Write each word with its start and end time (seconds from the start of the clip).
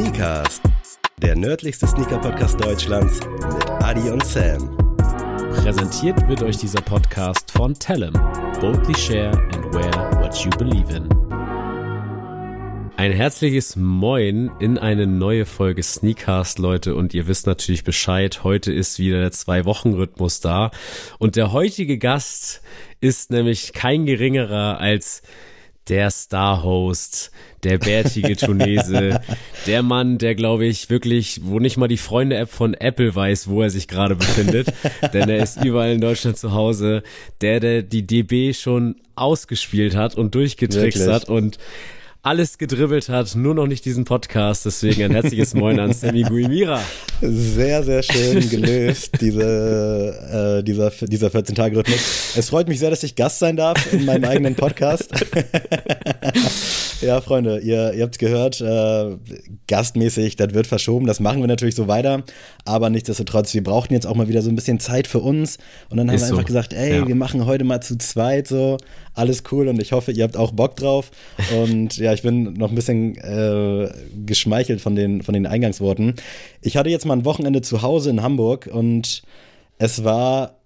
Sneakers, 0.00 0.62
der 1.20 1.36
nördlichste 1.36 1.86
Sneaker-Podcast 1.86 2.58
Deutschlands 2.58 3.20
mit 3.20 3.70
Adi 3.82 4.08
und 4.08 4.24
Sam. 4.24 4.74
Präsentiert 5.56 6.26
wird 6.26 6.42
euch 6.42 6.56
dieser 6.56 6.80
Podcast 6.80 7.50
von 7.50 7.74
Tellem. 7.74 8.14
Boldly 8.62 8.96
share 8.96 9.30
and 9.52 9.74
wear 9.74 9.92
what 10.22 10.34
you 10.42 10.48
believe 10.56 10.90
in. 10.96 11.06
Ein 12.96 13.12
herzliches 13.12 13.76
Moin 13.76 14.50
in 14.58 14.78
eine 14.78 15.06
neue 15.06 15.44
Folge 15.44 15.82
Sneakcast, 15.82 16.58
Leute. 16.58 16.94
Und 16.94 17.12
ihr 17.12 17.26
wisst 17.26 17.46
natürlich 17.46 17.84
Bescheid. 17.84 18.42
Heute 18.42 18.72
ist 18.72 18.98
wieder 18.98 19.20
der 19.20 19.32
Zwei-Wochen-Rhythmus 19.32 20.40
da. 20.40 20.70
Und 21.18 21.36
der 21.36 21.52
heutige 21.52 21.98
Gast 21.98 22.62
ist 23.02 23.30
nämlich 23.30 23.74
kein 23.74 24.06
geringerer 24.06 24.78
als 24.80 25.20
der 25.88 26.10
Star-Host, 26.10 27.30
der 27.64 27.78
bärtige 27.78 28.36
Tunese, 28.36 29.20
der 29.66 29.82
Mann, 29.82 30.18
der 30.18 30.34
glaube 30.34 30.66
ich 30.66 30.90
wirklich, 30.90 31.40
wo 31.44 31.58
nicht 31.58 31.76
mal 31.76 31.88
die 31.88 31.96
Freunde-App 31.96 32.48
von 32.48 32.74
Apple 32.74 33.14
weiß, 33.14 33.48
wo 33.48 33.62
er 33.62 33.70
sich 33.70 33.88
gerade 33.88 34.14
befindet, 34.14 34.72
denn 35.12 35.28
er 35.28 35.42
ist 35.42 35.64
überall 35.64 35.92
in 35.92 36.00
Deutschland 36.00 36.36
zu 36.36 36.52
Hause, 36.52 37.02
der, 37.40 37.60
der 37.60 37.82
die 37.82 38.06
DB 38.06 38.52
schon 38.52 38.96
ausgespielt 39.16 39.96
hat 39.96 40.16
und 40.16 40.34
durchgetrickst 40.34 41.08
hat 41.08 41.28
und 41.28 41.58
alles 42.22 42.58
gedribbelt 42.58 43.08
hat, 43.08 43.34
nur 43.34 43.54
noch 43.54 43.66
nicht 43.66 43.84
diesen 43.84 44.04
Podcast. 44.04 44.66
Deswegen 44.66 45.02
ein 45.04 45.12
herzliches 45.12 45.54
Moin 45.54 45.80
an 45.80 45.92
Sammy 45.92 46.22
Guimira. 46.22 46.80
Sehr, 47.22 47.82
sehr 47.82 48.02
schön 48.02 48.48
gelöst, 48.50 49.12
diese, 49.20 50.60
äh, 50.60 50.62
dieser, 50.62 50.90
dieser 50.90 51.28
14-Tage-Rhythmus. 51.28 52.36
Es 52.36 52.50
freut 52.50 52.68
mich 52.68 52.78
sehr, 52.78 52.90
dass 52.90 53.02
ich 53.02 53.14
Gast 53.14 53.38
sein 53.38 53.56
darf 53.56 53.92
in 53.92 54.04
meinem 54.04 54.24
eigenen 54.24 54.54
Podcast. 54.54 55.10
Ja, 57.00 57.20
Freunde, 57.20 57.58
ihr, 57.60 57.94
ihr 57.94 58.02
habt 58.02 58.14
es 58.14 58.18
gehört, 58.18 58.60
äh, 58.60 59.16
gastmäßig, 59.66 60.36
das 60.36 60.54
wird 60.54 60.66
verschoben, 60.66 61.06
das 61.06 61.20
machen 61.20 61.40
wir 61.40 61.48
natürlich 61.48 61.74
so 61.74 61.88
weiter, 61.88 62.22
aber 62.64 62.90
nichtsdestotrotz, 62.90 63.54
wir 63.54 63.62
brauchten 63.62 63.94
jetzt 63.94 64.06
auch 64.06 64.14
mal 64.14 64.28
wieder 64.28 64.42
so 64.42 64.50
ein 64.50 64.56
bisschen 64.56 64.80
Zeit 64.80 65.06
für 65.06 65.20
uns 65.20 65.58
und 65.88 65.96
dann 65.96 66.08
haben 66.08 66.16
Ist 66.16 66.22
wir 66.22 66.28
einfach 66.28 66.42
so. 66.42 66.46
gesagt, 66.46 66.72
ey, 66.72 66.98
ja. 66.98 67.08
wir 67.08 67.14
machen 67.14 67.46
heute 67.46 67.64
mal 67.64 67.80
zu 67.80 67.98
zweit 67.98 68.46
so, 68.48 68.76
alles 69.14 69.42
cool 69.50 69.68
und 69.68 69.80
ich 69.80 69.92
hoffe, 69.92 70.12
ihr 70.12 70.24
habt 70.24 70.36
auch 70.36 70.52
Bock 70.52 70.76
drauf 70.76 71.10
und 71.62 71.96
ja, 71.96 72.12
ich 72.12 72.22
bin 72.22 72.54
noch 72.54 72.70
ein 72.70 72.74
bisschen 72.74 73.16
äh, 73.16 73.90
geschmeichelt 74.24 74.80
von 74.80 74.94
den, 74.94 75.22
von 75.22 75.34
den 75.34 75.46
Eingangsworten. 75.46 76.14
Ich 76.60 76.76
hatte 76.76 76.90
jetzt 76.90 77.06
mal 77.06 77.14
ein 77.14 77.24
Wochenende 77.24 77.62
zu 77.62 77.82
Hause 77.82 78.10
in 78.10 78.22
Hamburg 78.22 78.68
und 78.72 79.22
es 79.78 80.04
war 80.04 80.59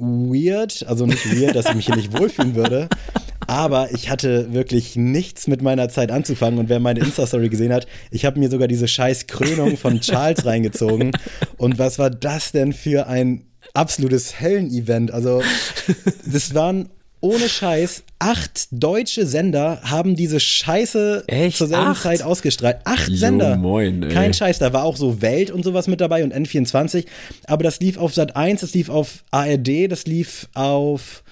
weird, 0.00 0.84
also 0.86 1.06
nicht 1.06 1.24
weird, 1.30 1.54
dass 1.54 1.66
ich 1.66 1.74
mich 1.74 1.86
hier 1.86 1.96
nicht 1.96 2.18
wohlfühlen 2.18 2.54
würde, 2.54 2.88
aber 3.46 3.92
ich 3.92 4.10
hatte 4.10 4.52
wirklich 4.52 4.96
nichts 4.96 5.46
mit 5.46 5.62
meiner 5.62 5.88
Zeit 5.88 6.10
anzufangen 6.10 6.58
und 6.58 6.68
wer 6.68 6.80
meine 6.80 7.00
Insta-Story 7.00 7.48
gesehen 7.48 7.72
hat, 7.72 7.86
ich 8.10 8.24
habe 8.24 8.38
mir 8.38 8.48
sogar 8.48 8.68
diese 8.68 8.88
scheiß 8.88 9.26
Krönung 9.26 9.76
von 9.76 10.00
Charles 10.00 10.44
reingezogen 10.46 11.12
und 11.56 11.78
was 11.78 11.98
war 11.98 12.10
das 12.10 12.52
denn 12.52 12.72
für 12.72 13.06
ein 13.06 13.44
absolutes 13.74 14.40
Höllen-Event? 14.40 15.10
Also 15.10 15.42
das 16.24 16.54
waren 16.54 16.88
ohne 17.20 17.48
Scheiß, 17.48 18.02
acht 18.18 18.68
deutsche 18.70 19.26
Sender 19.26 19.80
haben 19.82 20.16
diese 20.16 20.40
Scheiße 20.40 21.24
Echt? 21.26 21.56
zur 21.58 21.68
selben 21.68 21.88
acht? 21.88 22.02
Zeit 22.02 22.22
ausgestrahlt. 22.22 22.78
Acht 22.84 23.08
jo, 23.08 23.16
Sender. 23.16 23.56
Moin, 23.56 24.02
ey. 24.02 24.08
Kein 24.08 24.32
Scheiß, 24.32 24.58
da 24.58 24.72
war 24.72 24.84
auch 24.84 24.96
so 24.96 25.20
Welt 25.20 25.50
und 25.50 25.62
sowas 25.62 25.86
mit 25.86 26.00
dabei 26.00 26.24
und 26.24 26.34
N24. 26.34 27.06
Aber 27.46 27.62
das 27.62 27.80
lief 27.80 27.98
auf 27.98 28.14
Sat 28.14 28.36
1, 28.36 28.60
das 28.62 28.74
lief 28.74 28.88
auf 28.88 29.24
ARD, 29.30 29.90
das 29.90 30.06
lief 30.06 30.48
auf 30.54 31.22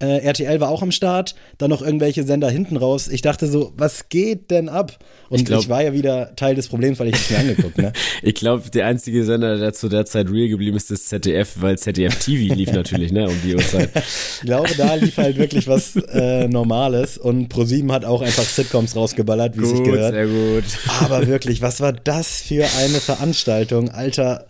äh, 0.00 0.18
RTL 0.18 0.60
war 0.60 0.68
auch 0.68 0.82
am 0.82 0.92
Start, 0.92 1.34
dann 1.58 1.70
noch 1.70 1.82
irgendwelche 1.82 2.22
Sender 2.24 2.50
hinten 2.50 2.76
raus. 2.76 3.08
Ich 3.08 3.22
dachte 3.22 3.46
so, 3.46 3.72
was 3.76 4.08
geht 4.08 4.50
denn 4.50 4.68
ab? 4.68 4.98
Und 5.28 5.40
ich, 5.40 5.44
glaub, 5.46 5.60
ich 5.60 5.68
war 5.68 5.82
ja 5.82 5.92
wieder 5.92 6.34
Teil 6.36 6.54
des 6.54 6.68
Problems, 6.68 6.98
weil 6.98 7.08
ich 7.08 7.16
es 7.16 7.30
mir 7.30 7.38
angeguckt, 7.38 7.78
ne? 7.78 7.92
ich 8.22 8.34
glaube, 8.34 8.70
der 8.70 8.86
einzige 8.86 9.24
Sender, 9.24 9.58
der 9.58 9.72
zu 9.72 9.88
der 9.88 10.06
Zeit 10.06 10.30
real 10.30 10.48
geblieben 10.48 10.76
ist, 10.76 10.90
ist 10.90 11.08
ZDF, 11.08 11.56
weil 11.60 11.78
ZDF 11.78 12.18
TV 12.18 12.54
lief 12.54 12.72
natürlich, 12.72 13.12
ne, 13.12 13.28
um 13.28 13.36
die 13.44 13.54
Uhrzeit. 13.54 13.90
ich 13.94 14.46
glaube, 14.46 14.70
da 14.76 14.94
lief 14.94 15.16
halt 15.16 15.36
wirklich 15.36 15.66
was 15.68 15.96
äh, 15.96 16.48
Normales 16.48 17.18
und 17.18 17.48
ProSieben 17.48 17.92
hat 17.92 18.04
auch 18.04 18.22
einfach 18.22 18.44
Sitcoms 18.44 18.96
rausgeballert, 18.96 19.58
wie 19.58 19.64
es 19.64 19.70
sich 19.70 19.82
gehört. 19.82 20.14
Sehr 20.14 20.26
gut. 20.26 20.64
Aber 21.00 21.26
wirklich, 21.26 21.62
was 21.62 21.80
war 21.80 21.92
das 21.92 22.40
für 22.40 22.66
eine 22.78 23.00
Veranstaltung? 23.00 23.90
Alter, 23.90 24.46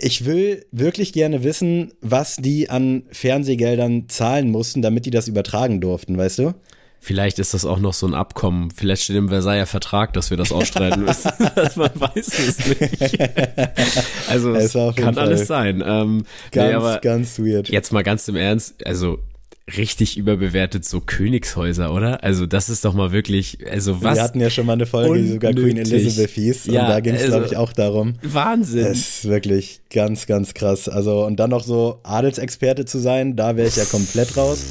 ich 0.00 0.24
will 0.24 0.64
wirklich 0.72 1.12
gerne 1.12 1.44
wissen, 1.44 1.92
was 2.00 2.36
die 2.36 2.70
an 2.70 3.04
Fernsehgeldern 3.10 4.08
zahlen 4.08 4.50
mussten, 4.50 4.82
damit 4.82 5.06
die 5.06 5.10
das 5.10 5.28
übertragen 5.28 5.80
durften, 5.80 6.16
weißt 6.16 6.38
du? 6.38 6.54
Vielleicht 7.02 7.38
ist 7.38 7.54
das 7.54 7.64
auch 7.64 7.78
noch 7.78 7.94
so 7.94 8.06
ein 8.06 8.12
Abkommen. 8.12 8.70
Vielleicht 8.70 9.04
steht 9.04 9.16
im 9.16 9.30
Versailler 9.30 9.64
Vertrag, 9.64 10.12
dass 10.12 10.28
wir 10.28 10.36
das 10.36 10.52
ausstreiten 10.52 11.04
müssen. 11.04 11.30
Man 11.76 11.90
weiß 11.94 12.38
es 12.38 12.66
nicht. 12.66 13.18
also 14.28 14.54
es 14.54 14.72
kann 14.74 15.14
Fall 15.14 15.18
alles 15.18 15.46
sein. 15.46 15.82
Ähm, 15.84 16.24
ganz, 16.52 16.84
nee, 16.84 16.98
ganz 17.00 17.38
weird. 17.38 17.70
Jetzt 17.70 17.90
mal 17.92 18.02
ganz 18.02 18.28
im 18.28 18.36
Ernst. 18.36 18.86
Also 18.86 19.18
richtig 19.76 20.16
überbewertet 20.16 20.84
so 20.84 21.00
Königshäuser, 21.00 21.92
oder? 21.92 22.22
Also 22.22 22.46
das 22.46 22.68
ist 22.68 22.84
doch 22.84 22.94
mal 22.94 23.12
wirklich, 23.12 23.58
also 23.70 24.02
was? 24.02 24.16
Wir 24.16 24.22
hatten 24.22 24.40
ja 24.40 24.50
schon 24.50 24.66
mal 24.66 24.74
eine 24.74 24.86
Folge, 24.86 25.22
die 25.22 25.32
sogar 25.32 25.52
Queen 25.52 25.76
Elizabeth 25.76 26.30
hieß 26.30 26.66
ja, 26.66 26.82
und 26.82 26.88
da 26.88 27.00
ging 27.00 27.14
es, 27.14 27.22
also, 27.22 27.32
glaube 27.32 27.46
ich, 27.46 27.56
auch 27.56 27.72
darum. 27.72 28.14
Wahnsinn. 28.22 28.84
Das 28.84 28.98
ist 28.98 29.28
wirklich 29.28 29.80
ganz, 29.92 30.26
ganz 30.26 30.54
krass. 30.54 30.88
Also 30.88 31.24
und 31.24 31.36
dann 31.36 31.50
noch 31.50 31.64
so 31.64 32.00
Adelsexperte 32.02 32.84
zu 32.84 32.98
sein, 32.98 33.36
da 33.36 33.56
wäre 33.56 33.68
ich 33.68 33.76
ja 33.76 33.84
komplett 33.84 34.36
raus. 34.36 34.64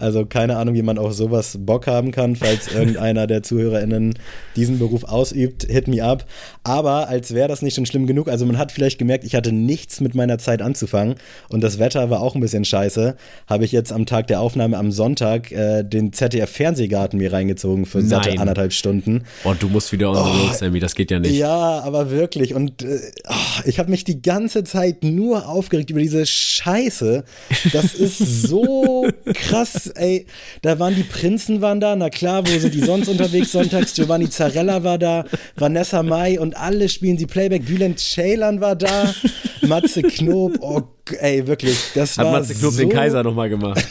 Also 0.00 0.24
keine 0.24 0.56
Ahnung, 0.56 0.74
wie 0.74 0.82
man 0.82 0.98
auf 0.98 1.12
sowas 1.12 1.56
Bock 1.60 1.86
haben 1.86 2.10
kann, 2.10 2.36
falls 2.36 2.68
irgendeiner 2.74 3.26
der 3.26 3.42
ZuhörerInnen 3.42 4.14
diesen 4.56 4.78
Beruf 4.78 5.04
ausübt, 5.04 5.66
hit 5.68 5.88
me 5.88 6.02
up. 6.02 6.24
Aber 6.64 7.08
als 7.08 7.34
wäre 7.34 7.48
das 7.48 7.62
nicht 7.62 7.74
schon 7.74 7.86
schlimm 7.86 8.06
genug, 8.06 8.28
also 8.28 8.46
man 8.46 8.58
hat 8.58 8.72
vielleicht 8.72 8.98
gemerkt, 8.98 9.24
ich 9.24 9.34
hatte 9.34 9.52
nichts 9.52 10.00
mit 10.00 10.14
meiner 10.14 10.38
Zeit 10.38 10.62
anzufangen 10.62 11.16
und 11.48 11.62
das 11.62 11.78
Wetter 11.78 12.10
war 12.10 12.20
auch 12.20 12.34
ein 12.34 12.40
bisschen 12.40 12.64
scheiße, 12.64 13.16
habe 13.46 13.64
ich 13.64 13.72
jetzt 13.72 13.92
am 13.92 14.06
Tag 14.06 14.26
der 14.26 14.40
Aufnahme 14.40 14.78
am 14.78 14.90
Sonntag 14.90 15.52
äh, 15.52 15.82
den 15.82 16.12
ZDF-Fernsehgarten 16.12 17.18
mir 17.18 17.32
reingezogen 17.32 17.86
für 17.86 18.02
satte 18.02 18.38
anderthalb 18.38 18.72
Stunden. 18.72 19.24
Und 19.44 19.62
du 19.62 19.68
musst 19.68 19.92
wieder 19.92 20.08
road, 20.08 20.50
oh, 20.50 20.52
Sammy, 20.52 20.80
das 20.80 20.94
geht 20.94 21.10
ja 21.10 21.18
nicht. 21.18 21.36
Ja, 21.36 21.80
aber 21.80 22.10
wirklich 22.10 22.54
und 22.54 22.82
äh, 22.82 23.00
oh, 23.28 23.60
ich 23.64 23.78
habe 23.78 23.90
mich 23.90 24.04
die 24.04 24.22
ganze 24.22 24.64
Zeit 24.64 25.04
nur 25.04 25.48
aufgeregt 25.48 25.90
über 25.90 26.00
diese 26.00 26.26
Scheiße. 26.26 27.24
Das 27.72 27.94
ist 27.94 28.18
so 28.18 29.08
krass 29.34 29.89
ey, 29.96 30.26
da 30.62 30.78
waren 30.78 30.94
die 30.94 31.02
Prinzen 31.02 31.60
waren 31.60 31.80
da, 31.80 31.96
na 31.96 32.10
klar, 32.10 32.46
wo 32.46 32.58
sind 32.58 32.74
die 32.74 32.84
sonst 32.84 33.08
unterwegs 33.14 33.52
sonntags? 33.52 33.94
Giovanni 33.94 34.28
Zarella 34.28 34.82
war 34.84 34.98
da, 34.98 35.24
Vanessa 35.56 36.02
Mai 36.02 36.38
und 36.40 36.56
alle 36.56 36.88
spielen 36.88 37.18
sie 37.18 37.26
Playback. 37.26 37.64
Bülent 37.64 37.98
Ceylan 37.98 38.60
war 38.60 38.76
da, 38.76 39.14
Matze 39.62 40.02
Knob, 40.02 40.58
oh 40.60 40.82
ey, 41.20 41.46
wirklich, 41.46 41.78
das 41.94 42.16
Hat 42.18 42.26
war 42.26 42.32
Matze 42.32 42.54
Knob 42.54 42.72
so, 42.72 42.78
den 42.78 42.88
Kaiser 42.88 43.22
nochmal 43.22 43.48
gemacht. 43.48 43.84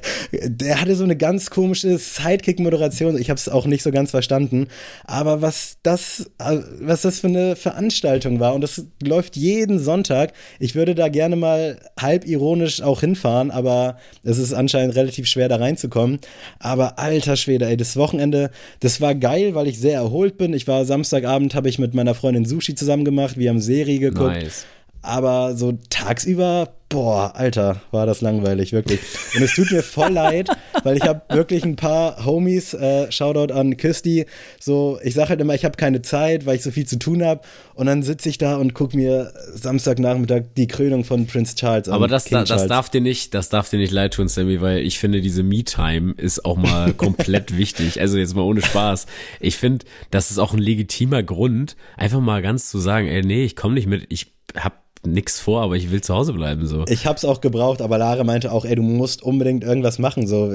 der 0.32 0.80
hatte 0.80 0.96
so 0.96 1.04
eine 1.04 1.16
ganz 1.16 1.50
komische 1.50 1.96
Sidekick-Moderation. 1.96 3.18
Ich 3.18 3.30
habe 3.30 3.38
es 3.38 3.48
auch 3.48 3.66
nicht 3.66 3.82
so 3.82 3.90
ganz 3.90 4.10
verstanden. 4.10 4.68
Aber 5.04 5.42
was 5.42 5.76
das, 5.82 6.30
was 6.38 7.02
das 7.02 7.20
für 7.20 7.28
eine 7.28 7.56
Veranstaltung 7.56 8.40
war 8.40 8.54
und 8.54 8.60
das 8.60 8.84
läuft 9.02 9.36
jeden 9.36 9.78
Sonntag. 9.78 10.32
Ich 10.58 10.74
würde 10.74 10.94
da 10.94 11.08
gerne 11.08 11.36
mal 11.36 11.78
halb 11.98 12.26
ironisch 12.26 12.82
auch 12.82 13.00
hinfahren, 13.00 13.50
aber 13.50 13.98
es 14.22 14.38
ist 14.38 14.52
anscheinend 14.52 14.96
relativ 14.96 15.26
schwer 15.26 15.48
da 15.48 15.56
reinzukommen. 15.56 16.18
Aber 16.58 16.98
alter 16.98 17.36
Schwede, 17.36 17.66
ey, 17.66 17.76
das 17.76 17.96
Wochenende, 17.96 18.50
das 18.80 19.00
war 19.00 19.14
geil, 19.14 19.54
weil 19.54 19.66
ich 19.66 19.78
sehr 19.78 19.94
erholt 19.94 20.38
bin. 20.38 20.52
Ich 20.52 20.66
war 20.66 20.84
Samstagabend, 20.84 21.54
habe 21.54 21.68
ich 21.68 21.78
mit 21.78 21.94
meiner 21.94 22.14
Freundin 22.14 22.44
Sushi 22.44 22.74
zusammen 22.74 23.04
gemacht. 23.04 23.38
Wir 23.38 23.50
haben 23.50 23.60
Serie 23.60 23.98
geguckt. 23.98 24.32
Nice. 24.32 24.66
Aber 25.06 25.56
so 25.56 25.78
tagsüber 25.90 26.76
boah, 26.88 27.32
Alter, 27.34 27.80
war 27.90 28.06
das 28.06 28.20
langweilig, 28.20 28.72
wirklich. 28.72 29.00
Und 29.34 29.42
es 29.42 29.54
tut 29.54 29.70
mir 29.72 29.82
voll 29.82 30.12
leid, 30.12 30.48
weil 30.84 30.96
ich 30.96 31.02
habe 31.02 31.22
wirklich 31.34 31.64
ein 31.64 31.76
paar 31.76 32.24
Homies, 32.24 32.74
äh, 32.74 33.10
Shoutout 33.10 33.52
an 33.52 33.76
Küsti, 33.76 34.26
so, 34.60 34.98
ich 35.02 35.14
sage 35.14 35.30
halt 35.30 35.40
immer, 35.40 35.54
ich 35.54 35.64
habe 35.64 35.76
keine 35.76 36.02
Zeit, 36.02 36.46
weil 36.46 36.56
ich 36.56 36.62
so 36.62 36.70
viel 36.70 36.86
zu 36.86 36.98
tun 36.98 37.24
habe. 37.24 37.40
Und 37.74 37.86
dann 37.86 38.02
sitze 38.02 38.28
ich 38.28 38.38
da 38.38 38.56
und 38.56 38.74
gucke 38.74 38.96
mir 38.96 39.32
Samstagnachmittag 39.54 40.44
die 40.56 40.68
Krönung 40.68 41.04
von 41.04 41.26
Prince 41.26 41.56
Charles 41.56 41.88
an. 41.88 41.94
Aber 41.94 42.08
das, 42.08 42.24
da, 42.24 42.44
das 42.44 42.66
darf 42.66 42.88
dir 42.88 43.00
nicht, 43.00 43.34
das 43.34 43.48
darf 43.48 43.68
dir 43.68 43.78
nicht 43.78 43.92
leid 43.92 44.14
tun, 44.14 44.28
Sammy, 44.28 44.60
weil 44.60 44.78
ich 44.78 44.98
finde, 44.98 45.20
diese 45.20 45.42
Me-Time 45.42 46.14
ist 46.16 46.44
auch 46.44 46.56
mal 46.56 46.92
komplett 46.96 47.56
wichtig. 47.56 48.00
Also 48.00 48.16
jetzt 48.16 48.34
mal 48.34 48.42
ohne 48.42 48.62
Spaß. 48.62 49.06
Ich 49.40 49.56
finde, 49.56 49.84
das 50.10 50.30
ist 50.30 50.38
auch 50.38 50.52
ein 50.52 50.60
legitimer 50.60 51.22
Grund, 51.22 51.76
einfach 51.96 52.20
mal 52.20 52.42
ganz 52.42 52.70
zu 52.70 52.78
sagen, 52.78 53.08
ey, 53.08 53.22
nee, 53.22 53.44
ich 53.44 53.56
komme 53.56 53.74
nicht 53.74 53.88
mit, 53.88 54.06
ich 54.08 54.32
hab 54.54 54.85
nichts 55.06 55.40
vor, 55.40 55.62
aber 55.62 55.76
ich 55.76 55.90
will 55.90 56.00
zu 56.00 56.14
Hause 56.14 56.32
bleiben. 56.32 56.66
So. 56.66 56.84
Ich 56.88 57.06
hab's 57.06 57.24
auch 57.24 57.40
gebraucht, 57.40 57.80
aber 57.82 57.98
Lara 57.98 58.24
meinte 58.24 58.52
auch, 58.52 58.64
ey, 58.64 58.74
du 58.74 58.82
musst 58.82 59.22
unbedingt 59.22 59.64
irgendwas 59.64 59.98
machen. 59.98 60.26
So, 60.26 60.54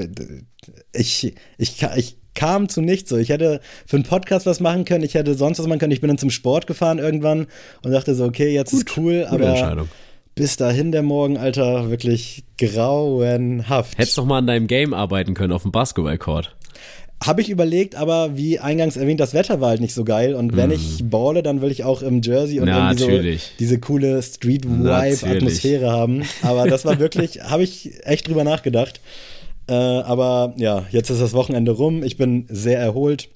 ich, 0.94 1.33
ich, 1.57 1.83
ich 1.95 2.18
kam 2.36 2.69
zu 2.69 2.81
nichts. 2.81 3.09
So, 3.09 3.18
ich 3.18 3.30
hätte 3.30 3.62
für 3.86 3.98
einen 3.98 4.06
Podcast 4.06 4.45
was 4.45 4.59
machen 4.59 4.86
können, 4.86 5.03
ich 5.03 5.13
hätte 5.13 5.36
sonst 5.36 5.59
was 5.59 5.68
machen 5.68 5.80
können. 5.80 5.92
Ich 5.92 6.01
bin 6.01 6.07
dann 6.07 6.18
zum 6.18 6.30
Sport 6.30 6.68
gefahren 6.68 7.00
irgendwann 7.00 7.48
und 7.83 7.92
dachte 7.92 8.15
so, 8.15 8.25
okay, 8.25 8.53
jetzt 8.53 8.71
Gut, 8.71 8.80
ist 8.81 8.98
cool, 8.98 9.25
aber 9.30 9.88
bis 10.36 10.56
dahin 10.56 10.92
der 10.92 11.04
Morgen, 11.04 11.38
Alter, 11.38 11.89
wirklich 11.89 12.45
grauenhaft. 12.57 13.97
Hättest 13.97 14.18
doch 14.18 14.25
mal 14.25 14.38
an 14.38 14.47
deinem 14.47 14.68
Game 14.68 14.94
arbeiten 14.94 15.33
können 15.33 15.51
auf 15.51 15.63
dem 15.63 15.71
Basketballcourt. 15.71 16.56
Habe 17.23 17.41
ich 17.41 17.50
überlegt, 17.50 17.95
aber 17.95 18.35
wie 18.35 18.57
eingangs 18.57 18.97
erwähnt, 18.97 19.19
das 19.19 19.35
Wetter 19.35 19.62
war 19.62 19.69
halt 19.69 19.81
nicht 19.81 19.94
so 19.94 20.03
geil. 20.03 20.33
Und 20.33 20.56
wenn 20.56 20.69
mm. 20.69 20.73
ich 20.73 21.03
balle, 21.03 21.44
dann 21.44 21.62
will 21.62 21.69
ich 21.69 21.83
auch 21.83 22.01
im 22.01 22.21
Jersey 22.21 22.59
und 22.59 22.65
Na, 22.65 22.91
irgendwie 22.91 23.38
so 23.38 23.44
diese 23.59 23.79
coole 23.79 24.21
Street-Vibe-Atmosphäre 24.23 25.91
haben. 25.91 26.23
Aber 26.41 26.68
das 26.68 26.83
war 26.83 26.97
wirklich, 26.97 27.44
habe 27.44 27.62
ich 27.62 27.91
echt 28.06 28.27
drüber 28.27 28.44
nachgedacht. 28.44 29.01
Äh, 29.68 29.73
aber 29.73 30.56
ja, 30.57 30.85
jetzt 30.89 31.12
ist 31.12 31.21
das 31.21 31.33
Wochenende 31.33 31.73
rum. 31.73 32.03
Ich 32.03 32.18
bin 32.18 32.45
sehr 32.50 32.79
erholt. 32.79 33.29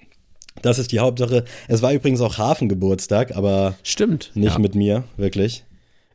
Das 0.63 0.79
ist 0.79 0.91
die 0.91 0.99
Hauptsache. 0.99 1.45
Es 1.67 1.83
war 1.83 1.93
übrigens 1.93 2.21
auch 2.21 2.39
Hafengeburtstag, 2.39 3.35
aber 3.35 3.75
stimmt 3.83 4.31
nicht 4.33 4.53
ja. 4.53 4.59
mit 4.59 4.73
mir, 4.73 5.03
wirklich. 5.15 5.63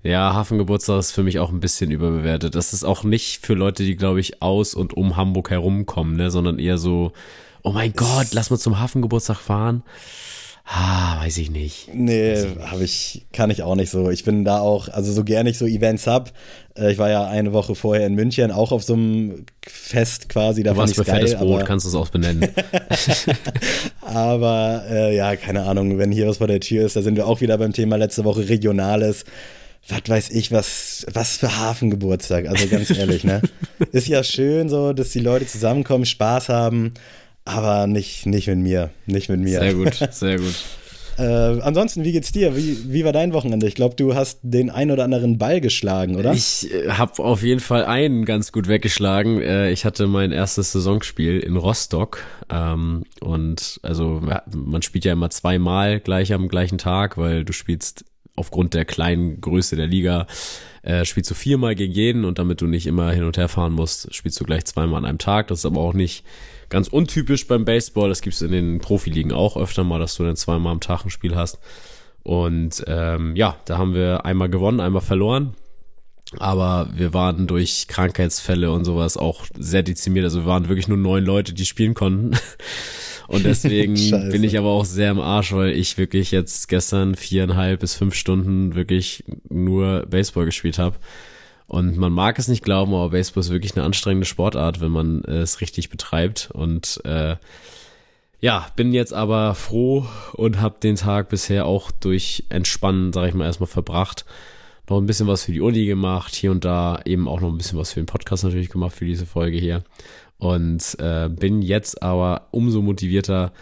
Ja, 0.03 0.33
Hafengeburtstag 0.33 0.99
ist 0.99 1.13
für 1.13 1.23
mich 1.23 1.39
auch 1.39 1.51
ein 1.51 1.61
bisschen 1.61 1.91
überbewertet. 1.91 2.55
Das 2.55 2.73
ist 2.73 2.85
auch 2.85 3.05
nicht 3.05 3.45
für 3.45 3.55
Leute, 3.55 3.85
die, 3.85 3.97
glaube 3.97 4.19
ich, 4.19 4.43
aus 4.43 4.75
und 4.75 4.95
um 4.95 5.17
Hamburg 5.17 5.51
herumkommen, 5.51 6.17
ne, 6.17 6.31
sondern 6.31 6.59
eher 6.59 6.79
so, 6.79 7.13
oh 7.63 7.73
mein 7.73 7.93
Gott, 7.93 8.29
lass 8.33 8.51
mal 8.51 8.59
zum 8.59 8.79
Hafengeburtstag 8.79 9.39
fahren. 9.39 9.83
Ah, 10.73 11.19
weiß 11.25 11.39
ich 11.39 11.51
nicht. 11.51 11.89
Nee, 11.93 12.47
habe 12.67 12.85
ich, 12.85 13.27
kann 13.33 13.51
ich 13.51 13.65
auch 13.65 13.75
nicht 13.75 13.91
so. 13.91 14.09
Ich 14.11 14.23
bin 14.23 14.45
da 14.45 14.61
auch, 14.61 14.89
also 14.89 15.13
so 15.13 15.25
gerne 15.25 15.51
ich 15.51 15.59
so 15.59 15.67
Events 15.67 16.07
hab. 16.07 16.33
Äh, 16.79 16.93
ich 16.93 16.99
war 16.99 17.11
ja 17.11 17.27
eine 17.27 17.53
Woche 17.53 17.75
vorher 17.75 18.07
in 18.07 18.15
München, 18.15 18.53
auch 18.53 18.71
auf 18.71 18.85
so 18.85 18.93
einem 18.93 19.47
Fest 19.67 20.29
quasi. 20.29 20.63
Da 20.63 20.73
du 20.73 20.77
warst 20.77 20.97
bei 20.97 21.03
geil, 21.03 21.27
Fettes 21.27 21.41
Brot, 21.41 21.67
kannst 21.67 21.87
du 21.87 21.89
es 21.89 21.97
auch 21.97 22.11
benennen. 22.11 22.49
aber 24.01 24.85
äh, 24.89 25.17
ja, 25.17 25.35
keine 25.35 25.65
Ahnung, 25.65 25.99
wenn 25.99 26.13
hier 26.13 26.29
was 26.29 26.37
vor 26.37 26.47
der 26.47 26.61
Tür 26.61 26.87
ist, 26.87 26.95
da 26.95 27.03
sind 27.03 27.17
wir 27.17 27.27
auch 27.27 27.41
wieder 27.41 27.59
beim 27.59 27.73
Thema 27.73 27.97
letzte 27.97 28.25
Woche 28.25 28.49
Regionales 28.49 29.25
was 29.89 30.03
weiß 30.07 30.31
ich, 30.31 30.53
was, 30.53 31.07
was 31.13 31.39
für 31.39 31.57
Hafengeburtstag. 31.59 32.47
Also 32.47 32.69
ganz 32.69 32.91
ehrlich, 32.91 33.25
ne? 33.25 33.41
Ist 33.93 34.09
ja 34.09 34.23
schön 34.23 34.69
so, 34.69 34.93
dass 34.93 35.11
die 35.11 35.21
Leute 35.21 35.47
zusammenkommen, 35.47 36.05
Spaß 36.05 36.49
haben, 36.49 36.93
aber 37.45 37.87
nicht, 37.87 38.27
nicht 38.27 38.47
mit 38.49 38.59
mir. 38.59 38.91
Nicht 39.07 39.29
mit 39.29 39.41
mir. 39.41 39.61
Sehr 39.61 39.75
gut, 39.75 39.95
sehr 40.13 40.39
gut. 40.39 40.55
Äh, 41.19 41.61
ansonsten, 41.61 42.05
wie 42.05 42.13
geht's 42.13 42.33
dir? 42.33 42.57
Wie, 42.57 42.93
wie 42.93 43.05
war 43.05 43.13
dein 43.13 43.35
Wochenende? 43.35 43.67
Ich 43.67 43.75
glaube, 43.75 43.95
du 43.95 44.15
hast 44.15 44.41
den 44.43 44.71
ein 44.71 44.91
oder 44.91 45.05
anderen 45.05 45.37
Ball 45.37 45.61
geschlagen, 45.61 46.17
oder? 46.17 46.33
Ich 46.33 46.73
äh, 46.73 46.89
habe 46.89 47.23
auf 47.23 47.43
jeden 47.43 47.61
Fall 47.61 47.85
einen 47.85 48.25
ganz 48.25 48.53
gut 48.53 48.69
weggeschlagen. 48.69 49.43
Äh, 49.43 49.71
ich 49.71 49.85
hatte 49.85 50.07
mein 50.07 50.33
erstes 50.33 50.73
Saisonspiel 50.73 51.41
in 51.41 51.57
Rostock. 51.57 52.23
Ähm, 52.49 53.05
und 53.21 53.81
also 53.83 54.23
man 54.51 54.83
spielt 54.83 55.05
ja 55.05 55.13
immer 55.13 55.29
zweimal 55.29 56.01
gleich 56.01 56.33
am 56.33 56.49
gleichen 56.49 56.79
Tag, 56.79 57.19
weil 57.19 57.45
du 57.45 57.53
spielst 57.53 58.05
aufgrund 58.37 58.73
der 58.73 58.87
kleinen 58.87 59.43
Größe 59.43 59.77
der 59.77 59.87
Liga 59.87 60.27
äh, 60.83 61.05
spielst 61.05 61.31
du 61.31 61.35
viermal 61.35 61.75
gegen 61.75 61.93
jeden 61.93 62.25
und 62.25 62.39
damit 62.39 62.63
du 62.63 62.67
nicht 62.67 62.87
immer 62.87 63.11
hin 63.13 63.25
und 63.25 63.37
her 63.37 63.49
fahren 63.49 63.73
musst, 63.73 64.15
spielst 64.15 64.41
du 64.41 64.45
gleich 64.45 64.65
zweimal 64.65 64.99
an 64.99 65.05
einem 65.05 65.19
Tag. 65.19 65.49
Das 65.49 65.59
ist 65.59 65.67
aber 65.67 65.81
auch 65.81 65.93
nicht 65.93 66.25
ganz 66.71 66.89
untypisch 66.89 67.47
beim 67.47 67.65
Baseball. 67.65 68.09
Das 68.09 68.23
gibt's 68.23 68.41
in 68.41 68.53
den 68.53 68.79
Profiligen 68.79 69.33
auch 69.33 69.57
öfter 69.57 69.85
mal, 69.85 69.99
dass 69.99 70.17
du 70.17 70.25
dann 70.25 70.37
zweimal 70.37 70.73
am 70.73 70.81
Tag 70.81 71.05
ein 71.05 71.11
Spiel 71.11 71.37
hast. 71.37 71.59
Und 72.23 72.85
ähm, 72.87 73.37
ja, 73.37 73.57
da 73.67 73.77
haben 73.77 73.95
wir 73.95 74.25
einmal 74.25 74.49
gewonnen, 74.49 74.81
einmal 74.81 75.03
verloren. 75.03 75.55
Aber 76.39 76.89
wir 76.95 77.13
waren 77.13 77.49
durch 77.49 77.89
Krankheitsfälle 77.89 78.71
und 78.71 78.85
sowas 78.85 79.17
auch 79.17 79.47
sehr 79.59 79.83
dezimiert. 79.83 80.25
Also 80.25 80.41
wir 80.41 80.47
waren 80.47 80.69
wirklich 80.69 80.87
nur 80.87 80.97
neun 80.97 81.25
Leute, 81.25 81.53
die 81.53 81.67
spielen 81.67 81.95
konnten. 81.95 82.37
Und 83.31 83.45
deswegen 83.45 83.95
bin 84.33 84.43
ich 84.43 84.59
aber 84.59 84.71
auch 84.71 84.85
sehr 84.85 85.13
im 85.13 85.21
Arsch, 85.21 85.53
weil 85.53 85.71
ich 85.71 85.99
wirklich 85.99 86.33
jetzt 86.33 86.67
gestern 86.67 87.15
viereinhalb 87.15 87.79
bis 87.79 87.95
fünf 87.95 88.17
Stunden 88.17 88.75
wirklich 88.75 89.23
nur 89.49 90.05
Baseball 90.11 90.47
gespielt 90.47 90.79
habe. 90.79 90.97
Und 91.71 91.97
man 91.97 92.13
mag 92.13 92.37
es 92.37 92.49
nicht 92.49 92.65
glauben, 92.65 92.93
aber 92.95 93.11
Baseball 93.11 93.43
ist 93.43 93.51
wirklich 93.51 93.77
eine 93.77 93.85
anstrengende 93.85 94.27
Sportart, 94.27 94.81
wenn 94.81 94.91
man 94.91 95.23
es 95.23 95.61
richtig 95.61 95.89
betreibt. 95.89 96.51
Und 96.53 97.01
äh, 97.05 97.37
ja, 98.41 98.67
bin 98.75 98.93
jetzt 98.93 99.15
aber 99.15 99.55
froh 99.55 100.05
und 100.33 100.61
habe 100.61 100.81
den 100.83 100.97
Tag 100.97 101.29
bisher 101.29 101.67
auch 101.67 101.93
durch 101.93 102.43
Entspannen, 102.49 103.13
sage 103.13 103.29
ich 103.29 103.35
mal, 103.35 103.45
erstmal 103.45 103.69
verbracht. 103.69 104.25
Noch 104.89 104.99
ein 104.99 105.07
bisschen 105.07 105.29
was 105.29 105.45
für 105.45 105.53
die 105.53 105.61
Uni 105.61 105.87
gemacht, 105.87 106.35
hier 106.35 106.51
und 106.51 106.65
da 106.65 107.01
eben 107.05 107.29
auch 107.29 107.41
noch 107.41 107.51
ein 107.51 107.57
bisschen 107.59 107.79
was 107.79 107.93
für 107.93 108.01
den 108.01 108.07
Podcast 108.07 108.43
natürlich 108.43 108.71
gemacht 108.71 108.97
für 108.97 109.05
diese 109.05 109.25
Folge 109.25 109.57
hier. 109.57 109.85
Und 110.39 110.97
äh, 110.99 111.29
bin 111.29 111.63
jetzt 111.63 112.03
aber 112.03 112.49
umso 112.51 112.83
motivierter, 112.83 113.53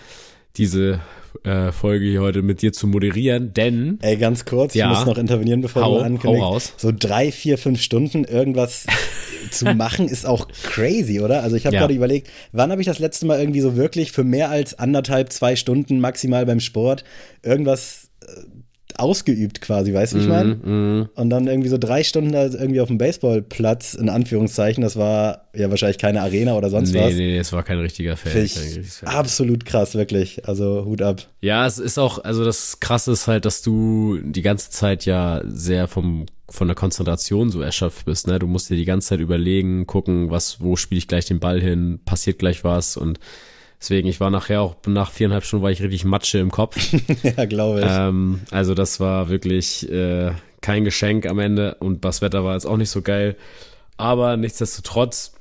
diese 0.56 1.00
äh, 1.44 1.72
Folge 1.72 2.06
hier 2.06 2.20
heute 2.20 2.42
mit 2.42 2.62
dir 2.62 2.72
zu 2.72 2.86
moderieren, 2.86 3.52
denn. 3.54 3.98
Ey, 4.02 4.16
ganz 4.16 4.44
kurz, 4.44 4.74
ja, 4.74 4.90
ich 4.90 4.98
muss 4.98 5.06
noch 5.06 5.18
intervenieren, 5.18 5.60
bevor 5.60 5.82
hau, 5.82 5.98
du 5.98 6.04
ankündigst. 6.04 6.44
Hau 6.44 6.52
raus. 6.52 6.74
So 6.76 6.92
drei, 6.96 7.32
vier, 7.32 7.58
fünf 7.58 7.80
Stunden 7.80 8.24
irgendwas 8.24 8.86
zu 9.50 9.64
machen, 9.74 10.08
ist 10.08 10.26
auch 10.26 10.48
crazy, 10.62 11.20
oder? 11.20 11.42
Also 11.42 11.56
ich 11.56 11.66
habe 11.66 11.74
ja. 11.74 11.80
gerade 11.82 11.94
überlegt, 11.94 12.28
wann 12.52 12.70
habe 12.70 12.80
ich 12.80 12.86
das 12.86 12.98
letzte 12.98 13.26
Mal 13.26 13.40
irgendwie 13.40 13.60
so 13.60 13.76
wirklich 13.76 14.12
für 14.12 14.24
mehr 14.24 14.50
als 14.50 14.78
anderthalb, 14.78 15.32
zwei 15.32 15.56
Stunden 15.56 16.00
maximal 16.00 16.46
beim 16.46 16.60
Sport 16.60 17.04
irgendwas 17.42 18.07
ausgeübt 18.98 19.60
quasi, 19.60 19.94
weißt 19.94 20.12
du, 20.12 20.18
wie 20.18 20.22
ich 20.22 20.28
meine? 20.28 20.56
Mm, 20.56 21.00
mm. 21.00 21.08
Und 21.14 21.30
dann 21.30 21.46
irgendwie 21.46 21.68
so 21.68 21.78
drei 21.78 22.02
Stunden 22.02 22.32
da 22.32 22.46
irgendwie 22.46 22.80
auf 22.80 22.88
dem 22.88 22.98
Baseballplatz, 22.98 23.94
in 23.94 24.08
Anführungszeichen, 24.08 24.82
das 24.82 24.96
war 24.96 25.48
ja 25.54 25.70
wahrscheinlich 25.70 25.98
keine 25.98 26.20
Arena 26.20 26.56
oder 26.56 26.68
sonst 26.68 26.92
nee, 26.92 27.00
was. 27.00 27.14
Nee, 27.14 27.32
nee, 27.32 27.38
es 27.38 27.52
war 27.52 27.62
kein 27.62 27.78
richtiger 27.78 28.16
Feld. 28.16 28.52
Absolut 29.04 29.64
krass, 29.64 29.94
wirklich. 29.94 30.46
Also 30.46 30.84
Hut 30.84 31.00
ab. 31.00 31.26
Ja, 31.40 31.66
es 31.66 31.78
ist 31.78 31.98
auch, 31.98 32.22
also 32.24 32.44
das 32.44 32.80
Krasse 32.80 33.12
ist 33.12 33.28
halt, 33.28 33.44
dass 33.44 33.62
du 33.62 34.18
die 34.22 34.42
ganze 34.42 34.70
Zeit 34.70 35.04
ja 35.04 35.42
sehr 35.46 35.88
vom 35.88 36.26
von 36.50 36.66
der 36.66 36.74
Konzentration 36.74 37.50
so 37.50 37.60
erschöpft 37.60 38.06
bist, 38.06 38.26
ne? 38.26 38.38
Du 38.38 38.46
musst 38.46 38.70
dir 38.70 38.76
die 38.76 38.86
ganze 38.86 39.08
Zeit 39.08 39.20
überlegen, 39.20 39.86
gucken, 39.86 40.30
was, 40.30 40.62
wo 40.62 40.76
spiele 40.76 40.98
ich 40.98 41.06
gleich 41.06 41.26
den 41.26 41.40
Ball 41.40 41.60
hin, 41.60 42.00
passiert 42.06 42.38
gleich 42.38 42.64
was 42.64 42.96
und 42.96 43.20
Deswegen, 43.80 44.08
ich 44.08 44.18
war 44.18 44.30
nachher 44.30 44.60
auch, 44.60 44.76
nach 44.86 45.12
viereinhalb 45.12 45.44
Stunden 45.44 45.62
war 45.62 45.70
ich 45.70 45.82
richtig 45.82 46.04
Matsche 46.04 46.38
im 46.38 46.50
Kopf. 46.50 46.76
ja, 47.22 47.44
glaube 47.44 47.80
ich. 47.80 47.86
Ähm, 47.88 48.40
also 48.50 48.74
das 48.74 48.98
war 48.98 49.28
wirklich 49.28 49.88
äh, 49.90 50.32
kein 50.60 50.84
Geschenk 50.84 51.26
am 51.26 51.38
Ende 51.38 51.76
und 51.76 52.04
das 52.04 52.20
Wetter 52.20 52.44
war 52.44 52.54
jetzt 52.54 52.66
auch 52.66 52.76
nicht 52.76 52.90
so 52.90 53.02
geil. 53.02 53.36
Aber 53.96 54.36
nichtsdestotrotz, 54.36 55.34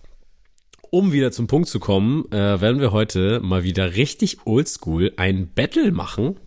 um 0.89 1.11
wieder 1.11 1.31
zum 1.31 1.47
Punkt 1.47 1.67
zu 1.67 1.79
kommen, 1.79 2.31
äh, 2.31 2.61
werden 2.61 2.79
wir 2.79 2.91
heute 2.91 3.39
mal 3.39 3.63
wieder 3.63 3.95
richtig 3.95 4.45
oldschool 4.45 5.13
ein 5.17 5.49
Battle 5.53 5.91
machen. 5.91 6.39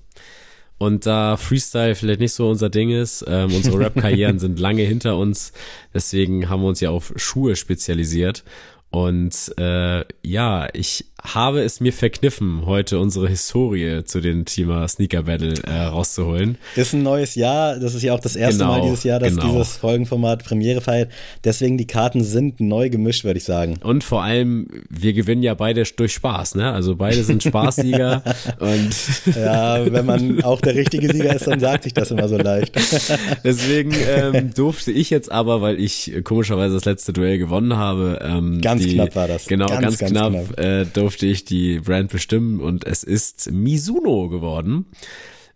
Und 0.78 1.04
da 1.04 1.36
Freestyle 1.36 1.94
vielleicht 1.94 2.20
nicht 2.20 2.32
so 2.32 2.48
unser 2.48 2.70
Ding 2.70 2.90
ist, 2.90 3.22
ähm, 3.28 3.52
unsere 3.54 3.78
Rap-Karrieren 3.80 4.38
sind 4.38 4.58
lange 4.58 4.82
hinter 4.82 5.18
uns, 5.18 5.52
deswegen 5.92 6.48
haben 6.48 6.62
wir 6.62 6.68
uns 6.68 6.80
ja 6.80 6.88
auf 6.88 7.12
Schuhe 7.16 7.54
spezialisiert. 7.54 8.44
Und 8.90 9.52
äh, 9.56 10.04
ja, 10.22 10.68
ich 10.72 11.04
habe 11.22 11.60
es 11.62 11.80
mir 11.80 11.92
verkniffen, 11.92 12.66
heute 12.66 12.98
unsere 12.98 13.28
Historie 13.28 14.02
zu 14.04 14.20
dem 14.20 14.44
Thema 14.46 14.88
Sneaker 14.88 15.24
Battle 15.24 15.54
äh, 15.64 15.82
rauszuholen. 15.82 16.58
Ist 16.76 16.94
ein 16.94 17.02
neues 17.02 17.34
Jahr, 17.34 17.78
das 17.78 17.94
ist 17.94 18.02
ja 18.02 18.14
auch 18.14 18.20
das 18.20 18.36
erste 18.36 18.64
genau, 18.64 18.72
Mal 18.72 18.82
dieses 18.82 19.04
Jahr, 19.04 19.20
dass 19.20 19.30
genau. 19.30 19.50
dieses 19.50 19.76
Folgenformat 19.76 20.44
Premiere 20.44 20.80
feiert. 20.80 21.12
Deswegen 21.44 21.78
die 21.78 21.86
Karten 21.86 22.24
sind 22.24 22.60
neu 22.60 22.90
gemischt, 22.90 23.24
würde 23.24 23.38
ich 23.38 23.44
sagen. 23.44 23.78
Und 23.82 24.02
vor 24.02 24.22
allem, 24.22 24.66
wir 24.88 25.12
gewinnen 25.12 25.42
ja 25.42 25.54
beide 25.54 25.84
durch 25.84 26.14
Spaß, 26.14 26.56
ne? 26.56 26.72
Also 26.72 26.96
beide 26.96 27.22
sind 27.22 27.42
Spaßsieger 27.42 28.22
und 28.58 29.36
Ja, 29.36 29.92
wenn 29.92 30.06
man 30.06 30.42
auch 30.42 30.60
der 30.60 30.74
richtige 30.74 31.12
Sieger 31.12 31.34
ist, 31.36 31.46
dann 31.46 31.60
sagt 31.60 31.84
sich 31.84 31.94
das 31.94 32.10
immer 32.10 32.28
so 32.28 32.36
leicht. 32.38 32.74
Deswegen 33.44 33.92
ähm, 34.08 34.52
durfte 34.54 34.90
ich 34.90 35.10
jetzt 35.10 35.30
aber, 35.30 35.60
weil 35.60 35.78
ich 35.78 36.12
komischerweise 36.24 36.74
das 36.74 36.84
letzte 36.84 37.12
Duell 37.12 37.38
gewonnen 37.38 37.76
habe, 37.76 38.18
ähm, 38.22 38.60
ganz 38.60 38.79
die, 38.84 38.94
knapp 38.94 39.14
war 39.16 39.28
das. 39.28 39.46
Genau, 39.46 39.66
ganz, 39.66 39.82
ganz, 39.82 39.98
ganz 39.98 40.10
knapp, 40.10 40.32
knapp. 40.32 40.60
Äh, 40.60 40.84
durfte 40.86 41.26
ich 41.26 41.44
die 41.44 41.80
Brand 41.80 42.10
bestimmen 42.10 42.60
und 42.60 42.86
es 42.86 43.02
ist 43.02 43.50
Mizuno 43.50 44.28
geworden. 44.28 44.86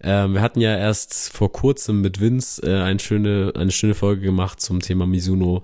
Ähm, 0.03 0.35
wir 0.35 0.43
hatten 0.43 0.61
ja 0.61 0.77
erst 0.77 1.33
vor 1.33 1.51
kurzem 1.51 2.03
mit 2.03 2.21
Vince 2.21 2.63
äh, 2.63 2.83
eine, 2.83 3.01
schöne, 3.01 3.53
eine 3.57 3.71
schöne 3.71 3.95
Folge 3.95 4.23
gemacht 4.23 4.61
zum 4.61 4.81
Thema 4.81 5.07
Mizuno. 5.07 5.63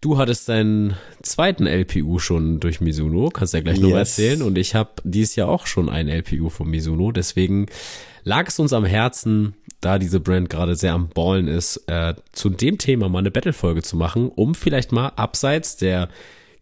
Du 0.00 0.18
hattest 0.18 0.48
deinen 0.48 0.96
zweiten 1.22 1.68
LPU 1.68 2.18
schon 2.18 2.58
durch 2.58 2.80
Mizuno, 2.80 3.28
kannst 3.28 3.54
ja 3.54 3.60
gleich 3.60 3.78
yes. 3.78 3.88
noch 3.88 3.96
erzählen. 3.96 4.42
Und 4.42 4.58
ich 4.58 4.74
habe 4.74 4.90
dieses 5.04 5.36
Jahr 5.36 5.48
auch 5.48 5.66
schon 5.66 5.88
ein 5.88 6.08
LPU 6.08 6.48
von 6.48 6.68
Mizuno. 6.68 7.12
Deswegen 7.12 7.66
lag 8.24 8.48
es 8.48 8.58
uns 8.58 8.72
am 8.72 8.84
Herzen, 8.84 9.54
da 9.80 10.00
diese 10.00 10.18
Brand 10.18 10.50
gerade 10.50 10.74
sehr 10.74 10.94
am 10.94 11.08
Ballen 11.08 11.46
ist, 11.46 11.84
äh, 11.86 12.14
zu 12.32 12.50
dem 12.50 12.78
Thema 12.78 13.08
mal 13.08 13.20
eine 13.20 13.30
Battle-Folge 13.30 13.82
zu 13.82 13.96
machen, 13.96 14.28
um 14.28 14.56
vielleicht 14.56 14.90
mal 14.90 15.08
abseits 15.10 15.76
der 15.76 16.08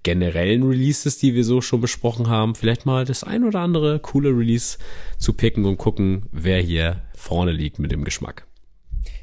generellen 0.02 0.62
Releases, 0.62 1.18
die 1.18 1.34
wir 1.34 1.44
so 1.44 1.60
schon 1.60 1.80
besprochen 1.80 2.28
haben, 2.28 2.54
vielleicht 2.54 2.86
mal 2.86 3.04
das 3.04 3.24
ein 3.24 3.44
oder 3.44 3.60
andere 3.60 3.98
coole 3.98 4.30
Release 4.30 4.78
zu 5.18 5.32
picken 5.34 5.64
und 5.64 5.76
gucken, 5.76 6.22
wer 6.32 6.60
hier 6.60 7.02
vorne 7.14 7.52
liegt 7.52 7.78
mit 7.78 7.92
dem 7.92 8.04
Geschmack. 8.04 8.46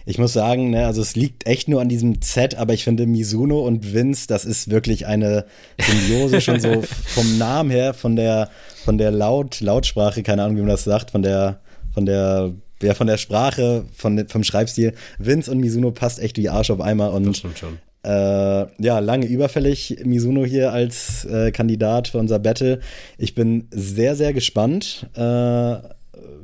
Ich 0.05 0.17
muss 0.17 0.31
sagen, 0.31 0.69
ne, 0.69 0.85
also 0.85 1.01
es 1.01 1.15
liegt 1.15 1.45
echt 1.47 1.67
nur 1.67 1.81
an 1.81 1.89
diesem 1.89 2.21
Z, 2.21 2.55
aber 2.55 2.73
ich 2.73 2.85
finde 2.85 3.05
Mizuno 3.05 3.59
und 3.59 3.93
Vince, 3.93 4.27
das 4.27 4.45
ist 4.45 4.69
wirklich 4.69 5.05
eine 5.05 5.45
Symbiose 5.79 6.39
schon 6.39 6.61
so 6.61 6.81
vom 7.05 7.37
Namen 7.37 7.71
her, 7.71 7.93
von 7.93 8.15
der, 8.15 8.49
von 8.85 8.97
der 8.97 9.11
Laut, 9.11 9.59
Lautsprache, 9.59 10.23
keine 10.23 10.43
Ahnung, 10.43 10.55
wie 10.55 10.61
man 10.61 10.69
das 10.69 10.85
sagt, 10.85 11.11
von 11.11 11.23
der, 11.23 11.59
von 11.93 12.05
der, 12.05 12.53
ja, 12.81 12.93
von 12.93 13.07
der 13.07 13.17
Sprache, 13.17 13.85
von, 13.93 14.27
vom 14.29 14.43
Schreibstil. 14.43 14.93
Vince 15.17 15.51
und 15.51 15.59
Mizuno 15.59 15.91
passt 15.91 16.19
echt 16.19 16.37
wie 16.37 16.47
Arsch 16.47 16.69
auf 16.69 16.79
einmal 16.79 17.11
und 17.11 17.25
das 17.25 17.37
stimmt 17.37 17.57
schon 17.57 17.79
Äh, 18.07 18.67
ja, 18.77 18.99
lange 18.99 19.25
überfällig 19.25 19.97
Mizuno 20.05 20.45
hier 20.45 20.71
als 20.71 21.25
äh, 21.25 21.51
Kandidat 21.51 22.07
für 22.07 22.19
unser 22.19 22.39
Battle. 22.39 22.79
Ich 23.17 23.35
bin 23.35 23.67
sehr, 23.69 24.15
sehr 24.15 24.31
gespannt. 24.31 25.07
Äh, 25.13 25.75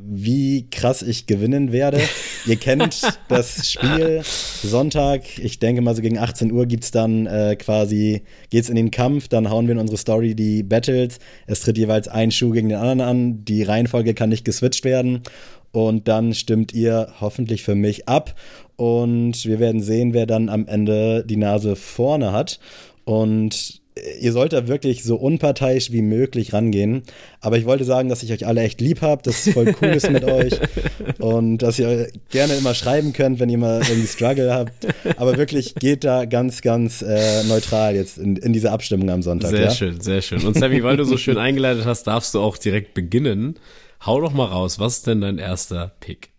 wie 0.06 0.70
krass 0.70 1.01
ich 1.01 1.27
gewinnen 1.27 1.72
werde. 1.72 2.00
Ihr 2.46 2.58
kennt 2.58 3.01
das 3.30 3.72
Spiel. 3.72 4.22
Sonntag, 4.24 5.39
ich 5.39 5.60
denke 5.60 5.82
mal 5.82 5.96
so 5.96 6.01
gegen 6.01 6.18
18 6.18 6.51
Uhr 6.51 6.65
gibt 6.65 6.84
es 6.84 6.92
dann 6.92 7.25
äh, 7.25 7.56
quasi, 7.56 8.24
geht's 8.50 8.70
in 8.70 8.75
den 8.75 8.92
Kampf, 8.92 9.27
dann 9.27 9.50
hauen 9.50 9.68
wir 9.68 9.74
in 9.74 9.80
unsere 9.80 9.98
Story 9.98 10.36
die 10.36 10.63
Battles. 10.63 11.20
Es 11.48 11.62
tritt 11.62 11.77
jeweils 11.77 12.08
ein 12.08 12.32
Schuh 12.32 12.51
gegen 12.51 12.70
den 12.70 12.77
anderen 12.77 13.01
an. 13.01 13.46
Die 13.46 13.63
Reihenfolge 13.63 14.13
kann 14.13 14.30
nicht 14.30 14.46
geswitcht 14.46 14.84
werden. 14.84 15.24
Und 15.72 16.08
dann 16.08 16.34
stimmt 16.34 16.74
ihr 16.74 17.13
hoffentlich 17.20 17.63
für 17.63 17.75
mich 17.75 18.08
ab. 18.08 18.36
Und 18.75 19.46
wir 19.46 19.60
werden 19.60 19.82
sehen, 19.82 20.13
wer 20.13 20.27
dann 20.27 20.50
am 20.50 20.68
Ende 20.68 21.25
die 21.25 21.38
Nase 21.38 21.75
vorne 21.75 22.32
hat. 22.32 22.60
Und 23.06 23.82
ihr 24.19 24.31
sollt 24.31 24.53
da 24.53 24.67
wirklich 24.67 25.03
so 25.03 25.15
unparteiisch 25.15 25.91
wie 25.91 26.01
möglich 26.01 26.53
rangehen. 26.53 27.03
Aber 27.41 27.57
ich 27.57 27.65
wollte 27.65 27.83
sagen, 27.83 28.09
dass 28.09 28.23
ich 28.23 28.31
euch 28.31 28.45
alle 28.45 28.62
echt 28.62 28.81
lieb 28.81 29.01
habe, 29.01 29.21
dass 29.23 29.45
es 29.45 29.53
voll 29.53 29.75
cool 29.81 29.89
ist 29.89 30.09
mit 30.09 30.23
euch 30.23 30.53
und 31.19 31.59
dass 31.59 31.79
ihr 31.79 32.09
gerne 32.29 32.55
immer 32.55 32.73
schreiben 32.73 33.13
könnt, 33.13 33.39
wenn 33.39 33.50
ihr 33.50 33.57
mal 33.57 33.81
irgendwie 33.88 34.07
Struggle 34.07 34.53
habt. 34.53 34.73
Aber 35.17 35.38
wirklich 35.38 35.75
geht 35.75 36.03
da 36.03 36.25
ganz, 36.25 36.62
ganz 36.62 37.01
äh, 37.01 37.43
neutral 37.43 37.95
jetzt 37.95 38.17
in, 38.17 38.35
in 38.38 38.53
diese 38.53 38.71
Abstimmung 38.71 39.09
am 39.09 39.21
Sonntag. 39.21 39.51
Sehr 39.51 39.62
ja? 39.62 39.71
schön, 39.71 40.01
sehr 40.01 40.21
schön. 40.21 40.43
Und 40.45 40.57
Sammy, 40.57 40.83
weil 40.83 40.97
du 40.97 41.03
so 41.03 41.17
schön 41.17 41.38
eingeleitet 41.38 41.85
hast, 41.85 42.05
darfst 42.07 42.33
du 42.33 42.41
auch 42.41 42.57
direkt 42.57 42.93
beginnen. 42.93 43.59
Hau 44.05 44.19
doch 44.19 44.33
mal 44.33 44.45
raus, 44.45 44.79
was 44.79 44.97
ist 44.97 45.07
denn 45.07 45.21
dein 45.21 45.38
erster 45.38 45.93
Pick? 46.00 46.32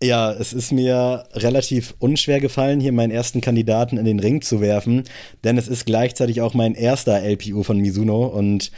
Ja, 0.00 0.30
es 0.32 0.52
ist 0.52 0.70
mir 0.70 1.24
relativ 1.32 1.94
unschwer 1.98 2.38
gefallen, 2.38 2.78
hier 2.78 2.92
meinen 2.92 3.10
ersten 3.10 3.40
Kandidaten 3.40 3.96
in 3.96 4.04
den 4.04 4.20
Ring 4.20 4.42
zu 4.42 4.60
werfen, 4.60 5.02
denn 5.42 5.58
es 5.58 5.66
ist 5.66 5.86
gleichzeitig 5.86 6.40
auch 6.40 6.54
mein 6.54 6.74
erster 6.74 7.20
LPU 7.20 7.64
von 7.64 7.78
Mizuno 7.78 8.26
und 8.26 8.70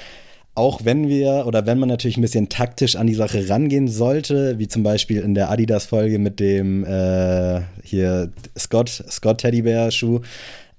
auch 0.54 0.84
wenn 0.84 1.08
wir 1.08 1.44
oder 1.46 1.66
wenn 1.66 1.78
man 1.78 1.90
natürlich 1.90 2.16
ein 2.16 2.22
bisschen 2.22 2.48
taktisch 2.48 2.96
an 2.96 3.06
die 3.06 3.14
Sache 3.14 3.50
rangehen 3.50 3.86
sollte, 3.86 4.58
wie 4.58 4.66
zum 4.66 4.82
Beispiel 4.82 5.20
in 5.20 5.34
der 5.34 5.50
Adidas-Folge 5.50 6.18
mit 6.18 6.40
dem 6.40 6.84
äh, 6.84 7.60
hier 7.84 8.32
Scott, 8.58 8.88
Scott 8.88 9.38
Teddybär 9.38 9.90
Schuh, 9.90 10.20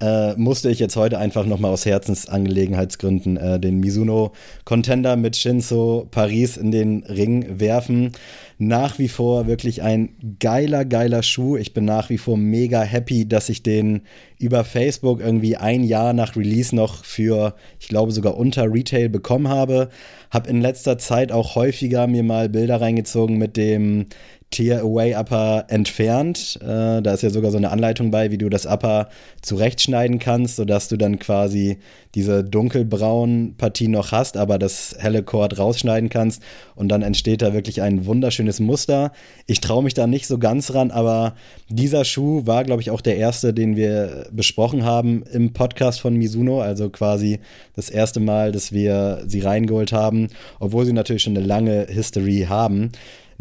äh, 0.02 0.34
musste 0.36 0.70
ich 0.70 0.80
jetzt 0.80 0.96
heute 0.96 1.20
einfach 1.20 1.46
nochmal 1.46 1.72
aus 1.72 1.86
Herzensangelegenheitsgründen 1.86 3.38
äh, 3.38 3.60
den 3.60 3.80
Mizuno 3.80 4.32
Contender 4.66 5.16
mit 5.16 5.36
Shinzo 5.36 6.08
Paris 6.10 6.58
in 6.58 6.72
den 6.72 7.04
Ring 7.04 7.60
werfen. 7.60 8.12
Nach 8.58 9.00
wie 9.00 9.08
vor 9.08 9.48
wirklich 9.48 9.82
ein 9.82 10.38
geiler, 10.40 10.86
geiler 10.86 11.24
Schuh. 11.24 11.56
Ich 11.56 11.74
bin 11.74 11.86
nach 11.86 12.10
wie 12.10 12.18
vor 12.18 12.38
mega 12.38 12.82
happy, 12.82 13.28
dass 13.28 13.50
ich 13.50 13.64
den 13.64 14.02
über 14.40 14.64
Facebook 14.64 15.20
irgendwie 15.20 15.56
ein 15.58 15.84
Jahr 15.84 16.14
nach 16.14 16.36
Release 16.36 16.76
noch 16.76 17.06
für, 17.06 17.56
ich 17.80 17.88
glaube 17.88 18.12
sogar 18.12 18.38
unter 18.38 18.72
Retail 18.72 19.10
bekommen 19.10 19.48
habe. 19.48 19.90
Hab 20.30 20.48
in 20.48 20.62
letzter 20.62 20.98
Zeit 20.98 21.32
auch 21.32 21.56
häufiger 21.56 22.08
mir 22.08 22.24
mal 22.24 22.50
Bilder 22.50 22.82
reingezogen 22.82 23.38
mit 23.38 23.58
dem 23.58 24.08
Tier 24.52 24.82
Away 24.82 25.16
Upper 25.16 25.66
entfernt. 25.70 26.60
Äh, 26.62 27.02
da 27.02 27.14
ist 27.14 27.24
ja 27.24 27.30
sogar 27.30 27.52
so 27.52 27.58
eine 27.58 27.72
Anleitung 27.72 28.12
bei, 28.12 28.32
wie 28.32 28.38
du 28.38 28.50
das 28.50 28.66
Upper 28.66 29.08
zurechtschneiden 29.42 30.20
kannst, 30.20 30.58
sodass 30.58 30.90
du 30.90 30.98
dann 30.98 31.20
quasi 31.20 31.80
diese 32.16 32.44
dunkelbraunen 32.44 33.56
Partien 33.56 33.92
noch 33.92 34.12
hast, 34.12 34.36
aber 34.36 34.60
das 34.60 34.96
helle 35.00 35.24
Chord 35.24 35.58
rausschneiden 35.58 36.10
kannst 36.10 36.44
und 36.76 36.90
dann 36.90 37.02
entsteht 37.02 37.42
da 37.42 37.54
wirklich 37.54 37.82
ein 37.82 38.06
wunderschönes 38.06 38.60
Muster. 38.60 39.14
Ich 39.48 39.62
traue 39.62 39.84
mich 39.84 39.94
da 39.94 40.08
nicht 40.08 40.28
so 40.28 40.38
ganz 40.38 40.74
ran, 40.74 40.92
aber 40.92 41.36
dieser 41.70 42.04
Schuh 42.04 42.46
war, 42.46 42.66
glaube 42.66 42.82
ich, 42.82 42.92
auch 42.92 43.02
der 43.02 43.16
erste, 43.16 43.54
den 43.54 43.78
wir 43.78 44.28
besprochen 44.32 44.84
haben 44.84 45.24
im 45.32 45.54
Podcast 45.54 46.02
von 46.02 46.18
Mizuno, 46.18 46.62
also 46.62 46.90
quasi 46.90 47.40
das 47.76 47.90
erste 47.90 48.20
Mal, 48.20 48.52
dass 48.52 48.74
wir 48.74 49.24
sie 49.26 49.40
reingeholt 49.40 49.94
haben, 49.94 50.28
obwohl 50.60 50.86
sie 50.86 50.94
natürlich 50.94 51.24
schon 51.24 51.38
eine 51.38 51.46
lange 51.46 51.88
History 51.90 52.48
haben. 52.50 52.92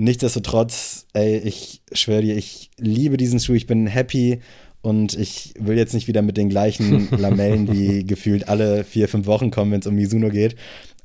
Nichtsdestotrotz, 0.01 1.05
ey, 1.13 1.37
ich 1.37 1.83
schwöre 1.93 2.23
dir, 2.23 2.35
ich 2.35 2.71
liebe 2.79 3.19
diesen 3.19 3.39
Schuh, 3.39 3.53
ich 3.53 3.67
bin 3.67 3.87
happy 3.87 4.41
und 4.81 5.13
ich 5.13 5.53
will 5.59 5.77
jetzt 5.77 5.93
nicht 5.93 6.09
wieder 6.09 6.23
mit 6.23 6.39
den 6.39 6.49
gleichen 6.49 7.11
Lamellen 7.19 7.71
wie 7.71 8.07
gefühlt 8.07 8.49
alle 8.49 8.85
vier, 8.85 9.09
fünf 9.09 9.27
Wochen 9.27 9.51
kommen, 9.51 9.73
wenn 9.73 9.81
es 9.81 9.87
um 9.87 9.95
Mizuno 9.95 10.31
geht. 10.31 10.57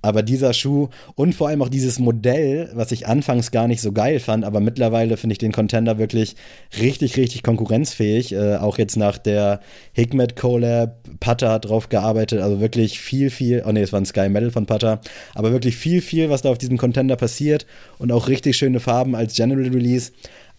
Aber 0.05 0.21
dieser 0.21 0.53
Schuh 0.53 0.89
und 1.15 1.33
vor 1.33 1.47
allem 1.47 1.63
auch 1.63 1.69
dieses 1.69 1.97
Modell, 1.97 2.69
was 2.75 2.91
ich 2.91 3.07
anfangs 3.07 3.50
gar 3.50 3.67
nicht 3.67 3.81
so 3.81 3.91
geil 3.91 4.19
fand, 4.19 4.45
aber 4.45 4.59
mittlerweile 4.59 5.17
finde 5.17 5.31
ich 5.33 5.39
den 5.39 5.51
Contender 5.51 5.97
wirklich 5.97 6.35
richtig, 6.79 7.17
richtig 7.17 7.41
konkurrenzfähig. 7.41 8.31
Äh, 8.31 8.57
auch 8.57 8.77
jetzt 8.77 8.97
nach 8.97 9.17
der 9.17 9.62
Hikmet 9.93 10.35
Collab, 10.35 11.00
Putter 11.19 11.50
hat 11.50 11.65
drauf 11.65 11.89
gearbeitet, 11.89 12.39
also 12.39 12.59
wirklich 12.59 13.00
viel, 13.00 13.31
viel, 13.31 13.63
oh 13.65 13.71
nee, 13.71 13.81
es 13.81 13.93
war 13.93 14.00
ein 14.00 14.05
Sky 14.05 14.29
Metal 14.29 14.51
von 14.51 14.67
Putter, 14.67 15.01
aber 15.33 15.51
wirklich 15.51 15.75
viel, 15.75 16.01
viel, 16.01 16.29
was 16.29 16.43
da 16.43 16.51
auf 16.51 16.59
diesem 16.59 16.77
Contender 16.77 17.15
passiert 17.15 17.65
und 17.97 18.12
auch 18.12 18.27
richtig 18.27 18.57
schöne 18.57 18.79
Farben 18.79 19.15
als 19.15 19.33
General 19.33 19.63
Release. 19.69 20.12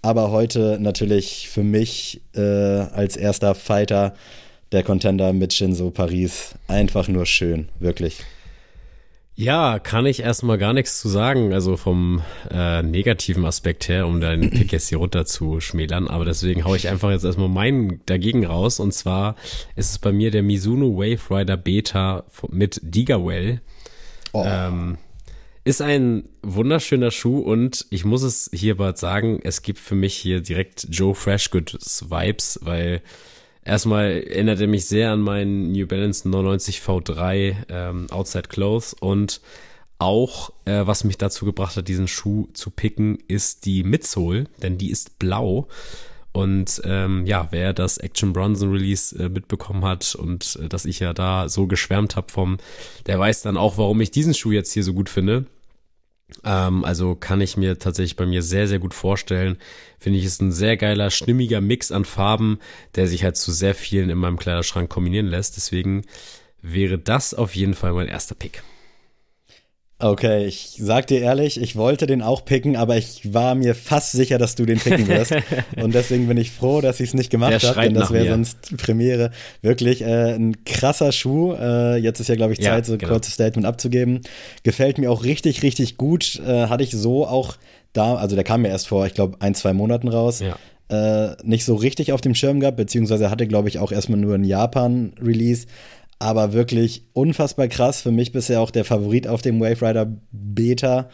Aber 0.02 0.32
heute 0.32 0.78
natürlich 0.80 1.48
für 1.48 1.62
mich 1.62 2.20
äh, 2.34 2.40
als 2.40 3.16
erster 3.16 3.54
Fighter 3.54 4.14
der 4.72 4.82
Contender 4.82 5.32
mit 5.32 5.52
Shinzo 5.52 5.90
Paris 5.90 6.56
einfach 6.66 7.06
nur 7.06 7.26
schön, 7.26 7.68
wirklich. 7.78 8.24
Ja, 9.38 9.78
kann 9.78 10.06
ich 10.06 10.20
erstmal 10.20 10.56
gar 10.56 10.72
nichts 10.72 10.98
zu 10.98 11.10
sagen, 11.10 11.52
also 11.52 11.76
vom 11.76 12.22
äh, 12.50 12.82
negativen 12.82 13.44
Aspekt 13.44 13.86
her, 13.86 14.06
um 14.06 14.18
deinen 14.18 14.48
Pick 14.50 14.72
jetzt 14.72 14.88
hier 14.88 14.96
runter 14.96 15.26
zu 15.26 15.60
schmälern. 15.60 16.08
Aber 16.08 16.24
deswegen 16.24 16.64
hau 16.64 16.74
ich 16.74 16.88
einfach 16.88 17.10
jetzt 17.10 17.24
erstmal 17.24 17.50
meinen 17.50 18.00
dagegen 18.06 18.46
raus. 18.46 18.80
Und 18.80 18.92
zwar 18.92 19.36
ist 19.76 19.90
es 19.90 19.98
bei 19.98 20.10
mir 20.10 20.30
der 20.30 20.42
Mizuno 20.42 20.96
Wave 20.96 21.20
Rider 21.30 21.58
Beta 21.58 22.24
mit 22.48 22.80
Digawell. 22.82 23.60
Oh. 24.32 24.42
Ähm, 24.46 24.96
ist 25.64 25.82
ein 25.82 26.28
wunderschöner 26.42 27.10
Schuh 27.10 27.40
und 27.40 27.86
ich 27.90 28.06
muss 28.06 28.22
es 28.22 28.48
hier 28.54 28.76
bald 28.76 28.96
sagen, 28.96 29.40
es 29.42 29.60
gibt 29.60 29.80
für 29.80 29.96
mich 29.96 30.14
hier 30.14 30.40
direkt 30.40 30.86
Joe 30.90 31.14
Freshgoods 31.14 32.06
Vibes, 32.08 32.60
weil 32.62 33.02
Erstmal 33.66 34.22
erinnert 34.22 34.60
er 34.60 34.68
mich 34.68 34.86
sehr 34.86 35.10
an 35.10 35.20
meinen 35.20 35.72
New 35.72 35.88
Balance 35.88 36.28
99 36.28 36.78
V3 36.78 37.56
ähm, 37.68 38.06
Outside 38.10 38.48
Clothes 38.48 38.94
und 38.94 39.40
auch, 39.98 40.50
äh, 40.66 40.86
was 40.86 41.02
mich 41.02 41.18
dazu 41.18 41.44
gebracht 41.44 41.76
hat, 41.76 41.88
diesen 41.88 42.06
Schuh 42.06 42.46
zu 42.52 42.70
picken, 42.70 43.18
ist 43.26 43.64
die 43.64 43.82
Midsole, 43.82 44.44
denn 44.62 44.78
die 44.78 44.90
ist 44.90 45.18
blau. 45.18 45.66
Und 46.30 46.82
ähm, 46.84 47.26
ja, 47.26 47.48
wer 47.50 47.72
das 47.72 47.98
Action 47.98 48.32
Bronson 48.32 48.70
Release 48.70 49.18
äh, 49.18 49.28
mitbekommen 49.30 49.84
hat 49.84 50.14
und 50.14 50.60
äh, 50.62 50.68
dass 50.68 50.84
ich 50.84 51.00
ja 51.00 51.12
da 51.12 51.48
so 51.48 51.66
geschwärmt 51.66 52.14
habe 52.14 52.30
vom, 52.30 52.58
der 53.06 53.18
weiß 53.18 53.42
dann 53.42 53.56
auch, 53.56 53.78
warum 53.78 54.00
ich 54.00 54.12
diesen 54.12 54.34
Schuh 54.34 54.52
jetzt 54.52 54.72
hier 54.72 54.84
so 54.84 54.94
gut 54.94 55.08
finde. 55.08 55.46
Ähm, 56.44 56.84
also 56.84 57.14
kann 57.14 57.40
ich 57.40 57.56
mir 57.56 57.78
tatsächlich 57.78 58.16
bei 58.16 58.26
mir 58.26 58.42
sehr, 58.42 58.68
sehr 58.68 58.78
gut 58.78 58.94
vorstellen. 58.94 59.58
Finde 59.98 60.18
ich, 60.18 60.24
ist 60.24 60.42
ein 60.42 60.52
sehr 60.52 60.76
geiler, 60.76 61.10
stimmiger 61.10 61.60
Mix 61.60 61.92
an 61.92 62.04
Farben, 62.04 62.58
der 62.94 63.06
sich 63.06 63.24
halt 63.24 63.36
zu 63.36 63.52
sehr 63.52 63.74
vielen 63.74 64.10
in 64.10 64.18
meinem 64.18 64.38
Kleiderschrank 64.38 64.90
kombinieren 64.90 65.26
lässt. 65.26 65.56
Deswegen 65.56 66.04
wäre 66.62 66.98
das 66.98 67.34
auf 67.34 67.54
jeden 67.54 67.74
Fall 67.74 67.92
mein 67.92 68.08
erster 68.08 68.34
Pick. 68.34 68.62
Okay, 69.98 70.44
ich 70.44 70.76
sag 70.78 71.06
dir 71.06 71.22
ehrlich, 71.22 71.58
ich 71.58 71.74
wollte 71.74 72.06
den 72.06 72.20
auch 72.20 72.44
picken, 72.44 72.76
aber 72.76 72.98
ich 72.98 73.32
war 73.32 73.54
mir 73.54 73.74
fast 73.74 74.12
sicher, 74.12 74.36
dass 74.36 74.54
du 74.54 74.66
den 74.66 74.78
picken 74.78 75.08
wirst. 75.08 75.34
und 75.82 75.94
deswegen 75.94 76.28
bin 76.28 76.36
ich 76.36 76.50
froh, 76.50 76.82
dass 76.82 77.00
ich 77.00 77.08
es 77.08 77.14
nicht 77.14 77.30
gemacht 77.30 77.64
habe, 77.64 77.80
denn 77.80 77.94
das 77.94 78.10
wäre 78.10 78.28
sonst 78.28 78.76
Premiere. 78.76 79.30
Wirklich 79.62 80.02
äh, 80.02 80.34
ein 80.34 80.64
krasser 80.64 81.12
Schuh. 81.12 81.54
Äh, 81.54 81.96
jetzt 81.96 82.20
ist 82.20 82.28
ja, 82.28 82.34
glaube 82.34 82.52
ich, 82.52 82.60
Zeit, 82.60 82.80
ja, 82.80 82.84
so 82.84 82.92
ein 82.92 82.98
genau. 82.98 83.12
kurzes 83.12 83.32
Statement 83.32 83.66
abzugeben. 83.66 84.20
Gefällt 84.64 84.98
mir 84.98 85.10
auch 85.10 85.24
richtig, 85.24 85.62
richtig 85.62 85.96
gut. 85.96 86.42
Äh, 86.46 86.66
hatte 86.66 86.84
ich 86.84 86.90
so 86.90 87.26
auch 87.26 87.56
da, 87.94 88.16
also 88.16 88.34
der 88.34 88.44
kam 88.44 88.62
mir 88.62 88.68
erst 88.68 88.88
vor, 88.88 89.06
ich 89.06 89.14
glaube, 89.14 89.38
ein, 89.40 89.54
zwei 89.54 89.72
Monaten 89.72 90.08
raus. 90.08 90.40
Ja. 90.40 90.58
Äh, 90.88 91.36
nicht 91.42 91.64
so 91.64 91.74
richtig 91.74 92.12
auf 92.12 92.20
dem 92.20 92.34
Schirm 92.34 92.60
gehabt, 92.60 92.76
beziehungsweise 92.76 93.30
hatte, 93.30 93.46
glaube 93.46 93.70
ich, 93.70 93.78
auch 93.78 93.92
erstmal 93.92 94.20
nur 94.20 94.34
ein 94.34 94.44
Japan-Release 94.44 95.66
aber 96.18 96.52
wirklich 96.52 97.04
unfassbar 97.12 97.68
krass. 97.68 98.02
Für 98.02 98.10
mich 98.10 98.32
bisher 98.32 98.60
auch 98.60 98.70
der 98.70 98.84
Favorit 98.84 99.28
auf 99.28 99.42
dem 99.42 99.60
Wave 99.60 99.86
Rider 99.86 100.12
Beta. 100.32 101.08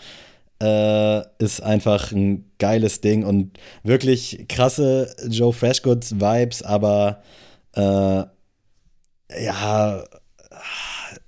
Äh, 0.62 1.22
ist 1.38 1.60
einfach 1.60 2.12
ein 2.12 2.52
geiles 2.58 3.00
Ding 3.00 3.24
und 3.24 3.58
wirklich 3.82 4.46
krasse 4.48 5.12
Joe 5.28 5.52
Freshgoods 5.52 6.20
Vibes, 6.20 6.62
aber 6.62 7.22
äh, 7.74 8.22
ja, 9.44 10.04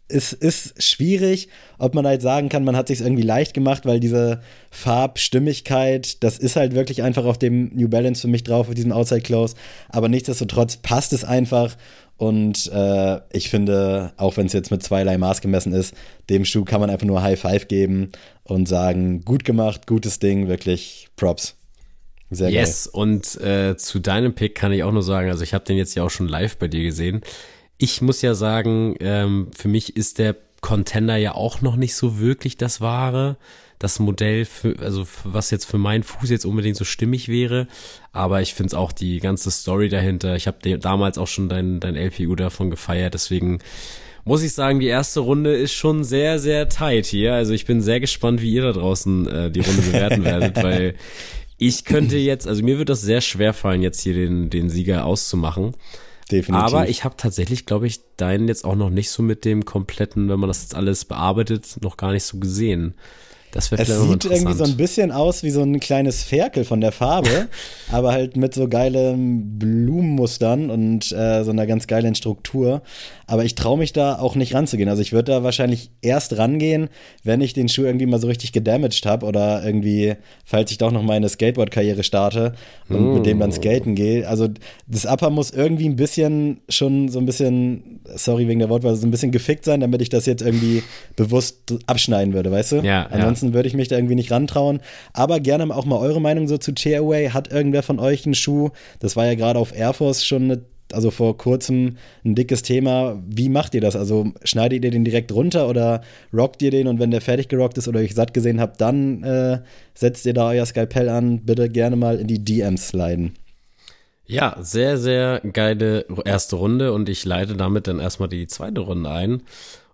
es 0.07 0.33
ist 0.33 0.81
schwierig, 0.83 1.49
ob 1.79 1.95
man 1.95 2.07
halt 2.07 2.23
sagen 2.23 2.49
kann, 2.49 2.65
man 2.65 2.77
hat 2.77 2.89
sich 2.89 3.01
irgendwie 3.01 3.23
leicht 3.23 3.55
gemacht, 3.55 3.87
weil 3.87 4.01
diese 4.01 4.41
Farbstimmigkeit, 4.71 6.23
das 6.23 6.39
ist 6.39 6.57
halt 6.57 6.75
wirklich 6.75 7.03
einfach 7.03 7.25
auf 7.25 7.39
dem 7.39 7.75
New 7.75 7.89
Balance 7.89 8.21
für 8.21 8.29
mich 8.29 8.45
drauf, 8.45 8.69
auf 8.69 8.75
diesem 8.75 8.93
Outside 8.93 9.23
Close. 9.23 9.57
Aber 9.89 10.09
nichtsdestotrotz 10.09 10.77
passt 10.77 11.13
es 11.13 11.25
einfach 11.25 11.77
und 12.17 12.71
äh, 12.73 13.21
ich 13.33 13.51
finde, 13.51 14.13
auch 14.17 14.37
wenn 14.37 14.47
es 14.47 14.53
jetzt 14.53 14.71
mit 14.71 14.83
zweierlei 14.83 15.19
Maß 15.19 15.41
gemessen 15.41 15.73
ist, 15.73 15.95
dem 16.31 16.45
Schuh 16.45 16.65
kann 16.65 16.81
man 16.81 16.91
einfach 16.91 17.07
nur 17.07 17.23
High 17.23 17.41
Five 17.41 17.69
geben 17.69 18.13
und 18.45 18.69
sagen, 18.69 19.23
gut 19.23 19.45
gemacht, 19.45 19.87
gutes 19.87 20.19
Ding, 20.19 20.49
wirklich 20.49 21.09
Props. 21.17 21.57
Sehr 22.31 22.51
yes, 22.51 22.91
geil. 22.93 23.03
und 23.03 23.41
äh, 23.41 23.77
zu 23.77 23.99
deinem 23.99 24.35
Pick 24.35 24.55
kann 24.55 24.73
ich 24.73 24.83
auch 24.83 24.93
nur 24.93 25.03
sagen, 25.03 25.31
also 25.31 25.43
ich 25.43 25.55
habe 25.55 25.65
den 25.65 25.77
jetzt 25.77 25.95
ja 25.95 26.03
auch 26.03 26.11
schon 26.11 26.29
live 26.29 26.57
bei 26.57 26.69
dir 26.69 26.83
gesehen. 26.83 27.23
ich 27.79 28.01
muss 28.01 28.23
ja 28.23 28.35
sagen, 28.35 28.97
ähm, 29.01 29.51
für 29.57 29.69
mich 29.69 29.97
ist 29.97 30.19
der 30.19 30.37
Contender 30.61 31.17
ja 31.17 31.35
auch 31.35 31.61
noch 31.61 31.77
nicht 31.77 31.95
so 31.95 32.19
wirklich 32.19 32.57
das 32.57 32.81
Wahre. 32.81 33.37
Das 33.79 33.99
Modell, 33.99 34.45
für, 34.45 34.79
also 34.81 35.07
was 35.25 35.51
jetzt 35.51 35.67
für 35.67 35.79
meinen 35.79 36.03
Fuß 36.03 36.31
jetzt 36.31 36.47
unbedingt 36.47 36.77
so 36.77 36.85
stimmig 36.85 37.29
wäre. 37.29 37.67
Aber 38.13 38.41
ich 38.41 38.55
finde 38.55 38.69
es 38.69 38.75
auch 38.75 38.93
die 38.93 39.19
ganze 39.19 39.51
Story 39.51 39.89
dahinter. 39.89 40.37
Ich 40.37 40.47
habe 40.47 40.79
damals 40.79 41.19
auch 41.19 41.27
schon 41.27 41.49
dein, 41.49 41.81
dein 41.81 41.97
LPU 41.97 42.35
davon 42.35 42.71
gefeiert. 42.71 43.15
Deswegen 43.15 43.59
muss 44.25 44.43
ich 44.43 44.55
sagen, 44.55 44.81
die 44.81 44.87
erste 44.87 45.21
Runde 45.21 45.55
ist 45.55 45.73
schon 45.73 46.03
sehr, 46.03 46.39
sehr 46.39 46.69
tight 46.69 47.07
hier. 47.07 47.35
Also 47.35 47.53
ich 47.53 47.67
bin 47.67 47.83
sehr 47.83 48.01
gespannt, 48.01 48.41
wie 48.41 48.53
ihr 48.53 48.63
da 48.63 48.73
draußen 48.73 49.29
äh, 49.29 49.51
die 49.51 49.61
Runde 49.61 49.83
bewerten 49.83 50.25
werdet, 50.25 50.63
weil 50.63 50.95
ich 51.59 51.85
könnte 51.85 52.17
jetzt, 52.17 52.49
also 52.49 52.63
mir 52.63 52.79
wird 52.79 52.89
das 52.89 53.03
sehr 53.03 53.21
schwer 53.21 53.53
fallen, 53.53 53.83
jetzt 53.83 54.01
hier 54.01 54.15
den, 54.15 54.51
den 54.51 54.71
Sieger 54.71 55.05
auszumachen. 55.05 55.75
Definitiv. 56.31 56.67
Aber 56.67 56.89
ich 56.89 57.05
habe 57.05 57.17
tatsächlich, 57.17 57.67
glaube 57.67 57.87
ich, 57.87 58.01
deinen 58.17 58.49
jetzt 58.49 58.65
auch 58.65 58.77
noch 58.77 58.91
nicht 58.91 59.11
so 59.11 59.23
mit 59.23 59.45
dem 59.45 59.65
kompletten, 59.65 60.29
wenn 60.29 60.41
man 60.41 60.49
das 60.49 60.63
jetzt 60.63 60.75
alles 60.75 61.05
bearbeitet, 61.05 61.77
noch 61.83 61.97
gar 61.97 62.13
nicht 62.13 62.25
so 62.25 62.39
gesehen. 62.39 62.95
Das 63.55 63.71
wäre 63.71 63.83
Es 63.83 63.89
sieht 63.89 64.25
irgendwie 64.25 64.53
so 64.53 64.65
ein 64.65 64.77
bisschen 64.77 65.13
aus 65.13 65.45
wie 65.45 65.51
so 65.51 65.63
ein 65.63 65.79
kleines 65.79 66.25
Ferkel 66.25 66.65
von 66.65 66.81
der 66.81 66.91
Farbe, 66.91 67.49
aber 67.93 68.11
halt 68.11 68.37
mit 68.37 68.53
so 68.53 68.69
geilen 68.69 69.61
Blumenmustern 69.61 70.71
und 70.71 71.13
äh, 71.13 71.45
so 71.45 71.53
einer 71.53 71.67
ganz 71.67 71.87
geilen 71.87 72.17
Struktur. 72.17 72.83
Aber 73.29 73.45
ich 73.45 73.55
traue 73.55 73.79
mich 73.79 73.93
da 73.93 74.19
auch 74.19 74.35
nicht 74.35 74.55
ranzugehen. 74.55 74.89
Also 74.89 75.03
ich 75.03 75.13
würde 75.13 75.33
da 75.33 75.43
wahrscheinlich 75.45 75.91
erst 76.03 76.37
rangehen, 76.37 76.89
wenn 77.23 77.41
ich 77.41 77.53
den 77.53 77.69
Schuh 77.69 77.85
irgendwie 77.85 78.07
mal 78.07 78.21
so 78.21 78.27
richtig 78.27 78.53
gedamaged 78.53 79.07
habe 79.07 79.25
oder 79.25 79.65
irgendwie, 79.65 80.15
falls 80.45 80.73
ich 80.73 80.79
doch 80.79 80.91
noch 80.91 81.03
meine 81.03 81.29
Skateboard-Karriere 81.29 82.03
starte 82.03 82.55
und 82.89 83.13
mm. 83.13 83.15
mit 83.15 83.27
dem 83.27 83.39
dann 83.39 83.51
oh. 83.51 83.55
skaten 83.55 83.95
gehe. 83.95 84.29
Also 84.29 84.49
das 84.89 85.07
Upper 85.07 85.31
muss 85.31 85.53
irgendwie 85.53 85.89
ein 85.89 85.97
bisschen 85.97 86.61
schon 86.69 87.09
so 87.09 87.21
ein 87.21 87.27
bisschen, 87.27 88.01
sorry 88.15 88.49
wegen 88.49 88.59
der 88.59 88.69
Wortwahl, 88.69 88.97
so 88.97 89.07
ein 89.07 89.11
bisschen 89.13 89.31
gefickt 89.31 89.65
sein, 89.65 89.81
damit 89.81 90.03
ich 90.03 90.09
das 90.09 90.27
jetzt 90.27 90.43
irgendwie 90.43 90.83
bewusst 91.15 91.75
abschneiden 91.87 92.35
würde, 92.35 92.51
weißt 92.51 92.73
du? 92.73 92.77
Ja. 92.81 93.07
Ansonsten 93.07 93.44
ja. 93.49 93.55
würde 93.55 93.69
ich 93.69 93.75
mich 93.75 93.89
da 93.89 93.97
irgendwie 93.97 94.15
nicht 94.15 94.31
rantrauen. 94.31 94.81
Aber 95.13 95.41
gerne 95.41 95.75
auch 95.75 95.85
mal 95.85 95.99
eure 95.99 96.21
Meinung 96.21 96.49
so 96.49 96.59
zu 96.59 96.73
Tearaway. 96.73 97.31
Hat 97.31 97.53
irgendwer 97.53 97.83
von 97.83 97.99
euch 97.99 98.25
einen 98.25 98.35
Schuh? 98.35 98.71
Das 99.01 99.17
war 99.17 99.27
ja 99.27 99.35
gerade 99.35 99.59
auf 99.59 99.77
Air 99.77 99.93
Force 99.93 100.25
schon 100.25 100.45
eine 100.45 100.63
also 100.93 101.11
vor 101.11 101.37
kurzem 101.37 101.97
ein 102.25 102.35
dickes 102.35 102.63
Thema. 102.63 103.21
Wie 103.27 103.49
macht 103.49 103.75
ihr 103.75 103.81
das? 103.81 103.97
Also 103.97 104.33
schneidet 104.45 104.85
ihr 104.85 104.91
den 104.91 105.05
direkt 105.05 105.33
runter 105.33 105.69
oder 105.69 106.03
rockt 106.33 106.63
ihr 106.63 106.71
den 106.71 106.87
und 106.87 107.01
wenn 107.01 107.11
der 107.11 107.21
fertig 107.21 107.49
gerockt 107.49 107.79
ist 107.79 107.89
oder 107.89 108.01
euch 108.01 108.15
satt 108.15 108.35
gesehen 108.35 108.61
habt, 108.61 108.81
dann 108.81 109.23
äh, 109.23 109.61
setzt 109.95 110.27
ihr 110.27 110.35
da 110.35 110.51
euer 110.51 110.67
Skalpell 110.67 111.09
an. 111.09 111.41
Bitte 111.45 111.69
gerne 111.69 111.97
mal 111.97 112.19
in 112.19 112.27
die 112.27 112.45
DMs 112.45 112.89
sliden. 112.89 113.35
Ja, 114.27 114.57
sehr, 114.61 114.97
sehr 114.97 115.41
geile 115.53 116.07
erste 116.25 116.57
Runde 116.57 116.93
und 116.93 117.09
ich 117.09 117.25
leite 117.25 117.57
damit 117.57 117.87
dann 117.87 118.01
erstmal 118.01 118.29
die 118.29 118.47
zweite 118.47 118.81
Runde 118.81 119.11
ein. 119.11 119.43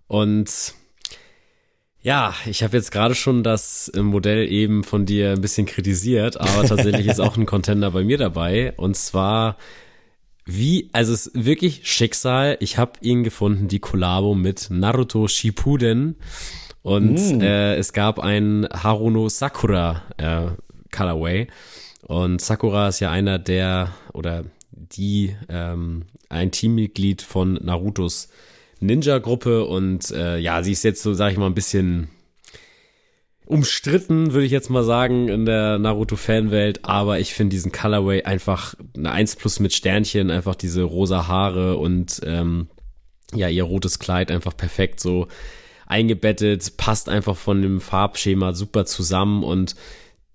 Und 0.07 0.73
ja, 2.01 2.33
ich 2.45 2.63
habe 2.63 2.77
jetzt 2.77 2.91
gerade 2.91 3.15
schon 3.15 3.43
das 3.43 3.91
Modell 3.95 4.51
eben 4.51 4.83
von 4.83 5.05
dir 5.05 5.31
ein 5.31 5.41
bisschen 5.41 5.65
kritisiert, 5.67 6.39
aber 6.39 6.63
tatsächlich 6.67 7.07
ist 7.07 7.19
auch 7.19 7.37
ein 7.37 7.45
Contender 7.45 7.91
bei 7.91 8.03
mir 8.03 8.17
dabei. 8.17 8.73
Und 8.77 8.95
zwar 8.95 9.57
wie, 10.45 10.89
also 10.93 11.13
es 11.13 11.27
ist 11.27 11.45
wirklich 11.45 11.81
Schicksal. 11.83 12.57
Ich 12.59 12.77
habe 12.77 12.93
ihn 13.01 13.23
gefunden, 13.23 13.67
die 13.67 13.79
Kollabo 13.79 14.33
mit 14.33 14.67
Naruto 14.69 15.27
Shippuden. 15.27 16.15
Und 16.81 17.13
mm. 17.13 17.41
äh, 17.41 17.75
es 17.75 17.93
gab 17.93 18.19
ein 18.19 18.67
Haruno 18.71 19.29
Sakura 19.29 20.01
äh, 20.17 20.47
Colorway. 20.91 21.47
Und 22.07 22.41
Sakura 22.41 22.87
ist 22.87 22.99
ja 22.99 23.11
einer 23.11 23.37
der, 23.37 23.93
oder 24.13 24.43
die, 24.71 25.35
ähm, 25.47 26.05
ein 26.29 26.51
Teammitglied 26.51 27.21
von 27.21 27.53
Narutos 27.53 28.29
Ninja-Gruppe. 28.81 29.65
Und 29.65 30.11
äh, 30.11 30.37
ja, 30.37 30.63
sie 30.63 30.73
ist 30.73 30.83
jetzt 30.83 31.01
so, 31.01 31.13
sag 31.13 31.31
ich 31.31 31.37
mal, 31.37 31.47
ein 31.47 31.55
bisschen 31.55 32.09
umstritten, 33.51 34.31
würde 34.31 34.45
ich 34.45 34.51
jetzt 34.51 34.69
mal 34.69 34.83
sagen, 34.83 35.27
in 35.27 35.45
der 35.45 35.77
Naruto-Fanwelt, 35.77 36.85
aber 36.85 37.19
ich 37.19 37.33
finde 37.33 37.53
diesen 37.53 37.73
Colorway 37.73 38.23
einfach 38.23 38.75
eine 38.95 39.11
1 39.11 39.35
plus 39.35 39.59
mit 39.59 39.73
Sternchen, 39.73 40.31
einfach 40.31 40.55
diese 40.55 40.83
rosa 40.83 41.27
Haare 41.27 41.75
und 41.75 42.21
ähm, 42.23 42.69
ja, 43.33 43.49
ihr 43.49 43.63
rotes 43.63 43.99
Kleid 43.99 44.31
einfach 44.31 44.55
perfekt 44.55 45.01
so 45.01 45.27
eingebettet, 45.85 46.77
passt 46.77 47.09
einfach 47.09 47.35
von 47.35 47.61
dem 47.61 47.81
Farbschema 47.81 48.53
super 48.53 48.85
zusammen 48.85 49.43
und 49.43 49.75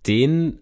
den 0.07 0.61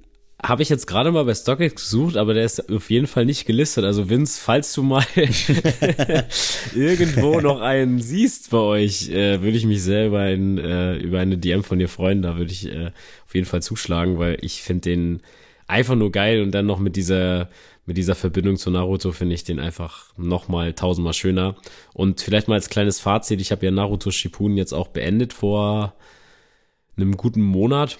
habe 0.48 0.62
ich 0.62 0.68
jetzt 0.68 0.86
gerade 0.86 1.10
mal 1.10 1.24
bei 1.24 1.34
StockX 1.34 1.74
gesucht, 1.74 2.16
aber 2.18 2.34
der 2.34 2.44
ist 2.44 2.70
auf 2.70 2.90
jeden 2.90 3.06
Fall 3.06 3.24
nicht 3.24 3.46
gelistet. 3.46 3.84
Also 3.84 4.10
Vince, 4.10 4.38
falls 4.40 4.74
du 4.74 4.82
mal 4.82 5.04
irgendwo 6.74 7.40
noch 7.40 7.62
einen 7.62 7.98
siehst 8.00 8.50
bei 8.50 8.58
euch, 8.58 9.08
äh, 9.08 9.40
würde 9.40 9.56
ich 9.56 9.64
mich 9.64 9.82
selber 9.82 10.28
in, 10.28 10.58
äh, 10.58 10.96
über 10.96 11.20
eine 11.20 11.38
DM 11.38 11.64
von 11.64 11.78
dir 11.78 11.88
freuen. 11.88 12.20
Da 12.20 12.36
würde 12.36 12.52
ich 12.52 12.66
äh, 12.66 12.90
auf 13.26 13.34
jeden 13.34 13.46
Fall 13.46 13.62
zuschlagen, 13.62 14.18
weil 14.18 14.36
ich 14.42 14.62
finde 14.62 14.90
den 14.90 15.22
einfach 15.66 15.94
nur 15.94 16.12
geil 16.12 16.42
und 16.42 16.50
dann 16.50 16.66
noch 16.66 16.78
mit 16.78 16.96
dieser 16.96 17.48
mit 17.86 17.96
dieser 17.98 18.14
Verbindung 18.14 18.56
zu 18.56 18.70
Naruto 18.70 19.12
finde 19.12 19.34
ich 19.34 19.44
den 19.44 19.60
einfach 19.60 20.14
nochmal 20.16 20.72
tausendmal 20.72 21.12
schöner. 21.12 21.56
Und 21.92 22.22
vielleicht 22.22 22.48
mal 22.48 22.54
als 22.54 22.70
kleines 22.70 22.98
Fazit, 22.98 23.42
ich 23.42 23.50
habe 23.50 23.64
ja 23.64 23.70
Naruto 23.70 24.10
Shippuden 24.10 24.56
jetzt 24.56 24.72
auch 24.72 24.88
beendet 24.88 25.34
vor 25.34 25.94
einem 26.96 27.16
guten 27.16 27.42
Monat 27.42 27.98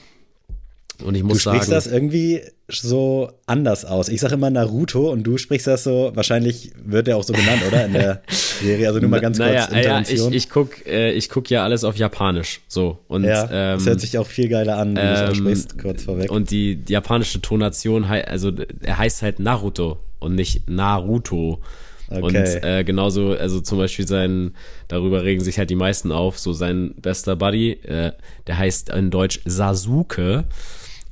und 1.02 1.14
ich 1.14 1.22
muss 1.22 1.42
du 1.42 1.50
sprichst 1.50 1.68
sagen, 1.68 1.74
das 1.74 1.86
irgendwie 1.86 2.42
so 2.68 3.30
anders 3.46 3.84
aus. 3.84 4.08
Ich 4.08 4.20
sage 4.20 4.34
immer 4.34 4.50
Naruto 4.50 5.10
und 5.10 5.24
du 5.24 5.36
sprichst 5.38 5.66
das 5.66 5.84
so, 5.84 6.12
wahrscheinlich 6.14 6.72
wird 6.84 7.08
er 7.08 7.16
auch 7.16 7.24
so 7.24 7.32
genannt, 7.32 7.62
oder? 7.66 7.86
In 7.86 7.92
der 7.92 8.22
Serie. 8.28 8.88
Also 8.88 9.00
nur 9.00 9.10
mal 9.10 9.20
ganz 9.20 9.38
naja, 9.38 9.66
kurz 9.66 9.84
Ja, 9.84 10.00
ich, 10.00 10.34
ich 10.34 10.50
gucke 10.50 10.86
äh, 10.86 11.12
ich 11.12 11.28
guck 11.28 11.50
ja 11.50 11.64
alles 11.64 11.84
auf 11.84 11.96
Japanisch. 11.96 12.60
So. 12.68 12.98
Und, 13.08 13.24
ja, 13.24 13.44
ähm, 13.44 13.78
das 13.78 13.86
hört 13.86 14.00
sich 14.00 14.18
auch 14.18 14.26
viel 14.26 14.48
geiler 14.48 14.78
an, 14.78 14.96
wie 14.96 15.00
ähm, 15.00 15.06
du 15.06 15.12
es 15.12 15.30
aussprichst, 15.30 15.78
kurz 15.78 16.04
vorweg. 16.04 16.30
Und 16.30 16.50
die, 16.50 16.76
die 16.76 16.92
japanische 16.92 17.40
Tonation, 17.40 18.04
also 18.04 18.52
er 18.82 18.98
heißt 18.98 19.22
halt 19.22 19.40
Naruto 19.40 19.98
und 20.20 20.34
nicht 20.34 20.68
Naruto. 20.68 21.60
Okay. 22.08 22.22
Und 22.22 22.34
äh, 22.36 22.84
genauso, 22.84 23.32
also 23.32 23.60
zum 23.60 23.78
Beispiel 23.78 24.06
sein, 24.06 24.54
darüber 24.88 25.24
regen 25.24 25.42
sich 25.42 25.58
halt 25.58 25.70
die 25.70 25.76
meisten 25.76 26.12
auf, 26.12 26.38
so 26.38 26.52
sein 26.52 26.94
bester 26.96 27.36
Buddy, 27.36 27.72
äh, 27.72 28.12
der 28.46 28.58
heißt 28.58 28.90
in 28.90 29.10
Deutsch 29.10 29.40
Sasuke. 29.44 30.44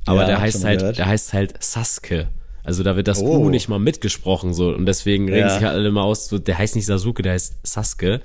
Aber 0.05 0.21
ja, 0.21 0.27
der 0.27 0.41
heißt 0.41 0.63
halt, 0.63 0.79
gehört. 0.79 0.97
der 0.97 1.07
heißt 1.07 1.33
halt 1.33 1.63
Sasuke. 1.63 2.27
Also 2.63 2.83
da 2.83 2.95
wird 2.95 3.07
das 3.07 3.19
oh. 3.19 3.39
U 3.39 3.49
nicht 3.49 3.67
mal 3.67 3.79
mitgesprochen 3.79 4.53
so 4.53 4.69
und 4.69 4.85
deswegen 4.85 5.27
regen 5.27 5.47
ja. 5.47 5.53
sich 5.53 5.63
halt 5.63 5.73
alle 5.73 5.91
mal 5.91 6.03
aus, 6.03 6.29
so, 6.29 6.39
der 6.39 6.57
heißt 6.57 6.75
nicht 6.75 6.85
Sasuke, 6.85 7.21
der 7.21 7.33
heißt 7.33 7.55
Sasuke. 7.63 8.21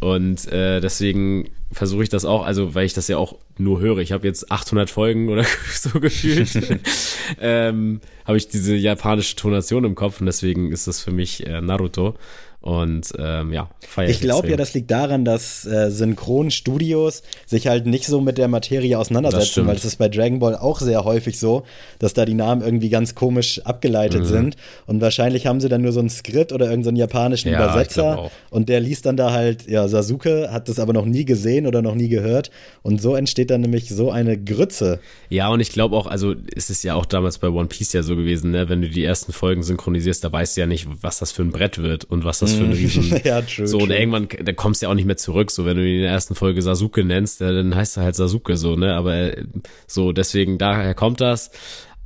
Und 0.00 0.46
äh, 0.52 0.80
deswegen 0.80 1.48
versuche 1.70 2.02
ich 2.02 2.08
das 2.08 2.24
auch, 2.24 2.44
also 2.44 2.74
weil 2.74 2.86
ich 2.86 2.94
das 2.94 3.08
ja 3.08 3.18
auch 3.18 3.36
nur 3.58 3.80
höre. 3.80 3.98
Ich 3.98 4.12
habe 4.12 4.26
jetzt 4.26 4.50
800 4.50 4.88
Folgen 4.88 5.28
oder 5.28 5.44
so 5.74 6.00
gefühlt, 6.00 6.50
ähm, 7.40 8.00
habe 8.24 8.38
ich 8.38 8.48
diese 8.48 8.74
japanische 8.74 9.36
Tonation 9.36 9.84
im 9.84 9.94
Kopf 9.94 10.20
und 10.20 10.26
deswegen 10.26 10.72
ist 10.72 10.86
das 10.86 11.00
für 11.00 11.12
mich 11.12 11.46
äh, 11.46 11.60
Naruto. 11.60 12.14
Und 12.60 13.12
ähm, 13.18 13.52
ja, 13.52 13.70
feier 13.86 14.08
ich 14.08 14.20
glaube 14.20 14.50
ja, 14.50 14.56
das 14.56 14.74
liegt 14.74 14.90
daran, 14.90 15.24
dass 15.24 15.64
äh, 15.64 15.92
Synchronstudios 15.92 17.22
sich 17.46 17.68
halt 17.68 17.86
nicht 17.86 18.06
so 18.06 18.20
mit 18.20 18.36
der 18.36 18.48
Materie 18.48 18.98
auseinandersetzen, 18.98 19.64
weil 19.68 19.76
es 19.76 19.84
ist 19.84 19.96
bei 19.96 20.08
Dragon 20.08 20.40
Ball 20.40 20.56
auch 20.56 20.80
sehr 20.80 21.04
häufig 21.04 21.38
so, 21.38 21.62
dass 22.00 22.14
da 22.14 22.24
die 22.24 22.34
Namen 22.34 22.60
irgendwie 22.60 22.88
ganz 22.88 23.14
komisch 23.14 23.60
abgeleitet 23.64 24.22
mhm. 24.22 24.26
sind. 24.26 24.56
Und 24.86 25.00
wahrscheinlich 25.00 25.46
haben 25.46 25.60
sie 25.60 25.68
dann 25.68 25.82
nur 25.82 25.92
so 25.92 26.00
ein 26.00 26.10
Skript 26.10 26.52
oder 26.52 26.68
irgendeinen 26.68 26.96
so 26.96 27.00
japanischen 27.00 27.52
ja, 27.52 27.62
Übersetzer 27.62 28.28
und 28.50 28.68
der 28.68 28.80
liest 28.80 29.06
dann 29.06 29.16
da 29.16 29.30
halt, 29.30 29.68
ja, 29.68 29.86
Sasuke 29.86 30.50
hat 30.50 30.68
das 30.68 30.80
aber 30.80 30.92
noch 30.92 31.06
nie 31.06 31.24
gesehen 31.24 31.64
oder 31.64 31.80
noch 31.80 31.94
nie 31.94 32.08
gehört. 32.08 32.50
Und 32.82 33.00
so 33.00 33.14
entsteht 33.14 33.50
dann 33.50 33.60
nämlich 33.60 33.88
so 33.88 34.10
eine 34.10 34.36
Grütze. 34.36 34.98
Ja, 35.28 35.48
und 35.48 35.60
ich 35.60 35.70
glaube 35.70 35.96
auch, 35.96 36.08
also 36.08 36.34
es 36.56 36.70
ist 36.70 36.82
ja 36.82 36.94
auch 36.94 37.06
damals 37.06 37.38
bei 37.38 37.48
One 37.48 37.68
Piece 37.68 37.92
ja 37.92 38.02
so 38.02 38.16
gewesen, 38.16 38.50
ne? 38.50 38.68
wenn 38.68 38.82
du 38.82 38.88
die 38.88 39.04
ersten 39.04 39.32
Folgen 39.32 39.62
synchronisierst, 39.62 40.24
da 40.24 40.32
weißt 40.32 40.56
du 40.56 40.62
ja 40.62 40.66
nicht, 40.66 40.88
was 41.02 41.20
das 41.20 41.30
für 41.30 41.42
ein 41.42 41.52
Brett 41.52 41.78
wird 41.78 42.04
und 42.04 42.24
was 42.24 42.40
das 42.40 42.47
das 42.48 42.58
für 42.58 42.64
ein 42.64 42.70
mhm. 42.70 42.76
Riesen. 42.76 43.20
ja, 43.24 43.42
true, 43.42 43.66
so, 43.66 43.78
und 43.78 43.90
irgendwann, 43.90 44.28
da 44.42 44.52
kommst 44.52 44.82
du 44.82 44.86
ja 44.86 44.90
auch 44.90 44.94
nicht 44.94 45.06
mehr 45.06 45.16
zurück. 45.16 45.50
So, 45.50 45.64
wenn 45.64 45.76
du 45.76 45.86
in 45.88 46.02
der 46.02 46.10
ersten 46.10 46.34
Folge 46.34 46.62
Sasuke 46.62 47.04
nennst, 47.04 47.40
dann 47.40 47.74
heißt 47.74 47.96
er 47.96 48.04
halt 48.04 48.16
Sasuke 48.16 48.56
so, 48.56 48.76
ne? 48.76 48.94
Aber 48.94 49.14
äh, 49.14 49.44
so, 49.86 50.12
deswegen, 50.12 50.58
daher 50.58 50.94
kommt 50.94 51.20
das. 51.20 51.50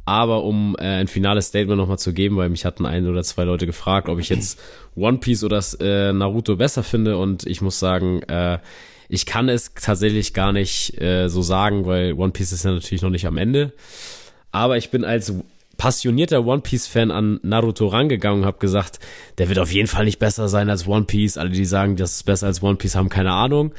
Aber 0.05 0.43
um 0.43 0.75
äh, 0.79 0.83
ein 0.83 1.07
finales 1.07 1.47
Statement 1.47 1.79
nochmal 1.79 1.99
zu 1.99 2.13
geben, 2.13 2.37
weil 2.37 2.49
mich 2.49 2.65
hatten 2.65 2.87
ein 2.87 3.07
oder 3.07 3.23
zwei 3.23 3.45
Leute 3.45 3.67
gefragt, 3.67 4.09
ob 4.09 4.19
ich 4.19 4.31
jetzt 4.31 4.59
One 4.97 5.19
Piece 5.19 5.45
oder 5.45 5.63
äh, 5.81 6.13
Naruto 6.13 6.57
besser 6.57 6.83
finde. 6.83 7.17
Und 7.17 7.47
ich 7.47 7.61
muss 7.61 7.79
sagen, 7.79 8.23
äh, 8.25 8.59
ich 9.09 9.27
kann 9.27 9.49
es 9.49 9.75
tatsächlich 9.75 10.35
gar 10.35 10.53
nicht 10.53 11.01
äh, 11.01 11.29
so 11.29 11.43
sagen, 11.43 11.87
weil 11.87 12.15
One 12.15 12.33
Piece 12.33 12.53
ist 12.53 12.65
ja 12.65 12.73
natürlich 12.73 13.03
noch 13.03 13.11
nicht 13.11 13.27
am 13.27 13.37
Ende. 13.37 13.73
Aber 14.51 14.77
ich 14.77 14.91
bin 14.91 15.05
als 15.05 15.33
passionierter 15.77 16.45
One 16.45 16.63
Piece-Fan 16.63 17.11
an 17.11 17.41
Naruto 17.43 17.87
rangegangen 17.87 18.41
und 18.41 18.47
habe 18.47 18.59
gesagt, 18.59 18.99
der 19.39 19.49
wird 19.49 19.59
auf 19.59 19.73
jeden 19.73 19.89
Fall 19.89 20.05
nicht 20.05 20.19
besser 20.19 20.49
sein 20.49 20.71
als 20.71 20.87
One 20.87 21.05
Piece. 21.05 21.39
Alle, 21.39 21.51
die 21.51 21.65
sagen, 21.65 21.97
das 21.97 22.17
ist 22.17 22.23
besser 22.25 22.47
als 22.47 22.63
One 22.63 22.77
Piece, 22.77 22.95
haben 22.95 23.09
keine 23.09 23.33
Ahnung. 23.33 23.73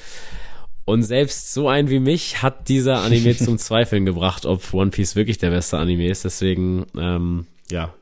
Und 0.86 1.04
selbst 1.04 1.54
so 1.54 1.70
ein 1.70 1.90
wie 1.90 2.00
mich 2.00 2.42
hat 2.42 2.68
dieser 2.68 3.02
Anime 3.02 3.36
zum 3.38 3.58
Zweifeln 3.58 4.06
gebracht, 4.06 4.46
ob 4.46 4.74
One 4.74 4.92
Piece 4.92 5.16
wirklich 5.16 5.38
der 5.38 5.52
beste 5.52 5.78
Anime 5.78 6.10
ist. 6.10 6.26
Deswegen, 6.26 6.86
ähm, 6.98 7.48
ja, 7.72 7.94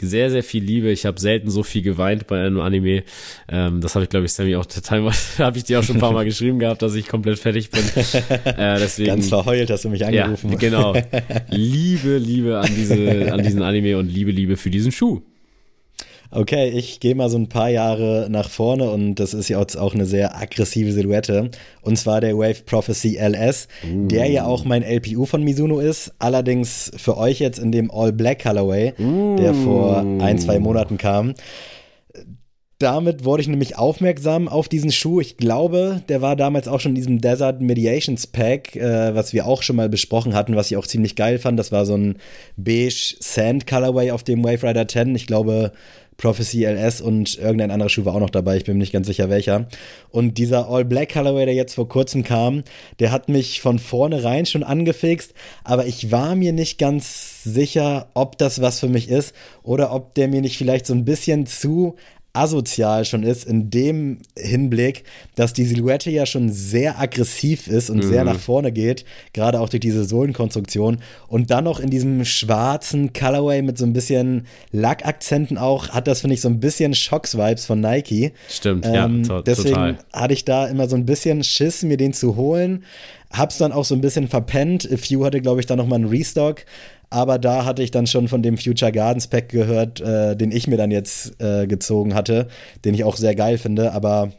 sehr, 0.00 0.30
sehr 0.30 0.42
viel 0.42 0.62
Liebe. 0.62 0.90
Ich 0.90 1.06
habe 1.06 1.18
selten 1.20 1.50
so 1.50 1.62
viel 1.62 1.82
geweint 1.82 2.26
bei 2.26 2.40
einem 2.40 2.60
Anime. 2.60 3.04
Ähm, 3.48 3.80
das 3.80 3.94
habe 3.94 4.04
ich, 4.04 4.10
glaube 4.10 4.26
ich, 4.26 4.32
Sammy 4.32 4.56
auch 4.56 4.66
total, 4.66 5.10
habe 5.38 5.58
ich 5.58 5.64
dir 5.64 5.80
auch 5.80 5.82
schon 5.82 5.96
ein 5.96 6.00
paar 6.00 6.12
Mal 6.12 6.24
geschrieben 6.26 6.58
gehabt, 6.58 6.82
dass 6.82 6.94
ich 6.94 7.08
komplett 7.08 7.38
fertig 7.38 7.70
bin. 7.70 7.82
Äh, 8.44 8.78
deswegen, 8.78 9.08
Ganz 9.08 9.28
verheult 9.28 9.70
hast 9.70 9.84
du 9.84 9.90
mich 9.90 10.04
angerufen. 10.04 10.52
Ja, 10.52 10.58
genau. 10.58 10.94
Liebe, 11.50 12.18
Liebe 12.18 12.58
an, 12.58 12.70
diese, 12.74 13.32
an 13.32 13.42
diesen 13.42 13.62
Anime 13.62 13.98
und 13.98 14.08
Liebe, 14.08 14.30
Liebe 14.30 14.56
für 14.56 14.70
diesen 14.70 14.92
Schuh. 14.92 15.22
Okay, 16.30 16.68
ich 16.68 17.00
gehe 17.00 17.14
mal 17.14 17.30
so 17.30 17.38
ein 17.38 17.48
paar 17.48 17.70
Jahre 17.70 18.28
nach 18.30 18.50
vorne 18.50 18.90
und 18.90 19.14
das 19.14 19.32
ist 19.32 19.48
ja 19.48 19.58
auch 19.58 19.94
eine 19.94 20.04
sehr 20.04 20.36
aggressive 20.36 20.92
Silhouette. 20.92 21.50
Und 21.80 21.96
zwar 21.96 22.20
der 22.20 22.36
Wave 22.36 22.64
Prophecy 22.66 23.16
LS, 23.18 23.66
uh. 23.84 24.06
der 24.08 24.26
ja 24.26 24.44
auch 24.44 24.64
mein 24.64 24.82
LPU 24.82 25.24
von 25.24 25.42
Mizuno 25.42 25.80
ist. 25.80 26.12
Allerdings 26.18 26.90
für 26.96 27.16
euch 27.16 27.38
jetzt 27.38 27.58
in 27.58 27.72
dem 27.72 27.90
All 27.90 28.12
Black 28.12 28.42
Colorway, 28.42 28.92
uh. 28.98 29.36
der 29.36 29.54
vor 29.54 30.04
ein, 30.20 30.38
zwei 30.38 30.58
Monaten 30.58 30.98
kam. 30.98 31.32
Damit 32.78 33.24
wurde 33.24 33.42
ich 33.42 33.48
nämlich 33.48 33.76
aufmerksam 33.76 34.46
auf 34.46 34.68
diesen 34.68 34.92
Schuh. 34.92 35.20
Ich 35.20 35.36
glaube, 35.36 36.02
der 36.08 36.22
war 36.22 36.36
damals 36.36 36.68
auch 36.68 36.78
schon 36.78 36.92
in 36.92 36.96
diesem 36.96 37.20
Desert 37.20 37.60
Mediations 37.60 38.28
Pack, 38.28 38.76
äh, 38.76 39.14
was 39.16 39.32
wir 39.32 39.46
auch 39.46 39.62
schon 39.62 39.74
mal 39.74 39.88
besprochen 39.88 40.32
hatten, 40.34 40.54
was 40.54 40.70
ich 40.70 40.76
auch 40.76 40.86
ziemlich 40.86 41.16
geil 41.16 41.40
fand. 41.40 41.58
Das 41.58 41.72
war 41.72 41.86
so 41.86 41.96
ein 41.96 42.18
beige 42.56 43.16
Sand 43.18 43.66
Colorway 43.66 44.12
auf 44.12 44.22
dem 44.22 44.44
Wave 44.44 44.62
Rider 44.68 44.86
10. 44.86 45.16
Ich 45.16 45.26
glaube, 45.26 45.72
Prophecy 46.18 46.64
LS 46.64 47.00
und 47.00 47.38
irgendein 47.38 47.70
anderer 47.70 47.88
Schuh 47.88 48.04
war 48.04 48.14
auch 48.14 48.20
noch 48.20 48.28
dabei, 48.28 48.56
ich 48.56 48.64
bin 48.64 48.74
mir 48.74 48.80
nicht 48.80 48.92
ganz 48.92 49.06
sicher 49.06 49.30
welcher. 49.30 49.68
Und 50.10 50.36
dieser 50.36 50.68
All 50.68 50.84
Black 50.84 51.12
Colorway, 51.12 51.46
der 51.46 51.54
jetzt 51.54 51.76
vor 51.76 51.88
kurzem 51.88 52.24
kam, 52.24 52.64
der 52.98 53.12
hat 53.12 53.28
mich 53.28 53.60
von 53.60 53.78
vornherein 53.78 54.44
schon 54.44 54.64
angefixt, 54.64 55.32
aber 55.62 55.86
ich 55.86 56.10
war 56.10 56.34
mir 56.34 56.52
nicht 56.52 56.76
ganz 56.76 57.44
sicher, 57.44 58.08
ob 58.14 58.36
das 58.36 58.60
was 58.60 58.80
für 58.80 58.88
mich 58.88 59.08
ist 59.08 59.32
oder 59.62 59.92
ob 59.92 60.14
der 60.14 60.26
mir 60.26 60.40
nicht 60.40 60.58
vielleicht 60.58 60.86
so 60.86 60.92
ein 60.92 61.04
bisschen 61.04 61.46
zu 61.46 61.94
asozial 62.38 63.04
schon 63.04 63.22
ist, 63.22 63.44
in 63.44 63.70
dem 63.70 64.18
Hinblick, 64.36 65.04
dass 65.34 65.52
die 65.52 65.64
Silhouette 65.64 66.10
ja 66.10 66.24
schon 66.24 66.50
sehr 66.50 66.98
aggressiv 66.98 67.66
ist 67.66 67.90
und 67.90 67.98
mhm. 67.98 68.08
sehr 68.08 68.24
nach 68.24 68.38
vorne 68.38 68.70
geht, 68.70 69.04
gerade 69.32 69.60
auch 69.60 69.68
durch 69.68 69.80
diese 69.80 70.04
Sohlenkonstruktion. 70.04 70.98
Und 71.26 71.50
dann 71.50 71.64
noch 71.64 71.80
in 71.80 71.90
diesem 71.90 72.24
schwarzen 72.24 73.12
Colorway 73.12 73.62
mit 73.62 73.76
so 73.78 73.84
ein 73.84 73.92
bisschen 73.92 74.46
Lackakzenten 74.70 75.58
auch, 75.58 75.90
hat 75.90 76.06
das, 76.06 76.20
finde 76.20 76.34
ich, 76.34 76.40
so 76.40 76.48
ein 76.48 76.60
bisschen 76.60 76.94
Shocks-Vibes 76.94 77.66
von 77.66 77.80
Nike. 77.80 78.32
Stimmt, 78.48 78.86
ähm, 78.86 79.24
ja, 79.24 79.28
to 79.28 79.42
deswegen 79.42 79.74
total. 79.74 79.98
hatte 80.12 80.34
ich 80.34 80.44
da 80.44 80.66
immer 80.66 80.88
so 80.88 80.96
ein 80.96 81.06
bisschen 81.06 81.42
Schiss, 81.42 81.82
mir 81.82 81.96
den 81.96 82.12
zu 82.12 82.36
holen. 82.36 82.84
Hab's 83.30 83.58
dann 83.58 83.72
auch 83.72 83.84
so 83.84 83.94
ein 83.94 84.00
bisschen 84.00 84.28
verpennt. 84.28 84.88
A 84.90 84.96
Few 84.96 85.24
hatte, 85.24 85.40
glaube 85.40 85.60
ich, 85.60 85.66
da 85.66 85.76
nochmal 85.76 85.98
einen 85.98 86.08
Restock. 86.08 86.64
Aber 87.10 87.38
da 87.38 87.64
hatte 87.64 87.82
ich 87.82 87.90
dann 87.90 88.06
schon 88.06 88.28
von 88.28 88.42
dem 88.42 88.58
Future 88.58 88.92
Gardens 88.92 89.28
Pack 89.28 89.48
gehört, 89.48 90.00
äh, 90.00 90.36
den 90.36 90.50
ich 90.50 90.66
mir 90.66 90.76
dann 90.76 90.90
jetzt 90.90 91.40
äh, 91.40 91.66
gezogen 91.66 92.14
hatte, 92.14 92.48
den 92.84 92.94
ich 92.94 93.04
auch 93.04 93.16
sehr 93.16 93.34
geil 93.34 93.58
finde. 93.58 93.92
Aber 93.92 94.32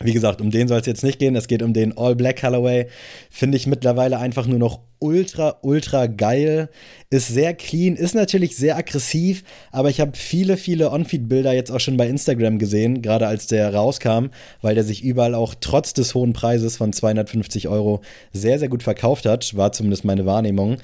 wie 0.00 0.12
gesagt, 0.12 0.40
um 0.40 0.50
den 0.50 0.68
soll 0.68 0.78
es 0.78 0.86
jetzt 0.86 1.02
nicht 1.02 1.18
gehen. 1.18 1.34
Es 1.34 1.48
geht 1.48 1.62
um 1.62 1.72
den 1.72 1.96
All 1.98 2.14
Black 2.14 2.40
Colorway. 2.40 2.86
Finde 3.30 3.56
ich 3.56 3.66
mittlerweile 3.66 4.18
einfach 4.18 4.46
nur 4.46 4.58
noch 4.58 4.80
ultra, 5.00 5.56
ultra 5.62 6.06
geil. 6.06 6.68
Ist 7.10 7.28
sehr 7.28 7.52
clean, 7.54 7.96
ist 7.96 8.14
natürlich 8.14 8.56
sehr 8.56 8.76
aggressiv, 8.76 9.42
aber 9.72 9.90
ich 9.90 10.00
habe 10.00 10.12
viele, 10.14 10.56
viele 10.56 10.92
On-Feed-Bilder 10.92 11.52
jetzt 11.52 11.70
auch 11.70 11.80
schon 11.80 11.96
bei 11.96 12.06
Instagram 12.06 12.58
gesehen, 12.58 13.02
gerade 13.02 13.26
als 13.26 13.48
der 13.48 13.74
rauskam, 13.74 14.26
weil 14.60 14.74
der 14.74 14.84
sich 14.84 15.02
überall 15.02 15.34
auch 15.34 15.54
trotz 15.60 15.94
des 15.94 16.14
hohen 16.14 16.32
Preises 16.32 16.76
von 16.76 16.92
250 16.92 17.66
Euro 17.68 18.00
sehr, 18.32 18.58
sehr 18.58 18.68
gut 18.68 18.84
verkauft 18.84 19.26
hat. 19.26 19.56
War 19.56 19.72
zumindest 19.72 20.04
meine 20.04 20.26
Wahrnehmung. 20.26 20.76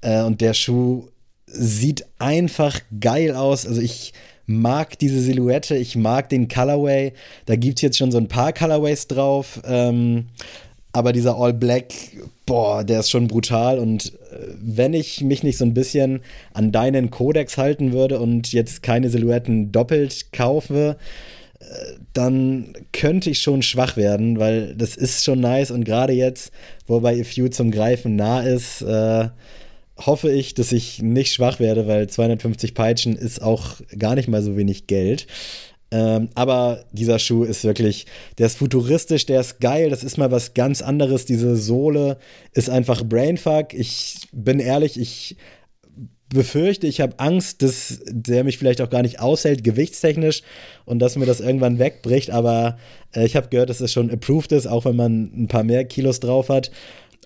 Äh, 0.00 0.22
und 0.22 0.40
der 0.40 0.54
Schuh 0.54 1.08
sieht 1.46 2.04
einfach 2.18 2.80
geil 3.00 3.34
aus. 3.34 3.66
Also 3.66 3.80
ich 3.80 4.12
mag 4.46 4.98
diese 4.98 5.20
Silhouette, 5.20 5.76
ich 5.76 5.96
mag 5.96 6.28
den 6.28 6.48
Colorway. 6.48 7.12
Da 7.46 7.56
gibt 7.56 7.78
es 7.78 7.82
jetzt 7.82 7.98
schon 7.98 8.10
so 8.10 8.18
ein 8.18 8.28
paar 8.28 8.52
Colorways 8.52 9.06
drauf. 9.06 9.60
Ähm, 9.64 10.26
aber 10.92 11.12
dieser 11.12 11.36
All 11.36 11.52
Black, 11.52 11.92
boah, 12.46 12.82
der 12.82 13.00
ist 13.00 13.10
schon 13.10 13.28
brutal. 13.28 13.78
Und 13.78 14.14
äh, 14.32 14.48
wenn 14.60 14.94
ich 14.94 15.20
mich 15.20 15.42
nicht 15.42 15.58
so 15.58 15.64
ein 15.64 15.74
bisschen 15.74 16.20
an 16.54 16.72
deinen 16.72 17.10
Kodex 17.10 17.58
halten 17.58 17.92
würde 17.92 18.18
und 18.18 18.52
jetzt 18.52 18.82
keine 18.82 19.10
Silhouetten 19.10 19.70
doppelt 19.70 20.32
kaufe, 20.32 20.96
äh, 21.60 21.64
dann 22.14 22.72
könnte 22.92 23.30
ich 23.30 23.40
schon 23.40 23.62
schwach 23.62 23.96
werden, 23.96 24.38
weil 24.38 24.74
das 24.74 24.96
ist 24.96 25.24
schon 25.24 25.40
nice. 25.40 25.70
Und 25.70 25.84
gerade 25.84 26.14
jetzt, 26.14 26.52
wobei 26.86 27.16
If 27.16 27.32
You 27.32 27.48
zum 27.48 27.70
Greifen 27.70 28.16
nah 28.16 28.40
ist, 28.40 28.80
äh, 28.80 29.28
hoffe 29.98 30.30
ich, 30.30 30.54
dass 30.54 30.72
ich 30.72 31.02
nicht 31.02 31.32
schwach 31.32 31.60
werde, 31.60 31.86
weil 31.86 32.08
250 32.08 32.74
Peitschen 32.74 33.16
ist 33.16 33.42
auch 33.42 33.76
gar 33.98 34.14
nicht 34.14 34.28
mal 34.28 34.42
so 34.42 34.56
wenig 34.56 34.86
Geld. 34.86 35.26
Ähm, 35.90 36.28
aber 36.34 36.84
dieser 36.92 37.18
Schuh 37.18 37.44
ist 37.44 37.64
wirklich, 37.64 38.06
der 38.36 38.46
ist 38.46 38.58
futuristisch, 38.58 39.24
der 39.26 39.40
ist 39.40 39.60
geil, 39.60 39.90
das 39.90 40.04
ist 40.04 40.18
mal 40.18 40.30
was 40.30 40.54
ganz 40.54 40.82
anderes. 40.82 41.24
Diese 41.24 41.56
Sohle 41.56 42.18
ist 42.52 42.68
einfach 42.68 43.04
Brainfuck. 43.04 43.72
Ich 43.72 44.28
bin 44.32 44.60
ehrlich, 44.60 45.00
ich 45.00 45.36
befürchte, 46.28 46.86
ich 46.86 47.00
habe 47.00 47.18
Angst, 47.18 47.62
dass 47.62 48.00
der 48.06 48.44
mich 48.44 48.58
vielleicht 48.58 48.82
auch 48.82 48.90
gar 48.90 49.00
nicht 49.00 49.18
aushält, 49.18 49.64
gewichtstechnisch, 49.64 50.42
und 50.84 50.98
dass 50.98 51.16
mir 51.16 51.24
das 51.24 51.40
irgendwann 51.40 51.78
wegbricht. 51.78 52.30
Aber 52.30 52.78
äh, 53.14 53.24
ich 53.24 53.34
habe 53.34 53.48
gehört, 53.48 53.70
dass 53.70 53.80
es 53.80 53.90
schon 53.90 54.10
approved 54.10 54.52
ist, 54.52 54.66
auch 54.66 54.84
wenn 54.84 54.96
man 54.96 55.32
ein 55.34 55.48
paar 55.48 55.64
mehr 55.64 55.86
Kilos 55.86 56.20
drauf 56.20 56.50
hat 56.50 56.70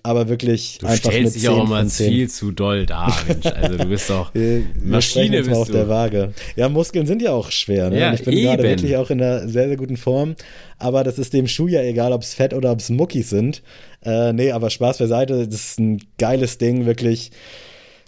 aber 0.03 0.27
wirklich 0.27 0.79
du 0.79 0.87
einfach 0.87 1.11
stellst 1.11 1.35
dich 1.35 1.47
auch 1.47 1.63
immer 1.65 1.85
viel 1.85 2.29
zu 2.29 2.51
doll 2.51 2.85
da, 2.85 3.07
Mensch. 3.27 3.45
Also 3.45 3.77
du 3.77 3.85
bist 3.85 4.09
doch 4.09 4.31
Maschine 4.83 5.41
bist 5.43 5.51
auf 5.55 5.67
du. 5.67 5.73
der 5.73 5.87
Waage. 5.87 6.33
Ja, 6.57 6.67
Muskeln 6.67 7.05
sind 7.07 7.21
ja 7.21 7.31
auch 7.31 7.49
schwer. 7.51 7.89
Ne? 7.89 7.99
Ja, 7.99 8.09
Und 8.09 8.15
ich 8.15 8.25
bin 8.25 8.35
gerade 8.35 8.63
wirklich 8.63 8.97
auch 8.97 9.09
in 9.09 9.21
einer 9.21 9.47
sehr, 9.47 9.67
sehr 9.69 9.77
guten 9.77 9.95
Form. 9.97 10.35
Aber 10.77 11.05
das 11.05 11.17
ist 11.17 11.33
dem 11.33 11.47
Schuh 11.47 11.69
ja 11.69 11.81
egal, 11.81 12.11
ob 12.11 12.21
es 12.21 12.33
Fett 12.33 12.53
oder 12.53 12.71
ob 12.73 12.79
es 12.79 12.89
Muckis 12.89 13.29
sind. 13.29 13.63
Äh, 14.03 14.33
nee, 14.33 14.51
aber 14.51 14.69
Spaß 14.69 14.97
beiseite. 14.97 15.47
Das 15.47 15.55
ist 15.55 15.79
ein 15.79 16.01
geiles 16.17 16.57
Ding, 16.57 16.85
wirklich 16.85 17.31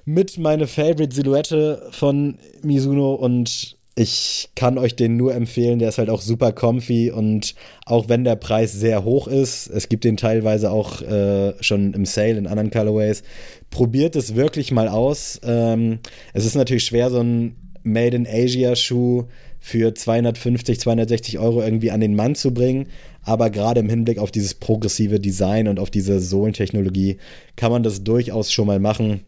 mit 0.04 0.38
meine 0.38 0.68
Favorite 0.68 1.16
Silhouette 1.16 1.88
von 1.92 2.38
Mizuno 2.62 3.14
und 3.16 3.75
ich 3.98 4.50
kann 4.56 4.78
euch 4.78 4.98
den 4.98 5.16
nur 5.16 5.34
empfehlen, 5.34 5.80
der 5.80 5.88
ist 5.88 5.98
halt 5.98 6.10
auch 6.10 6.22
super 6.22 6.52
comfy 6.52 7.12
und 7.12 7.56
auch 7.86 8.10
wenn 8.10 8.26
der 8.26 8.36
Preis 8.36 8.74
sehr 8.74 9.06
hoch 9.06 9.28
ist, 9.28 9.68
es 9.68 9.88
gibt 9.88 10.04
den 10.04 10.18
teilweise 10.18 10.70
auch 10.70 11.02
äh, 11.02 11.54
schon 11.62 11.94
im 11.94 12.06
Sale 12.06 12.38
in 12.38 12.46
anderen 12.46 12.72
Colorways, 12.72 13.24
probiert 13.70 14.18
es 14.18 14.36
wirklich 14.36 14.74
mal 14.74 14.90
aus. 14.90 15.40
Ähm, 15.46 16.00
es 16.34 16.46
ist 16.46 16.56
natürlich 16.56 16.84
schwer, 16.84 17.10
so 17.10 17.22
ein 17.22 17.56
Made 17.84 18.18
in 18.18 18.28
Asia 18.28 18.76
Schuh 18.76 19.26
für 19.60 19.94
250, 19.94 20.78
260 20.78 21.40
Euro 21.40 21.64
irgendwie 21.64 21.92
an 21.92 22.02
den 22.02 22.16
Mann 22.16 22.36
zu 22.36 22.54
bringen, 22.54 22.88
aber 23.24 23.50
gerade 23.50 23.80
im 23.80 23.90
Hinblick 23.90 24.18
auf 24.18 24.30
dieses 24.30 24.56
progressive 24.56 25.22
Design 25.22 25.70
und 25.70 25.80
auf 25.80 25.90
diese 25.90 26.20
Sohlentechnologie 26.20 27.18
kann 27.56 27.72
man 27.72 27.82
das 27.82 28.04
durchaus 28.04 28.52
schon 28.52 28.68
mal 28.68 28.80
machen 28.80 29.22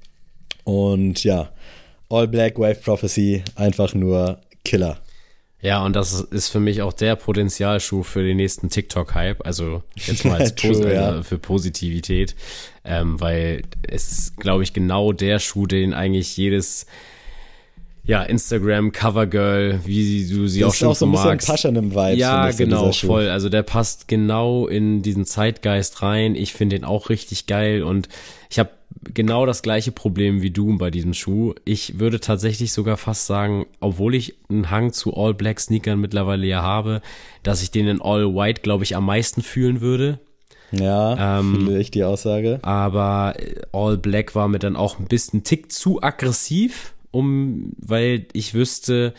und 0.65 1.23
ja, 1.23 1.51
All 2.09 2.27
Black 2.27 2.57
Wave 2.57 2.75
Prophecy 2.75 3.43
einfach 3.55 3.93
nur 3.93 4.39
Killer. 4.67 4.99
Ja, 5.59 5.83
und 5.83 5.95
das 5.95 6.21
ist 6.21 6.49
für 6.49 6.59
mich 6.59 6.83
auch 6.83 6.93
der 6.93 7.15
Potenzialschuh 7.15 8.03
für 8.03 8.21
den 8.21 8.37
nächsten 8.37 8.69
TikTok-Hype. 8.69 9.43
Also 9.45 9.81
jetzt 9.95 10.23
mal 10.23 10.39
als 10.39 10.53
True, 10.55 10.73
Pos 10.73 10.91
ja. 10.91 11.23
für 11.23 11.39
Positivität, 11.39 12.35
ähm, 12.85 13.19
weil 13.19 13.63
es 13.81 14.11
ist, 14.11 14.37
glaube 14.37 14.63
ich, 14.63 14.73
genau 14.73 15.13
der 15.13 15.39
Schuh, 15.39 15.65
den 15.65 15.95
eigentlich 15.95 16.37
jedes 16.37 16.85
ja, 18.07 18.23
Instagram 18.23 18.93
Covergirl, 18.93 19.81
wie 19.85 20.27
du 20.27 20.47
sie 20.47 20.61
das 20.61 20.69
auch 20.69 20.73
schon 20.73 20.95
so 20.95 21.05
magst. 21.05 21.25
Das 21.25 21.43
ist 21.43 21.49
auch 21.49 21.57
so 21.57 21.67
ein 21.67 21.73
bisschen 21.73 21.91
Vibe. 21.91 22.17
Ja, 22.17 22.49
genau, 22.51 22.91
voll. 22.93 23.27
Also 23.27 23.49
der 23.49 23.63
passt 23.63 24.07
genau 24.07 24.65
in 24.65 25.01
diesen 25.01 25.25
Zeitgeist 25.25 26.01
rein. 26.01 26.33
Ich 26.33 26.53
finde 26.53 26.77
den 26.77 26.85
auch 26.85 27.09
richtig 27.09 27.47
geil 27.47 27.83
und 27.83 28.07
ich 28.49 28.59
habe 28.59 28.69
genau 29.13 29.45
das 29.45 29.61
gleiche 29.61 29.91
Problem 29.91 30.41
wie 30.41 30.51
du 30.51 30.77
bei 30.77 30.89
diesem 30.89 31.13
Schuh. 31.13 31.53
Ich 31.65 31.99
würde 31.99 32.21
tatsächlich 32.21 32.71
sogar 32.71 32.95
fast 32.95 33.27
sagen, 33.27 33.65
obwohl 33.81 34.15
ich 34.15 34.35
einen 34.49 34.71
Hang 34.71 34.93
zu 34.93 35.13
All 35.15 35.33
Black 35.33 35.59
Sneakern 35.59 35.99
mittlerweile 35.99 36.47
ja 36.47 36.61
habe, 36.61 37.01
dass 37.43 37.61
ich 37.61 37.71
den 37.71 37.87
in 37.87 38.01
All 38.01 38.33
White, 38.33 38.61
glaube 38.61 38.85
ich, 38.85 38.95
am 38.95 39.05
meisten 39.05 39.41
fühlen 39.41 39.81
würde. 39.81 40.19
Ja, 40.71 41.39
ähm, 41.39 41.55
fühle 41.55 41.79
ich 41.79 41.91
die 41.91 42.03
Aussage. 42.03 42.59
Aber 42.61 43.35
All 43.71 43.97
Black 43.97 44.35
war 44.35 44.47
mir 44.47 44.59
dann 44.59 44.75
auch 44.75 44.99
ein 44.99 45.05
bisschen 45.05 45.43
Tick 45.43 45.71
zu 45.71 46.01
aggressiv, 46.01 46.93
um, 47.11 47.73
weil 47.77 48.27
ich 48.33 48.53
wüsste, 48.53 49.13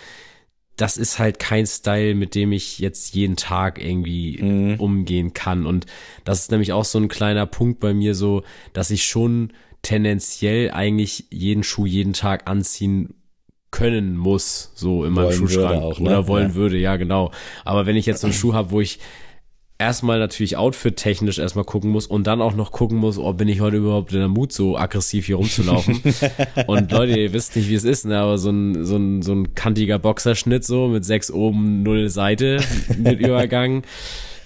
das 0.77 0.97
ist 0.97 1.19
halt 1.19 1.39
kein 1.39 1.67
Style, 1.67 2.15
mit 2.15 2.35
dem 2.35 2.53
ich 2.53 2.79
jetzt 2.79 3.15
jeden 3.15 3.37
Tag 3.37 3.83
irgendwie 3.83 4.39
mhm. 4.41 4.81
umgehen 4.81 5.35
kann. 5.35 5.67
Und 5.67 5.87
das 6.25 6.41
ist 6.41 6.51
nämlich 6.51 6.73
auch 6.73 6.85
so 6.85 6.99
ein 6.99 7.09
kleiner 7.09 7.47
Punkt 7.47 7.81
bei 7.81 7.93
mir 7.93 8.15
so, 8.15 8.45
dass 8.73 8.91
ich 8.91 9.05
schon 9.05 9.53
tendenziell 9.83 10.71
eigentlich 10.71 11.27
jeden 11.31 11.65
Schuh 11.65 11.87
jeden 11.87 12.13
Tag 12.13 12.49
anziehen 12.49 13.15
können 13.71 14.17
muss, 14.17 14.73
so 14.75 15.05
in 15.05 15.13
meinem 15.13 15.27
wollen 15.27 15.37
Schuhschrank 15.37 15.83
auch, 15.83 15.99
ne? 15.99 16.07
oder 16.07 16.29
wollen 16.29 16.49
ja. 16.51 16.55
würde, 16.55 16.79
ja 16.79 16.97
genau. 16.97 17.33
Aber 17.65 17.87
wenn 17.87 17.97
ich 17.97 18.07
jetzt 18.07 18.21
so 18.21 18.27
einen 18.27 18.35
Schuh 18.35 18.55
habe, 18.55 18.71
wo 18.71 18.81
ich 18.81 18.99
erstmal 19.79 20.19
natürlich 20.19 20.57
outfit-technisch 20.57 21.39
erstmal 21.39 21.65
gucken 21.65 21.91
muss 21.91 22.07
und 22.07 22.27
dann 22.27 22.43
auch 22.43 22.55
noch 22.55 22.73
gucken 22.73 22.99
muss, 22.99 23.17
oh, 23.17 23.33
bin 23.33 23.49
ich 23.49 23.61
heute 23.61 23.77
überhaupt 23.77 24.13
in 24.13 24.19
der 24.19 24.29
Mut, 24.29 24.53
so 24.53 24.77
aggressiv 24.77 25.27
hier 25.27 25.37
rumzulaufen. 25.37 26.03
und 26.67 26.91
Leute, 26.91 27.19
ihr 27.19 27.33
wisst 27.33 27.55
nicht, 27.57 27.69
wie 27.69 27.75
es 27.75 27.85
ist, 27.85 28.05
ne? 28.05 28.19
aber 28.19 28.39
so 28.39 28.51
ein, 28.51 28.85
so 28.85 28.97
ein, 28.97 29.23
so 29.23 29.33
ein 29.33 29.55
kantiger 29.55 29.99
Boxerschnitt 29.99 30.65
so 30.65 30.89
mit 30.89 31.05
sechs 31.05 31.31
oben, 31.31 31.83
null 31.85 32.09
Seite 32.09 32.61
mit 32.99 33.21
Übergang. 33.21 33.85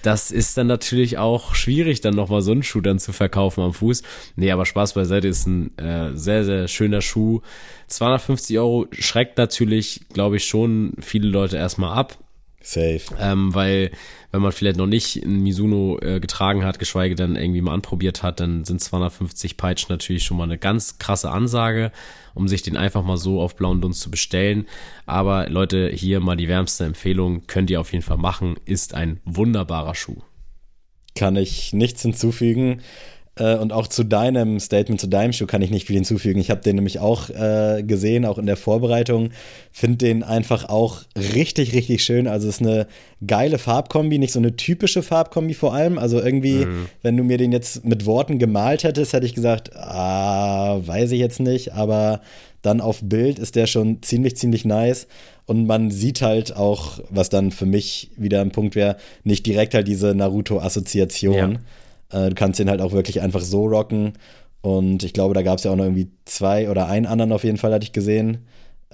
Das 0.03 0.31
ist 0.31 0.57
dann 0.57 0.67
natürlich 0.67 1.17
auch 1.17 1.55
schwierig, 1.55 2.01
dann 2.01 2.13
nochmal 2.13 2.41
so 2.41 2.51
einen 2.51 2.61
Schuh 2.61 2.81
dann 2.81 2.99
zu 2.99 3.13
verkaufen 3.13 3.61
am 3.61 3.73
Fuß. 3.73 4.03
Nee, 4.35 4.51
aber 4.51 4.65
Spaß 4.65 4.93
beiseite 4.93 5.29
ist 5.29 5.47
ein 5.47 5.75
äh, 5.77 6.11
sehr, 6.13 6.43
sehr 6.43 6.67
schöner 6.67 7.01
Schuh. 7.01 7.39
250 7.87 8.59
Euro 8.59 8.87
schreckt 8.91 9.37
natürlich, 9.37 10.01
glaube 10.11 10.35
ich, 10.35 10.45
schon 10.45 10.93
viele 10.99 11.29
Leute 11.29 11.55
erstmal 11.55 11.97
ab. 11.97 12.17
Safe. 12.63 13.01
Ähm, 13.19 13.53
weil 13.53 13.91
wenn 14.31 14.41
man 14.41 14.53
vielleicht 14.53 14.77
noch 14.77 14.87
nicht 14.87 15.17
ein 15.17 15.43
Mizuno 15.43 15.99
äh, 16.01 16.19
getragen 16.19 16.63
hat, 16.63 16.79
geschweige 16.79 17.13
denn 17.13 17.35
irgendwie 17.35 17.61
mal 17.61 17.73
anprobiert 17.73 18.23
hat, 18.23 18.39
dann 18.39 18.63
sind 18.63 18.81
250 18.81 19.57
Peitschen 19.57 19.89
natürlich 19.89 20.23
schon 20.23 20.37
mal 20.37 20.45
eine 20.45 20.57
ganz 20.57 20.97
krasse 20.97 21.29
Ansage, 21.29 21.91
um 22.33 22.47
sich 22.47 22.61
den 22.61 22.77
einfach 22.77 23.03
mal 23.03 23.17
so 23.17 23.41
auf 23.41 23.57
blauen 23.57 23.81
Dunst 23.81 24.01
zu 24.01 24.09
bestellen. 24.09 24.65
Aber 25.05 25.49
Leute, 25.49 25.89
hier 25.89 26.21
mal 26.21 26.37
die 26.37 26.47
wärmste 26.47 26.85
Empfehlung, 26.85 27.45
könnt 27.47 27.69
ihr 27.69 27.81
auf 27.81 27.91
jeden 27.91 28.03
Fall 28.03 28.17
machen, 28.17 28.55
ist 28.65 28.93
ein 28.93 29.19
wunderbarer 29.25 29.93
Schuh. 29.93 30.21
Kann 31.15 31.35
ich 31.35 31.73
nichts 31.73 32.01
hinzufügen. 32.01 32.81
Äh, 33.35 33.55
und 33.55 33.73
auch 33.73 33.87
zu 33.87 34.03
deinem 34.03 34.59
Statement, 34.59 35.01
zu 35.01 35.07
deinem 35.07 35.33
Schuh 35.33 35.47
kann 35.47 35.61
ich 35.61 35.71
nicht 35.71 35.87
viel 35.87 35.95
hinzufügen. 35.95 36.39
Ich 36.39 36.51
habe 36.51 36.61
den 36.61 36.75
nämlich 36.75 36.99
auch 36.99 37.29
äh, 37.29 37.83
gesehen, 37.83 38.25
auch 38.25 38.37
in 38.37 38.45
der 38.45 38.57
Vorbereitung. 38.57 39.29
Finde 39.71 39.97
den 39.97 40.23
einfach 40.23 40.69
auch 40.69 41.01
richtig, 41.15 41.73
richtig 41.73 42.03
schön. 42.03 42.27
Also 42.27 42.47
es 42.47 42.55
ist 42.55 42.61
eine 42.61 42.87
geile 43.25 43.57
Farbkombi, 43.57 44.19
nicht 44.19 44.33
so 44.33 44.39
eine 44.39 44.55
typische 44.55 45.01
Farbkombi 45.01 45.55
vor 45.55 45.73
allem. 45.73 45.97
Also 45.97 46.21
irgendwie, 46.21 46.65
mhm. 46.65 46.85
wenn 47.01 47.17
du 47.17 47.23
mir 47.23 47.37
den 47.37 47.51
jetzt 47.51 47.83
mit 47.85 48.05
Worten 48.05 48.37
gemalt 48.37 48.83
hättest, 48.83 49.13
hätte 49.13 49.25
ich 49.25 49.33
gesagt, 49.33 49.75
ah, 49.75 50.79
weiß 50.85 51.11
ich 51.11 51.19
jetzt 51.19 51.39
nicht. 51.39 51.73
Aber 51.73 52.21
dann 52.61 52.81
auf 52.81 53.01
Bild 53.01 53.39
ist 53.39 53.55
der 53.55 53.65
schon 53.65 54.03
ziemlich, 54.03 54.37
ziemlich 54.37 54.63
nice. 54.63 55.07
Und 55.45 55.65
man 55.65 55.89
sieht 55.89 56.21
halt 56.21 56.55
auch, 56.55 56.99
was 57.09 57.29
dann 57.29 57.51
für 57.51 57.65
mich 57.65 58.11
wieder 58.15 58.41
ein 58.41 58.51
Punkt 58.51 58.75
wäre, 58.75 58.95
nicht 59.23 59.45
direkt 59.45 59.73
halt 59.73 59.87
diese 59.87 60.13
Naruto-Assoziation. 60.13 61.33
Ja 61.53 61.59
äh, 62.13 62.29
du 62.29 62.35
kannst 62.35 62.59
den 62.59 62.69
halt 62.69 62.81
auch 62.81 62.93
wirklich 62.93 63.21
einfach 63.21 63.41
so 63.41 63.65
rocken. 63.65 64.13
Und 64.61 65.03
ich 65.03 65.13
glaube, 65.13 65.33
da 65.33 65.41
gab 65.41 65.57
es 65.57 65.65
ja 65.65 65.71
auch 65.71 65.75
noch 65.75 65.83
irgendwie 65.83 66.11
zwei 66.25 66.69
oder 66.69 66.87
einen 66.87 67.05
anderen 67.05 67.33
auf 67.33 67.43
jeden 67.43 67.57
Fall, 67.57 67.73
hatte 67.73 67.83
ich 67.83 67.91
gesehen 67.91 68.45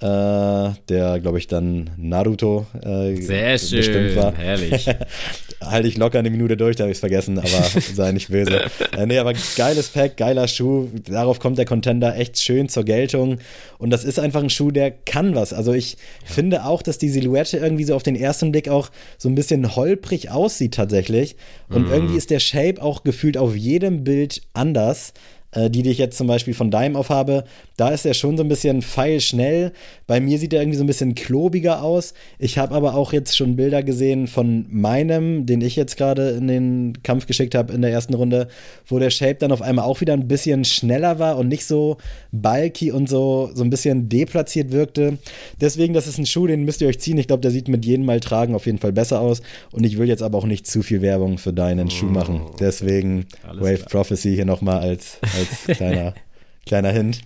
äh, 0.02 0.72
der, 0.88 1.20
glaube 1.20 1.40
ich, 1.40 1.48
dann 1.48 1.90
Naruto 1.98 2.66
äh, 2.82 3.16
Sehr 3.22 3.58
schön, 3.58 3.78
bestimmt 3.80 4.16
war. 4.16 4.34
herrlich. 4.34 4.88
Halte 5.62 5.88
ich 5.90 5.98
locker 5.98 6.20
eine 6.20 6.30
Minute 6.30 6.56
durch, 6.56 6.78
da 6.78 6.84
habe 6.84 6.92
ich 6.92 6.98
es 6.98 7.00
vergessen, 7.02 7.38
aber 7.38 7.48
sei 7.94 8.14
nicht 8.14 8.30
böse. 8.30 8.62
äh, 8.98 9.06
nee, 9.06 9.18
aber 9.18 9.34
geiles 9.58 9.90
Pack, 9.90 10.16
geiler 10.16 10.48
Schuh, 10.48 10.88
darauf 11.06 11.40
kommt 11.40 11.58
der 11.58 11.66
Contender 11.66 12.16
echt 12.16 12.40
schön 12.40 12.70
zur 12.70 12.86
Geltung 12.86 13.40
und 13.78 13.90
das 13.90 14.06
ist 14.06 14.20
einfach 14.20 14.42
ein 14.42 14.50
Schuh, 14.50 14.72
der 14.72 14.92
kann 14.92 15.36
was. 15.36 15.52
Also 15.52 15.74
ich 15.74 15.94
ja. 15.94 15.98
finde 16.34 16.66
auch, 16.66 16.82
dass 16.82 16.98
die 16.98 17.10
Silhouette 17.10 17.58
irgendwie 17.58 17.84
so 17.84 17.94
auf 17.94 18.04
den 18.04 18.16
ersten 18.16 18.54
Blick 18.54 18.70
auch 18.70 18.90
so 19.18 19.28
ein 19.28 19.36
bisschen 19.36 19.76
holprig 19.76 20.32
aussieht 20.32 20.76
tatsächlich 20.76 21.36
und 21.68 21.88
mhm. 21.88 21.94
irgendwie 21.94 22.16
ist 22.16 22.30
der 22.30 22.40
Shape 22.40 22.82
auch 22.82 23.04
gefühlt 23.04 23.38
auf 23.38 23.54
jedem 23.54 24.06
Bild 24.06 24.42
anders 24.54 25.14
äh, 25.52 25.70
die, 25.70 25.84
die 25.84 25.92
ich 25.92 25.98
jetzt 25.98 26.18
zum 26.18 26.28
Beispiel 26.28 26.54
von 26.54 26.72
Dime 26.72 26.98
aufhabe, 26.98 27.44
da 27.78 27.90
ist 27.90 28.06
er 28.06 28.14
schon 28.14 28.38
so 28.38 28.44
ein 28.44 28.50
bisschen 28.50 28.82
feilschnell. 28.82 29.72
Bei 30.06 30.20
mir 30.20 30.38
sieht 30.38 30.54
er 30.54 30.62
irgendwie 30.62 30.78
so 30.78 30.84
ein 30.84 30.88
bisschen 30.88 31.16
klobiger 31.16 31.82
aus. 31.82 32.14
Ich 32.38 32.58
habe 32.58 32.76
aber 32.76 32.96
auch 32.96 33.14
jetzt 33.14 33.36
schon 33.36 33.56
Bilder 33.56 33.84
gesehen 33.84 34.28
von 34.28 34.66
meinem, 34.70 35.46
den 35.46 35.62
ich 35.62 35.76
jetzt 35.76 35.98
gerade 35.98 36.32
in 36.32 36.48
den 36.48 37.04
Kampf 37.04 37.26
geschickt 37.26 37.56
habe 37.56 37.74
in 37.74 37.82
der 37.82 37.92
ersten 37.92 38.14
Runde, 38.14 38.48
wo 38.86 39.00
der 39.00 39.10
Shape 39.10 39.36
dann 39.36 39.52
auf 39.52 39.62
einmal 39.62 39.86
auch 39.86 40.02
wieder 40.02 40.14
ein 40.14 40.28
bisschen 40.28 40.66
schneller 40.66 41.20
war 41.20 41.38
und 41.38 41.48
nicht 41.48 41.66
so 41.66 41.98
bulky 42.32 42.92
und 42.92 43.10
so, 43.10 43.50
so 43.54 43.64
ein 43.64 43.70
bisschen 43.70 44.10
deplatziert 44.10 44.72
wirkte. 44.72 45.18
Deswegen, 45.62 45.94
das 45.94 46.08
ist 46.08 46.18
ein 46.18 46.26
Schuh, 46.26 46.48
den 46.48 46.66
müsst 46.66 46.82
ihr 46.82 46.88
euch 46.88 47.00
ziehen. 47.00 47.18
Ich 47.18 47.28
glaube, 47.28 47.42
der 47.42 47.52
sieht 47.52 47.68
mit 47.68 47.86
jedem 47.86 48.06
Mal 48.06 48.20
tragen 48.20 48.56
auf 48.56 48.66
jeden 48.66 48.78
Fall 48.78 48.92
besser 48.92 49.22
aus. 49.22 49.42
Und 49.72 49.86
ich 49.86 49.98
will 49.98 50.08
jetzt 50.08 50.22
aber 50.22 50.38
auch 50.38 50.46
nicht 50.46 50.68
zu 50.68 50.82
viel 50.82 51.02
Werbung 51.02 51.38
für 51.38 51.54
deinen 51.54 51.88
oh. 51.88 51.92
Schuh 51.92 52.08
machen. 52.08 52.42
Deswegen 52.60 53.26
Alles 53.48 53.62
Wave 53.62 53.76
klar. 53.78 53.90
Prophecy 53.90 54.36
hier 54.36 54.46
nochmal 54.46 54.80
als, 54.80 55.18
als 55.22 55.39
kleiner, 55.68 56.14
kleiner 56.66 56.92
Hint. 56.92 57.22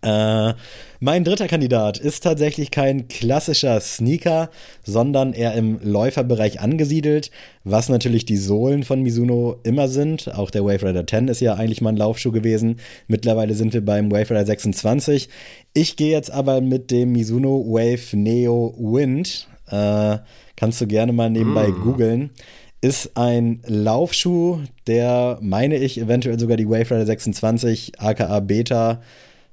Äh, 0.00 0.54
mein 1.00 1.24
dritter 1.24 1.48
Kandidat 1.48 1.98
ist 1.98 2.22
tatsächlich 2.22 2.70
kein 2.70 3.08
klassischer 3.08 3.80
Sneaker, 3.80 4.50
sondern 4.84 5.32
eher 5.32 5.54
im 5.54 5.80
Läuferbereich 5.82 6.60
angesiedelt, 6.60 7.30
was 7.64 7.88
natürlich 7.88 8.24
die 8.24 8.36
Sohlen 8.36 8.84
von 8.84 9.02
Mizuno 9.02 9.56
immer 9.64 9.88
sind. 9.88 10.32
Auch 10.36 10.50
der 10.50 10.64
Wave 10.64 10.88
Rider 10.88 11.06
10 11.06 11.28
ist 11.28 11.40
ja 11.40 11.54
eigentlich 11.54 11.80
mal 11.80 11.90
ein 11.90 11.96
Laufschuh 11.96 12.30
gewesen. 12.30 12.76
Mittlerweile 13.08 13.54
sind 13.54 13.74
wir 13.74 13.84
beim 13.84 14.10
Wave 14.12 14.30
Rider 14.30 14.46
26. 14.46 15.28
Ich 15.74 15.96
gehe 15.96 16.12
jetzt 16.12 16.30
aber 16.30 16.60
mit 16.60 16.90
dem 16.92 17.12
Mizuno 17.12 17.64
Wave 17.66 18.16
Neo 18.16 18.74
Wind. 18.78 19.48
Äh, 19.68 20.18
kannst 20.54 20.80
du 20.80 20.86
gerne 20.86 21.12
mal 21.12 21.30
nebenbei 21.30 21.68
mm. 21.68 21.82
googeln 21.82 22.30
ist 22.80 23.16
ein 23.16 23.60
Laufschuh, 23.66 24.60
der, 24.86 25.38
meine 25.40 25.76
ich, 25.76 25.98
eventuell 25.98 26.38
sogar 26.38 26.56
die 26.56 26.68
Wave 26.68 26.94
Rider 26.94 27.06
26 27.06 27.98
aka 27.98 28.40
Beta 28.40 29.02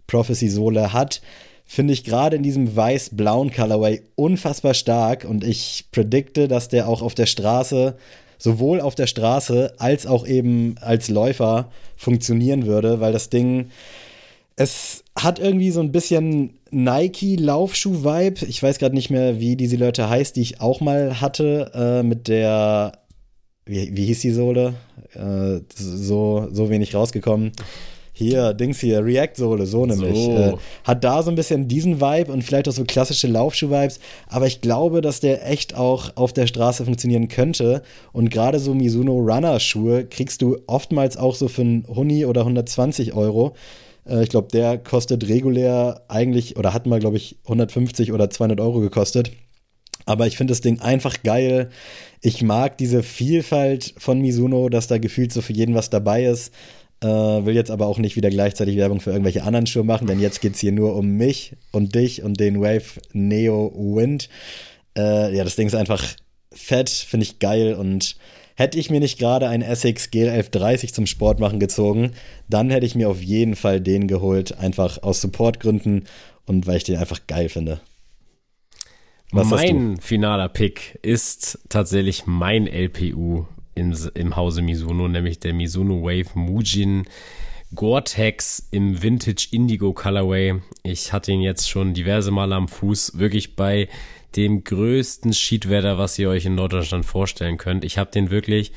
Prophecy 0.07 0.49
Sohle 0.49 0.93
hat, 0.93 1.21
finde 1.65 1.93
ich 1.93 2.03
gerade 2.03 2.35
in 2.35 2.43
diesem 2.43 2.75
weiß-blauen 2.75 3.51
Colorway 3.51 4.03
unfassbar 4.15 4.75
stark 4.75 5.25
und 5.25 5.43
ich 5.43 5.85
predikte, 5.91 6.47
dass 6.47 6.69
der 6.69 6.87
auch 6.87 7.01
auf 7.01 7.15
der 7.15 7.25
Straße, 7.25 7.95
sowohl 8.37 8.81
auf 8.81 8.93
der 8.93 9.07
Straße 9.07 9.73
als 9.79 10.05
auch 10.05 10.27
eben 10.27 10.75
als 10.79 11.09
Läufer 11.09 11.71
funktionieren 11.95 12.67
würde, 12.67 12.99
weil 12.99 13.13
das 13.13 13.29
Ding, 13.29 13.69
es 14.55 15.03
hat 15.17 15.39
irgendwie 15.39 15.71
so 15.71 15.79
ein 15.79 15.91
bisschen 15.91 16.59
Nike-Laufschuh-Vibe. 16.71 18.45
Ich 18.45 18.61
weiß 18.61 18.77
gerade 18.79 18.95
nicht 18.95 19.09
mehr, 19.09 19.39
wie 19.39 19.55
diese 19.55 19.77
Leute 19.77 20.09
heißt, 20.09 20.35
die 20.35 20.41
ich 20.41 20.61
auch 20.61 20.81
mal 20.81 21.19
hatte, 21.21 21.71
äh, 21.73 22.03
mit 22.03 22.27
der, 22.27 22.93
wie, 23.65 23.95
wie 23.95 24.05
hieß 24.05 24.21
die 24.21 24.31
Sohle? 24.31 24.75
Äh, 25.13 25.61
so, 25.75 26.47
so 26.51 26.69
wenig 26.69 26.95
rausgekommen 26.95 27.51
hier, 28.17 28.53
Dings 28.53 28.79
hier, 28.79 29.03
React-Sohle, 29.03 29.65
so 29.65 29.85
nämlich. 29.85 30.15
So. 30.15 30.31
Äh, 30.31 30.53
hat 30.85 31.03
da 31.03 31.21
so 31.21 31.29
ein 31.29 31.35
bisschen 31.35 31.67
diesen 31.67 31.99
Vibe 31.99 32.31
und 32.31 32.43
vielleicht 32.43 32.69
auch 32.69 32.73
so 32.73 32.85
klassische 32.85 33.27
Laufschuh-Vibes, 33.27 33.99
aber 34.29 34.47
ich 34.47 34.61
glaube, 34.61 35.01
dass 35.01 35.19
der 35.19 35.45
echt 35.45 35.75
auch 35.75 36.15
auf 36.15 36.31
der 36.31 36.47
Straße 36.47 36.85
funktionieren 36.85 37.27
könnte. 37.27 37.81
Und 38.13 38.29
gerade 38.29 38.59
so 38.59 38.73
Mizuno 38.73 39.17
Runner-Schuhe 39.17 40.05
kriegst 40.05 40.41
du 40.41 40.57
oftmals 40.65 41.17
auch 41.17 41.35
so 41.35 41.49
für 41.49 41.61
einen 41.61 41.85
Huni 41.93 42.25
oder 42.25 42.41
120 42.41 43.13
Euro. 43.13 43.53
Äh, 44.07 44.23
ich 44.23 44.29
glaube, 44.29 44.47
der 44.47 44.77
kostet 44.77 45.27
regulär 45.27 46.01
eigentlich, 46.07 46.55
oder 46.55 46.73
hat 46.73 46.85
mal, 46.85 47.01
glaube 47.01 47.17
ich, 47.17 47.37
150 47.43 48.13
oder 48.13 48.29
200 48.29 48.61
Euro 48.61 48.79
gekostet. 48.79 49.31
Aber 50.05 50.27
ich 50.27 50.37
finde 50.37 50.51
das 50.51 50.61
Ding 50.61 50.79
einfach 50.79 51.23
geil. 51.23 51.69
Ich 52.21 52.41
mag 52.41 52.77
diese 52.77 53.03
Vielfalt 53.03 53.93
von 53.97 54.21
Mizuno, 54.21 54.69
dass 54.69 54.87
da 54.87 54.97
gefühlt 54.97 55.33
so 55.33 55.41
für 55.41 55.53
jeden 55.53 55.75
was 55.75 55.89
dabei 55.89 56.25
ist. 56.25 56.53
Äh, 57.01 57.07
will 57.07 57.55
jetzt 57.55 57.71
aber 57.71 57.87
auch 57.87 57.97
nicht 57.97 58.15
wieder 58.15 58.29
gleichzeitig 58.29 58.77
Werbung 58.77 59.01
für 59.01 59.11
irgendwelche 59.11 59.43
anderen 59.43 59.67
Schuhe 59.67 59.83
machen, 59.83 60.07
denn 60.07 60.19
jetzt 60.19 60.41
geht 60.41 60.53
es 60.53 60.61
hier 60.61 60.71
nur 60.71 60.95
um 60.95 61.07
mich 61.17 61.53
und 61.71 61.93
dich 61.93 62.23
und 62.23 62.39
den 62.39 62.61
Wave 62.61 63.01
Neo 63.11 63.71
Wind. 63.75 64.29
Äh, 64.97 65.35
ja, 65.35 65.43
das 65.43 65.55
Ding 65.55 65.67
ist 65.67 65.75
einfach 65.75 66.03
fett, 66.53 66.89
finde 66.89 67.25
ich 67.25 67.39
geil 67.39 67.73
und 67.73 68.15
hätte 68.55 68.79
ich 68.79 68.89
mir 68.89 69.01
nicht 69.01 69.19
gerade 69.19 69.49
ein 69.49 69.61
Essex 69.61 70.05
GL1130 70.05 70.93
zum 70.93 71.05
Sport 71.05 71.39
machen 71.39 71.59
gezogen, 71.59 72.11
dann 72.49 72.69
hätte 72.69 72.85
ich 72.85 72.95
mir 72.95 73.09
auf 73.09 73.21
jeden 73.21 73.55
Fall 73.57 73.81
den 73.81 74.07
geholt, 74.07 74.57
einfach 74.57 75.03
aus 75.03 75.19
Supportgründen 75.19 76.05
und 76.45 76.65
weil 76.65 76.77
ich 76.77 76.85
den 76.85 76.95
einfach 76.95 77.27
geil 77.27 77.49
finde. 77.49 77.81
Was 79.31 79.49
mein 79.49 79.97
finaler 79.97 80.49
Pick 80.49 80.99
ist 81.01 81.59
tatsächlich 81.69 82.25
mein 82.25 82.67
LPU 82.67 83.45
in, 83.73 83.95
im 84.13 84.35
Hause 84.35 84.61
Mizuno, 84.61 85.07
nämlich 85.07 85.39
der 85.39 85.53
Mizuno 85.53 86.03
Wave 86.03 86.37
Mujin 86.37 87.05
Gore-Tex 87.73 88.67
im 88.71 89.01
Vintage 89.01 89.47
Indigo 89.51 89.93
Colorway. 89.93 90.61
Ich 90.83 91.11
hatte 91.11 91.31
ihn 91.31 91.41
jetzt 91.41 91.69
schon 91.69 91.93
diverse 91.93 92.31
Male 92.31 92.55
am 92.55 92.67
Fuß, 92.67 93.17
wirklich 93.17 93.55
bei 93.55 93.89
dem 94.35 94.63
größten 94.63 95.33
Schiedwetter, 95.33 95.97
was 95.97 96.17
ihr 96.19 96.29
euch 96.29 96.45
in 96.45 96.55
Norddeutschland 96.55 97.05
vorstellen 97.05 97.57
könnt. 97.57 97.83
Ich 97.83 97.97
habe 97.97 98.11
den 98.11 98.29
wirklich 98.29 98.71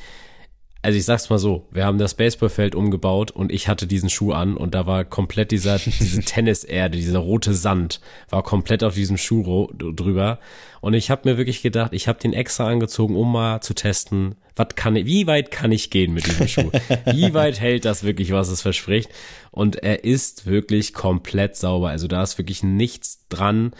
also 0.81 0.97
ich 0.97 1.03
sag's 1.03 1.29
mal 1.29 1.39
so, 1.39 1.67
wir 1.71 1.85
haben 1.85 1.97
das 1.97 2.13
Baseballfeld 2.13 2.73
umgebaut 2.73 3.31
und 3.31 3.51
ich 3.51 3.67
hatte 3.67 3.85
diesen 3.85 4.09
Schuh 4.09 4.31
an 4.31 4.55
und 4.55 4.73
da 4.73 4.85
war 4.85 5.03
komplett 5.03 5.51
dieser, 5.51 5.77
diese 5.85 6.21
Tenniserde, 6.21 6.97
dieser 6.97 7.19
rote 7.19 7.53
Sand, 7.53 7.99
war 8.29 8.43
komplett 8.43 8.83
auf 8.83 8.93
diesem 8.93 9.17
Schuh 9.17 9.67
drüber. 9.73 10.39
Und 10.81 10.93
ich 10.93 11.11
habe 11.11 11.29
mir 11.29 11.37
wirklich 11.37 11.61
gedacht, 11.61 11.91
ich 11.93 12.07
habe 12.07 12.19
den 12.19 12.31
extra 12.31 12.67
angezogen, 12.67 13.17
um 13.17 13.29
mal 13.29 13.59
zu 13.59 13.73
testen, 13.73 14.35
was 14.55 14.75
kann 14.75 14.95
ich, 14.95 15.05
wie 15.05 15.27
weit 15.27 15.51
kann 15.51 15.73
ich 15.73 15.89
gehen 15.89 16.13
mit 16.13 16.27
diesem 16.27 16.47
Schuh? 16.47 16.71
Wie 17.05 17.33
weit 17.33 17.59
hält 17.59 17.83
das 17.83 18.03
wirklich, 18.03 18.31
was 18.31 18.49
es 18.49 18.61
verspricht? 18.61 19.09
Und 19.51 19.83
er 19.83 20.05
ist 20.05 20.45
wirklich 20.45 20.93
komplett 20.93 21.57
sauber. 21.57 21.89
Also 21.89 22.07
da 22.07 22.23
ist 22.23 22.37
wirklich 22.37 22.63
nichts 22.63 23.25
dran. 23.27 23.71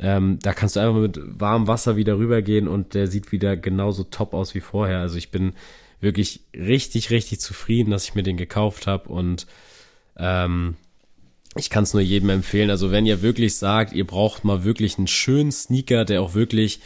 Ähm, 0.00 0.38
da 0.42 0.52
kannst 0.52 0.74
du 0.74 0.80
einfach 0.80 1.00
mit 1.00 1.20
warmem 1.22 1.68
Wasser 1.68 1.96
wieder 1.96 2.18
rübergehen 2.18 2.66
und 2.66 2.94
der 2.94 3.06
sieht 3.06 3.30
wieder 3.30 3.56
genauso 3.56 4.04
top 4.04 4.34
aus 4.34 4.54
wie 4.54 4.60
vorher. 4.60 4.98
Also 4.98 5.16
ich 5.16 5.30
bin 5.30 5.54
wirklich 6.00 6.40
richtig, 6.54 7.10
richtig 7.10 7.40
zufrieden, 7.40 7.90
dass 7.90 8.04
ich 8.04 8.14
mir 8.14 8.22
den 8.22 8.36
gekauft 8.36 8.86
habe 8.86 9.08
und 9.08 9.46
ähm, 10.16 10.76
ich 11.56 11.70
kann 11.70 11.84
es 11.84 11.94
nur 11.94 12.02
jedem 12.02 12.30
empfehlen. 12.30 12.70
Also 12.70 12.90
wenn 12.90 13.06
ihr 13.06 13.22
wirklich 13.22 13.56
sagt, 13.56 13.92
ihr 13.92 14.06
braucht 14.06 14.44
mal 14.44 14.64
wirklich 14.64 14.98
einen 14.98 15.06
schönen 15.06 15.50
Sneaker, 15.50 16.04
der 16.04 16.22
auch 16.22 16.34
wirklich 16.34 16.80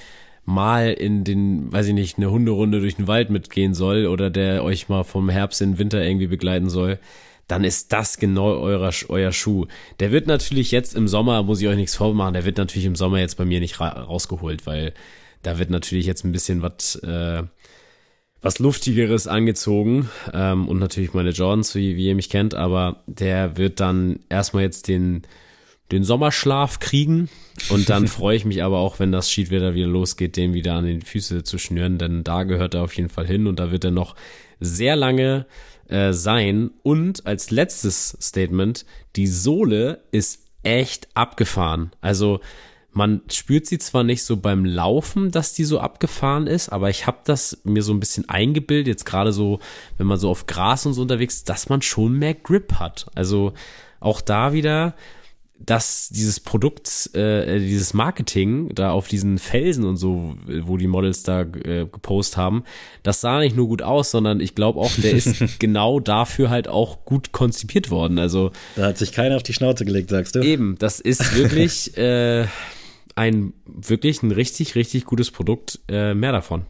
mal 0.45 0.93
in 0.93 1.25
den, 1.25 1.73
weiß 1.73 1.89
ich 1.89 1.95
nicht, 1.95 2.17
eine 2.17 2.31
Hunderunde 2.31 2.81
durch 2.81 2.97
den 2.97 3.07
Wald 3.07 3.31
mitgehen 3.31 3.75
soll 3.75 4.07
oder 4.07 4.31
der 4.31 4.65
euch 4.65 4.89
mal 4.89 5.05
vom 5.05 5.29
Herbst 5.29 5.61
in 5.61 5.73
den 5.73 5.79
Winter 5.79 6.03
irgendwie 6.03 6.27
begleiten 6.27 6.69
soll, 6.69 6.99
dann 7.49 7.65
ist 7.65 7.93
das 7.93 8.19
genau 8.19 8.59
euer, 8.59 8.91
euer 9.09 9.33
Schuh. 9.33 9.67
Der 10.01 10.11
wird 10.11 10.27
natürlich 10.27 10.71
jetzt 10.71 10.95
im 10.95 11.07
Sommer, 11.07 11.43
muss 11.43 11.61
ich 11.61 11.69
euch 11.69 11.77
nichts 11.77 11.97
vormachen, 11.97 12.35
der 12.35 12.45
wird 12.45 12.57
natürlich 12.57 12.87
im 12.87 12.97
Sommer 12.97 13.19
jetzt 13.19 13.37
bei 13.37 13.45
mir 13.45 13.61
nicht 13.61 13.79
ra 13.79 13.89
rausgeholt, 13.89 14.67
weil 14.67 14.95
da 15.43 15.59
wird 15.59 15.71
natürlich 15.71 16.07
jetzt 16.07 16.25
ein 16.25 16.33
bisschen 16.33 16.63
was, 16.63 16.97
äh, 16.97 17.43
was 18.43 18.59
Luftigeres 18.59 19.29
angezogen 19.29 20.11
ähm, 20.35 20.69
und 20.69 20.79
natürlich 20.79 21.15
meine 21.15 21.31
Jordans, 21.31 21.75
wie, 21.75 21.97
wie 21.97 22.09
ihr 22.09 22.15
mich 22.17 22.29
kennt, 22.29 22.55
aber 22.55 23.03
der 23.07 23.57
wird 23.57 23.81
dann 23.81 24.19
erstmal 24.29 24.65
jetzt 24.65 24.89
den, 24.89 25.23
den 25.93 26.03
Sommerschlaf 26.03 26.81
kriegen 26.81 27.29
und 27.71 27.89
dann 27.89 28.09
freue 28.09 28.37
ich 28.37 28.45
mich 28.45 28.63
aber 28.65 28.79
auch, 28.79 28.99
wenn 28.99 29.13
das 29.13 29.31
Schiedwetter 29.31 29.75
wieder 29.75 29.87
losgeht, 29.87 30.37
den 30.37 30.55
wieder 30.55 30.75
an 30.75 30.85
den 30.85 31.03
Füße 31.03 31.45
zu 31.45 31.57
schnüren, 31.57 31.99
denn 31.99 32.25
da 32.25 32.43
gehört 32.43 32.75
er 32.75 32.83
auf 32.83 32.95
jeden 32.97 33.11
Fall 33.11 33.27
hin 33.27 33.47
und 33.47 33.61
da 33.61 33.71
wird 33.71 33.85
er 33.85 33.93
noch 33.93 34.17
sehr 34.59 34.97
lange 34.97 35.47
äh, 35.89 36.13
sein. 36.13 36.71
Und 36.83 37.27
als 37.27 37.51
letztes 37.51 38.17
Statement, 38.21 38.85
die 39.15 39.27
Sohle 39.27 40.03
ist 40.11 40.47
echt 40.63 41.09
abgefahren. 41.15 41.93
Also 42.01 42.41
man 42.93 43.23
spürt 43.31 43.67
sie 43.67 43.79
zwar 43.79 44.05
nicht 44.05 44.23
so 44.23 44.37
beim 44.37 44.65
Laufen, 44.65 45.31
dass 45.31 45.55
die 45.55 45.65
so 45.65 45.81
abgefahren 45.81 46.47
ist, 46.47 46.69
aber 46.69 46.91
ich 46.91 47.07
habe 47.07 47.19
das 47.25 47.59
mir 47.65 47.83
so 47.83 47.93
ein 47.93 48.01
bisschen 48.01 48.29
eingebildet, 48.29 48.89
jetzt 48.89 49.07
gerade 49.07 49.33
so, 49.33 49.61
wenn 49.97 50.07
man 50.07 50.19
so 50.19 50.29
auf 50.29 50.47
Gras 50.47 50.85
und 50.85 50.93
so 50.95 51.03
unterwegs 51.03 51.37
ist, 51.37 51.49
dass 51.49 51.69
man 51.69 51.83
schon 51.83 52.19
mehr 52.19 52.35
Grip 52.35 52.75
hat. 52.75 53.07
Also 53.15 53.55
auch 54.01 54.21
da 54.21 54.53
wieder, 54.53 54.95
dass 55.59 56.09
dieses 56.11 56.41
Produkt, 56.41 57.15
äh, 57.15 57.59
dieses 57.61 57.95
Marketing 57.95 58.75
da 58.75 58.91
auf 58.91 59.09
diesen 59.09 59.39
Felsen 59.39 59.85
und 59.85 59.97
so, 59.97 60.37
wo 60.47 60.77
die 60.77 60.87
Models 60.87 61.23
da 61.23 61.43
äh, 61.43 61.87
gepostet 61.87 62.37
haben, 62.37 62.65
das 63.03 63.21
sah 63.21 63.39
nicht 63.39 63.57
nur 63.57 63.69
gut 63.69 63.81
aus, 63.81 64.11
sondern 64.11 64.41
ich 64.41 64.55
glaube 64.55 64.81
auch, 64.81 64.93
der 64.97 65.13
ist 65.13 65.43
genau 65.61 66.01
dafür 66.01 66.51
halt 66.51 66.69
auch 66.69 67.05
gut 67.05 67.33
konzipiert 67.33 67.91
worden. 67.91 68.19
Also 68.19 68.51
da 68.77 68.87
hat 68.87 68.99
sich 68.99 69.13
keiner 69.13 69.37
auf 69.37 69.43
die 69.43 69.55
Schnauze 69.55 69.85
gelegt, 69.85 70.11
sagst 70.11 70.35
du? 70.35 70.41
Eben, 70.41 70.77
das 70.79 71.01
ist 71.01 71.37
wirklich 71.37 71.97
äh, 71.97 72.47
ein 73.17 73.53
wirklich 73.67 74.23
ein 74.23 74.31
richtig 74.31 74.75
richtig 74.75 75.05
gutes 75.05 75.31
Produkt. 75.31 75.81
Äh, 75.89 76.15
mehr 76.15 76.33
davon. 76.33 76.67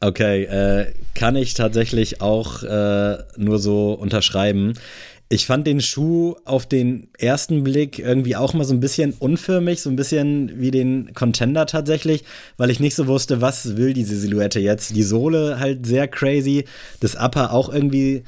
Okay, 0.00 0.44
äh, 0.44 0.92
kann 1.14 1.36
ich 1.36 1.54
tatsächlich 1.54 2.20
auch 2.20 2.62
äh, 2.62 3.18
nur 3.36 3.58
so 3.58 3.92
unterschreiben. 3.92 4.74
Ich 5.30 5.46
fand 5.46 5.66
den 5.66 5.80
Schuh 5.80 6.36
auf 6.44 6.66
den 6.66 7.08
ersten 7.18 7.64
Blick 7.64 7.98
irgendwie 7.98 8.36
auch 8.36 8.52
mal 8.52 8.64
so 8.64 8.74
ein 8.74 8.80
bisschen 8.80 9.14
unförmig, 9.18 9.80
so 9.80 9.88
ein 9.88 9.96
bisschen 9.96 10.60
wie 10.60 10.70
den 10.70 11.12
Contender 11.14 11.64
tatsächlich, 11.64 12.24
weil 12.58 12.70
ich 12.70 12.78
nicht 12.78 12.94
so 12.94 13.06
wusste, 13.06 13.40
was 13.40 13.76
will 13.76 13.94
diese 13.94 14.16
Silhouette 14.16 14.60
jetzt. 14.60 14.94
Die 14.94 15.02
Sohle 15.02 15.58
halt 15.58 15.86
sehr 15.86 16.08
crazy, 16.08 16.66
das 17.00 17.16
Upper 17.16 17.52
auch 17.52 17.72
irgendwie 17.72 18.24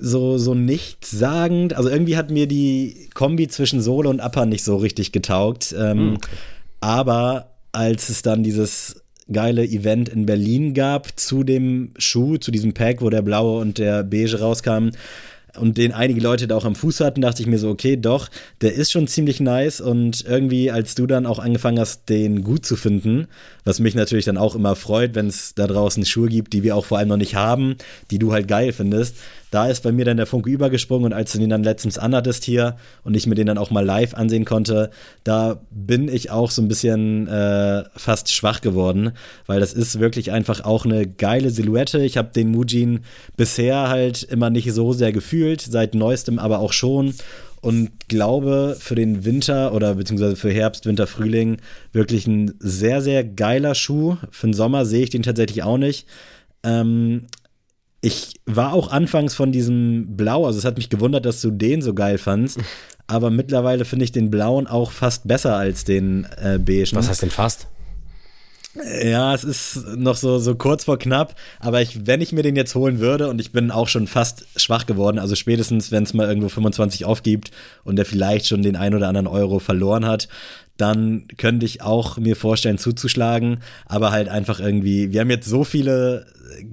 so, 0.00 0.38
so 0.38 0.54
nichtssagend. 0.54 1.74
Also 1.74 1.88
irgendwie 1.88 2.16
hat 2.16 2.30
mir 2.30 2.46
die 2.46 3.08
Kombi 3.14 3.48
zwischen 3.48 3.80
Sohle 3.80 4.08
und 4.08 4.20
Upper 4.20 4.46
nicht 4.46 4.64
so 4.64 4.76
richtig 4.76 5.12
getaugt. 5.12 5.74
Ähm, 5.78 5.98
hm, 5.98 6.16
okay. 6.16 6.36
Aber 6.80 7.50
als 7.72 8.08
es 8.08 8.22
dann 8.22 8.42
dieses 8.42 9.02
geile 9.30 9.64
Event 9.64 10.08
in 10.08 10.26
Berlin 10.26 10.72
gab 10.72 11.18
zu 11.18 11.42
dem 11.42 11.90
Schuh, 11.98 12.36
zu 12.36 12.50
diesem 12.50 12.74
Pack, 12.74 13.02
wo 13.02 13.10
der 13.10 13.22
blaue 13.22 13.60
und 13.60 13.78
der 13.78 14.04
beige 14.04 14.38
rauskamen, 14.38 14.92
und 15.58 15.78
den 15.78 15.92
einige 15.92 16.20
Leute 16.20 16.46
da 16.46 16.56
auch 16.56 16.64
am 16.64 16.74
Fuß 16.74 17.00
hatten, 17.00 17.20
dachte 17.20 17.42
ich 17.42 17.48
mir 17.48 17.58
so, 17.58 17.70
okay, 17.70 17.96
doch, 17.96 18.28
der 18.60 18.74
ist 18.74 18.92
schon 18.92 19.06
ziemlich 19.06 19.40
nice 19.40 19.80
und 19.80 20.24
irgendwie, 20.26 20.70
als 20.70 20.94
du 20.94 21.06
dann 21.06 21.26
auch 21.26 21.38
angefangen 21.38 21.78
hast, 21.78 22.08
den 22.08 22.44
gut 22.44 22.66
zu 22.66 22.76
finden, 22.76 23.26
was 23.66 23.80
mich 23.80 23.96
natürlich 23.96 24.24
dann 24.24 24.38
auch 24.38 24.54
immer 24.54 24.76
freut, 24.76 25.16
wenn 25.16 25.26
es 25.26 25.54
da 25.54 25.66
draußen 25.66 26.06
Schuhe 26.06 26.28
gibt, 26.28 26.52
die 26.52 26.62
wir 26.62 26.76
auch 26.76 26.86
vor 26.86 26.98
allem 26.98 27.08
noch 27.08 27.16
nicht 27.16 27.34
haben, 27.34 27.76
die 28.12 28.20
du 28.20 28.32
halt 28.32 28.46
geil 28.46 28.72
findest, 28.72 29.16
da 29.50 29.66
ist 29.66 29.82
bei 29.82 29.90
mir 29.90 30.04
dann 30.04 30.16
der 30.16 30.26
Funke 30.26 30.50
übergesprungen 30.50 31.06
und 31.06 31.12
als 31.12 31.32
du 31.32 31.38
den 31.38 31.50
dann 31.50 31.64
letztens 31.64 31.98
anhattest 31.98 32.44
hier 32.44 32.76
und 33.02 33.16
ich 33.16 33.26
mir 33.26 33.34
den 33.34 33.48
dann 33.48 33.58
auch 33.58 33.70
mal 33.70 33.84
live 33.84 34.14
ansehen 34.14 34.44
konnte, 34.44 34.90
da 35.24 35.60
bin 35.70 36.08
ich 36.08 36.30
auch 36.30 36.52
so 36.52 36.62
ein 36.62 36.68
bisschen 36.68 37.26
äh, 37.26 37.82
fast 37.96 38.32
schwach 38.32 38.60
geworden, 38.60 39.12
weil 39.46 39.58
das 39.58 39.72
ist 39.72 39.98
wirklich 39.98 40.30
einfach 40.30 40.60
auch 40.64 40.84
eine 40.84 41.06
geile 41.06 41.50
Silhouette. 41.50 42.04
Ich 42.04 42.16
habe 42.16 42.30
den 42.34 42.52
Mujin 42.52 43.00
bisher 43.36 43.88
halt 43.88 44.22
immer 44.22 44.48
nicht 44.48 44.72
so 44.72 44.92
sehr 44.92 45.12
gefühlt, 45.12 45.60
seit 45.60 45.96
neuestem 45.96 46.38
aber 46.38 46.60
auch 46.60 46.72
schon 46.72 47.14
und 47.66 48.08
glaube 48.08 48.76
für 48.78 48.94
den 48.94 49.24
Winter 49.24 49.74
oder 49.74 49.96
beziehungsweise 49.96 50.36
für 50.36 50.52
Herbst, 50.52 50.86
Winter, 50.86 51.08
Frühling 51.08 51.56
wirklich 51.90 52.28
ein 52.28 52.54
sehr, 52.60 53.02
sehr 53.02 53.24
geiler 53.24 53.74
Schuh. 53.74 54.18
Für 54.30 54.46
den 54.46 54.54
Sommer 54.54 54.86
sehe 54.86 55.02
ich 55.02 55.10
den 55.10 55.24
tatsächlich 55.24 55.64
auch 55.64 55.76
nicht. 55.76 56.06
Ähm, 56.62 57.26
ich 58.00 58.34
war 58.46 58.72
auch 58.72 58.92
anfangs 58.92 59.34
von 59.34 59.50
diesem 59.50 60.16
Blau, 60.16 60.46
also 60.46 60.60
es 60.60 60.64
hat 60.64 60.76
mich 60.76 60.90
gewundert, 60.90 61.26
dass 61.26 61.40
du 61.40 61.50
den 61.50 61.82
so 61.82 61.92
geil 61.92 62.18
fandst. 62.18 62.60
Aber 63.08 63.30
mittlerweile 63.30 63.84
finde 63.84 64.04
ich 64.04 64.12
den 64.12 64.30
blauen 64.30 64.68
auch 64.68 64.92
fast 64.92 65.26
besser 65.26 65.56
als 65.56 65.82
den 65.82 66.24
äh, 66.40 66.60
beigen. 66.60 66.94
Was 66.94 67.08
heißt 67.08 67.22
denn 67.22 67.30
fast? 67.30 67.66
Ja, 69.02 69.34
es 69.34 69.44
ist 69.44 69.86
noch 69.96 70.16
so, 70.16 70.38
so 70.38 70.54
kurz 70.54 70.84
vor 70.84 70.98
knapp, 70.98 71.34
aber 71.60 71.80
ich, 71.80 72.06
wenn 72.06 72.20
ich 72.20 72.32
mir 72.32 72.42
den 72.42 72.56
jetzt 72.56 72.74
holen 72.74 73.00
würde 73.00 73.28
und 73.28 73.40
ich 73.40 73.52
bin 73.52 73.70
auch 73.70 73.88
schon 73.88 74.06
fast 74.06 74.46
schwach 74.56 74.86
geworden, 74.86 75.18
also 75.18 75.34
spätestens, 75.34 75.90
wenn 75.92 76.02
es 76.02 76.12
mal 76.14 76.28
irgendwo 76.28 76.48
25 76.48 77.04
aufgibt 77.04 77.50
und 77.84 77.96
der 77.96 78.04
vielleicht 78.04 78.46
schon 78.46 78.62
den 78.62 78.76
ein 78.76 78.94
oder 78.94 79.08
anderen 79.08 79.26
Euro 79.26 79.60
verloren 79.60 80.04
hat, 80.04 80.28
dann 80.76 81.26
könnte 81.38 81.66
ich 81.66 81.82
auch 81.82 82.18
mir 82.18 82.36
vorstellen 82.36 82.78
zuzuschlagen, 82.78 83.58
aber 83.86 84.10
halt 84.10 84.28
einfach 84.28 84.60
irgendwie, 84.60 85.12
wir 85.12 85.20
haben 85.20 85.30
jetzt 85.30 85.48
so 85.48 85.64
viele 85.64 86.26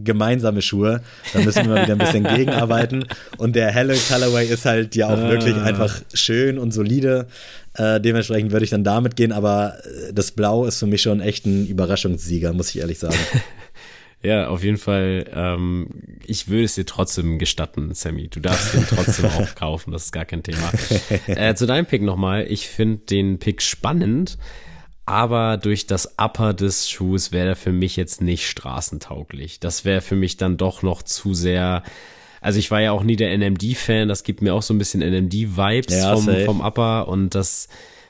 gemeinsame 0.04 0.62
Schuhe, 0.62 1.02
da 1.34 1.40
müssen 1.40 1.68
wir 1.68 1.82
wieder 1.82 1.94
ein 1.94 1.98
bisschen 1.98 2.24
gegenarbeiten 2.36 3.06
und 3.38 3.56
der 3.56 3.72
helle 3.72 3.96
Colorway 3.96 4.46
ist 4.48 4.66
halt 4.66 4.96
ja 4.96 5.08
auch 5.08 5.18
ah. 5.18 5.30
wirklich 5.30 5.56
einfach 5.56 6.02
schön 6.14 6.58
und 6.58 6.72
solide, 6.72 7.28
äh, 7.76 8.00
dementsprechend 8.00 8.52
würde 8.52 8.66
ich 8.66 8.72
dann 8.72 8.84
damit 8.84 9.16
gehen, 9.16 9.32
aber 9.32 9.78
äh, 9.84 10.14
das 10.14 10.32
Blau 10.32 10.66
ist 10.66 10.80
für 10.80 10.88
mich 10.88 11.02
schon 11.02 11.22
echt 11.22 11.46
ein 11.46 11.68
Überraschungssieger, 11.68 12.54
muss 12.54 12.70
ich 12.70 12.80
ehrlich 12.80 13.00
sagen. 13.00 13.16
Ja, 14.24 14.48
auf 14.48 14.64
jeden 14.64 14.78
Fall. 14.78 15.30
Ähm, 15.34 15.88
ich 16.26 16.48
würde 16.48 16.64
es 16.64 16.76
dir 16.76 16.86
trotzdem 16.86 17.40
gestatten, 17.40 17.94
Sammy. 17.94 18.30
Du 18.30 18.40
darfst 18.40 18.74
den 18.74 18.86
trotzdem 18.88 19.26
auch 19.38 19.54
kaufen, 19.56 19.92
das 19.92 20.06
ist 20.06 20.12
gar 20.14 20.26
kein 20.26 20.44
Thema. 20.44 20.72
Äh, 21.28 21.56
zu 21.56 21.66
deinem 21.66 21.86
Pick 21.86 22.02
nochmal. 22.02 22.46
Ich 22.50 22.68
finde 22.68 23.06
den 23.06 23.38
Pick 23.40 23.62
spannend, 23.62 24.38
aber 25.06 25.58
durch 25.58 25.88
das 25.88 26.18
Upper 26.18 26.54
des 26.54 26.90
Schuhs 26.90 27.34
wäre 27.34 27.50
er 27.50 27.56
für 27.58 27.74
mich 27.74 27.98
jetzt 27.98 28.22
nicht 28.22 28.48
straßentauglich. 28.48 29.60
Das 29.60 29.84
wäre 29.84 30.02
für 30.02 30.16
mich 30.16 30.38
dann 30.38 30.56
doch 30.56 30.82
noch 30.84 31.04
zu 31.04 31.34
sehr. 31.34 31.84
Also 32.40 32.60
ich 32.60 32.72
war 32.72 32.82
ja 32.82 32.92
auch 32.92 33.04
nie 33.04 33.18
der 33.18 33.38
NMD-Fan, 33.38 34.08
das 34.08 34.24
gibt 34.24 34.42
mir 34.42 34.54
auch 34.54 34.64
so 34.64 34.74
ein 34.74 34.78
bisschen 34.78 35.02
NMD-Vibes 35.02 35.96
ja, 35.96 36.16
vom, 36.16 36.46
vom 36.46 36.62
Upper 36.62 37.08
und 37.08 37.36
das 37.36 37.68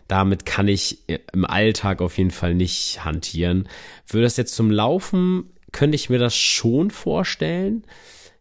damit 0.08 0.46
kann 0.46 0.68
ich 0.68 1.00
im 1.08 1.46
Alltag 1.46 2.02
auf 2.02 2.18
jeden 2.18 2.32
Fall 2.32 2.54
nicht 2.54 3.06
hantieren. 3.06 3.70
Würde 4.08 4.26
das 4.26 4.38
jetzt 4.38 4.54
zum 4.54 4.70
Laufen 4.70 5.53
könnte 5.74 5.96
ich 5.96 6.10
mir 6.10 6.20
das 6.20 6.36
schon 6.36 6.90
vorstellen. 6.90 7.84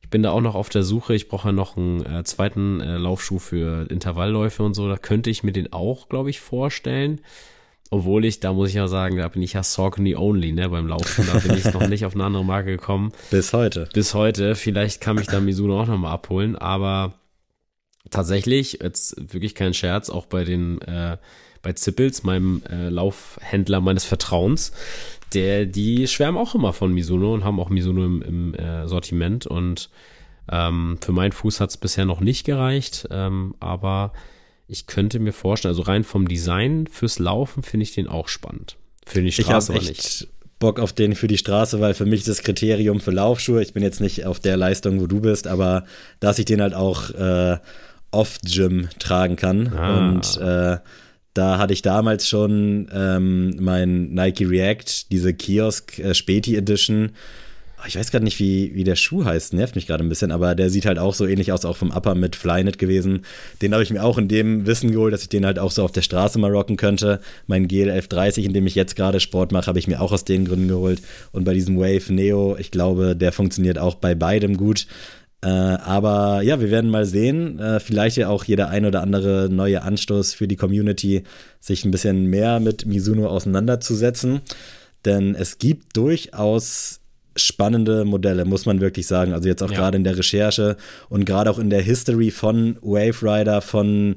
Ich 0.02 0.10
bin 0.10 0.22
da 0.22 0.30
auch 0.30 0.40
noch 0.40 0.54
auf 0.54 0.68
der 0.68 0.84
Suche. 0.84 1.14
Ich 1.14 1.28
brauche 1.28 1.48
ja 1.48 1.52
noch 1.52 1.76
einen 1.76 2.04
äh, 2.04 2.22
zweiten 2.22 2.80
äh, 2.80 2.98
Laufschuh 2.98 3.38
für 3.40 3.90
Intervallläufe 3.90 4.62
und 4.62 4.74
so. 4.74 4.88
Da 4.88 4.96
könnte 4.96 5.30
ich 5.30 5.42
mir 5.42 5.52
den 5.52 5.72
auch, 5.72 6.08
glaube 6.08 6.30
ich, 6.30 6.40
vorstellen. 6.40 7.20
Obwohl 7.90 8.24
ich, 8.24 8.40
da 8.40 8.54
muss 8.54 8.70
ich 8.70 8.76
ja 8.76 8.88
sagen, 8.88 9.18
da 9.18 9.28
bin 9.28 9.42
ich 9.42 9.52
ja 9.52 9.62
Saucony 9.62 10.16
only, 10.16 10.52
ne, 10.52 10.68
beim 10.70 10.86
Laufen. 10.86 11.26
Da 11.30 11.38
bin 11.40 11.54
ich 11.56 11.64
noch 11.74 11.88
nicht 11.88 12.06
auf 12.06 12.14
eine 12.14 12.24
andere 12.24 12.44
Marke 12.44 12.70
gekommen. 12.70 13.12
Bis 13.30 13.52
heute. 13.52 13.88
Bis 13.92 14.14
heute. 14.14 14.54
Vielleicht 14.54 15.02
kann 15.02 15.16
mich 15.16 15.26
da 15.26 15.40
Mizuno 15.40 15.82
auch 15.82 15.86
nochmal 15.86 16.12
abholen, 16.12 16.56
aber 16.56 17.14
tatsächlich, 18.08 18.78
jetzt 18.82 19.34
wirklich 19.34 19.54
kein 19.54 19.74
Scherz, 19.74 20.08
auch 20.08 20.24
bei 20.24 20.44
den, 20.44 20.80
äh, 20.82 21.18
bei 21.62 21.72
Zippels, 21.72 22.22
meinem 22.24 22.62
äh, 22.68 22.88
Laufhändler 22.88 23.80
meines 23.80 24.04
Vertrauens, 24.04 24.72
der, 25.32 25.66
die 25.66 26.06
schwärmen 26.08 26.38
auch 26.38 26.54
immer 26.54 26.72
von 26.72 26.92
Mizuno 26.92 27.32
und 27.32 27.44
haben 27.44 27.60
auch 27.60 27.70
Mizuno 27.70 28.04
im, 28.04 28.22
im 28.22 28.54
äh, 28.54 28.86
Sortiment 28.88 29.46
und 29.46 29.88
ähm, 30.50 30.98
für 31.00 31.12
meinen 31.12 31.32
Fuß 31.32 31.60
hat 31.60 31.70
es 31.70 31.76
bisher 31.76 32.04
noch 32.04 32.20
nicht 32.20 32.44
gereicht, 32.44 33.08
ähm, 33.10 33.54
aber 33.60 34.12
ich 34.66 34.86
könnte 34.86 35.18
mir 35.18 35.32
vorstellen, 35.32 35.70
also 35.70 35.82
rein 35.82 36.04
vom 36.04 36.26
Design 36.26 36.86
fürs 36.90 37.18
Laufen 37.18 37.62
finde 37.62 37.84
ich 37.84 37.94
den 37.94 38.08
auch 38.08 38.28
spannend. 38.28 38.76
Für 39.06 39.22
die 39.22 39.32
Straße 39.32 39.72
ich 39.72 39.78
aber 39.78 39.88
nicht. 39.88 40.28
Bock 40.58 40.78
auf 40.78 40.92
den 40.92 41.16
für 41.16 41.26
die 41.26 41.38
Straße, 41.38 41.80
weil 41.80 41.92
für 41.92 42.06
mich 42.06 42.22
das 42.22 42.42
Kriterium 42.42 43.00
für 43.00 43.10
Laufschuhe, 43.10 43.62
ich 43.62 43.72
bin 43.72 43.82
jetzt 43.82 44.00
nicht 44.00 44.24
auf 44.26 44.38
der 44.38 44.56
Leistung, 44.56 45.00
wo 45.00 45.08
du 45.08 45.20
bist, 45.20 45.48
aber 45.48 45.84
dass 46.20 46.38
ich 46.38 46.44
den 46.44 46.60
halt 46.60 46.72
auch 46.72 47.10
äh, 47.10 47.58
off-Gym 48.12 48.88
tragen 49.00 49.34
kann 49.36 49.72
ah. 49.76 50.08
und 50.08 50.36
äh, 50.40 50.78
da 51.34 51.58
hatte 51.58 51.72
ich 51.72 51.82
damals 51.82 52.28
schon 52.28 52.88
ähm, 52.92 53.56
mein 53.58 54.12
Nike 54.12 54.44
React, 54.44 55.10
diese 55.10 55.32
Kiosk 55.32 55.98
äh, 55.98 56.14
Späti 56.14 56.56
Edition. 56.56 57.12
ich 57.86 57.96
weiß 57.96 58.10
gerade 58.10 58.24
nicht, 58.24 58.38
wie, 58.38 58.74
wie 58.74 58.84
der 58.84 58.96
Schuh 58.96 59.24
heißt, 59.24 59.54
nervt 59.54 59.74
mich 59.74 59.86
gerade 59.86 60.04
ein 60.04 60.10
bisschen, 60.10 60.30
aber 60.30 60.54
der 60.54 60.68
sieht 60.68 60.84
halt 60.84 60.98
auch 60.98 61.14
so 61.14 61.26
ähnlich 61.26 61.50
aus, 61.50 61.64
auch 61.64 61.78
vom 61.78 61.90
Upper 61.90 62.14
mit 62.14 62.36
Flyknit 62.36 62.78
gewesen. 62.78 63.24
Den 63.62 63.72
habe 63.72 63.82
ich 63.82 63.90
mir 63.90 64.04
auch 64.04 64.18
in 64.18 64.28
dem 64.28 64.66
Wissen 64.66 64.92
geholt, 64.92 65.14
dass 65.14 65.22
ich 65.22 65.30
den 65.30 65.46
halt 65.46 65.58
auch 65.58 65.70
so 65.70 65.82
auf 65.82 65.92
der 65.92 66.02
Straße 66.02 66.38
mal 66.38 66.52
rocken 66.52 66.76
könnte. 66.76 67.20
Mein 67.46 67.66
GL 67.66 67.88
1130, 67.90 68.44
in 68.44 68.52
dem 68.52 68.66
ich 68.66 68.74
jetzt 68.74 68.94
gerade 68.94 69.18
Sport 69.18 69.52
mache, 69.52 69.68
habe 69.68 69.78
ich 69.78 69.88
mir 69.88 70.02
auch 70.02 70.12
aus 70.12 70.24
den 70.24 70.44
Gründen 70.44 70.68
geholt. 70.68 71.00
Und 71.32 71.44
bei 71.44 71.54
diesem 71.54 71.78
Wave 71.78 72.12
Neo, 72.12 72.56
ich 72.58 72.70
glaube, 72.70 73.16
der 73.16 73.32
funktioniert 73.32 73.78
auch 73.78 73.94
bei 73.94 74.14
beidem 74.14 74.58
gut. 74.58 74.86
Äh, 75.42 75.48
aber 75.48 76.42
ja, 76.42 76.60
wir 76.60 76.70
werden 76.70 76.90
mal 76.90 77.04
sehen. 77.04 77.58
Äh, 77.58 77.80
vielleicht 77.80 78.16
ja 78.16 78.28
auch 78.28 78.44
jeder 78.44 78.68
ein 78.68 78.86
oder 78.86 79.02
andere 79.02 79.48
neue 79.50 79.82
Anstoß 79.82 80.34
für 80.34 80.46
die 80.46 80.56
Community, 80.56 81.24
sich 81.60 81.84
ein 81.84 81.90
bisschen 81.90 82.26
mehr 82.26 82.60
mit 82.60 82.86
Mizuno 82.86 83.26
auseinanderzusetzen. 83.26 84.40
Denn 85.04 85.34
es 85.34 85.58
gibt 85.58 85.96
durchaus 85.96 87.00
spannende 87.34 88.04
Modelle, 88.04 88.44
muss 88.44 88.66
man 88.66 88.80
wirklich 88.80 89.06
sagen. 89.06 89.32
Also 89.32 89.48
jetzt 89.48 89.62
auch 89.62 89.70
ja. 89.70 89.76
gerade 89.76 89.96
in 89.96 90.04
der 90.04 90.16
Recherche 90.16 90.76
und 91.08 91.24
gerade 91.24 91.50
auch 91.50 91.58
in 91.58 91.70
der 91.70 91.82
History 91.82 92.30
von 92.30 92.76
Wave 92.82 93.22
Rider, 93.22 93.62
von 93.62 94.16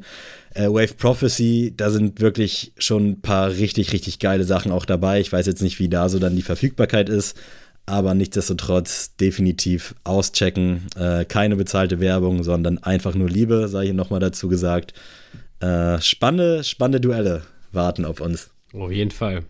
äh, 0.53 0.67
Wave 0.67 0.95
Prophecy, 0.95 1.73
da 1.76 1.89
sind 1.89 2.19
wirklich 2.19 2.73
schon 2.78 3.09
ein 3.09 3.21
paar 3.21 3.51
richtig, 3.51 3.93
richtig 3.93 4.19
geile 4.19 4.43
Sachen 4.43 4.71
auch 4.71 4.86
dabei. 4.86 5.21
Ich 5.21 5.32
weiß 5.32 5.45
jetzt 5.47 5.61
nicht, 5.61 5.80
wie 5.80 5.89
da 5.89 6.09
so 6.09 6.19
dann 6.19 6.36
die 6.36 6.41
Verfügbarkeit 6.41 7.09
ist, 7.09 7.38
aber 7.86 8.14
nichtsdestotrotz 8.14 9.16
definitiv 9.18 9.96
auschecken. 10.04 10.88
Äh, 10.96 11.26
keine 11.26 11.56
bezahlte 11.56 12.00
Werbung, 12.00 12.44
sondern 12.44 12.80
einfach 12.80 13.16
nur 13.16 13.30
Liebe, 13.30 13.68
sei 13.68 13.86
hier 13.86 13.94
nochmal 13.94 14.20
dazu 14.20 14.48
gesagt. 14.48 14.94
Äh, 15.60 16.00
spannende, 16.02 16.64
spannende 16.64 17.00
Duelle 17.00 17.44
warten 17.72 18.06
auf 18.06 18.22
uns. 18.22 18.50
Auf 18.74 18.92
jeden 18.92 19.12
Fall. 19.12 19.44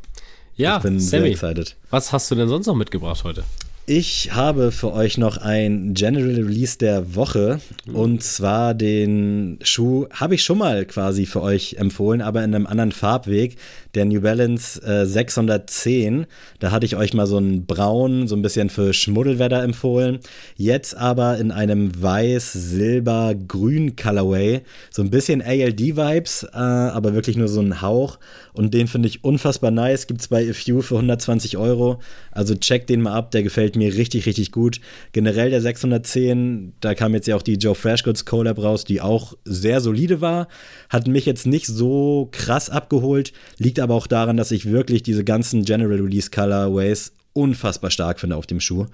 Ja, 0.55 0.77
ich 0.77 0.83
bin 0.83 0.99
Sammy, 0.99 1.23
sehr 1.23 1.31
excited. 1.31 1.75
Was 1.89 2.11
hast 2.11 2.31
du 2.31 2.35
denn 2.35 2.47
sonst 2.47 2.67
noch 2.67 2.75
mitgebracht 2.75 3.23
heute? 3.23 3.43
Ich 3.87 4.33
habe 4.33 4.71
für 4.71 4.93
euch 4.93 5.19
noch 5.19 5.37
ein 5.37 5.93
General 5.93 6.33
Release 6.33 6.75
der 6.79 7.13
Woche 7.13 7.59
mhm. 7.85 7.95
und 7.95 8.23
zwar 8.23 8.73
den 8.73 9.59
Schuh 9.61 10.07
habe 10.11 10.33
ich 10.33 10.43
schon 10.43 10.57
mal 10.57 10.85
quasi 10.85 11.27
für 11.27 11.43
euch 11.43 11.75
empfohlen, 11.75 12.23
aber 12.23 12.43
in 12.43 12.55
einem 12.55 12.65
anderen 12.65 12.91
Farbweg, 12.91 13.57
der 13.95 14.05
New 14.05 14.21
Balance 14.21 14.81
äh, 14.81 15.05
610. 15.05 16.25
Da 16.59 16.71
hatte 16.71 16.85
ich 16.85 16.95
euch 16.95 17.13
mal 17.13 17.27
so 17.27 17.37
einen 17.37 17.65
braun, 17.65 18.27
so 18.27 18.35
ein 18.35 18.41
bisschen 18.41 18.69
für 18.69 18.93
Schmuddelwetter 18.93 19.63
empfohlen. 19.63 20.19
Jetzt 20.55 20.95
aber 20.95 21.37
in 21.37 21.51
einem 21.51 22.01
weiß-silber-grün 22.01 23.95
Colorway, 23.95 24.61
so 24.91 25.01
ein 25.01 25.09
bisschen 25.09 25.41
ALD-Vibes, 25.41 26.43
äh, 26.53 26.57
aber 26.57 27.13
wirklich 27.13 27.37
nur 27.37 27.47
so 27.47 27.61
ein 27.61 27.81
Hauch 27.81 28.19
und 28.55 28.73
den 28.73 28.87
finde 28.87 29.09
ich 29.09 29.23
unfassbar 29.23 29.69
nice. 29.69 30.07
Gibt's 30.07 30.29
bei 30.29 30.49
A 30.49 30.53
für 30.53 30.95
120 30.95 31.57
Euro. 31.57 31.99
Also 32.31 32.55
check 32.55 32.87
den 32.87 33.01
mal 33.01 33.13
ab, 33.13 33.31
der 33.31 33.43
gefällt 33.43 33.75
mir 33.75 33.93
richtig, 33.93 34.25
richtig 34.25 34.53
gut. 34.53 34.79
Generell 35.11 35.49
der 35.49 35.61
610, 35.61 36.73
da 36.79 36.95
kam 36.95 37.13
jetzt 37.13 37.27
ja 37.27 37.35
auch 37.35 37.41
die 37.41 37.55
Joe 37.55 37.75
Freshgoods 37.75 38.23
Collab 38.23 38.59
raus, 38.59 38.85
die 38.85 39.01
auch 39.01 39.33
sehr 39.43 39.81
solide 39.81 40.21
war. 40.21 40.47
Hat 40.89 41.05
mich 41.07 41.25
jetzt 41.25 41.45
nicht 41.45 41.67
so 41.67 42.29
krass 42.31 42.69
abgeholt, 42.69 43.33
liegt 43.57 43.79
aber 43.85 43.95
auch 43.95 44.07
daran, 44.07 44.35
dass 44.35 44.51
ich 44.51 44.69
wirklich 44.69 45.03
diese 45.03 45.23
ganzen 45.23 45.63
General 45.63 46.01
Release 46.01 46.29
Colorways 46.29 47.13
unfassbar 47.33 47.91
stark 47.91 48.19
finde 48.19 48.35
auf 48.35 48.47
dem 48.47 48.59
Schuh. 48.59 48.87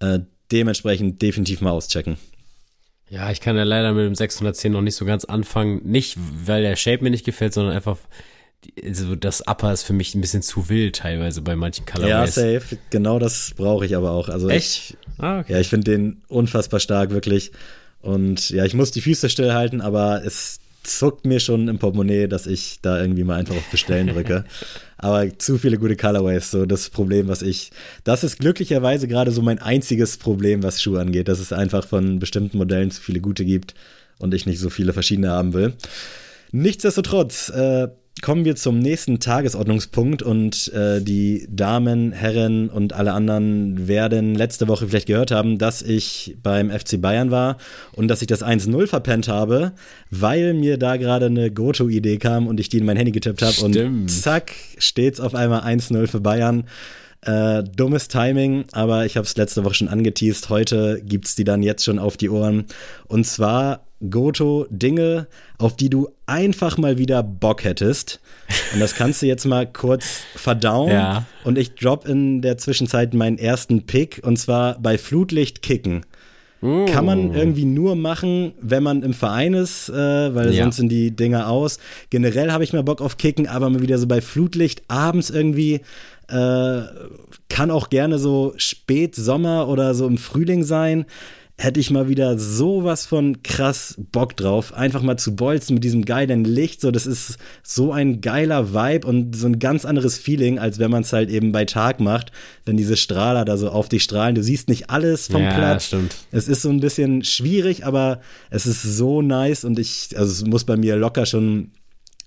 Äh, 0.00 0.20
dementsprechend 0.50 1.20
definitiv 1.20 1.60
mal 1.60 1.70
auschecken. 1.70 2.16
Ja, 3.10 3.30
ich 3.30 3.40
kann 3.40 3.56
ja 3.56 3.64
leider 3.64 3.92
mit 3.92 4.04
dem 4.04 4.14
610 4.14 4.72
noch 4.72 4.82
nicht 4.82 4.94
so 4.94 5.04
ganz 5.04 5.24
anfangen. 5.24 5.80
Nicht, 5.84 6.16
weil 6.44 6.62
der 6.62 6.76
Shape 6.76 7.02
mir 7.02 7.10
nicht 7.10 7.24
gefällt, 7.24 7.54
sondern 7.54 7.74
einfach, 7.74 7.98
also 8.84 9.16
das 9.16 9.46
Upper 9.46 9.72
ist 9.72 9.82
für 9.82 9.94
mich 9.94 10.14
ein 10.14 10.20
bisschen 10.20 10.42
zu 10.42 10.68
wild 10.68 10.96
teilweise 10.96 11.40
bei 11.42 11.56
manchen 11.56 11.86
Colorways. 11.86 12.36
Ja, 12.36 12.60
safe. 12.60 12.78
Genau 12.90 13.18
das 13.18 13.52
brauche 13.56 13.86
ich 13.86 13.96
aber 13.96 14.12
auch. 14.12 14.28
Also 14.28 14.48
Echt? 14.48 14.90
Ich, 14.90 14.96
ah, 15.18 15.40
okay. 15.40 15.54
Ja, 15.54 15.60
ich 15.60 15.68
finde 15.68 15.90
den 15.90 16.22
unfassbar 16.28 16.80
stark, 16.80 17.10
wirklich. 17.10 17.52
Und 18.00 18.50
ja, 18.50 18.64
ich 18.64 18.74
muss 18.74 18.90
die 18.90 19.00
Füße 19.00 19.30
stillhalten, 19.30 19.80
aber 19.80 20.22
es 20.24 20.60
zuckt 20.88 21.26
mir 21.26 21.40
schon 21.40 21.68
im 21.68 21.78
Portemonnaie, 21.78 22.26
dass 22.26 22.46
ich 22.46 22.78
da 22.82 23.00
irgendwie 23.00 23.24
mal 23.24 23.36
einfach 23.36 23.56
auf 23.56 23.70
Bestellen 23.70 24.08
drücke. 24.08 24.44
aber 24.98 25.38
zu 25.38 25.58
viele 25.58 25.78
gute 25.78 25.96
Colorways, 25.96 26.50
so 26.50 26.66
das 26.66 26.90
Problem, 26.90 27.28
was 27.28 27.42
ich. 27.42 27.70
Das 28.04 28.24
ist 28.24 28.38
glücklicherweise 28.38 29.06
gerade 29.06 29.30
so 29.30 29.42
mein 29.42 29.60
einziges 29.60 30.16
Problem, 30.16 30.62
was 30.62 30.82
Schuhe 30.82 31.00
angeht, 31.00 31.28
dass 31.28 31.38
es 31.38 31.52
einfach 31.52 31.86
von 31.86 32.18
bestimmten 32.18 32.58
Modellen 32.58 32.90
zu 32.90 33.00
viele 33.00 33.20
gute 33.20 33.44
gibt 33.44 33.74
und 34.18 34.34
ich 34.34 34.46
nicht 34.46 34.58
so 34.58 34.70
viele 34.70 34.92
verschiedene 34.92 35.30
haben 35.30 35.52
will. 35.52 35.74
Nichtsdestotrotz, 36.50 37.50
äh, 37.50 37.88
kommen 38.22 38.44
wir 38.44 38.56
zum 38.56 38.78
nächsten 38.78 39.20
Tagesordnungspunkt 39.20 40.22
und 40.22 40.72
äh, 40.72 41.00
die 41.00 41.46
Damen, 41.50 42.12
Herren 42.12 42.68
und 42.68 42.92
alle 42.92 43.12
anderen 43.12 43.88
werden 43.88 44.34
letzte 44.34 44.68
Woche 44.68 44.88
vielleicht 44.88 45.06
gehört 45.06 45.30
haben, 45.30 45.58
dass 45.58 45.82
ich 45.82 46.36
beim 46.42 46.70
FC 46.70 47.00
Bayern 47.00 47.30
war 47.30 47.56
und 47.92 48.08
dass 48.08 48.20
ich 48.20 48.28
das 48.28 48.44
1-0 48.44 48.86
verpennt 48.86 49.28
habe, 49.28 49.72
weil 50.10 50.54
mir 50.54 50.78
da 50.78 50.96
gerade 50.96 51.26
eine 51.26 51.50
Goto-Idee 51.50 52.18
kam 52.18 52.46
und 52.46 52.60
ich 52.60 52.68
die 52.68 52.78
in 52.78 52.84
mein 52.84 52.96
Handy 52.96 53.12
getippt 53.12 53.42
habe 53.42 53.60
und 53.62 54.10
zack, 54.10 54.52
steht's 54.78 55.20
auf 55.20 55.34
einmal 55.34 55.60
1-0 55.60 56.06
für 56.06 56.20
Bayern. 56.20 56.64
Äh, 57.22 57.64
dummes 57.64 58.06
Timing, 58.06 58.66
aber 58.70 59.04
ich 59.04 59.16
habe 59.16 59.26
es 59.26 59.36
letzte 59.36 59.64
Woche 59.64 59.74
schon 59.74 59.88
angeteased. 59.88 60.50
Heute 60.50 61.02
gibt's 61.04 61.34
die 61.34 61.42
dann 61.42 61.64
jetzt 61.64 61.84
schon 61.84 61.98
auf 61.98 62.16
die 62.16 62.30
Ohren. 62.30 62.66
Und 63.08 63.26
zwar 63.26 63.87
Goto 64.10 64.66
Dinge, 64.70 65.26
auf 65.58 65.76
die 65.76 65.90
du 65.90 66.08
einfach 66.26 66.78
mal 66.78 66.98
wieder 66.98 67.22
Bock 67.22 67.64
hättest. 67.64 68.20
Und 68.72 68.80
das 68.80 68.94
kannst 68.94 69.22
du 69.22 69.26
jetzt 69.26 69.44
mal 69.44 69.66
kurz 69.66 70.22
verdauen. 70.34 70.90
Ja. 70.90 71.24
Und 71.44 71.58
ich 71.58 71.74
drop 71.74 72.06
in 72.06 72.40
der 72.40 72.58
Zwischenzeit 72.58 73.14
meinen 73.14 73.38
ersten 73.38 73.86
Pick 73.86 74.20
und 74.22 74.38
zwar 74.38 74.78
bei 74.78 74.98
Flutlicht 74.98 75.62
kicken. 75.62 76.04
Mm. 76.60 76.86
Kann 76.86 77.04
man 77.04 77.34
irgendwie 77.34 77.64
nur 77.64 77.96
machen, 77.96 78.52
wenn 78.60 78.82
man 78.82 79.02
im 79.02 79.14
Verein 79.14 79.54
ist, 79.54 79.88
äh, 79.88 79.94
weil 80.34 80.52
ja. 80.52 80.62
sonst 80.62 80.76
sind 80.76 80.88
die 80.90 81.10
Dinger 81.10 81.48
aus. 81.48 81.78
Generell 82.10 82.52
habe 82.52 82.64
ich 82.64 82.72
mal 82.72 82.82
Bock 82.82 83.00
auf 83.00 83.16
Kicken, 83.16 83.48
aber 83.48 83.70
mal 83.70 83.82
wieder 83.82 83.98
so 83.98 84.06
bei 84.06 84.20
Flutlicht 84.20 84.82
abends 84.88 85.30
irgendwie. 85.30 85.80
Äh, 86.28 86.82
kann 87.48 87.70
auch 87.70 87.88
gerne 87.88 88.18
so 88.18 88.52
spät 88.58 89.14
Sommer 89.16 89.68
oder 89.68 89.94
so 89.94 90.06
im 90.06 90.18
Frühling 90.18 90.62
sein 90.62 91.06
hätte 91.60 91.80
ich 91.80 91.90
mal 91.90 92.08
wieder 92.08 92.38
sowas 92.38 93.04
von 93.04 93.42
krass 93.42 93.96
Bock 94.12 94.36
drauf, 94.36 94.72
einfach 94.74 95.02
mal 95.02 95.16
zu 95.16 95.34
bolzen 95.34 95.74
mit 95.74 95.82
diesem 95.82 96.04
geilen 96.04 96.44
Licht. 96.44 96.80
So, 96.80 96.92
das 96.92 97.04
ist 97.04 97.36
so 97.64 97.92
ein 97.92 98.20
geiler 98.20 98.72
Vibe 98.72 99.06
und 99.06 99.34
so 99.34 99.48
ein 99.48 99.58
ganz 99.58 99.84
anderes 99.84 100.18
Feeling, 100.18 100.60
als 100.60 100.78
wenn 100.78 100.92
man 100.92 101.02
es 101.02 101.12
halt 101.12 101.30
eben 101.30 101.50
bei 101.50 101.64
Tag 101.64 101.98
macht, 101.98 102.30
wenn 102.64 102.76
diese 102.76 102.96
Strahler 102.96 103.44
da 103.44 103.56
so 103.56 103.70
auf 103.70 103.88
dich 103.88 104.04
strahlen. 104.04 104.36
Du 104.36 104.42
siehst 104.42 104.68
nicht 104.68 104.88
alles 104.88 105.26
vom 105.26 105.42
ja, 105.42 105.52
Platz. 105.52 105.86
Stimmt. 105.86 106.14
Es 106.30 106.46
ist 106.46 106.62
so 106.62 106.70
ein 106.70 106.78
bisschen 106.78 107.24
schwierig, 107.24 107.84
aber 107.84 108.20
es 108.50 108.64
ist 108.64 108.82
so 108.82 109.20
nice 109.20 109.64
und 109.64 109.80
ich, 109.80 110.10
also 110.16 110.30
es 110.30 110.48
muss 110.48 110.62
bei 110.62 110.76
mir 110.76 110.94
locker 110.94 111.26
schon 111.26 111.72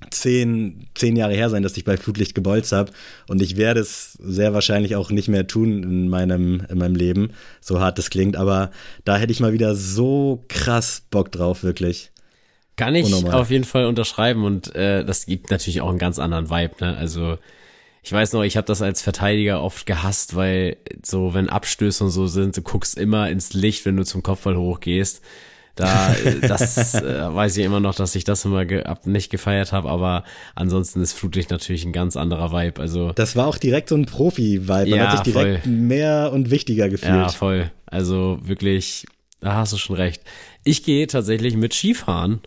zehn, 0.10 0.88
zehn 0.96 1.16
Jahre 1.16 1.34
her 1.34 1.50
sein, 1.50 1.64
dass 1.64 1.78
ich 1.78 1.86
bei 1.86 1.98
Flutlicht 1.98 2.36
gebolzt 2.36 2.72
habe. 2.72 2.92
Und 3.28 3.42
ich 3.42 3.58
werde 3.58 3.82
es 3.82 4.14
sehr 4.14 4.54
wahrscheinlich 4.54 4.96
auch 4.96 5.12
nicht 5.12 5.28
mehr 5.28 5.48
tun 5.48 5.84
in 5.84 6.10
meinem, 6.10 6.66
in 6.70 6.78
meinem 6.78 6.96
Leben, 6.96 7.32
so 7.60 7.80
hart 7.80 8.00
es 8.00 8.10
klingt. 8.10 8.36
Aber 8.36 8.72
da 9.06 9.18
hätte 9.18 9.32
ich 9.32 9.40
mal 9.40 9.54
wieder 9.54 9.76
so 9.76 10.44
krass 10.48 11.04
Bock 11.10 11.32
drauf, 11.32 11.64
wirklich. 11.64 12.12
Kann 12.76 12.96
ich 12.96 13.06
Unnormal. 13.06 13.34
auf 13.34 13.52
jeden 13.52 13.66
Fall 13.66 13.86
unterschreiben. 13.86 14.44
Und 14.44 14.76
äh, 14.76 15.06
das 15.06 15.26
gibt 15.26 15.52
natürlich 15.52 15.82
auch 15.82 15.90
einen 15.90 16.00
ganz 16.00 16.18
anderen 16.20 16.50
Vibe. 16.50 16.76
Ne? 16.82 16.98
Also 16.98 17.38
ich 18.04 18.12
weiß 18.12 18.34
noch, 18.34 18.44
ich 18.44 18.58
habe 18.58 18.66
das 18.66 18.82
als 18.82 19.02
Verteidiger 19.02 19.62
oft 19.62 19.86
gehasst, 19.86 20.36
weil 20.36 20.78
so, 21.06 21.34
wenn 21.34 21.50
Abstöße 21.50 22.04
und 22.04 22.10
so 22.10 22.26
sind, 22.26 22.58
du 22.58 22.62
guckst 22.62 22.98
immer 22.98 23.30
ins 23.30 23.54
Licht, 23.54 23.86
wenn 23.86 23.98
du 23.98 24.04
zum 24.04 24.24
Kopfball 24.24 24.58
hochgehst. 24.58 25.22
Da, 25.76 26.14
das 26.42 26.94
äh, 26.96 27.34
weiß 27.34 27.58
ich 27.58 27.66
immer 27.66 27.80
noch, 27.80 27.96
dass 27.96 28.16
ich 28.16 28.24
das 28.24 28.46
immer 28.46 28.66
ge 28.66 28.84
nicht 29.06 29.30
gefeiert 29.30 29.72
habe, 29.72 29.90
aber 29.90 30.24
ansonsten 30.56 31.02
ist 31.02 31.14
Flutlicht 31.14 31.50
natürlich 31.50 31.86
ein 31.86 31.94
ganz 31.94 32.18
anderer 32.18 32.52
Vibe. 32.52 32.82
Also 32.82 33.12
das 33.14 33.36
war 33.36 33.48
auch 33.48 33.58
direkt 33.58 33.90
so 33.90 33.96
ein 33.96 34.06
Profi-Vibe. 34.06 34.68
Man 34.68 34.88
ja, 34.88 35.08
hat 35.08 35.26
sich 35.26 35.34
direkt 35.34 35.64
voll. 35.64 35.72
mehr 35.72 36.32
und 36.34 36.52
wichtiger 36.52 36.90
gefühlt. 36.90 37.14
Ja, 37.14 37.30
voll. 37.30 37.72
Also 37.86 38.40
wirklich, 38.44 39.06
da 39.40 39.56
hast 39.56 39.74
du 39.74 39.78
schon 39.78 39.96
recht. 39.96 40.22
Ich 40.64 40.84
gehe 40.84 41.08
tatsächlich 41.08 41.56
mit 41.56 41.74
Skifahren. 41.74 42.42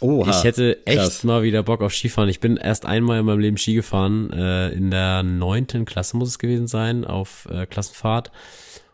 Oha, 0.00 0.30
ich 0.30 0.44
hätte 0.44 0.78
echt 0.86 0.98
krass. 0.98 1.24
mal 1.24 1.42
wieder 1.42 1.62
Bock 1.62 1.82
auf 1.82 1.94
Skifahren. 1.94 2.30
Ich 2.30 2.40
bin 2.40 2.56
erst 2.56 2.86
einmal 2.86 3.20
in 3.20 3.26
meinem 3.26 3.40
Leben 3.40 3.58
Ski 3.58 3.74
gefahren, 3.74 4.32
äh, 4.32 4.70
in 4.70 4.90
der 4.90 5.22
neunten 5.22 5.84
Klasse 5.84 6.16
muss 6.16 6.28
es 6.28 6.38
gewesen 6.38 6.68
sein, 6.68 7.04
auf 7.04 7.46
äh, 7.50 7.66
Klassenfahrt. 7.66 8.30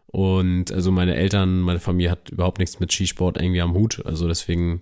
Und 0.09 0.73
also 0.73 0.91
meine 0.93 1.15
Eltern, 1.17 1.61
meine 1.61 1.81
Familie 1.81 2.11
hat 2.11 2.31
überhaupt 2.31 2.59
nichts 2.59 2.81
mit 2.81 2.93
Skisport 2.93 3.41
irgendwie 3.41 3.61
am 3.61 3.75
Hut. 3.75 4.03
Also 4.07 4.29
deswegen 4.29 4.81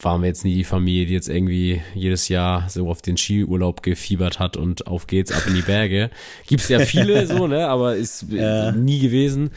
waren 0.00 0.20
wir 0.22 0.28
jetzt 0.28 0.44
nie 0.44 0.54
die 0.54 0.64
Familie, 0.64 1.06
die 1.06 1.12
jetzt 1.14 1.28
irgendwie 1.28 1.80
jedes 1.94 2.28
Jahr 2.28 2.68
so 2.68 2.88
auf 2.88 3.02
den 3.02 3.16
Skiurlaub 3.16 3.82
gefiebert 3.82 4.38
hat 4.40 4.56
und 4.56 4.86
auf 4.88 5.06
geht's 5.06 5.30
ab 5.32 5.44
in 5.46 5.54
die 5.54 5.62
Berge. 5.62 6.10
Gibt's 6.46 6.68
ja 6.68 6.80
viele 6.80 7.26
so, 7.26 7.46
ne, 7.46 7.68
aber 7.68 7.96
ist 7.96 8.26
Ja. 8.30 8.72
nie 8.72 8.98
gewesen. 8.98 9.50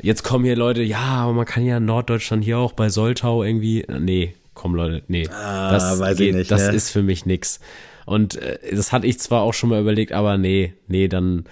Jetzt 0.00 0.22
kommen 0.24 0.44
hier 0.44 0.56
Leute, 0.56 0.82
ja, 0.82 0.98
aber 0.98 1.32
man 1.34 1.44
kann 1.46 1.64
ja 1.64 1.76
in 1.76 1.84
Norddeutschland 1.84 2.42
hier 2.42 2.58
auch 2.58 2.72
bei 2.72 2.88
Soltau 2.88 3.42
irgendwie, 3.44 3.84
nee, 4.00 4.34
komm 4.54 4.74
Leute, 4.74 5.02
nee, 5.08 5.28
Ah, 5.28 5.70
das 5.72 6.00
weiß 6.00 6.18
ich 6.18 6.26
geht, 6.26 6.34
nicht, 6.36 6.50
das 6.50 6.68
ne? 6.68 6.74
ist 6.74 6.90
für 6.90 7.02
mich 7.02 7.26
nix. 7.26 7.60
Und 8.06 8.36
äh, 8.36 8.58
das 8.74 8.92
hatte 8.92 9.06
ich 9.06 9.20
zwar 9.20 9.42
auch 9.42 9.54
schon 9.54 9.68
mal 9.70 9.80
überlegt, 9.80 10.12
aber 10.12 10.38
nee, 10.38 10.72
nee, 10.88 11.06
dann 11.06 11.44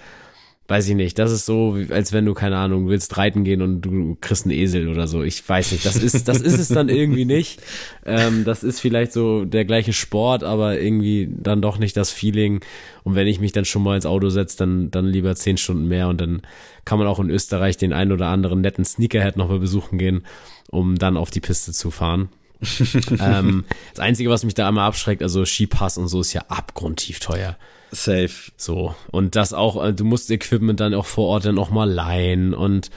weiß 0.71 0.87
ich 0.87 0.95
nicht, 0.95 1.19
das 1.19 1.33
ist 1.33 1.45
so, 1.45 1.77
als 1.89 2.13
wenn 2.13 2.25
du, 2.25 2.33
keine 2.33 2.55
Ahnung, 2.55 2.87
willst 2.87 3.17
reiten 3.17 3.43
gehen 3.43 3.61
und 3.61 3.81
du 3.81 4.17
kriegst 4.21 4.45
einen 4.45 4.55
Esel 4.57 4.87
oder 4.87 5.05
so. 5.05 5.21
Ich 5.21 5.47
weiß 5.47 5.73
nicht, 5.73 5.85
das 5.85 5.97
ist, 5.97 6.29
das 6.29 6.39
ist 6.39 6.59
es 6.59 6.69
dann 6.69 6.87
irgendwie 6.87 7.25
nicht. 7.25 7.61
Ähm, 8.05 8.45
das 8.45 8.63
ist 8.63 8.79
vielleicht 8.79 9.11
so 9.11 9.43
der 9.43 9.65
gleiche 9.65 9.91
Sport, 9.91 10.45
aber 10.45 10.79
irgendwie 10.79 11.29
dann 11.29 11.61
doch 11.61 11.77
nicht 11.77 11.97
das 11.97 12.11
Feeling. 12.11 12.61
Und 13.03 13.15
wenn 13.15 13.27
ich 13.27 13.41
mich 13.41 13.51
dann 13.51 13.65
schon 13.65 13.83
mal 13.83 13.97
ins 13.97 14.05
Auto 14.05 14.29
setze, 14.29 14.59
dann, 14.59 14.89
dann 14.91 15.07
lieber 15.07 15.35
zehn 15.35 15.57
Stunden 15.57 15.89
mehr 15.89 16.07
und 16.07 16.21
dann 16.21 16.41
kann 16.85 16.97
man 16.97 17.07
auch 17.07 17.19
in 17.19 17.29
Österreich 17.29 17.75
den 17.75 17.91
einen 17.91 18.13
oder 18.13 18.27
anderen 18.27 18.61
netten 18.61 18.85
Sneakerhead 18.85 19.35
nochmal 19.35 19.59
besuchen 19.59 19.99
gehen, 19.99 20.23
um 20.69 20.97
dann 20.97 21.17
auf 21.17 21.31
die 21.31 21.41
Piste 21.41 21.73
zu 21.73 21.91
fahren. 21.91 22.29
ähm, 23.19 23.65
das 23.93 23.99
Einzige, 23.99 24.29
was 24.29 24.45
mich 24.45 24.53
da 24.53 24.69
einmal 24.69 24.87
abschreckt, 24.87 25.21
also 25.21 25.43
Skipass 25.43 25.97
und 25.97 26.07
so, 26.07 26.21
ist 26.21 26.31
ja 26.31 26.45
abgrundtief 26.47 27.19
teuer. 27.19 27.57
Safe. 27.91 28.51
So. 28.57 28.95
Und 29.11 29.35
das 29.35 29.53
auch, 29.53 29.83
äh, 29.83 29.93
du 29.93 30.05
musst 30.05 30.31
Equipment 30.31 30.79
dann 30.79 30.93
auch 30.93 31.05
vor 31.05 31.27
Ort 31.27 31.45
dann 31.45 31.59
auch 31.59 31.69
mal 31.69 31.89
leihen. 31.89 32.53
Und 32.53 32.89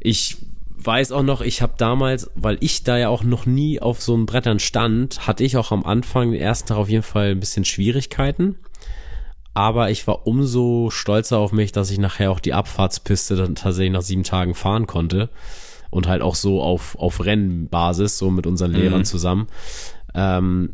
ich 0.00 0.36
weiß 0.76 1.12
auch 1.12 1.22
noch, 1.22 1.40
ich 1.40 1.62
habe 1.62 1.74
damals, 1.76 2.30
weil 2.34 2.56
ich 2.60 2.84
da 2.84 2.96
ja 2.96 3.08
auch 3.08 3.24
noch 3.24 3.46
nie 3.46 3.80
auf 3.80 4.00
so 4.00 4.14
einem 4.14 4.26
Brettern 4.26 4.58
stand, 4.58 5.26
hatte 5.26 5.44
ich 5.44 5.56
auch 5.56 5.72
am 5.72 5.84
Anfang 5.84 6.32
den 6.32 6.40
ersten 6.40 6.68
Tag 6.68 6.78
auf 6.78 6.88
jeden 6.88 7.02
Fall 7.02 7.32
ein 7.32 7.40
bisschen 7.40 7.64
Schwierigkeiten. 7.64 8.56
Aber 9.54 9.90
ich 9.90 10.06
war 10.06 10.26
umso 10.26 10.88
stolzer 10.90 11.38
auf 11.38 11.52
mich, 11.52 11.72
dass 11.72 11.90
ich 11.90 11.98
nachher 11.98 12.30
auch 12.30 12.40
die 12.40 12.54
Abfahrtspiste 12.54 13.36
dann 13.36 13.54
tatsächlich 13.54 13.92
nach 13.92 14.02
sieben 14.02 14.24
Tagen 14.24 14.54
fahren 14.54 14.86
konnte. 14.86 15.28
Und 15.90 16.08
halt 16.08 16.22
auch 16.22 16.36
so 16.36 16.62
auf, 16.62 16.96
auf 16.98 17.22
Rennbasis, 17.22 18.16
so 18.16 18.30
mit 18.30 18.46
unseren 18.46 18.72
Lehrern 18.72 19.00
mhm. 19.00 19.04
zusammen. 19.04 19.48
Ähm, 20.14 20.70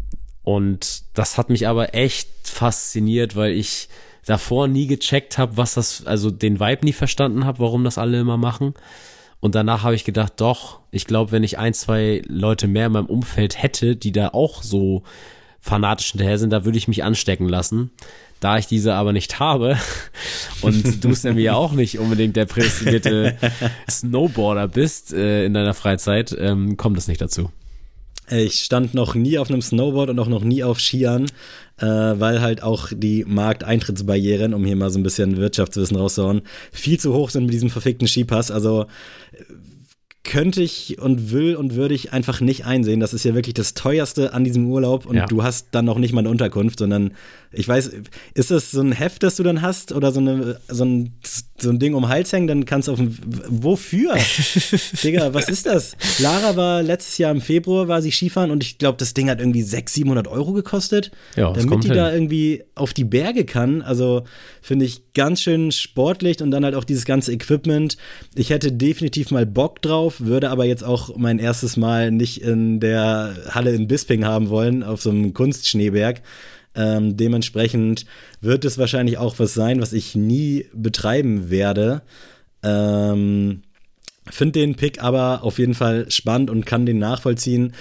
und 0.48 1.02
das 1.12 1.36
hat 1.36 1.50
mich 1.50 1.68
aber 1.68 1.94
echt 1.94 2.30
fasziniert, 2.44 3.36
weil 3.36 3.52
ich 3.52 3.90
davor 4.24 4.66
nie 4.66 4.86
gecheckt 4.86 5.36
habe, 5.36 5.58
was 5.58 5.74
das, 5.74 6.06
also 6.06 6.30
den 6.30 6.58
Vibe 6.58 6.86
nie 6.86 6.94
verstanden 6.94 7.44
habe, 7.44 7.58
warum 7.58 7.84
das 7.84 7.98
alle 7.98 8.18
immer 8.18 8.38
machen. 8.38 8.72
Und 9.40 9.54
danach 9.54 9.82
habe 9.82 9.94
ich 9.94 10.04
gedacht, 10.04 10.32
doch, 10.38 10.80
ich 10.90 11.04
glaube, 11.04 11.32
wenn 11.32 11.44
ich 11.44 11.58
ein, 11.58 11.74
zwei 11.74 12.22
Leute 12.28 12.66
mehr 12.66 12.86
in 12.86 12.92
meinem 12.92 13.04
Umfeld 13.04 13.62
hätte, 13.62 13.94
die 13.94 14.10
da 14.10 14.28
auch 14.28 14.62
so 14.62 15.02
fanatisch 15.60 16.12
hinterher 16.12 16.38
sind, 16.38 16.48
da 16.48 16.64
würde 16.64 16.78
ich 16.78 16.88
mich 16.88 17.04
anstecken 17.04 17.46
lassen. 17.46 17.90
Da 18.40 18.56
ich 18.56 18.66
diese 18.66 18.94
aber 18.94 19.12
nicht 19.12 19.40
habe 19.40 19.76
und 20.62 21.04
du 21.04 21.10
es 21.10 21.24
ja 21.24 21.34
mir 21.34 21.58
auch 21.58 21.72
nicht 21.72 21.98
unbedingt 21.98 22.36
der 22.36 22.46
prädestinierte 22.46 23.36
Snowboarder 23.90 24.66
bist 24.66 25.12
äh, 25.12 25.44
in 25.44 25.52
deiner 25.52 25.74
Freizeit, 25.74 26.34
ähm, 26.40 26.78
kommt 26.78 26.96
es 26.96 27.06
nicht 27.06 27.20
dazu. 27.20 27.50
Ich 28.30 28.60
stand 28.60 28.94
noch 28.94 29.14
nie 29.14 29.38
auf 29.38 29.48
einem 29.48 29.62
Snowboard 29.62 30.10
und 30.10 30.18
auch 30.18 30.28
noch 30.28 30.44
nie 30.44 30.62
auf 30.62 30.80
Skiern, 30.80 31.26
äh, 31.78 31.86
weil 31.86 32.40
halt 32.40 32.62
auch 32.62 32.88
die 32.94 33.24
Markteintrittsbarrieren, 33.26 34.54
um 34.54 34.64
hier 34.64 34.76
mal 34.76 34.90
so 34.90 34.98
ein 34.98 35.02
bisschen 35.02 35.36
Wirtschaftswissen 35.36 35.96
rauszuhauen, 35.96 36.42
viel 36.72 36.98
zu 37.00 37.14
hoch 37.14 37.30
sind 37.30 37.44
mit 37.44 37.54
diesem 37.54 37.70
verfickten 37.70 38.08
Skipass. 38.08 38.50
Also 38.50 38.86
könnte 40.28 40.62
ich 40.62 40.98
und 40.98 41.32
will 41.32 41.56
und 41.56 41.74
würde 41.74 41.94
ich 41.94 42.12
einfach 42.12 42.40
nicht 42.40 42.66
einsehen. 42.66 43.00
Das 43.00 43.14
ist 43.14 43.24
ja 43.24 43.34
wirklich 43.34 43.54
das 43.54 43.72
teuerste 43.72 44.34
an 44.34 44.44
diesem 44.44 44.66
Urlaub 44.66 45.06
und 45.06 45.16
ja. 45.16 45.26
du 45.26 45.42
hast 45.42 45.68
dann 45.70 45.86
noch 45.86 45.98
nicht 45.98 46.12
mal 46.12 46.20
eine 46.20 46.28
Unterkunft, 46.28 46.80
sondern 46.80 47.12
ich 47.52 47.66
weiß, 47.66 47.90
ist 48.34 48.50
das 48.50 48.70
so 48.70 48.80
ein 48.80 48.92
Heft, 48.92 49.22
das 49.22 49.36
du 49.36 49.42
dann 49.42 49.62
hast 49.62 49.92
oder 49.92 50.12
so, 50.12 50.20
eine, 50.20 50.60
so, 50.68 50.84
ein, 50.84 51.14
so 51.58 51.70
ein 51.70 51.78
Ding 51.78 51.94
um 51.94 52.02
den 52.04 52.08
Hals 52.10 52.32
hängen, 52.32 52.46
dann 52.46 52.64
kannst 52.64 52.88
du 52.88 52.92
auf 52.92 52.98
dem, 52.98 53.16
wofür? 53.48 54.16
Digga, 55.02 55.34
was 55.34 55.48
ist 55.48 55.66
das? 55.66 55.96
Lara 56.18 56.56
war 56.56 56.82
letztes 56.82 57.18
Jahr 57.18 57.30
im 57.30 57.40
Februar, 57.40 57.88
war 57.88 58.02
sie 58.02 58.10
Skifahren 58.10 58.50
und 58.50 58.62
ich 58.62 58.78
glaube, 58.78 58.98
das 58.98 59.14
Ding 59.14 59.30
hat 59.30 59.40
irgendwie 59.40 59.62
600, 59.62 60.08
700 60.08 60.28
Euro 60.28 60.52
gekostet, 60.52 61.10
ja, 61.36 61.52
damit 61.52 61.84
die 61.84 61.88
hin. 61.88 61.96
da 61.96 62.12
irgendwie 62.12 62.64
auf 62.74 62.92
die 62.92 63.04
Berge 63.04 63.44
kann. 63.44 63.82
Also 63.82 64.24
finde 64.62 64.84
ich 64.84 65.12
ganz 65.12 65.42
schön 65.42 65.72
sportlich 65.72 66.42
und 66.42 66.50
dann 66.50 66.64
halt 66.64 66.74
auch 66.74 66.84
dieses 66.84 67.04
ganze 67.04 67.32
Equipment. 67.32 67.96
Ich 68.34 68.50
hätte 68.50 68.72
definitiv 68.72 69.30
mal 69.30 69.46
Bock 69.46 69.82
drauf, 69.82 70.20
würde 70.20 70.50
aber 70.50 70.64
jetzt 70.64 70.84
auch 70.84 71.16
mein 71.16 71.38
erstes 71.38 71.76
Mal 71.76 72.10
nicht 72.10 72.42
in 72.42 72.80
der 72.80 73.34
Halle 73.50 73.72
in 73.72 73.88
Bisping 73.88 74.24
haben 74.24 74.48
wollen, 74.48 74.82
auf 74.82 75.02
so 75.02 75.10
einem 75.10 75.34
Kunstschneeberg. 75.34 76.22
Ähm, 76.78 77.16
dementsprechend 77.16 78.06
wird 78.40 78.64
es 78.64 78.78
wahrscheinlich 78.78 79.18
auch 79.18 79.40
was 79.40 79.52
sein, 79.52 79.80
was 79.80 79.92
ich 79.92 80.14
nie 80.14 80.66
betreiben 80.72 81.50
werde. 81.50 82.02
Ähm, 82.62 83.62
Finde 84.30 84.60
den 84.60 84.76
Pick 84.76 85.02
aber 85.02 85.42
auf 85.42 85.58
jeden 85.58 85.74
Fall 85.74 86.08
spannend 86.10 86.50
und 86.50 86.66
kann 86.66 86.86
den 86.86 87.00
nachvollziehen. 87.00 87.72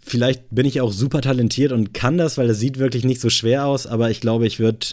Vielleicht 0.00 0.42
bin 0.50 0.66
ich 0.66 0.82
auch 0.82 0.92
super 0.92 1.22
talentiert 1.22 1.72
und 1.72 1.94
kann 1.94 2.18
das, 2.18 2.36
weil 2.36 2.50
es 2.50 2.60
sieht 2.60 2.78
wirklich 2.78 3.04
nicht 3.04 3.20
so 3.20 3.30
schwer 3.30 3.64
aus, 3.64 3.86
aber 3.86 4.10
ich 4.10 4.20
glaube, 4.20 4.46
ich 4.46 4.58
würde 4.58 4.88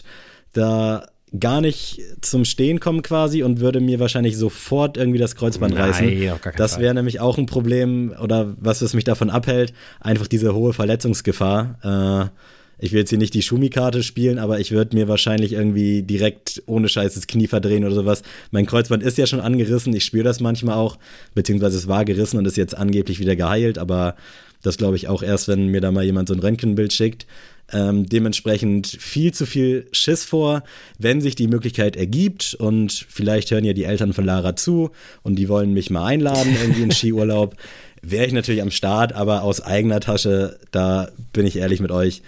da 0.54 1.06
gar 1.38 1.60
nicht 1.60 2.00
zum 2.22 2.46
Stehen 2.46 2.80
kommen 2.80 3.02
quasi 3.02 3.42
und 3.42 3.60
würde 3.60 3.80
mir 3.80 4.00
wahrscheinlich 4.00 4.38
sofort 4.38 4.96
irgendwie 4.96 5.18
das 5.18 5.34
Kreuzband 5.34 5.74
Nein, 5.74 5.82
reißen. 5.82 6.40
Das 6.56 6.78
wäre 6.78 6.94
nämlich 6.94 7.20
auch 7.20 7.36
ein 7.36 7.46
Problem 7.46 8.14
oder 8.22 8.54
was, 8.58 8.82
was 8.82 8.94
mich 8.94 9.04
davon 9.04 9.28
abhält, 9.28 9.74
einfach 10.00 10.26
diese 10.26 10.54
hohe 10.54 10.72
Verletzungsgefahr. 10.72 12.30
Äh, 12.30 12.61
ich 12.82 12.90
will 12.90 12.98
jetzt 12.98 13.10
hier 13.10 13.18
nicht 13.18 13.32
die 13.34 13.42
Schumi-Karte 13.42 14.02
spielen, 14.02 14.40
aber 14.40 14.58
ich 14.58 14.72
würde 14.72 14.96
mir 14.96 15.06
wahrscheinlich 15.06 15.52
irgendwie 15.52 16.02
direkt 16.02 16.64
ohne 16.66 16.88
Scheiß 16.88 17.14
das 17.14 17.28
Knie 17.28 17.46
verdrehen 17.46 17.84
oder 17.84 17.94
sowas. 17.94 18.22
Mein 18.50 18.66
Kreuzband 18.66 19.04
ist 19.04 19.16
ja 19.18 19.26
schon 19.26 19.38
angerissen, 19.38 19.94
ich 19.94 20.04
spüre 20.04 20.24
das 20.24 20.40
manchmal 20.40 20.74
auch, 20.74 20.98
beziehungsweise 21.32 21.78
es 21.78 21.86
war 21.86 22.04
gerissen 22.04 22.38
und 22.38 22.46
ist 22.46 22.56
jetzt 22.56 22.76
angeblich 22.76 23.20
wieder 23.20 23.36
geheilt, 23.36 23.78
aber 23.78 24.16
das 24.62 24.78
glaube 24.78 24.96
ich 24.96 25.06
auch 25.06 25.22
erst, 25.22 25.46
wenn 25.46 25.68
mir 25.68 25.80
da 25.80 25.92
mal 25.92 26.02
jemand 26.02 26.26
so 26.26 26.34
ein 26.34 26.40
Röntgenbild 26.40 26.92
schickt. 26.92 27.26
Ähm, 27.72 28.08
dementsprechend 28.08 28.88
viel 28.88 29.32
zu 29.32 29.46
viel 29.46 29.86
Schiss 29.92 30.24
vor, 30.24 30.64
wenn 30.98 31.20
sich 31.20 31.36
die 31.36 31.46
Möglichkeit 31.46 31.94
ergibt 31.94 32.54
und 32.54 33.06
vielleicht 33.08 33.52
hören 33.52 33.64
ja 33.64 33.74
die 33.74 33.84
Eltern 33.84 34.12
von 34.12 34.24
Lara 34.24 34.56
zu 34.56 34.90
und 35.22 35.36
die 35.36 35.48
wollen 35.48 35.72
mich 35.72 35.88
mal 35.88 36.04
einladen 36.04 36.56
irgendwie 36.60 36.82
in 36.82 36.90
Skiurlaub, 36.90 37.54
wäre 38.02 38.26
ich 38.26 38.32
natürlich 38.32 38.60
am 38.60 38.72
Start, 38.72 39.12
aber 39.12 39.42
aus 39.42 39.60
eigener 39.60 40.00
Tasche, 40.00 40.58
da 40.72 41.10
bin 41.32 41.46
ich 41.46 41.56
ehrlich 41.56 41.80
mit 41.80 41.92
euch, 41.92 42.22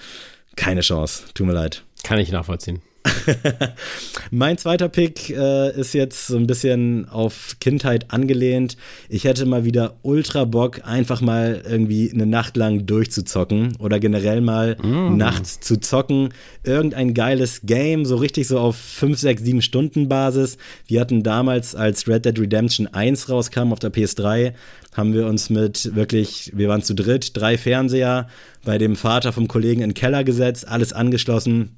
keine 0.56 0.80
Chance. 0.80 1.24
Tut 1.34 1.46
mir 1.46 1.52
leid. 1.52 1.84
Kann 2.02 2.18
ich 2.18 2.30
nachvollziehen. 2.30 2.82
mein 4.30 4.56
zweiter 4.56 4.88
Pick 4.88 5.30
äh, 5.30 5.78
ist 5.78 5.94
jetzt 5.94 6.26
so 6.26 6.36
ein 6.36 6.46
bisschen 6.46 7.08
auf 7.08 7.56
Kindheit 7.60 8.10
angelehnt. 8.10 8.76
Ich 9.08 9.24
hätte 9.24 9.44
mal 9.46 9.64
wieder 9.64 9.96
ultra 10.02 10.44
Bock, 10.44 10.80
einfach 10.84 11.20
mal 11.20 11.62
irgendwie 11.68 12.10
eine 12.12 12.26
Nacht 12.26 12.56
lang 12.56 12.86
durchzuzocken 12.86 13.76
oder 13.78 14.00
generell 14.00 14.40
mal 14.40 14.76
mm. 14.76 15.16
nachts 15.16 15.60
zu 15.60 15.78
zocken. 15.78 16.30
Irgendein 16.62 17.14
geiles 17.14 17.60
Game, 17.64 18.04
so 18.06 18.16
richtig 18.16 18.48
so 18.48 18.58
auf 18.58 18.76
5, 18.76 19.18
6, 19.18 19.42
7 19.42 19.62
Stunden 19.62 20.08
Basis. 20.08 20.56
Wir 20.86 21.00
hatten 21.00 21.22
damals, 21.22 21.74
als 21.74 22.08
Red 22.08 22.24
Dead 22.24 22.38
Redemption 22.38 22.86
1 22.86 23.28
rauskam 23.28 23.72
auf 23.72 23.80
der 23.80 23.92
PS3, 23.92 24.54
haben 24.94 25.12
wir 25.12 25.26
uns 25.26 25.50
mit 25.50 25.94
wirklich, 25.94 26.52
wir 26.54 26.68
waren 26.68 26.82
zu 26.82 26.94
dritt, 26.94 27.36
drei 27.36 27.58
Fernseher 27.58 28.28
bei 28.64 28.78
dem 28.78 28.96
Vater 28.96 29.32
vom 29.32 29.48
Kollegen 29.48 29.82
in 29.82 29.90
den 29.90 29.94
Keller 29.94 30.24
gesetzt, 30.24 30.66
alles 30.68 30.92
angeschlossen 30.92 31.76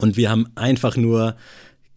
und 0.00 0.16
wir 0.16 0.30
haben 0.30 0.46
einfach 0.54 0.96
nur 0.96 1.36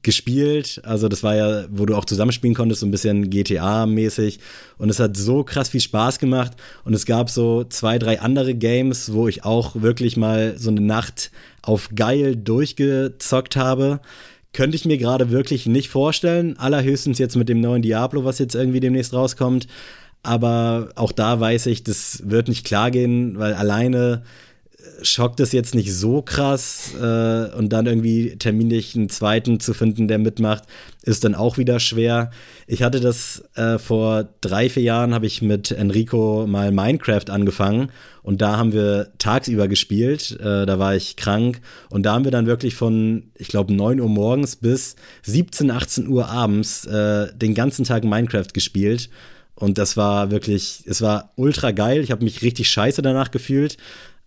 gespielt. 0.04 0.82
Also 0.84 1.08
das 1.08 1.24
war 1.24 1.36
ja, 1.36 1.66
wo 1.70 1.86
du 1.86 1.96
auch 1.96 2.06
zusammenspielen 2.06 2.56
konntest, 2.56 2.82
so 2.82 2.86
ein 2.86 2.92
bisschen 2.92 3.30
GTA-mäßig. 3.30 4.40
Und 4.78 4.90
es 4.90 5.00
hat 5.00 5.16
so 5.18 5.44
krass 5.44 5.70
viel 5.70 5.82
Spaß 5.82 6.20
gemacht. 6.20 6.52
Und 6.84 6.94
es 6.94 7.06
gab 7.06 7.30
so 7.30 7.64
zwei, 7.64 7.98
drei 7.98 8.20
andere 8.20 8.54
Games, 8.54 9.14
wo 9.14 9.28
ich 9.28 9.46
auch 9.46 9.82
wirklich 9.82 10.18
mal 10.18 10.56
so 10.58 10.70
eine 10.70 10.82
Nacht 10.82 11.32
auf 11.62 11.90
geil 11.96 12.36
durchgezockt 12.36 13.56
habe. 13.56 14.02
Könnte 14.52 14.76
ich 14.76 14.86
mir 14.86 14.98
gerade 14.98 15.32
wirklich 15.32 15.66
nicht 15.66 15.90
vorstellen. 15.90 16.58
Allerhöchstens 16.60 17.18
jetzt 17.18 17.38
mit 17.38 17.50
dem 17.50 17.62
neuen 17.62 17.82
Diablo, 17.82 18.26
was 18.26 18.40
jetzt 18.40 18.56
irgendwie 18.56 18.82
demnächst 18.82 19.14
rauskommt. 19.14 19.68
Aber 20.22 20.90
auch 20.96 21.12
da 21.12 21.40
weiß 21.40 21.66
ich, 21.68 21.84
das 21.84 22.24
wird 22.26 22.50
nicht 22.50 22.66
klar 22.66 22.92
gehen, 22.92 23.40
weil 23.40 23.54
alleine 23.54 24.24
schockt 25.04 25.40
es 25.40 25.52
jetzt 25.52 25.76
nicht 25.76 25.94
so 25.94 26.22
krass 26.22 26.94
äh, 26.96 27.56
und 27.56 27.70
dann 27.70 27.86
irgendwie 27.86 28.36
terminlich 28.38 28.96
einen 28.96 29.10
zweiten 29.10 29.60
zu 29.60 29.74
finden, 29.74 30.08
der 30.08 30.18
mitmacht, 30.18 30.64
ist 31.04 31.24
dann 31.24 31.36
auch 31.36 31.58
wieder 31.58 31.80
schwer. 31.80 32.32
Ich 32.66 32.82
hatte 32.82 33.00
das 33.00 33.44
äh, 33.56 33.78
vor 33.78 34.30
drei, 34.42 34.70
vier 34.70 34.84
Jahren, 34.84 35.14
habe 35.14 35.26
ich 35.26 35.42
mit 35.42 35.72
Enrico 35.72 36.48
mal 36.48 36.72
Minecraft 36.72 37.30
angefangen 37.30 37.92
und 38.22 38.42
da 38.42 38.58
haben 38.58 38.74
wir 38.74 39.12
tagsüber 39.18 39.68
gespielt, 39.68 40.40
äh, 40.40 40.66
da 40.66 40.80
war 40.80 40.96
ich 40.96 41.16
krank 41.16 41.62
und 41.90 42.04
da 42.04 42.14
haben 42.14 42.24
wir 42.24 42.32
dann 42.32 42.48
wirklich 42.48 42.76
von, 42.76 43.32
ich 43.36 43.50
glaube, 43.50 43.74
9 43.74 44.00
Uhr 44.00 44.10
morgens 44.10 44.56
bis 44.56 44.96
17, 45.24 45.70
18 45.70 46.08
Uhr 46.08 46.30
abends 46.30 46.86
äh, 46.86 47.28
den 47.36 47.54
ganzen 47.54 47.86
Tag 47.86 48.04
Minecraft 48.04 48.54
gespielt 48.54 49.10
und 49.56 49.78
das 49.78 49.98
war 49.98 50.32
wirklich, 50.32 50.84
es 50.88 51.02
war 51.02 51.32
ultra 51.36 51.72
geil. 51.72 52.02
Ich 52.02 52.12
habe 52.12 52.24
mich 52.24 52.42
richtig 52.42 52.70
scheiße 52.70 53.02
danach 53.02 53.32
gefühlt. 53.32 53.78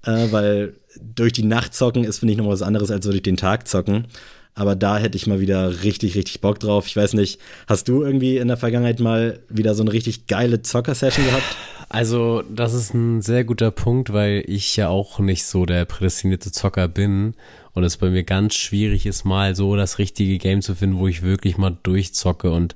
Äh, 0.07 0.33
weil 0.33 0.75
durch 1.15 1.33
die 1.33 1.45
Nacht 1.45 1.75
zocken 1.75 2.05
ist, 2.05 2.19
finde 2.19 2.33
ich, 2.33 2.39
noch 2.39 2.49
was 2.49 2.63
anderes 2.63 2.91
als 2.91 3.05
durch 3.05 3.23
den 3.23 3.37
Tag 3.37 3.69
zocken. 3.69 4.07
Aber 4.55 4.75
da 4.75 4.97
hätte 4.97 5.17
ich 5.17 5.27
mal 5.27 5.39
wieder 5.39 5.83
richtig, 5.83 6.15
richtig 6.15 6.41
Bock 6.41 6.59
drauf. 6.59 6.87
Ich 6.87 6.97
weiß 6.97 7.13
nicht, 7.13 7.39
hast 7.67 7.89
du 7.89 8.03
irgendwie 8.03 8.39
in 8.39 8.49
der 8.49 8.57
Vergangenheit 8.57 9.01
mal 9.01 9.41
wieder 9.51 9.75
so 9.75 9.83
eine 9.83 9.93
richtig 9.93 10.29
geile 10.29 10.63
Zocker-Session 10.63 11.27
gehabt? 11.27 11.45
Also, 11.89 12.43
das 12.51 12.75
ist 12.75 12.95
ein 12.95 13.23
sehr 13.23 13.45
guter 13.45 13.71
Punkt, 13.71 14.13
weil 14.13 14.43
ich 14.49 14.75
ja 14.75 14.89
auch 14.89 15.21
nicht 15.21 15.45
so 15.45 15.67
der 15.67 15.85
prädestinierte 15.85 16.51
Zocker 16.51 16.89
bin 16.89 17.35
und 17.75 17.85
es 17.85 17.97
bei 17.97 18.11
mir 18.11 18.25
ganz 18.25 18.57
schwierig 18.57 19.07
ist, 19.07 19.25
mal 19.25 19.55
so 19.55 19.77
das 19.77 20.01
richtige 20.01 20.39
Game 20.39 20.63
zu 20.63 20.75
finden, 20.75 20.99
wo 20.99 21.07
ich 21.07 21.23
wirklich 21.23 21.59
mal 21.59 21.79
durchzocke 21.85 22.51
und 22.51 22.75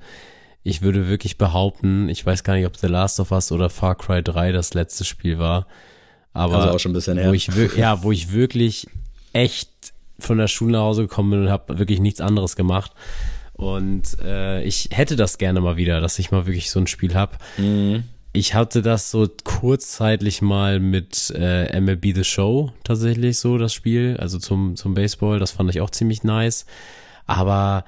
ich 0.62 0.82
würde 0.82 1.08
wirklich 1.08 1.38
behaupten, 1.38 2.08
ich 2.08 2.24
weiß 2.24 2.44
gar 2.44 2.54
nicht, 2.54 2.66
ob 2.66 2.76
The 2.76 2.86
Last 2.86 3.18
of 3.18 3.32
Us 3.32 3.50
oder 3.50 3.68
Far 3.68 3.96
Cry 3.96 4.22
3 4.22 4.52
das 4.52 4.74
letzte 4.74 5.04
Spiel 5.04 5.40
war, 5.40 5.66
aber 6.32 6.56
also 6.56 6.70
auch 6.70 6.78
schon 6.78 6.92
ein 6.92 6.94
bisschen 6.94 7.18
her. 7.18 7.28
Wo 7.28 7.32
ich, 7.32 7.48
ja, 7.76 8.02
wo 8.02 8.12
ich 8.12 8.32
wirklich 8.32 8.86
echt 9.32 9.70
von 10.18 10.38
der 10.38 10.48
Schule 10.48 10.72
nach 10.72 10.80
Hause 10.80 11.02
gekommen 11.02 11.30
bin 11.30 11.42
und 11.42 11.50
habe 11.50 11.78
wirklich 11.78 12.00
nichts 12.00 12.20
anderes 12.20 12.56
gemacht. 12.56 12.92
Und 13.54 14.18
äh, 14.22 14.62
ich 14.62 14.88
hätte 14.92 15.16
das 15.16 15.38
gerne 15.38 15.60
mal 15.60 15.76
wieder, 15.76 16.00
dass 16.00 16.18
ich 16.18 16.30
mal 16.30 16.46
wirklich 16.46 16.70
so 16.70 16.80
ein 16.80 16.86
Spiel 16.86 17.14
habe. 17.14 17.36
Mhm. 17.58 18.04
Ich 18.32 18.54
hatte 18.54 18.80
das 18.80 19.10
so 19.10 19.28
kurzzeitig 19.44 20.40
mal 20.40 20.78
mit 20.78 21.32
äh, 21.36 21.78
MLB 21.78 22.14
The 22.14 22.24
Show 22.24 22.72
tatsächlich 22.84 23.38
so, 23.38 23.58
das 23.58 23.74
Spiel, 23.74 24.16
also 24.18 24.38
zum, 24.38 24.76
zum 24.76 24.94
Baseball. 24.94 25.40
Das 25.40 25.50
fand 25.50 25.68
ich 25.70 25.80
auch 25.80 25.90
ziemlich 25.90 26.22
nice. 26.22 26.64
Aber 27.26 27.84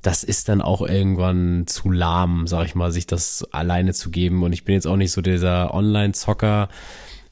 das 0.00 0.24
ist 0.24 0.48
dann 0.48 0.62
auch 0.62 0.80
irgendwann 0.80 1.66
zu 1.66 1.90
lahm, 1.90 2.46
sag 2.46 2.64
ich 2.64 2.74
mal, 2.74 2.90
sich 2.90 3.06
das 3.06 3.46
alleine 3.52 3.92
zu 3.92 4.10
geben. 4.10 4.42
Und 4.42 4.52
ich 4.52 4.64
bin 4.64 4.74
jetzt 4.74 4.86
auch 4.86 4.96
nicht 4.96 5.12
so 5.12 5.20
dieser 5.20 5.74
Online-Zocker, 5.74 6.68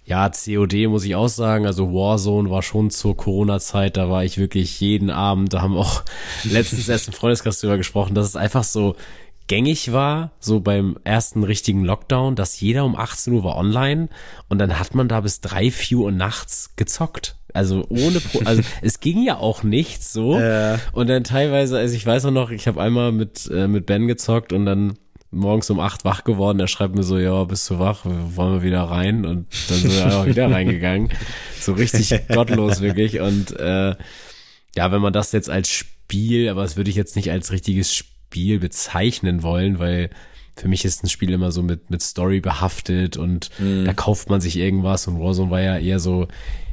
ja, 0.08 0.30
COD 0.30 0.88
muss 0.88 1.04
ich 1.04 1.14
auch 1.14 1.28
sagen, 1.28 1.66
also 1.66 1.92
Warzone 1.92 2.50
war 2.50 2.62
schon 2.62 2.90
zur 2.90 3.16
Corona-Zeit, 3.16 3.96
da 3.96 4.08
war 4.08 4.24
ich 4.24 4.38
wirklich 4.38 4.80
jeden 4.80 5.10
Abend, 5.10 5.52
da 5.52 5.60
haben 5.60 5.76
auch 5.76 6.02
letztens 6.44 6.88
erst 6.88 7.08
im 7.08 7.12
Freundeskreis 7.12 7.60
drüber 7.60 7.76
gesprochen, 7.76 8.14
dass 8.14 8.26
es 8.26 8.36
einfach 8.36 8.64
so 8.64 8.96
gängig 9.48 9.92
war, 9.92 10.32
so 10.40 10.60
beim 10.60 10.98
ersten 11.04 11.42
richtigen 11.42 11.84
Lockdown, 11.84 12.36
dass 12.36 12.60
jeder 12.60 12.84
um 12.84 12.96
18 12.96 13.32
Uhr 13.34 13.44
war 13.44 13.56
online 13.56 14.08
und 14.48 14.58
dann 14.58 14.78
hat 14.78 14.94
man 14.94 15.08
da 15.08 15.20
bis 15.20 15.40
drei, 15.40 15.70
vier 15.70 15.98
Uhr 15.98 16.12
nachts 16.12 16.74
gezockt. 16.76 17.36
Also 17.54 17.86
ohne, 17.88 18.20
Pro 18.20 18.40
also 18.44 18.62
es 18.82 19.00
ging 19.00 19.22
ja 19.22 19.38
auch 19.38 19.62
nichts 19.62 20.12
so. 20.12 20.38
Äh. 20.38 20.78
Und 20.92 21.08
dann 21.08 21.24
teilweise, 21.24 21.78
also 21.78 21.94
ich 21.94 22.06
weiß 22.06 22.26
auch 22.26 22.30
noch, 22.30 22.50
ich 22.50 22.68
habe 22.68 22.80
einmal 22.80 23.10
mit, 23.10 23.50
äh, 23.50 23.68
mit 23.68 23.86
Ben 23.86 24.06
gezockt 24.06 24.52
und 24.52 24.66
dann 24.66 24.98
morgens 25.30 25.68
um 25.70 25.80
acht 25.80 26.04
wach 26.04 26.24
geworden. 26.24 26.60
Er 26.60 26.68
schreibt 26.68 26.94
mir 26.94 27.02
so, 27.02 27.18
ja, 27.18 27.44
bist 27.44 27.68
du 27.70 27.78
wach? 27.78 28.00
Wollen 28.04 28.54
wir 28.54 28.62
wieder 28.62 28.82
rein? 28.82 29.26
Und 29.26 29.46
dann 29.68 29.78
sind 29.78 29.92
wir 29.94 30.04
einfach 30.04 30.26
wieder 30.26 30.50
reingegangen. 30.50 31.10
So 31.60 31.72
richtig 31.72 32.14
gottlos 32.28 32.80
wirklich. 32.80 33.20
Und 33.20 33.52
äh, 33.58 33.94
ja, 34.76 34.92
wenn 34.92 35.00
man 35.00 35.12
das 35.12 35.32
jetzt 35.32 35.50
als 35.50 35.70
Spiel, 35.70 36.48
aber 36.48 36.62
das 36.62 36.76
würde 36.76 36.90
ich 36.90 36.96
jetzt 36.96 37.16
nicht 37.16 37.30
als 37.30 37.52
richtiges 37.52 37.94
Spiel 37.94 38.58
bezeichnen 38.58 39.42
wollen, 39.42 39.78
weil 39.78 40.10
für 40.56 40.68
mich 40.68 40.84
ist 40.84 41.04
ein 41.04 41.08
Spiel 41.08 41.32
immer 41.32 41.52
so 41.52 41.62
mit, 41.62 41.90
mit 41.90 42.02
Story 42.02 42.40
behaftet 42.40 43.16
und 43.16 43.50
mm. 43.58 43.84
da 43.84 43.92
kauft 43.92 44.28
man 44.28 44.40
sich 44.40 44.56
irgendwas 44.56 45.06
und 45.06 45.20
Warzone 45.20 45.50
war 45.50 45.60
ja 45.60 45.78
eher 45.78 46.00
so, 46.00 46.26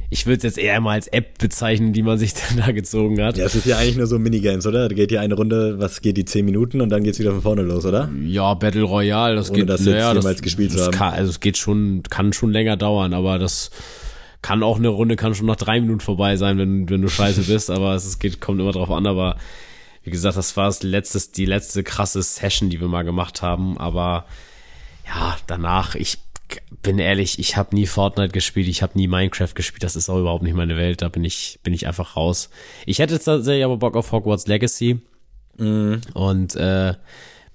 ich 0.08 0.26
würde 0.26 0.38
es 0.38 0.42
jetzt 0.44 0.58
eher 0.58 0.80
mal 0.80 0.92
als 0.92 1.08
App 1.08 1.38
bezeichnen, 1.38 1.92
die 1.92 2.02
man 2.02 2.18
sich 2.18 2.34
dann 2.48 2.58
da 2.58 2.72
gezogen 2.72 3.20
hat. 3.22 3.36
Ja, 3.36 3.46
es 3.46 3.54
ist 3.54 3.66
ja 3.66 3.78
eigentlich 3.78 3.96
nur 3.96 4.06
so 4.06 4.18
Minigames, 4.18 4.66
oder? 4.66 4.88
Da 4.88 4.94
geht 4.94 5.10
ja 5.10 5.20
eine 5.20 5.34
Runde, 5.34 5.78
was 5.78 6.00
geht 6.00 6.16
die 6.16 6.24
10 6.24 6.44
Minuten 6.44 6.80
und 6.80 6.90
dann 6.90 7.02
geht's 7.02 7.18
wieder 7.18 7.32
von 7.32 7.42
vorne 7.42 7.62
los, 7.62 7.84
oder? 7.84 8.10
Ja, 8.24 8.54
Battle 8.54 8.82
Royale, 8.82 9.36
das 9.36 9.50
Ohne 9.50 9.60
geht, 9.60 9.68
das 9.68 9.80
naja, 9.82 10.14
das, 10.14 10.42
gespielt 10.42 10.74
das 10.74 10.86
haben. 10.86 10.92
Kann, 10.92 11.14
also 11.14 11.30
es 11.30 11.40
geht 11.40 11.56
schon, 11.56 12.02
kann 12.08 12.32
schon 12.32 12.52
länger 12.52 12.76
dauern, 12.76 13.14
aber 13.14 13.38
das 13.38 13.70
kann 14.42 14.62
auch 14.62 14.78
eine 14.78 14.88
Runde, 14.88 15.16
kann 15.16 15.34
schon 15.34 15.46
nach 15.46 15.56
drei 15.56 15.80
Minuten 15.80 16.00
vorbei 16.00 16.36
sein, 16.36 16.58
wenn, 16.58 16.88
wenn 16.88 17.02
du 17.02 17.08
scheiße 17.08 17.42
bist, 17.52 17.70
aber 17.70 17.94
es 17.94 18.18
geht, 18.18 18.40
kommt 18.40 18.60
immer 18.60 18.72
drauf 18.72 18.90
an, 18.90 19.06
aber 19.06 19.36
wie 20.04 20.10
gesagt, 20.10 20.36
das 20.36 20.56
war 20.56 20.66
das 20.66 20.84
letztes, 20.84 21.32
die 21.32 21.46
letzte 21.46 21.82
krasse 21.82 22.22
Session, 22.22 22.70
die 22.70 22.80
wir 22.80 22.86
mal 22.86 23.02
gemacht 23.02 23.42
haben, 23.42 23.76
aber 23.76 24.26
ja, 25.04 25.36
danach, 25.46 25.94
ich 25.96 26.18
bin 26.82 26.98
ehrlich, 26.98 27.38
ich 27.38 27.56
habe 27.56 27.74
nie 27.74 27.86
Fortnite 27.86 28.32
gespielt, 28.32 28.68
ich 28.68 28.82
habe 28.82 28.96
nie 28.96 29.08
Minecraft 29.08 29.54
gespielt, 29.54 29.82
das 29.82 29.96
ist 29.96 30.08
auch 30.08 30.18
überhaupt 30.18 30.42
nicht 30.42 30.54
meine 30.54 30.76
Welt, 30.76 31.02
da 31.02 31.08
bin 31.08 31.24
ich, 31.24 31.58
bin 31.62 31.74
ich 31.74 31.86
einfach 31.86 32.16
raus. 32.16 32.50
Ich 32.86 32.98
hätte 32.98 33.18
tatsächlich 33.18 33.64
aber 33.64 33.76
Bock 33.76 33.96
auf 33.96 34.12
Hogwarts 34.12 34.46
Legacy 34.46 35.00
mhm. 35.58 36.00
und 36.14 36.54
äh, 36.56 36.94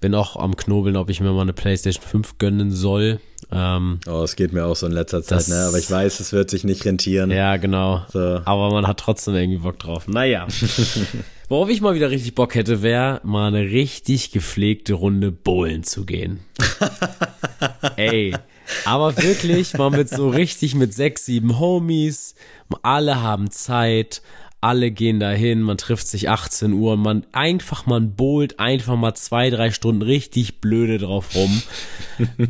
bin 0.01 0.15
auch 0.15 0.35
am 0.35 0.55
Knobeln, 0.55 0.97
ob 0.97 1.09
ich 1.09 1.21
mir 1.21 1.31
mal 1.31 1.43
eine 1.43 1.53
PlayStation 1.53 2.03
5 2.03 2.39
gönnen 2.39 2.71
soll. 2.71 3.21
Ähm, 3.51 3.99
oh, 4.07 4.23
es 4.23 4.35
geht 4.35 4.51
mir 4.51 4.65
auch 4.65 4.75
so 4.75 4.87
in 4.87 4.93
letzter 4.93 5.21
Zeit, 5.21 5.39
das, 5.39 5.47
ne? 5.47 5.65
Aber 5.67 5.77
ich 5.77 5.89
weiß, 5.89 6.19
es 6.19 6.33
wird 6.33 6.49
sich 6.49 6.63
nicht 6.63 6.83
rentieren. 6.85 7.29
Ja, 7.29 7.57
genau. 7.57 8.03
So. 8.11 8.41
Aber 8.43 8.71
man 8.71 8.87
hat 8.87 8.99
trotzdem 8.99 9.35
irgendwie 9.35 9.59
Bock 9.59 9.77
drauf. 9.77 10.07
Naja. 10.07 10.47
Worauf 11.49 11.69
ich 11.69 11.81
mal 11.81 11.93
wieder 11.93 12.09
richtig 12.09 12.33
Bock 12.33 12.55
hätte, 12.55 12.81
wäre 12.81 13.21
mal 13.23 13.47
eine 13.47 13.69
richtig 13.69 14.31
gepflegte 14.31 14.93
Runde 14.93 15.31
Bowlen 15.31 15.83
zu 15.83 16.05
gehen. 16.05 16.39
Ey, 17.97 18.33
aber 18.85 19.17
wirklich 19.17 19.73
mal 19.77 19.89
mit 19.89 20.09
so 20.09 20.29
richtig 20.29 20.75
mit 20.75 20.93
sechs, 20.93 21.25
sieben 21.25 21.59
Homies. 21.59 22.35
Alle 22.81 23.21
haben 23.21 23.51
Zeit. 23.51 24.21
Alle 24.63 24.91
gehen 24.91 25.19
dahin, 25.19 25.63
man 25.63 25.79
trifft 25.79 26.07
sich 26.07 26.29
18 26.29 26.71
Uhr, 26.73 26.95
man 26.95 27.25
einfach, 27.31 27.87
man 27.87 28.13
bowlt 28.13 28.59
einfach 28.59 28.95
mal 28.95 29.15
zwei, 29.15 29.49
drei 29.49 29.71
Stunden 29.71 30.03
richtig 30.03 30.61
blöde 30.61 30.99
drauf 30.99 31.33
rum. 31.33 31.63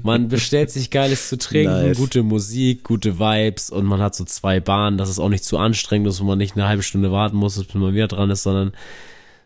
Man 0.03 0.27
bestellt 0.27 0.71
sich 0.71 0.89
Geiles 0.89 1.29
zu 1.29 1.37
trinken, 1.37 1.71
nice. 1.71 1.97
gute 1.97 2.23
Musik, 2.23 2.83
gute 2.83 3.17
Vibes 3.17 3.69
und 3.69 3.85
man 3.85 4.01
hat 4.01 4.13
so 4.13 4.25
zwei 4.25 4.59
Bahnen, 4.59 4.97
dass 4.97 5.07
es 5.07 5.19
auch 5.19 5.29
nicht 5.29 5.45
zu 5.45 5.57
anstrengend 5.57 6.09
ist, 6.09 6.19
wo 6.19 6.25
man 6.25 6.37
nicht 6.37 6.57
eine 6.57 6.67
halbe 6.67 6.83
Stunde 6.83 7.13
warten 7.13 7.37
muss, 7.37 7.63
bis 7.63 7.73
man 7.75 7.93
wieder 7.93 8.09
dran 8.09 8.29
ist, 8.29 8.43
sondern 8.43 8.73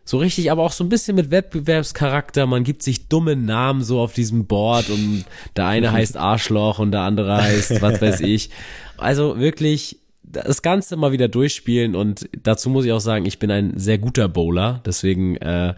so 0.07 0.19
richtig, 0.19 0.51
aber 0.51 0.61
auch 0.61 0.71
so 0.71 0.83
ein 0.83 0.89
bisschen 0.89 1.15
mit 1.15 1.31
Wettbewerbscharakter. 1.31 2.45
Man 2.45 2.63
gibt 2.63 2.83
sich 2.83 3.07
dumme 3.07 3.35
Namen 3.35 3.83
so 3.83 3.99
auf 3.99 4.13
diesem 4.13 4.45
Board 4.45 4.89
und 4.89 5.25
der 5.55 5.65
eine 5.65 5.91
heißt 5.91 6.15
Arschloch 6.15 6.77
und 6.77 6.91
der 6.91 7.01
andere 7.01 7.41
heißt 7.41 7.81
was 7.81 8.01
weiß 8.01 8.19
ich. 8.21 8.51
Also 8.97 9.39
wirklich 9.39 9.97
das 10.23 10.61
Ganze 10.61 10.95
mal 10.95 11.11
wieder 11.11 11.27
durchspielen 11.27 11.95
und 11.95 12.29
dazu 12.43 12.69
muss 12.69 12.85
ich 12.85 12.91
auch 12.91 12.99
sagen, 12.99 13.25
ich 13.25 13.39
bin 13.39 13.49
ein 13.49 13.79
sehr 13.79 13.97
guter 13.97 14.27
Bowler, 14.27 14.81
deswegen 14.85 15.37
äh, 15.37 15.73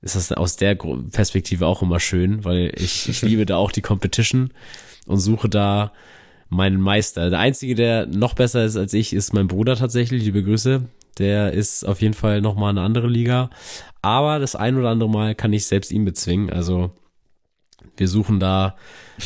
ist 0.00 0.16
das 0.16 0.32
aus 0.32 0.56
der 0.56 0.74
Perspektive 0.74 1.66
auch 1.66 1.82
immer 1.82 2.00
schön, 2.00 2.44
weil 2.44 2.72
ich, 2.76 3.08
ich 3.08 3.22
liebe 3.22 3.44
da 3.44 3.56
auch 3.56 3.72
die 3.72 3.82
Competition 3.82 4.50
und 5.06 5.18
suche 5.18 5.48
da 5.48 5.92
meinen 6.48 6.80
Meister. 6.80 7.30
Der 7.30 7.38
einzige, 7.38 7.74
der 7.74 8.06
noch 8.06 8.34
besser 8.34 8.64
ist 8.64 8.76
als 8.76 8.92
ich, 8.94 9.12
ist 9.12 9.32
mein 9.32 9.48
Bruder 9.48 9.76
tatsächlich. 9.76 10.24
Liebe 10.24 10.42
Grüße. 10.42 10.82
Der 11.18 11.52
ist 11.52 11.84
auf 11.84 12.02
jeden 12.02 12.14
Fall 12.14 12.40
nochmal 12.40 12.70
eine 12.70 12.82
andere 12.82 13.08
Liga. 13.08 13.50
Aber 14.02 14.38
das 14.38 14.54
ein 14.54 14.76
oder 14.76 14.90
andere 14.90 15.08
Mal 15.08 15.34
kann 15.34 15.52
ich 15.52 15.66
selbst 15.66 15.90
ihn 15.90 16.04
bezwingen. 16.04 16.50
Also 16.50 16.90
wir 17.96 18.08
suchen 18.08 18.38
da 18.38 18.76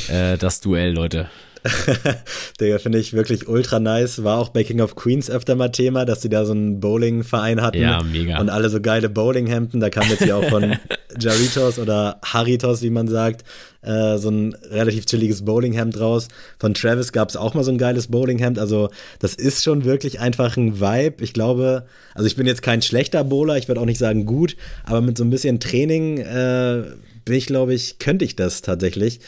äh, 0.08 0.38
das 0.38 0.60
Duell, 0.60 0.92
Leute. 0.92 1.28
Digga, 2.60 2.78
finde 2.78 2.98
ich 2.98 3.12
wirklich 3.12 3.48
ultra 3.48 3.80
nice. 3.80 4.24
War 4.24 4.38
auch 4.38 4.48
bei 4.48 4.64
King 4.64 4.80
of 4.80 4.96
Queens 4.96 5.30
öfter 5.30 5.56
mal 5.56 5.70
Thema, 5.70 6.04
dass 6.06 6.22
sie 6.22 6.28
da 6.28 6.44
so 6.44 6.52
einen 6.52 6.80
Bowling-Verein 6.80 7.60
hatten. 7.60 7.82
Ja, 7.82 8.02
mega. 8.02 8.40
Und 8.40 8.48
alle 8.48 8.70
so 8.70 8.80
geile 8.80 9.10
Bowlinghemden. 9.10 9.80
Da 9.80 9.90
kam 9.90 10.08
jetzt 10.08 10.24
ja 10.24 10.36
auch 10.36 10.44
von 10.44 10.76
Jaritos 11.20 11.78
oder 11.78 12.18
Haritos, 12.24 12.82
wie 12.82 12.90
man 12.90 13.08
sagt, 13.08 13.44
äh, 13.82 14.18
so 14.18 14.30
ein 14.30 14.54
relativ 14.70 15.06
chilliges 15.06 15.44
Bowlinghemd 15.44 15.98
raus. 16.00 16.28
Von 16.58 16.74
Travis 16.74 17.12
gab 17.12 17.28
es 17.28 17.36
auch 17.36 17.54
mal 17.54 17.64
so 17.64 17.70
ein 17.70 17.78
geiles 17.78 18.08
Bowlinghemd. 18.08 18.58
Also, 18.58 18.90
das 19.18 19.34
ist 19.34 19.62
schon 19.62 19.84
wirklich 19.84 20.20
einfach 20.20 20.56
ein 20.56 20.80
Vibe. 20.80 21.22
Ich 21.22 21.32
glaube, 21.32 21.86
also 22.14 22.26
ich 22.26 22.36
bin 22.36 22.46
jetzt 22.46 22.62
kein 22.62 22.82
schlechter 22.82 23.24
Bowler, 23.24 23.56
ich 23.56 23.68
würde 23.68 23.80
auch 23.80 23.86
nicht 23.86 23.98
sagen 23.98 24.26
gut, 24.26 24.56
aber 24.84 25.00
mit 25.00 25.16
so 25.16 25.24
ein 25.24 25.30
bisschen 25.30 25.60
Training 25.60 26.18
äh, 26.18 26.84
bin 27.24 27.34
ich, 27.34 27.46
glaube 27.46 27.74
ich, 27.74 27.98
könnte 27.98 28.24
ich 28.24 28.36
das 28.36 28.62
tatsächlich. 28.62 29.20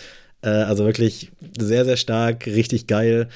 Äh, 0.43 0.49
also 0.49 0.84
wirklich 0.84 1.30
sehr, 1.59 1.84
sehr 1.84 1.97
stark, 1.97 2.47
richtig 2.47 2.86
geil. 2.86 3.28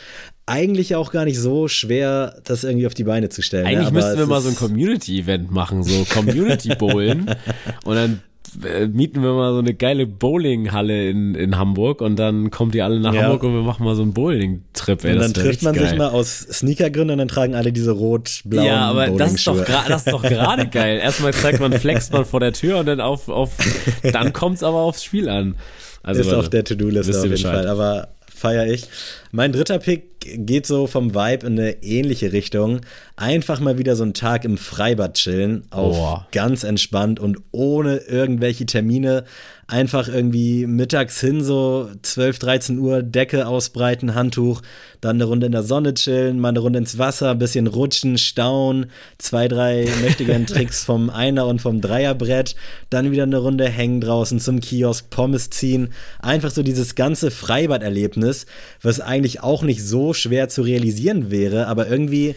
Eigentlich 0.44 0.94
auch 0.94 1.10
gar 1.10 1.24
nicht 1.24 1.40
so 1.40 1.66
schwer, 1.66 2.40
das 2.44 2.62
irgendwie 2.62 2.86
auf 2.86 2.94
die 2.94 3.04
Beine 3.04 3.28
zu 3.28 3.42
stellen. 3.42 3.66
Eigentlich 3.66 3.90
ne? 3.90 3.94
müssten 3.94 4.18
wir 4.18 4.26
mal 4.26 4.40
so 4.40 4.48
ein 4.48 4.54
Community-Event 4.54 5.50
machen, 5.50 5.82
so 5.82 6.04
Community-Bowlen. 6.04 7.34
und 7.84 7.94
dann 7.94 8.22
mieten 8.92 9.22
wir 9.22 9.32
mal 9.32 9.52
so 9.52 9.58
eine 9.58 9.74
geile 9.74 10.06
Bowlinghalle 10.06 11.08
in, 11.08 11.34
in 11.34 11.58
Hamburg 11.58 12.00
und 12.00 12.16
dann 12.16 12.50
kommt 12.50 12.74
die 12.74 12.82
alle 12.82 13.00
nach 13.00 13.14
ja. 13.14 13.22
Hamburg 13.22 13.44
und 13.44 13.54
wir 13.54 13.62
machen 13.62 13.84
mal 13.84 13.94
so 13.94 14.02
einen 14.02 14.12
Bowling-Trip. 14.12 15.04
Und 15.04 15.16
dann 15.16 15.34
trifft 15.34 15.62
man 15.62 15.74
geil. 15.74 15.88
sich 15.88 15.98
mal 15.98 16.08
aus 16.08 16.38
Sneakergründen 16.38 17.14
und 17.14 17.18
dann 17.18 17.28
tragen 17.28 17.54
alle 17.54 17.72
diese 17.72 17.92
rot-blauen 17.92 18.66
Ja, 18.66 18.88
aber 18.88 19.08
das 19.08 19.34
ist 19.34 19.46
doch 19.46 19.64
das 19.64 20.06
ist 20.06 20.12
doch 20.12 20.22
gerade 20.22 20.66
geil. 20.70 20.98
Erstmal 20.98 21.32
zeigt 21.32 21.60
man, 21.60 21.72
flext 21.72 22.12
man 22.12 22.24
vor 22.24 22.40
der 22.40 22.52
Tür 22.52 22.78
und 22.78 22.86
dann 22.86 23.00
auf, 23.00 23.28
auf 23.28 23.52
dann 24.12 24.32
kommt's 24.32 24.62
aber 24.62 24.78
aufs 24.78 25.04
Spiel 25.04 25.28
an. 25.28 25.56
Also, 26.02 26.20
ist 26.20 26.32
auf 26.32 26.48
der 26.48 26.62
To-Do-Liste 26.64 27.12
auf 27.12 27.24
jeden 27.24 27.30
Bescheid. 27.30 27.54
Fall, 27.54 27.68
aber 27.68 28.08
feiere 28.46 28.66
ich. 28.66 28.84
Mein 29.32 29.52
dritter 29.52 29.78
Pick 29.78 30.20
geht 30.20 30.66
so 30.66 30.86
vom 30.86 31.14
Vibe 31.14 31.46
in 31.46 31.58
eine 31.58 31.82
ähnliche 31.82 32.32
Richtung. 32.32 32.80
Einfach 33.16 33.60
mal 33.60 33.78
wieder 33.78 33.96
so 33.96 34.04
einen 34.04 34.14
Tag 34.14 34.44
im 34.44 34.56
Freibad 34.56 35.14
chillen, 35.14 35.64
auf 35.70 35.96
oh. 35.98 36.20
ganz 36.32 36.62
entspannt 36.62 37.18
und 37.20 37.38
ohne 37.50 37.96
irgendwelche 37.96 38.66
Termine 38.66 39.24
einfach 39.68 40.06
irgendwie 40.06 40.64
mittags 40.66 41.20
hin, 41.20 41.42
so 41.42 41.90
12, 42.02 42.38
13 42.38 42.78
Uhr, 42.78 43.02
Decke 43.02 43.48
ausbreiten, 43.48 44.14
Handtuch, 44.14 44.62
dann 45.00 45.16
eine 45.16 45.24
Runde 45.24 45.46
in 45.46 45.52
der 45.52 45.64
Sonne 45.64 45.94
chillen, 45.94 46.38
mal 46.38 46.50
eine 46.50 46.60
Runde 46.60 46.78
ins 46.78 46.98
Wasser, 46.98 47.32
ein 47.32 47.38
bisschen 47.38 47.66
rutschen, 47.66 48.16
staunen, 48.16 48.86
zwei, 49.18 49.48
drei 49.48 49.88
mächtigen 50.02 50.46
Tricks 50.46 50.84
vom 50.84 51.10
Einer- 51.10 51.48
und 51.48 51.60
vom 51.60 51.80
Dreierbrett, 51.80 52.54
dann 52.90 53.10
wieder 53.10 53.24
eine 53.24 53.38
Runde 53.38 53.68
hängen 53.68 54.00
draußen 54.00 54.38
zum 54.38 54.60
Kiosk, 54.60 55.10
Pommes 55.10 55.50
ziehen. 55.50 55.88
Einfach 56.20 56.50
so 56.50 56.62
dieses 56.62 56.94
ganze 56.94 57.32
Freibad-Erlebnis, 57.32 58.46
was 58.82 59.00
eigentlich 59.00 59.42
auch 59.42 59.62
nicht 59.62 59.82
so 59.82 60.14
schwer 60.14 60.48
zu 60.48 60.62
realisieren 60.62 61.32
wäre, 61.32 61.66
aber 61.66 61.88
irgendwie 61.88 62.36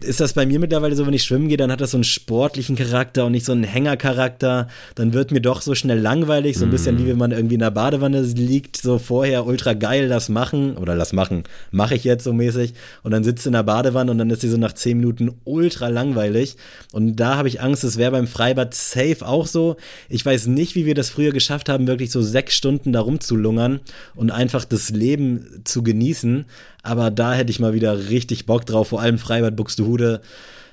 ist 0.00 0.20
das 0.20 0.32
bei 0.32 0.46
mir 0.46 0.60
mittlerweile 0.60 0.94
so, 0.94 1.06
wenn 1.06 1.14
ich 1.14 1.24
schwimmen 1.24 1.48
gehe, 1.48 1.56
dann 1.56 1.72
hat 1.72 1.80
das 1.80 1.92
so 1.92 1.96
einen 1.96 2.04
sportlichen 2.04 2.76
Charakter 2.76 3.26
und 3.26 3.32
nicht 3.32 3.44
so 3.44 3.52
einen 3.52 3.64
Hängercharakter. 3.64 4.68
Dann 4.94 5.12
wird 5.12 5.32
mir 5.32 5.40
doch 5.40 5.62
so 5.62 5.74
schnell 5.74 5.98
langweilig, 5.98 6.56
so 6.56 6.64
ein 6.64 6.70
bisschen 6.70 6.96
mm. 6.96 6.98
wie 6.98 7.06
wenn 7.08 7.18
man 7.18 7.32
irgendwie 7.32 7.54
in 7.54 7.60
der 7.60 7.70
Badewanne 7.70 8.20
liegt, 8.22 8.76
so 8.76 8.98
vorher 8.98 9.46
ultra 9.46 9.74
geil 9.74 10.08
das 10.08 10.28
machen 10.28 10.76
oder 10.76 10.96
das 10.96 11.12
machen, 11.12 11.44
mache 11.70 11.94
ich 11.94 12.04
jetzt 12.04 12.24
so 12.24 12.32
mäßig 12.32 12.74
und 13.02 13.10
dann 13.10 13.24
sitzt 13.24 13.46
in 13.46 13.52
der 13.52 13.62
Badewanne 13.62 14.10
und 14.10 14.18
dann 14.18 14.30
ist 14.30 14.42
sie 14.42 14.48
so 14.48 14.56
nach 14.56 14.72
zehn 14.72 14.98
Minuten 14.98 15.32
ultra 15.44 15.88
langweilig 15.88 16.56
und 16.92 17.16
da 17.16 17.36
habe 17.36 17.48
ich 17.48 17.60
Angst, 17.60 17.84
es 17.84 17.96
wäre 17.96 18.12
beim 18.12 18.26
Freibad 18.26 18.74
safe 18.74 19.26
auch 19.26 19.46
so. 19.46 19.76
Ich 20.08 20.24
weiß 20.24 20.46
nicht, 20.46 20.74
wie 20.74 20.86
wir 20.86 20.94
das 20.94 21.10
früher 21.10 21.32
geschafft 21.32 21.68
haben, 21.68 21.86
wirklich 21.86 22.10
so 22.10 22.22
sechs 22.22 22.54
Stunden 22.54 22.92
da 22.92 23.00
rumzulungern 23.00 23.80
und 24.14 24.30
einfach 24.30 24.64
das 24.64 24.90
Leben 24.90 25.62
zu 25.64 25.82
genießen. 25.82 26.46
Aber 26.82 27.10
da 27.10 27.34
hätte 27.34 27.50
ich 27.50 27.60
mal 27.60 27.74
wieder 27.74 28.08
richtig 28.08 28.46
Bock 28.46 28.66
drauf, 28.66 28.88
vor 28.88 29.00
allem 29.00 29.18
Freibad 29.18 29.56
Buxtehude. 29.56 30.20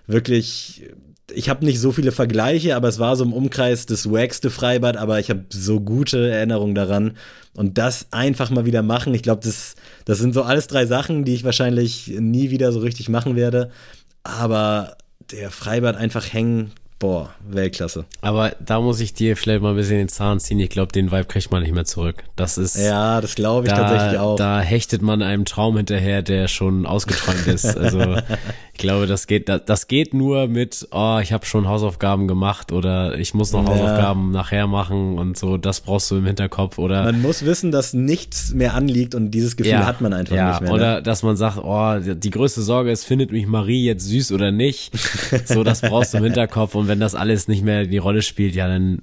Wirklich, 0.07 0.83
ich 1.33 1.49
habe 1.49 1.65
nicht 1.65 1.79
so 1.79 1.91
viele 1.91 2.11
Vergleiche, 2.11 2.75
aber 2.75 2.87
es 2.87 2.99
war 2.99 3.15
so 3.15 3.23
im 3.23 3.33
Umkreis 3.33 3.85
das 3.85 4.09
wackste 4.09 4.49
Freibad, 4.49 4.97
aber 4.97 5.19
ich 5.19 5.29
habe 5.29 5.45
so 5.49 5.79
gute 5.79 6.29
Erinnerungen 6.29 6.75
daran. 6.75 7.17
Und 7.55 7.77
das 7.77 8.07
einfach 8.11 8.49
mal 8.49 8.65
wieder 8.65 8.83
machen, 8.83 9.13
ich 9.13 9.23
glaube, 9.23 9.41
das, 9.43 9.75
das 10.03 10.19
sind 10.19 10.33
so 10.33 10.43
alles 10.43 10.67
drei 10.67 10.85
Sachen, 10.85 11.25
die 11.25 11.33
ich 11.33 11.43
wahrscheinlich 11.43 12.07
nie 12.19 12.49
wieder 12.49 12.71
so 12.71 12.79
richtig 12.79 13.09
machen 13.09 13.35
werde. 13.35 13.71
Aber 14.23 14.97
der 15.31 15.49
Freibad 15.51 15.95
einfach 15.95 16.31
hängen, 16.31 16.71
Boah, 16.97 17.35
Weltklasse. 17.45 18.05
Aber 18.21 18.53
da 18.65 18.79
muss 18.79 19.01
ich 19.01 19.13
dir 19.13 19.35
vielleicht 19.35 19.61
mal 19.61 19.71
ein 19.71 19.75
bisschen 19.75 19.97
den 19.97 20.07
Zahn 20.07 20.39
ziehen. 20.39 20.59
Ich 20.61 20.69
glaube, 20.69 20.93
den 20.93 21.11
Vibe 21.11 21.25
kriegt 21.25 21.51
man 21.51 21.61
nicht 21.61 21.73
mehr 21.73 21.83
zurück. 21.83 22.23
Das 22.37 22.57
ist. 22.57 22.77
Ja, 22.77 23.19
das 23.19 23.35
glaube 23.35 23.67
ich 23.67 23.73
da, 23.73 23.81
tatsächlich 23.81 24.19
auch. 24.19 24.37
Da 24.37 24.61
hechtet 24.61 25.01
man 25.01 25.21
einem 25.21 25.43
Traum 25.43 25.75
hinterher, 25.75 26.21
der 26.21 26.47
schon 26.47 26.85
ausgeträumt 26.85 27.47
ist. 27.47 27.77
Also 27.77 27.99
ich 28.73 28.79
glaube, 28.79 29.07
das 29.07 29.27
geht, 29.27 29.49
das 29.49 29.87
geht 29.87 30.13
nur 30.13 30.47
mit, 30.47 30.87
oh, 30.91 31.19
ich 31.21 31.33
habe 31.33 31.45
schon 31.45 31.67
Hausaufgaben 31.67 32.29
gemacht 32.29 32.71
oder 32.71 33.17
ich 33.17 33.33
muss 33.33 33.51
noch 33.51 33.63
ja. 33.63 33.69
Hausaufgaben 33.69 34.31
nachher 34.31 34.67
machen 34.67 35.19
und 35.19 35.37
so. 35.37 35.57
Das 35.57 35.81
brauchst 35.81 36.09
du 36.11 36.15
im 36.15 36.25
Hinterkopf 36.25 36.77
oder. 36.77 37.03
Man 37.03 37.21
muss 37.21 37.43
wissen, 37.43 37.73
dass 37.73 37.93
nichts 37.93 38.53
mehr 38.53 38.73
anliegt 38.73 39.15
und 39.15 39.31
dieses 39.31 39.57
Gefühl 39.57 39.73
ja, 39.73 39.85
hat 39.85 39.99
man 39.99 40.13
einfach 40.13 40.35
ja, 40.35 40.51
nicht 40.51 40.61
mehr. 40.61 40.69
Ne? 40.69 40.75
Oder 40.75 41.01
dass 41.01 41.23
man 41.23 41.35
sagt, 41.35 41.57
oh, 41.61 41.99
die 41.99 42.29
größte 42.29 42.61
Sorge 42.61 42.89
ist, 42.89 43.03
findet 43.03 43.33
mich 43.33 43.47
Marie 43.47 43.83
jetzt 43.83 44.05
süß 44.05 44.31
oder 44.31 44.53
nicht? 44.53 44.91
so, 45.45 45.65
das 45.65 45.81
brauchst 45.81 46.13
du 46.13 46.19
im 46.19 46.23
Hinterkopf 46.23 46.73
und 46.75 46.84
und 46.85 46.89
wenn 46.89 46.99
das 46.99 47.15
alles 47.15 47.47
nicht 47.47 47.63
mehr 47.63 47.87
die 47.87 47.97
Rolle 47.97 48.21
spielt, 48.21 48.53
ja, 48.53 48.67
dann, 48.67 49.01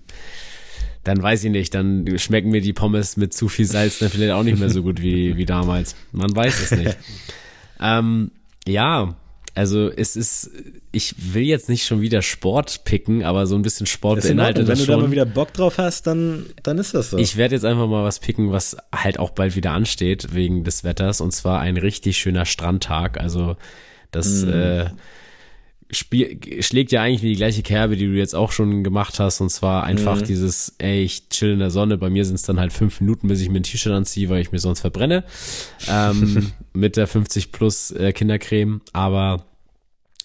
dann 1.03 1.21
weiß 1.21 1.43
ich 1.43 1.51
nicht, 1.51 1.75
dann 1.75 2.07
schmecken 2.17 2.51
mir 2.51 2.61
die 2.61 2.73
Pommes 2.73 3.17
mit 3.17 3.35
zu 3.35 3.49
viel 3.49 3.65
Salz 3.65 3.99
dann 3.99 4.09
vielleicht 4.09 4.31
auch 4.33 4.45
nicht 4.45 4.61
mehr 4.61 4.71
so 4.71 4.85
gut 4.85 5.03
wie, 5.03 5.37
wie 5.37 5.47
damals. 5.47 5.97
Man 6.13 6.35
weiß 6.35 6.63
es 6.63 6.71
nicht. 6.79 6.97
ähm, 7.81 8.31
ja, 8.69 9.17
also 9.57 9.91
es 9.91 10.15
ist, 10.15 10.53
ich 10.93 11.35
will 11.35 11.43
jetzt 11.43 11.69
nicht 11.69 11.85
schon 11.85 12.01
wieder 12.01 12.23
Sport 12.23 12.85
picken, 12.85 13.25
aber 13.25 13.49
so 13.49 13.57
ein 13.57 13.63
bisschen 13.63 13.87
Sport 13.87 14.19
ist 14.19 14.29
beinhaltet 14.29 14.69
das 14.69 14.79
schon. 14.79 14.87
Wenn 14.89 14.95
du 14.95 15.01
da 15.01 15.07
mal 15.09 15.11
wieder 15.11 15.27
Bock 15.27 15.53
drauf 15.53 15.79
hast, 15.79 16.07
dann, 16.07 16.47
dann 16.63 16.79
ist 16.79 16.95
das 16.95 17.11
so. 17.11 17.19
Ich 17.19 17.37
werde 17.37 17.57
jetzt 17.57 17.65
einfach 17.65 17.89
mal 17.89 18.05
was 18.05 18.21
picken, 18.21 18.53
was 18.53 18.77
halt 18.95 19.19
auch 19.19 19.31
bald 19.31 19.57
wieder 19.57 19.73
ansteht 19.73 20.35
wegen 20.35 20.63
des 20.63 20.85
Wetters 20.85 21.21
und 21.21 21.33
zwar 21.33 21.59
ein 21.59 21.77
richtig 21.77 22.17
schöner 22.17 22.47
Strandtag. 22.47 23.19
Also 23.19 23.57
das 24.13 24.45
mm. 24.45 24.49
äh, 24.51 24.91
spiel, 25.93 26.39
schlägt 26.61 26.91
ja 26.91 27.03
eigentlich 27.03 27.23
wie 27.23 27.31
die 27.31 27.37
gleiche 27.37 27.63
Kerbe, 27.63 27.97
die 27.97 28.07
du 28.07 28.15
jetzt 28.15 28.35
auch 28.35 28.51
schon 28.51 28.83
gemacht 28.83 29.21
hast. 29.21 29.41
Und 29.41 29.51
zwar 29.51 29.85
einfach 29.85 30.21
mhm. 30.21 30.25
dieses, 30.25 30.75
ey, 30.79 31.03
ich 31.03 31.29
chill 31.29 31.53
in 31.53 31.59
der 31.59 31.71
Sonne. 31.71 31.99
Bei 31.99 32.11
mir 32.11 32.25
sind 32.25 32.37
es 32.37 32.43
dann 32.43 32.59
halt 32.59 32.73
fünf 32.73 33.01
Minuten, 33.01 33.29
bis 33.29 33.41
ich 33.41 33.51
mir 33.51 33.61
ein 33.61 33.63
T-Shirt 33.63 33.93
anziehe, 33.93 34.29
weil 34.29 34.41
ich 34.41 34.53
mir 34.53 34.59
sonst 34.59 34.81
verbrenne. 34.81 35.25
Ähm, 35.89 36.53
mit 36.73 36.97
der 36.97 37.07
50 37.07 37.53
plus 37.53 37.91
äh, 37.91 38.13
Kindercreme. 38.13 38.81
Aber 38.93 39.45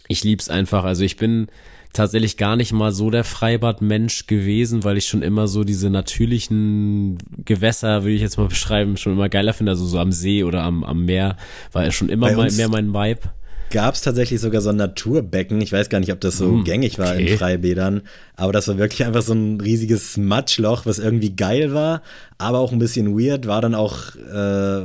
ich 0.08 0.24
lieb's 0.24 0.50
einfach. 0.50 0.86
Also 0.86 1.04
ich 1.04 1.18
bin 1.18 1.48
tatsächlich 1.92 2.38
gar 2.38 2.56
nicht 2.56 2.72
mal 2.72 2.92
so 2.92 3.10
der 3.10 3.24
Freibadmensch 3.24 4.28
gewesen, 4.28 4.84
weil 4.84 4.98
ich 4.98 5.08
schon 5.08 5.22
immer 5.22 5.48
so 5.48 5.64
diese 5.64 5.90
natürlichen 5.90 7.18
Gewässer, 7.44 8.04
würde 8.04 8.14
ich 8.14 8.22
jetzt 8.22 8.38
mal 8.38 8.48
beschreiben, 8.50 8.96
schon 8.96 9.14
immer 9.14 9.28
geiler 9.28 9.54
finde. 9.54 9.74
Also 9.74 9.86
so 9.86 10.00
am 10.00 10.14
See 10.14 10.44
oder 10.44 10.64
am, 10.64 10.84
am 10.86 11.06
Meer 11.06 11.36
war 11.74 11.90
schon 11.92 12.10
immer 12.10 12.32
mal 12.32 12.52
mehr 12.52 12.70
mein 12.70 12.94
Vibe 12.94 13.32
gab 13.70 13.96
es 13.96 14.02
tatsächlich 14.02 14.40
sogar 14.40 14.62
so 14.62 14.70
ein 14.70 14.78
Naturbecken. 14.78 15.62
Ich 15.62 15.72
weiß 15.72 15.90
gar 15.90 16.00
nicht, 16.00 16.12
ob 16.12 16.22
das 16.22 16.38
so 16.38 16.48
mm, 16.48 16.64
gängig 16.64 17.00
war 17.00 17.14
okay. 17.14 17.28
in 17.28 17.38
Freibädern, 17.38 18.02
aber 18.36 18.54
das 18.54 18.68
war 18.68 18.78
wirklich 18.78 19.06
einfach 19.06 19.22
so 19.22 19.34
ein 19.34 19.60
riesiges 19.60 20.18
Matschloch, 20.18 20.86
was 20.86 21.00
irgendwie 21.00 21.36
geil 21.36 21.74
war, 21.74 22.02
aber 22.38 22.60
auch 22.60 22.72
ein 22.72 22.80
bisschen 22.80 23.18
weird. 23.18 23.48
War 23.48 23.62
dann 23.62 23.76
auch 23.76 24.16
äh, 24.16 24.84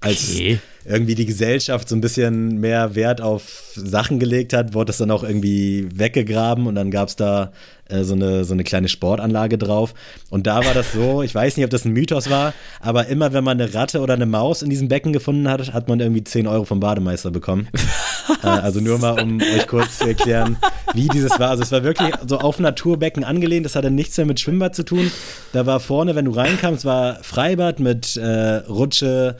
als 0.00 0.30
okay. 0.30 0.58
irgendwie 0.84 1.14
die 1.14 1.26
Gesellschaft 1.26 1.88
so 1.88 1.96
ein 1.96 2.00
bisschen 2.00 2.58
mehr 2.58 2.94
Wert 2.94 3.20
auf 3.20 3.72
Sachen 3.74 4.18
gelegt 4.18 4.52
hat, 4.52 4.74
wurde 4.74 4.86
das 4.86 4.98
dann 4.98 5.10
auch 5.10 5.22
irgendwie 5.22 5.88
weggegraben 5.92 6.66
und 6.66 6.74
dann 6.74 6.90
gab 6.90 7.08
es 7.08 7.16
da 7.16 7.52
äh, 7.88 8.04
so, 8.04 8.14
eine, 8.14 8.44
so 8.44 8.52
eine 8.52 8.64
kleine 8.64 8.88
Sportanlage 8.88 9.58
drauf. 9.58 9.94
Und 10.30 10.46
da 10.46 10.64
war 10.64 10.74
das 10.74 10.92
so, 10.92 11.22
ich 11.24 11.34
weiß 11.34 11.56
nicht, 11.56 11.64
ob 11.64 11.70
das 11.70 11.84
ein 11.84 11.92
Mythos 11.92 12.30
war, 12.30 12.54
aber 12.80 13.06
immer 13.06 13.32
wenn 13.32 13.44
man 13.44 13.60
eine 13.60 13.72
Ratte 13.74 14.00
oder 14.00 14.14
eine 14.14 14.26
Maus 14.26 14.62
in 14.62 14.70
diesem 14.70 14.88
Becken 14.88 15.12
gefunden 15.12 15.48
hat, 15.48 15.72
hat 15.72 15.88
man 15.88 16.00
irgendwie 16.00 16.24
10 16.24 16.46
Euro 16.46 16.64
vom 16.64 16.80
Bademeister 16.80 17.30
bekommen. 17.30 17.68
äh, 18.42 18.46
also 18.46 18.80
nur 18.80 18.98
mal, 18.98 19.20
um 19.20 19.40
euch 19.40 19.66
kurz 19.66 19.98
zu 19.98 20.08
erklären, 20.08 20.58
wie 20.94 21.08
dieses 21.08 21.38
war. 21.38 21.50
Also 21.50 21.62
es 21.62 21.72
war 21.72 21.82
wirklich 21.82 22.10
so 22.26 22.38
auf 22.38 22.58
Naturbecken 22.58 23.24
angelehnt, 23.24 23.64
das 23.64 23.74
hatte 23.74 23.90
nichts 23.90 24.16
mehr 24.16 24.26
mit 24.26 24.40
Schwimmbad 24.40 24.74
zu 24.74 24.84
tun. 24.84 25.10
Da 25.52 25.66
war 25.66 25.80
vorne, 25.80 26.14
wenn 26.14 26.26
du 26.26 26.32
reinkamst, 26.32 26.77
war 26.84 27.22
Freibad 27.22 27.80
mit 27.80 28.16
äh, 28.16 28.56
Rutsche, 28.68 29.36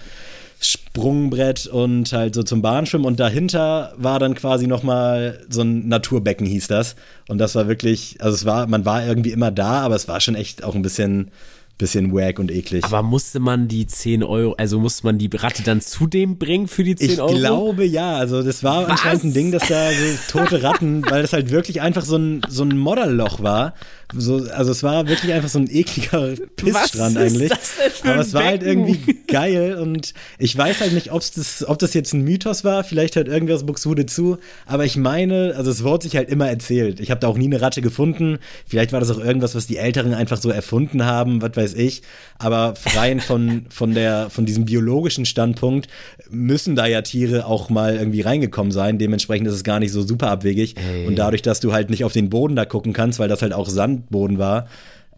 Sprungbrett 0.61 1.67
und 1.67 2.13
halt 2.13 2.35
so 2.35 2.43
zum 2.43 2.63
Bahnschwimmen. 2.63 3.07
Und 3.07 3.21
dahinter 3.21 3.93
war 3.97 4.19
dann 4.19 4.35
quasi 4.35 4.67
nochmal 4.67 5.41
so 5.49 5.63
ein 5.63 5.89
Naturbecken 5.89 6.47
hieß 6.47 6.67
das. 6.67 6.97
Und 7.29 7.39
das 7.39 7.55
war 7.55 7.69
wirklich, 7.69 8.17
also 8.21 8.35
es 8.35 8.45
war, 8.45 8.67
man 8.67 8.85
war 8.85 9.07
irgendwie 9.07 9.31
immer 9.33 9.51
da, 9.51 9.83
aber 9.83 9.95
es 9.95 10.09
war 10.09 10.21
schon 10.21 10.35
echt 10.35 10.65
auch 10.65 10.75
ein 10.75 10.83
bisschen 10.83 11.31
bisschen 11.79 12.13
wack 12.13 12.39
und 12.39 12.51
eklig. 12.51 12.85
Aber 12.85 13.03
musste 13.03 13.41
man 13.41 13.69
die 13.69 13.87
10 13.87 14.23
Euro, 14.23 14.55
also 14.55 14.79
musste 14.81 15.07
man 15.07 15.19
die 15.19 15.31
Ratte 15.33 15.63
dann 15.63 15.81
zu 15.81 16.07
dem 16.07 16.37
bringen 16.39 16.69
für 16.69 16.85
die 16.85 16.97
10 16.97 17.11
ich 17.11 17.21
Euro? 17.21 17.33
Ich 17.33 17.39
glaube 17.39 17.85
ja, 17.85 18.17
also 18.17 18.43
das 18.43 18.63
war 18.63 18.83
Was? 18.83 18.91
anscheinend 18.91 19.25
ein 19.25 19.35
Ding, 19.35 19.53
dass 19.53 19.69
da 19.69 19.91
so 19.91 20.39
tote 20.39 20.63
Ratten, 20.63 21.03
weil 21.11 21.23
das 21.23 21.33
halt 21.33 21.51
wirklich 21.51 21.81
einfach 21.81 22.05
so 22.05 22.17
ein, 22.17 22.43
so 22.49 22.65
ein 22.65 22.77
Modderloch 22.77 23.43
war 23.43 23.75
so, 24.17 24.37
also 24.55 24.71
es 24.71 24.83
war 24.83 25.07
wirklich 25.07 25.35
einfach 25.35 25.51
so 25.51 25.59
ein 25.59 25.69
ekliger 25.71 26.35
Pissstrand 26.57 27.17
Was 27.17 27.23
eigentlich. 27.23 27.51
Das 27.51 27.77
denn 27.77 27.91
für 27.91 28.13
Aber 28.13 28.21
es 28.23 28.33
war 28.33 28.45
halt 28.45 28.63
irgendwie 28.63 29.19
geil 29.27 29.75
und 29.75 30.15
ich 30.39 30.57
weiß 30.57 30.81
halt 30.81 30.93
nicht, 30.93 31.13
ob's 31.13 31.33
das, 31.33 31.69
ob 31.69 31.79
das 31.79 31.93
jetzt 31.93 32.15
ein 32.15 32.23
Mythos 32.23 32.65
war. 32.65 32.85
Vielleicht 32.85 33.17
hört 33.17 33.29
irgendwer 33.29 33.57
aus 33.57 33.67
Buxude 33.67 34.07
zu. 34.07 34.39
Aber 34.65 34.87
ich 34.87 34.97
meine, 34.97 35.53
also 35.57 35.71
es 35.71 35.85
wurde 35.85 36.05
sich 36.05 36.17
halt 36.17 36.31
immer 36.31 36.49
erzählt. 36.49 37.01
Ich 37.01 37.11
habe 37.11 37.21
da 37.21 37.29
auch 37.29 37.37
nie 37.37 37.47
eine 37.47 37.61
Ratte 37.61 37.83
gefunden. 37.83 38.39
Vielleicht 38.67 38.93
war 38.93 39.01
das 39.01 39.11
auch 39.11 39.19
irgendwas, 39.19 39.55
was 39.55 39.67
die 39.67 39.77
Älteren 39.77 40.15
einfach 40.15 40.41
so 40.41 40.49
erfunden 40.49 41.05
haben, 41.05 41.43
was 41.43 41.55
weiß 41.55 41.68
ich. 41.75 42.03
Aber 42.39 42.75
rein 42.95 43.21
von, 43.21 43.67
von 43.69 43.95
der, 43.95 44.31
von 44.31 44.47
diesem 44.47 44.65
biologischen 44.65 45.27
Standpunkt 45.27 45.89
müssen 46.31 46.77
da 46.77 46.87
ja 46.87 47.03
Tiere 47.03 47.47
auch 47.47 47.69
mal 47.69 47.97
irgendwie 47.97 48.21
reingekommen 48.21 48.71
sein. 48.71 48.99
Dementsprechend 48.99 49.49
ist 49.49 49.55
es 49.55 49.65
gar 49.65 49.81
nicht 49.81 49.93
so 49.93 50.03
super 50.03 50.31
abwegig. 50.31 50.77
Hey. 50.79 51.07
Und 51.07 51.17
dadurch, 51.17 51.43
dass 51.43 51.61
du 51.61 51.73
halt 51.73 51.91
nicht 51.91 52.05
auf 52.05 52.13
den 52.13 52.31
Boden 52.31 52.55
da 52.55 52.65
gucken 52.65 52.93
kannst, 52.93 53.19
weil 53.19 53.29
das 53.29 53.43
halt 53.43 53.53
auch 53.53 53.69
Sand 53.69 53.89
Sandboden 53.89 54.39
war, 54.39 54.69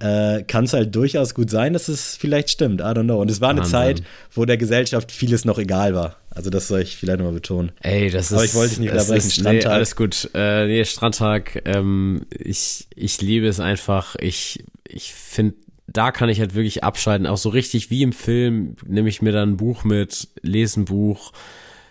äh, 0.00 0.42
kann 0.44 0.64
es 0.64 0.72
halt 0.72 0.94
durchaus 0.94 1.34
gut 1.34 1.50
sein, 1.50 1.74
dass 1.74 1.88
es 1.88 2.16
vielleicht 2.16 2.48
stimmt. 2.48 2.80
I 2.80 2.84
don't 2.84 3.04
know. 3.04 3.20
Und 3.20 3.30
es 3.30 3.40
war 3.40 3.50
eine 3.50 3.60
Wahnsinn. 3.60 3.72
Zeit, 3.72 4.02
wo 4.32 4.44
der 4.46 4.56
Gesellschaft 4.56 5.12
vieles 5.12 5.44
noch 5.44 5.58
egal 5.58 5.94
war. 5.94 6.16
Also 6.30 6.48
das 6.48 6.68
soll 6.68 6.80
ich 6.80 6.96
vielleicht 6.96 7.18
nochmal 7.18 7.34
betonen. 7.34 7.72
Ey, 7.82 8.08
das 8.08 8.26
ist. 8.26 8.32
Aber 8.32 8.44
ich 8.44 8.54
wollte 8.54 8.70
dich 8.70 8.78
nicht 8.78 8.92
unterbrechen. 8.92 9.30
Strandtag. 9.30 9.68
Nee, 9.68 9.74
alles 9.74 9.96
gut. 9.96 10.30
Äh, 10.32 10.66
nee, 10.66 10.84
Strandtag. 10.84 11.62
Ähm, 11.66 12.22
ich 12.30 12.86
ich 12.94 13.20
liebe 13.20 13.46
es 13.46 13.60
einfach. 13.60 14.16
Ich 14.18 14.64
ich 14.88 15.12
finde 15.12 15.56
da 15.92 16.12
kann 16.12 16.28
ich 16.28 16.40
halt 16.40 16.54
wirklich 16.54 16.84
abschalten, 16.84 17.26
auch 17.26 17.36
so 17.36 17.48
richtig 17.48 17.90
wie 17.90 18.02
im 18.02 18.12
Film, 18.12 18.76
nehme 18.86 19.08
ich 19.08 19.22
mir 19.22 19.32
dann 19.32 19.50
ein 19.50 19.56
Buch 19.56 19.84
mit, 19.84 20.28
lese 20.42 20.80
ein 20.80 20.84
Buch, 20.84 21.32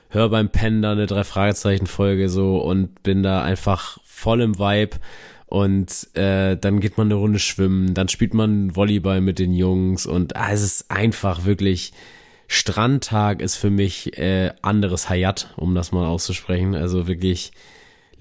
höre 0.09 0.29
beim 0.29 0.49
Pennen 0.49 0.81
da 0.81 0.91
eine 0.91 1.05
drei 1.05 1.23
Fragezeichen 1.23 1.87
Folge 1.87 2.29
so 2.29 2.57
und 2.57 3.03
bin 3.03 3.23
da 3.23 3.43
einfach 3.43 3.99
voll 4.03 4.41
im 4.41 4.57
Vibe 4.57 4.97
und 5.45 6.15
äh, 6.15 6.55
dann 6.57 6.79
geht 6.79 6.97
man 6.97 7.07
eine 7.07 7.15
Runde 7.15 7.39
schwimmen, 7.39 7.93
dann 7.93 8.07
spielt 8.07 8.33
man 8.33 8.75
Volleyball 8.75 9.21
mit 9.21 9.39
den 9.39 9.53
Jungs 9.53 10.05
und 10.05 10.35
ah, 10.35 10.51
es 10.51 10.61
ist 10.61 10.91
einfach 10.91 11.45
wirklich 11.45 11.91
Strandtag 12.51 13.43
ist 13.43 13.57
für 13.57 13.69
mich 13.69 14.17
äh, 14.17 14.51
anderes 14.63 15.07
Hayat, 15.07 15.53
um 15.55 15.75
das 15.75 15.91
mal 15.91 16.07
auszusprechen. 16.07 16.73
Also 16.73 17.07
wirklich 17.07 17.51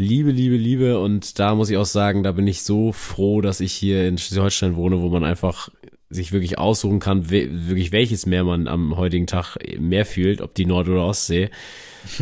Liebe, 0.01 0.31
Liebe, 0.31 0.57
Liebe. 0.57 1.01
Und 1.01 1.41
da 1.41 1.57
muss 1.57 1.71
ich 1.71 1.77
auch 1.77 1.85
sagen, 1.85 2.23
da 2.23 2.33
bin 2.33 2.47
ich 2.47 2.63
so 2.63 2.93
froh, 2.93 3.41
dass 3.41 3.61
ich 3.61 3.73
hier 3.73 4.07
in 4.07 4.17
Schleswig-Holstein 4.17 4.77
wohne, 4.77 5.01
wo 5.03 5.09
man 5.09 5.25
einfach 5.25 5.69
sich 6.09 6.33
wirklich 6.33 6.57
aussuchen 6.57 7.01
kann, 7.01 7.29
wirklich 7.31 7.93
welches 7.93 8.25
Meer 8.25 8.45
man 8.45 8.69
am 8.69 8.97
heutigen 8.97 9.27
Tag 9.27 9.57
mehr 9.79 10.07
fühlt, 10.07 10.41
ob 10.41 10.55
die 10.55 10.65
Nord- 10.65 10.89
oder 10.89 11.05
Ostsee. 11.05 11.51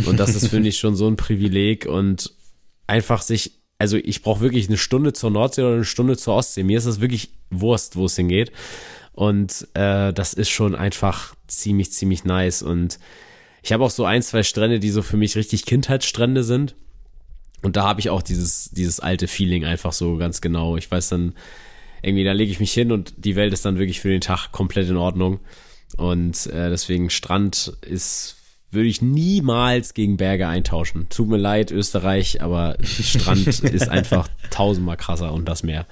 Und 0.07 0.19
das 0.19 0.35
ist, 0.35 0.49
finde 0.49 0.71
ich, 0.71 0.79
schon 0.79 0.97
so 0.97 1.07
ein 1.07 1.17
Privileg 1.17 1.87
und 1.87 2.33
einfach 2.87 3.21
sich, 3.21 3.53
also 3.79 3.99
ich 3.99 4.23
brauche 4.23 4.41
wirklich 4.41 4.69
eine 4.69 4.79
Stunde 4.79 5.13
zur 5.13 5.31
Nordsee 5.31 5.63
oder 5.63 5.75
eine 5.75 5.85
Stunde 5.85 6.17
zur 6.17 6.35
Ostsee. 6.35 6.65
Mir 6.65 6.79
ist 6.79 6.87
das 6.87 7.01
wirklich 7.01 7.31
Wurst, 7.51 7.95
wo 7.95 8.07
es 8.07 8.17
hingeht. 8.17 8.53
Und 9.13 9.69
äh, 9.75 10.15
das 10.15 10.33
ist 10.33 10.49
schon 10.49 10.75
einfach 10.75 11.35
ziemlich, 11.47 11.93
ziemlich 11.93 12.25
nice. 12.25 12.63
Und 12.63 12.99
ich 13.63 13.73
habe 13.73 13.85
auch 13.85 13.91
so 13.91 14.05
ein, 14.05 14.23
zwei 14.23 14.43
Strände, 14.43 14.81
die 14.81 14.91
so 14.91 15.03
für 15.03 15.17
mich 15.19 15.37
richtig 15.37 15.67
Kindheitsstrände 15.67 16.43
sind. 16.43 16.75
Und 17.63 17.77
da 17.77 17.85
habe 17.85 18.01
ich 18.01 18.11
auch 18.11 18.23
dieses, 18.23 18.71
dieses 18.71 19.01
alte 19.01 19.29
Feeling 19.29 19.65
einfach 19.65 19.93
so 19.93 20.17
ganz 20.17 20.41
genau. 20.41 20.77
Ich 20.77 20.91
weiß 20.91 21.09
dann, 21.09 21.35
irgendwie, 22.03 22.25
da 22.25 22.33
lege 22.33 22.53
ich 22.53 22.61
mich 22.61 22.73
hin 22.73 22.93
und 22.93 23.15
die 23.17 23.37
Welt 23.37 23.53
ist 23.53 23.65
dann 23.65 23.79
wirklich 23.79 24.01
für 24.01 24.11
den 24.11 24.21
Tag 24.21 24.53
komplett 24.53 24.89
in 24.89 24.97
Ordnung. 24.97 25.41
Und 25.97 26.47
äh, 26.47 26.71
deswegen 26.71 27.11
Strand 27.11 27.73
ist, 27.83 28.37
würde 28.71 28.89
ich 28.89 29.03
niemals 29.03 29.95
gegen 29.95 30.17
Berge 30.17 30.47
eintauschen. 30.47 31.09
Tut 31.09 31.29
mir 31.29 31.39
leid, 31.39 31.71
Österreich, 31.71 32.43
aber 32.43 32.77
Strand 32.83 33.47
ist 33.63 33.89
einfach 33.89 34.29
tausendmal 34.51 34.97
krasser 34.97 35.33
und 35.33 35.49
das 35.49 35.63
Meer. 35.63 35.87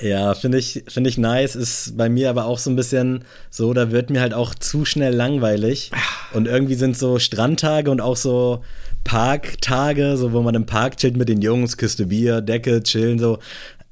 Ja, 0.00 0.34
finde 0.34 0.58
ich, 0.58 0.84
finde 0.88 1.10
ich 1.10 1.18
nice. 1.18 1.54
Ist 1.54 1.96
bei 1.96 2.08
mir 2.08 2.30
aber 2.30 2.46
auch 2.46 2.58
so 2.58 2.70
ein 2.70 2.76
bisschen 2.76 3.24
so, 3.50 3.72
da 3.72 3.92
wird 3.92 4.10
mir 4.10 4.20
halt 4.20 4.34
auch 4.34 4.54
zu 4.54 4.84
schnell 4.84 5.14
langweilig. 5.14 5.92
Und 6.32 6.48
irgendwie 6.48 6.74
sind 6.74 6.96
so 6.96 7.18
Strandtage 7.18 7.90
und 7.90 8.00
auch 8.00 8.16
so 8.16 8.64
Parktage, 9.04 10.16
so 10.16 10.32
wo 10.32 10.42
man 10.42 10.54
im 10.54 10.66
Park 10.66 10.96
chillt 10.96 11.16
mit 11.16 11.28
den 11.28 11.42
Jungs, 11.42 11.76
Küste 11.76 12.06
Bier, 12.06 12.40
Decke, 12.40 12.82
chillen, 12.82 13.18
so 13.18 13.38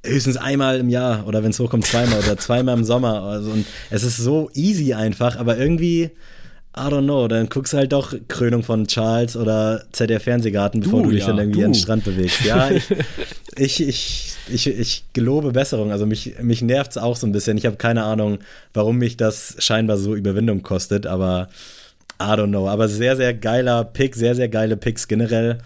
höchstens 0.05 0.37
einmal 0.37 0.79
im 0.79 0.89
Jahr 0.89 1.27
oder 1.27 1.43
wenn 1.43 1.51
es 1.51 1.61
hochkommt 1.61 1.87
zweimal 1.87 2.21
oder 2.21 2.37
zweimal 2.39 2.77
im 2.79 2.85
Sommer. 2.85 3.23
Also, 3.23 3.51
und 3.51 3.67
es 3.91 4.03
ist 4.03 4.17
so 4.17 4.51
easy 4.55 4.95
einfach, 4.95 5.37
aber 5.37 5.59
irgendwie, 5.59 6.11
I 6.77 6.83
don't 6.83 7.03
know, 7.03 7.27
dann 7.29 7.49
guckst 7.49 7.73
du 7.73 7.79
halt 7.79 7.93
doch 7.93 8.15
Krönung 8.29 8.63
von 8.63 8.87
Charles 8.87 9.37
oder 9.37 9.83
ZDF 9.93 10.23
Fernsehgarten, 10.23 10.81
bevor 10.81 11.03
du, 11.03 11.09
du 11.09 11.15
dich 11.17 11.23
ja, 11.23 11.29
dann 11.29 11.39
irgendwie 11.39 11.61
du. 11.61 11.67
an 11.67 11.73
den 11.73 11.79
Strand 11.79 12.05
bewegst. 12.05 12.45
Ja, 12.45 12.71
ich, 12.71 12.85
ich, 13.57 13.87
ich, 13.87 14.33
ich, 14.49 14.67
ich 14.69 15.05
gelobe 15.13 15.53
Besserung. 15.53 15.91
Also 15.91 16.07
mich, 16.07 16.37
mich 16.41 16.63
nervt 16.63 16.93
es 16.93 16.99
auch 16.99 17.17
so 17.17 17.27
ein 17.27 17.33
bisschen. 17.33 17.59
Ich 17.59 17.67
habe 17.67 17.77
keine 17.77 18.05
Ahnung, 18.05 18.39
warum 18.73 18.99
mich 18.99 19.17
das 19.17 19.57
scheinbar 19.59 19.99
so 19.99 20.15
Überwindung 20.15 20.63
kostet, 20.63 21.07
aber 21.07 21.49
I 22.21 22.35
don't 22.37 22.49
know. 22.49 22.69
Aber 22.69 22.89
sehr, 22.89 23.17
sehr 23.17 23.33
geiler 23.35 23.85
Pick, 23.85 24.15
sehr, 24.15 24.35
sehr 24.35 24.49
geile 24.49 24.77
Picks 24.77 25.09
generell. 25.09 25.59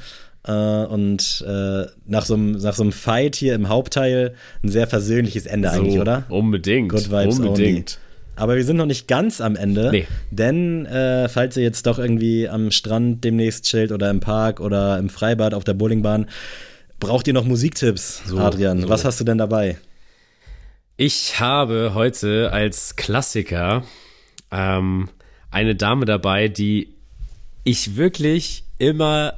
Äh, 0.47 0.53
und 0.53 1.45
äh, 1.47 1.87
nach, 2.07 2.25
so 2.25 2.35
einem, 2.35 2.53
nach 2.53 2.75
so 2.75 2.83
einem 2.83 2.93
Fight 2.93 3.35
hier 3.35 3.55
im 3.55 3.69
Hauptteil 3.69 4.35
ein 4.63 4.69
sehr 4.69 4.87
versöhnliches 4.87 5.47
Ende 5.47 5.71
so, 5.71 5.77
eigentlich, 5.77 5.99
oder? 5.99 6.25
Unbedingt. 6.29 6.91
Good 6.91 7.11
Vibes 7.11 7.39
unbedingt. 7.39 7.99
Only. 7.99 8.05
Aber 8.37 8.57
wir 8.57 8.65
sind 8.65 8.77
noch 8.77 8.87
nicht 8.87 9.09
ganz 9.09 9.41
am 9.41 9.57
Ende. 9.57 9.91
Nee. 9.91 10.07
Denn 10.31 10.87
äh, 10.87 11.29
falls 11.29 11.57
ihr 11.57 11.63
jetzt 11.63 11.87
doch 11.87 11.99
irgendwie 11.99 12.49
am 12.49 12.71
Strand 12.71 13.25
demnächst 13.25 13.65
chillt 13.65 13.93
oder 13.93 14.11
im 14.11 14.21
Park 14.21 14.61
oder 14.61 14.99
im 14.99 15.09
Freibad 15.09 15.55
auf 15.55 15.65
der 15.65 15.75
Bowlingbahn, 15.75 16.27
braucht 16.99 17.27
ihr 17.27 17.33
noch 17.33 17.45
Musiktipps, 17.45 18.23
so, 18.27 18.39
Adrian. 18.39 18.83
So. 18.83 18.89
Was 18.89 19.05
hast 19.05 19.21
du 19.21 19.25
denn 19.25 19.39
dabei? 19.39 19.79
Ich 20.97 21.41
habe 21.41 21.93
heute 21.95 22.53
als 22.53 22.97
Klassiker 22.97 23.85
ähm, 24.51 25.09
eine 25.55 25.75
Dame 25.75 26.05
dabei, 26.05 26.49
die 26.49 26.89
ich 27.63 27.97
wirklich 27.97 28.65
immer 28.79 29.35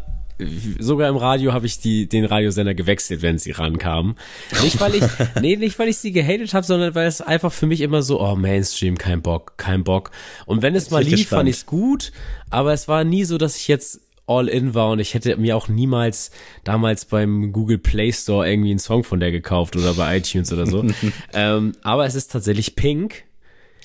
sogar 0.78 1.08
im 1.08 1.16
Radio 1.16 1.54
habe 1.54 1.64
ich 1.64 1.78
die, 1.78 2.08
den 2.08 2.26
Radiosender 2.26 2.74
gewechselt, 2.74 3.22
wenn 3.22 3.38
sie 3.38 3.52
rankamen. 3.52 4.16
Nicht, 4.62 4.78
weil 4.80 4.94
ich, 4.96 5.02
nee, 5.40 5.56
nicht, 5.56 5.78
weil 5.78 5.88
ich 5.88 5.96
sie 5.96 6.12
gehatet 6.12 6.52
habe, 6.52 6.66
sondern 6.66 6.94
weil 6.94 7.06
es 7.06 7.22
einfach 7.22 7.52
für 7.52 7.66
mich 7.66 7.80
immer 7.80 8.02
so, 8.02 8.20
oh, 8.20 8.36
Mainstream, 8.36 8.98
kein 8.98 9.22
Bock, 9.22 9.54
kein 9.56 9.82
Bock. 9.82 10.10
Und 10.44 10.60
wenn 10.60 10.74
es 10.74 10.90
mal 10.90 11.02
lief, 11.02 11.28
fand 11.28 11.48
ich 11.48 11.56
es 11.56 11.66
gut, 11.66 12.12
aber 12.50 12.74
es 12.74 12.86
war 12.86 13.04
nie 13.04 13.24
so, 13.24 13.38
dass 13.38 13.56
ich 13.56 13.68
jetzt 13.68 14.00
all 14.26 14.48
in 14.48 14.74
war 14.74 14.90
und 14.90 14.98
ich 14.98 15.14
hätte 15.14 15.36
mir 15.36 15.56
auch 15.56 15.68
niemals 15.68 16.32
damals 16.64 17.04
beim 17.04 17.52
Google 17.52 17.78
Play 17.78 18.12
Store 18.12 18.46
irgendwie 18.46 18.70
einen 18.70 18.80
Song 18.80 19.04
von 19.04 19.20
der 19.20 19.30
gekauft 19.30 19.76
oder 19.76 19.94
bei 19.94 20.18
iTunes 20.18 20.52
oder 20.52 20.66
so. 20.66 20.84
ähm, 21.32 21.72
aber 21.82 22.04
es 22.04 22.14
ist 22.14 22.32
tatsächlich 22.32 22.76
Pink. 22.76 23.24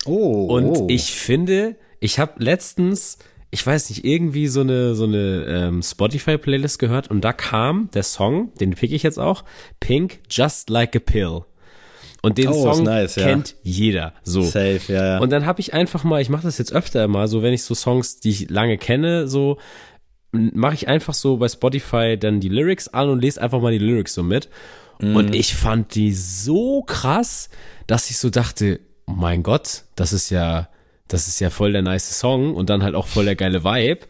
Oh. 0.05 0.47
Und 0.47 0.77
oh. 0.77 0.87
ich 0.89 1.11
finde, 1.13 1.75
ich 2.01 2.19
habe 2.19 2.43
letztens 2.43 3.17
ich 3.51 3.67
weiß 3.67 3.89
nicht, 3.89 4.05
irgendwie 4.05 4.47
so 4.47 4.61
eine, 4.61 4.95
so 4.95 5.03
eine 5.03 5.45
ähm, 5.45 5.81
Spotify-Playlist 5.83 6.79
gehört 6.79 7.11
und 7.11 7.21
da 7.21 7.33
kam 7.33 7.89
der 7.93 8.03
Song, 8.03 8.53
den 8.55 8.71
pick 8.71 8.93
ich 8.93 9.03
jetzt 9.03 9.19
auch, 9.19 9.43
Pink 9.81 10.19
Just 10.29 10.69
Like 10.69 10.95
a 10.95 10.99
Pill. 10.99 11.41
Und 12.21 12.37
den 12.37 12.47
oh, 12.47 12.73
Song 12.73 12.83
nice, 12.83 13.15
kennt 13.15 13.55
ja. 13.63 13.71
jeder. 13.71 14.13
So. 14.23 14.43
Safe, 14.43 14.79
ja, 14.87 15.05
ja. 15.05 15.19
Und 15.19 15.31
dann 15.31 15.45
habe 15.45 15.59
ich 15.59 15.73
einfach 15.73 16.03
mal, 16.03 16.21
ich 16.21 16.29
mache 16.29 16.43
das 16.43 16.57
jetzt 16.59 16.71
öfter 16.71 17.07
mal, 17.07 17.27
so 17.27 17.41
wenn 17.41 17.53
ich 17.53 17.63
so 17.63 17.75
Songs, 17.75 18.19
die 18.19 18.29
ich 18.29 18.49
lange 18.49 18.77
kenne, 18.77 19.27
so 19.27 19.57
mache 20.31 20.75
ich 20.75 20.87
einfach 20.87 21.13
so 21.13 21.37
bei 21.37 21.49
Spotify 21.49 22.17
dann 22.17 22.39
die 22.39 22.47
Lyrics 22.47 22.87
an 22.87 23.09
und 23.09 23.19
lese 23.19 23.41
einfach 23.41 23.59
mal 23.59 23.71
die 23.71 23.79
Lyrics 23.79 24.13
so 24.13 24.23
mit. 24.23 24.49
Mm. 24.99 25.15
Und 25.15 25.35
ich 25.35 25.55
fand 25.55 25.93
die 25.95 26.13
so 26.13 26.83
krass, 26.83 27.49
dass 27.85 28.09
ich 28.09 28.17
so 28.17 28.29
dachte, 28.29 28.79
oh 29.07 29.13
mein 29.13 29.43
Gott, 29.43 29.83
das 29.95 30.13
ist 30.13 30.29
ja, 30.29 30.69
das 31.13 31.27
ist 31.27 31.39
ja 31.39 31.49
voll 31.49 31.73
der 31.73 31.81
nice 31.81 32.19
Song 32.19 32.55
und 32.55 32.69
dann 32.69 32.83
halt 32.83 32.95
auch 32.95 33.07
voll 33.07 33.25
der 33.25 33.35
geile 33.35 33.63
Vibe. 33.63 34.05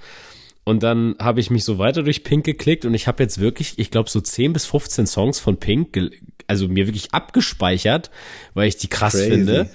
Und 0.64 0.84
dann 0.84 1.16
habe 1.20 1.40
ich 1.40 1.50
mich 1.50 1.64
so 1.64 1.80
weiter 1.80 2.04
durch 2.04 2.24
Pink 2.24 2.46
geklickt 2.46 2.86
und 2.86 2.94
ich 2.94 3.08
habe 3.08 3.24
jetzt 3.24 3.40
wirklich, 3.40 3.74
ich 3.78 3.90
glaube, 3.90 4.10
so 4.10 4.22
10 4.22 4.54
bis 4.54 4.66
15 4.68 5.08
Songs 5.08 5.40
von 5.40 5.58
Pink, 5.58 6.00
also 6.46 6.68
mir 6.68 6.88
wirklich 6.88 7.14
abgespeichert, 7.14 8.12
weil 8.54 8.68
ich 8.68 8.78
die 8.78 8.88
krass 8.88 9.14
Crazy. 9.14 9.32
finde. 9.32 9.70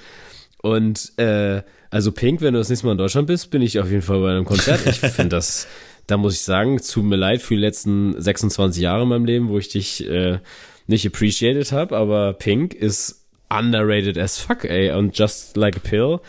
Und 0.62 1.12
äh, 1.18 1.62
also 1.90 2.12
Pink, 2.12 2.40
wenn 2.40 2.54
du 2.54 2.60
das 2.60 2.68
nächste 2.68 2.86
Mal 2.86 2.92
in 2.92 2.98
Deutschland 2.98 3.26
bist, 3.26 3.50
bin 3.50 3.62
ich 3.62 3.80
auf 3.80 3.90
jeden 3.90 4.02
Fall 4.02 4.20
bei 4.20 4.30
einem 4.30 4.44
Konzert. 4.44 4.86
Ich 4.86 4.98
finde 5.12 5.36
das, 5.36 5.66
da 6.06 6.16
muss 6.16 6.34
ich 6.34 6.42
sagen, 6.42 6.78
tut 6.78 7.04
mir 7.04 7.16
leid 7.16 7.42
für 7.42 7.54
die 7.54 7.60
letzten 7.60 8.20
26 8.20 8.82
Jahre 8.82 9.02
in 9.02 9.08
meinem 9.08 9.24
Leben, 9.24 9.48
wo 9.48 9.58
ich 9.58 9.68
dich 9.68 10.08
äh, 10.08 10.38
nicht 10.86 11.06
appreciated 11.06 11.72
habe, 11.72 11.96
aber 11.96 12.32
Pink 12.32 12.74
ist 12.74 13.24
underrated 13.48 14.18
as 14.18 14.38
fuck, 14.38 14.64
ey. 14.64 14.92
Und 14.92 15.18
Just 15.18 15.56
Like 15.56 15.76
a 15.76 15.80
Pill 15.80 16.20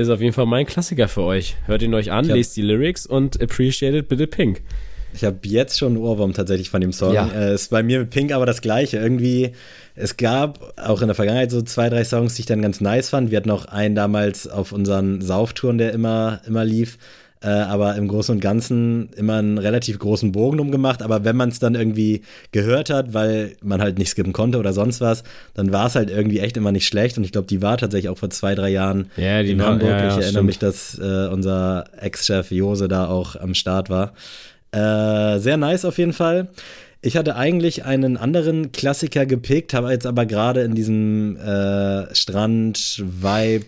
ist 0.00 0.08
auf 0.08 0.20
jeden 0.20 0.32
Fall 0.32 0.46
mein 0.46 0.66
Klassiker 0.66 1.08
für 1.08 1.22
euch. 1.22 1.56
Hört 1.66 1.82
ihn 1.82 1.94
euch 1.94 2.10
an, 2.10 2.28
hab, 2.28 2.36
lest 2.36 2.56
die 2.56 2.62
Lyrics 2.62 3.06
und 3.06 3.40
appreciated 3.40 4.08
bitte 4.08 4.26
Pink. 4.26 4.62
Ich 5.12 5.24
habe 5.24 5.38
jetzt 5.42 5.78
schon 5.78 5.94
einen 5.94 6.04
Ohrwurm 6.04 6.32
tatsächlich 6.32 6.70
von 6.70 6.80
dem 6.80 6.92
Song. 6.92 7.14
Ja. 7.14 7.28
Äh, 7.28 7.54
ist 7.54 7.70
bei 7.70 7.82
mir 7.82 8.00
mit 8.00 8.10
Pink 8.10 8.32
aber 8.32 8.46
das 8.46 8.60
gleiche. 8.60 8.98
Irgendwie, 8.98 9.52
es 9.94 10.16
gab 10.16 10.72
auch 10.78 11.00
in 11.00 11.08
der 11.08 11.14
Vergangenheit 11.14 11.50
so 11.50 11.62
zwei, 11.62 11.88
drei 11.88 12.04
Songs, 12.04 12.34
die 12.34 12.42
ich 12.42 12.46
dann 12.46 12.62
ganz 12.62 12.80
nice 12.80 13.10
fand. 13.10 13.30
Wir 13.30 13.38
hatten 13.38 13.48
noch 13.48 13.64
einen 13.64 13.94
damals 13.94 14.46
auf 14.46 14.72
unseren 14.72 15.20
Sauftouren, 15.20 15.78
der 15.78 15.92
immer, 15.92 16.40
immer 16.46 16.64
lief 16.64 16.98
äh, 17.42 17.48
aber 17.48 17.96
im 17.96 18.08
Großen 18.08 18.34
und 18.34 18.40
Ganzen 18.40 19.10
immer 19.16 19.36
einen 19.36 19.58
relativ 19.58 19.98
großen 19.98 20.32
Bogen 20.32 20.60
umgemacht. 20.60 21.02
Aber 21.02 21.24
wenn 21.24 21.36
man 21.36 21.48
es 21.48 21.58
dann 21.58 21.74
irgendwie 21.74 22.22
gehört 22.52 22.90
hat, 22.90 23.14
weil 23.14 23.56
man 23.62 23.80
halt 23.80 23.98
nicht 23.98 24.10
skippen 24.10 24.32
konnte 24.32 24.58
oder 24.58 24.72
sonst 24.72 25.00
was, 25.00 25.24
dann 25.54 25.72
war 25.72 25.86
es 25.86 25.94
halt 25.94 26.10
irgendwie 26.10 26.40
echt 26.40 26.56
immer 26.56 26.72
nicht 26.72 26.86
schlecht. 26.86 27.16
Und 27.16 27.24
ich 27.24 27.32
glaube, 27.32 27.46
die 27.46 27.62
war 27.62 27.78
tatsächlich 27.78 28.10
auch 28.10 28.18
vor 28.18 28.30
zwei, 28.30 28.54
drei 28.54 28.68
Jahren 28.68 29.10
ja, 29.16 29.40
in 29.40 29.62
Hamburg. 29.62 29.88
Ja, 29.88 29.98
ja, 29.98 30.06
ich 30.08 30.12
erinnere 30.12 30.30
stimmt. 30.30 30.46
mich, 30.46 30.58
dass 30.58 30.98
äh, 30.98 31.28
unser 31.28 31.84
Ex-Chef 31.98 32.50
Jose 32.50 32.88
da 32.88 33.06
auch 33.06 33.36
am 33.36 33.54
Start 33.54 33.88
war. 33.88 34.12
Äh, 34.72 35.38
sehr 35.38 35.56
nice 35.56 35.84
auf 35.84 35.98
jeden 35.98 36.12
Fall. 36.12 36.48
Ich 37.02 37.16
hatte 37.16 37.36
eigentlich 37.36 37.86
einen 37.86 38.18
anderen 38.18 38.72
Klassiker 38.72 39.24
gepickt, 39.24 39.72
habe 39.72 39.90
jetzt 39.90 40.06
aber 40.06 40.26
gerade 40.26 40.60
in 40.60 40.74
diesem 40.74 41.38
äh, 41.38 42.14
Strand-Vibe 42.14 43.64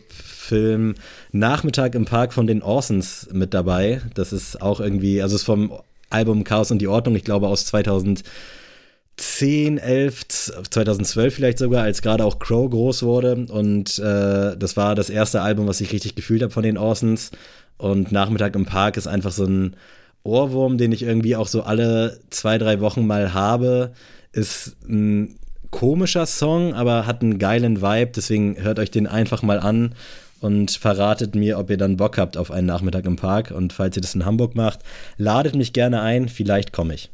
Film 0.52 0.96
Nachmittag 1.30 1.94
im 1.94 2.04
Park 2.04 2.34
von 2.34 2.46
den 2.46 2.62
Orsons 2.62 3.26
mit 3.32 3.54
dabei. 3.54 4.02
Das 4.12 4.34
ist 4.34 4.60
auch 4.60 4.80
irgendwie, 4.80 5.22
also 5.22 5.34
ist 5.34 5.44
vom 5.44 5.72
Album 6.10 6.44
Chaos 6.44 6.70
und 6.70 6.80
die 6.80 6.88
Ordnung, 6.88 7.16
ich 7.16 7.24
glaube 7.24 7.48
aus 7.48 7.64
2010, 7.64 9.78
11, 9.78 10.26
2012 10.68 11.34
vielleicht 11.34 11.56
sogar, 11.56 11.84
als 11.84 12.02
gerade 12.02 12.22
auch 12.22 12.38
Crow 12.38 12.68
groß 12.68 13.02
wurde. 13.02 13.46
Und 13.48 13.98
äh, 13.98 14.58
das 14.58 14.76
war 14.76 14.94
das 14.94 15.08
erste 15.08 15.40
Album, 15.40 15.66
was 15.66 15.80
ich 15.80 15.90
richtig 15.90 16.16
gefühlt 16.16 16.42
habe 16.42 16.52
von 16.52 16.64
den 16.64 16.76
Orsons. 16.76 17.30
Und 17.78 18.12
Nachmittag 18.12 18.54
im 18.54 18.66
Park 18.66 18.98
ist 18.98 19.06
einfach 19.06 19.32
so 19.32 19.46
ein 19.46 19.74
Ohrwurm, 20.22 20.76
den 20.76 20.92
ich 20.92 21.02
irgendwie 21.02 21.34
auch 21.34 21.48
so 21.48 21.62
alle 21.62 22.20
zwei, 22.28 22.58
drei 22.58 22.80
Wochen 22.80 23.06
mal 23.06 23.32
habe. 23.32 23.92
Ist 24.32 24.76
ein 24.86 25.38
komischer 25.70 26.26
Song, 26.26 26.74
aber 26.74 27.06
hat 27.06 27.22
einen 27.22 27.38
geilen 27.38 27.80
Vibe. 27.80 28.12
Deswegen 28.14 28.62
hört 28.62 28.78
euch 28.78 28.90
den 28.90 29.06
einfach 29.06 29.42
mal 29.42 29.58
an 29.58 29.94
und 30.42 30.70
verratet 30.70 31.34
mir, 31.34 31.58
ob 31.58 31.70
ihr 31.70 31.76
dann 31.76 31.96
Bock 31.96 32.18
habt 32.18 32.36
auf 32.36 32.50
einen 32.50 32.66
Nachmittag 32.66 33.04
im 33.04 33.16
Park. 33.16 33.50
Und 33.50 33.72
falls 33.72 33.96
ihr 33.96 34.02
das 34.02 34.14
in 34.14 34.24
Hamburg 34.24 34.54
macht, 34.54 34.80
ladet 35.16 35.54
mich 35.54 35.72
gerne 35.72 36.02
ein. 36.02 36.28
Vielleicht 36.28 36.72
komme 36.72 36.94
ich. 36.94 37.10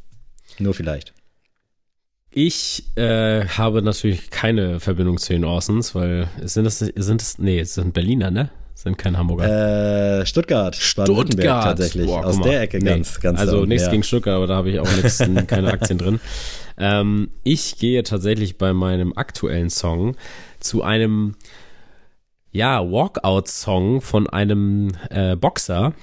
Nur 0.58 0.74
vielleicht. 0.74 1.12
Ich 2.30 2.84
äh, 2.96 3.46
habe 3.46 3.82
natürlich 3.82 4.30
keine 4.30 4.80
Verbindung 4.80 5.18
zu 5.18 5.32
den 5.32 5.44
Orsons, 5.44 5.94
weil 5.94 6.28
sind 6.42 6.64
das, 6.64 6.78
sind 6.78 7.20
das, 7.20 7.38
nee, 7.38 7.60
es 7.60 7.74
sind 7.74 7.94
Berliner, 7.94 8.30
ne? 8.30 8.50
Sind 8.74 8.96
kein 8.96 9.18
Hamburger. 9.18 10.20
Äh, 10.20 10.24
Stuttgart. 10.26 10.76
Stuttgart. 10.76 11.64
tatsächlich. 11.64 12.06
Boah, 12.06 12.24
Aus 12.24 12.40
der 12.40 12.60
Ecke 12.62 12.78
nee. 12.78 12.90
ganz, 12.90 13.18
ganz 13.18 13.40
Also 13.40 13.64
nichts 13.64 13.86
ja. 13.86 13.90
gegen 13.90 14.04
Stuttgart, 14.04 14.36
aber 14.36 14.46
da 14.46 14.54
habe 14.54 14.70
ich 14.70 14.78
auch 14.78 14.96
nichts, 14.96 15.18
keine 15.48 15.72
Aktien 15.72 15.98
drin. 15.98 16.20
Ähm, 16.76 17.30
ich 17.42 17.78
gehe 17.78 18.04
tatsächlich 18.04 18.56
bei 18.56 18.72
meinem 18.72 19.12
aktuellen 19.16 19.68
Song 19.68 20.16
zu 20.60 20.84
einem 20.84 21.34
ja, 22.58 22.82
Walkout-Song 22.82 24.00
von 24.00 24.28
einem 24.28 24.90
äh, 25.10 25.36
Boxer. 25.36 25.94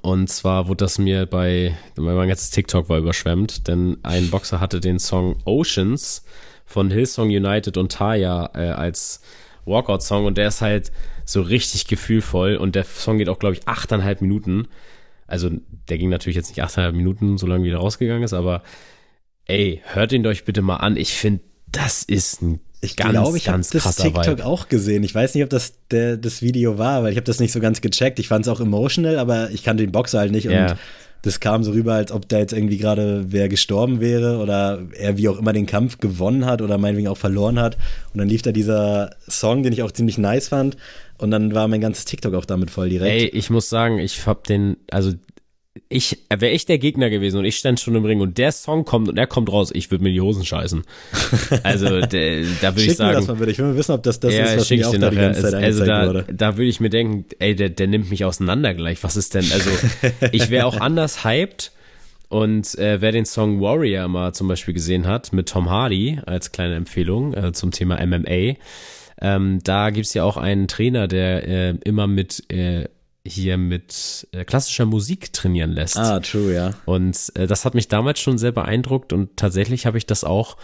Und 0.00 0.30
zwar 0.30 0.68
wurde 0.68 0.84
das 0.86 0.98
mir 0.98 1.26
bei, 1.26 1.76
mein 1.96 2.28
ganzes 2.28 2.50
TikTok 2.50 2.88
war 2.88 2.96
überschwemmt, 2.96 3.68
denn 3.68 3.98
ein 4.04 4.30
Boxer 4.30 4.58
hatte 4.58 4.80
den 4.80 4.98
Song 4.98 5.36
Oceans 5.44 6.24
von 6.64 6.90
Hillsong 6.90 7.28
United 7.28 7.76
und 7.76 7.92
Taya 7.92 8.52
äh, 8.54 8.70
als 8.70 9.20
Walkout-Song 9.66 10.24
und 10.24 10.38
der 10.38 10.48
ist 10.48 10.62
halt 10.62 10.90
so 11.26 11.42
richtig 11.42 11.88
gefühlvoll 11.88 12.56
und 12.56 12.74
der 12.74 12.84
Song 12.84 13.18
geht 13.18 13.28
auch, 13.28 13.38
glaube 13.38 13.54
ich, 13.54 13.68
achteinhalb 13.68 14.22
Minuten. 14.22 14.68
Also 15.26 15.50
der 15.90 15.98
ging 15.98 16.08
natürlich 16.08 16.36
jetzt 16.36 16.48
nicht 16.48 16.62
achteinhalb 16.62 16.94
Minuten, 16.94 17.36
solange 17.36 17.64
wieder 17.64 17.78
rausgegangen 17.78 18.22
ist, 18.22 18.32
aber 18.32 18.62
ey, 19.44 19.82
hört 19.84 20.12
ihn 20.12 20.26
euch 20.26 20.46
bitte 20.46 20.62
mal 20.62 20.76
an. 20.76 20.96
Ich 20.96 21.12
finde, 21.12 21.42
das 21.66 22.02
ist 22.02 22.40
ein 22.40 22.60
ich 22.84 22.96
ganz, 22.96 23.10
glaube, 23.10 23.36
ich 23.36 23.48
habe 23.48 23.58
das 23.58 23.96
TikTok 23.96 24.26
Vibe. 24.26 24.46
auch 24.46 24.68
gesehen. 24.68 25.02
Ich 25.02 25.14
weiß 25.14 25.34
nicht, 25.34 25.44
ob 25.44 25.50
das 25.50 25.74
der, 25.90 26.16
das 26.16 26.42
Video 26.42 26.78
war, 26.78 27.02
weil 27.02 27.10
ich 27.12 27.16
habe 27.16 27.24
das 27.24 27.40
nicht 27.40 27.52
so 27.52 27.60
ganz 27.60 27.80
gecheckt. 27.80 28.18
Ich 28.18 28.28
fand 28.28 28.46
es 28.46 28.52
auch 28.52 28.60
emotional, 28.60 29.18
aber 29.18 29.50
ich 29.50 29.64
kannte 29.64 29.82
den 29.82 29.92
Boxer 29.92 30.18
halt 30.18 30.32
nicht 30.32 30.44
ja. 30.44 30.70
und 30.70 30.76
das 31.24 31.40
kam 31.40 31.64
so 31.64 31.72
rüber, 31.72 31.94
als 31.94 32.12
ob 32.12 32.28
da 32.28 32.38
jetzt 32.38 32.52
irgendwie 32.52 32.76
gerade 32.76 33.24
wer 33.28 33.48
gestorben 33.48 34.00
wäre 34.00 34.38
oder 34.38 34.82
er 34.92 35.16
wie 35.16 35.28
auch 35.30 35.38
immer 35.38 35.54
den 35.54 35.64
Kampf 35.64 35.98
gewonnen 35.98 36.44
hat 36.44 36.60
oder 36.60 36.76
meinetwegen 36.76 37.08
auch 37.08 37.16
verloren 37.16 37.58
hat. 37.58 37.78
Und 38.12 38.18
dann 38.18 38.28
lief 38.28 38.42
da 38.42 38.52
dieser 38.52 39.16
Song, 39.26 39.62
den 39.62 39.72
ich 39.72 39.82
auch 39.82 39.90
ziemlich 39.90 40.18
nice 40.18 40.48
fand. 40.48 40.76
Und 41.16 41.30
dann 41.30 41.54
war 41.54 41.66
mein 41.66 41.80
ganzes 41.80 42.04
TikTok 42.04 42.34
auch 42.34 42.44
damit 42.44 42.70
voll 42.70 42.90
direkt. 42.90 43.10
Ey, 43.10 43.26
ich 43.28 43.48
muss 43.48 43.70
sagen, 43.70 43.98
ich 43.98 44.26
hab 44.26 44.44
den, 44.44 44.76
also 44.90 45.12
ich, 45.88 46.18
wäre 46.30 46.52
ich 46.52 46.66
der 46.66 46.78
Gegner 46.78 47.10
gewesen 47.10 47.38
und 47.38 47.44
ich 47.44 47.56
stand 47.56 47.80
schon 47.80 47.96
im 47.96 48.04
Ring 48.04 48.20
und 48.20 48.38
der 48.38 48.52
Song 48.52 48.84
kommt 48.84 49.08
und 49.08 49.18
er 49.18 49.26
kommt 49.26 49.50
raus, 49.50 49.72
ich 49.74 49.90
würde 49.90 50.04
mir 50.04 50.12
die 50.12 50.20
Hosen 50.20 50.44
scheißen. 50.44 50.82
Also 51.62 52.00
de, 52.00 52.46
da 52.60 52.74
würde 52.74 52.84
ich 52.84 52.96
sagen. 52.96 53.12
Mir 53.12 53.16
das 53.20 53.26
mal 53.26 53.36
bitte. 53.36 53.50
Ich 53.50 53.58
will 53.58 53.66
mal 53.66 53.76
wissen, 53.76 53.92
ob 53.92 54.02
das 54.02 54.20
das 54.20 54.34
ja, 54.34 54.44
ist, 54.44 54.60
was 54.60 54.70
mir 54.70 54.88
auch 54.88 54.96
da 54.96 55.10
die 55.10 55.16
ganze 55.16 55.42
Zeit 55.42 55.54
also 55.54 55.84
da, 55.84 56.06
wurde. 56.06 56.26
Da 56.32 56.56
würde 56.56 56.68
ich 56.68 56.80
mir 56.80 56.90
denken, 56.90 57.24
ey, 57.38 57.54
der, 57.54 57.70
der 57.70 57.86
nimmt 57.86 58.10
mich 58.10 58.24
auseinander 58.24 58.74
gleich. 58.74 59.02
Was 59.02 59.16
ist 59.16 59.34
denn? 59.34 59.46
Also 59.52 59.70
ich 60.32 60.50
wäre 60.50 60.66
auch 60.66 60.78
anders 60.78 61.24
hyped. 61.24 61.72
Und 62.28 62.76
äh, 62.78 63.00
wer 63.00 63.12
den 63.12 63.26
Song 63.26 63.60
Warrior 63.60 64.08
mal 64.08 64.32
zum 64.32 64.48
Beispiel 64.48 64.74
gesehen 64.74 65.06
hat 65.06 65.32
mit 65.32 65.48
Tom 65.48 65.70
Hardy 65.70 66.20
als 66.26 66.52
kleine 66.52 66.74
Empfehlung 66.74 67.34
äh, 67.34 67.52
zum 67.52 67.70
Thema 67.70 68.04
MMA, 68.04 68.56
ähm, 69.20 69.60
da 69.62 69.90
gibt's 69.90 70.14
ja 70.14 70.24
auch 70.24 70.36
einen 70.36 70.66
Trainer, 70.66 71.06
der 71.06 71.46
äh, 71.46 71.74
immer 71.84 72.06
mit 72.06 72.50
äh, 72.50 72.88
hier 73.26 73.56
mit 73.56 74.28
äh, 74.32 74.44
klassischer 74.44 74.84
Musik 74.84 75.32
trainieren 75.32 75.72
lässt. 75.72 75.96
Ah, 75.96 76.20
true, 76.20 76.54
ja. 76.54 76.72
Und 76.84 77.32
äh, 77.34 77.46
das 77.46 77.64
hat 77.64 77.74
mich 77.74 77.88
damals 77.88 78.20
schon 78.20 78.36
sehr 78.38 78.52
beeindruckt 78.52 79.14
und 79.14 79.36
tatsächlich 79.36 79.86
habe 79.86 79.98
ich 79.98 80.06
das 80.06 80.24
auch 80.24 80.56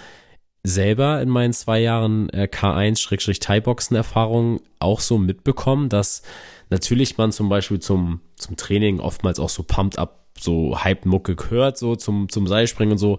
selber 0.63 1.23
in 1.23 1.31
meinen 1.31 1.55
zwei 1.55 1.81
Jahren 1.81 2.29
äh, 2.31 2.49
K1-Thai-Boxen-Erfahrung 2.53 4.61
auch 4.79 5.01
so 5.01 5.17
mitbekommen, 5.17 5.89
dass 5.89 6.21
natürlich 6.69 7.17
man 7.17 7.33
zum 7.33 7.49
Beispiel 7.49 7.81
zum, 7.81 8.21
zum 8.37 8.57
Training 8.57 9.01
oftmals 9.01 9.41
auch 9.41 9.49
so 9.49 9.63
pumped 9.63 9.99
up 9.99 10.21
so 10.39 10.79
Hype-Mucke 10.83 11.37
gehört, 11.37 11.77
so 11.77 11.97
zum, 11.97 12.31
zum 12.31 12.47
Seilspringen 12.47 12.93
und 12.93 12.99
so. 12.99 13.19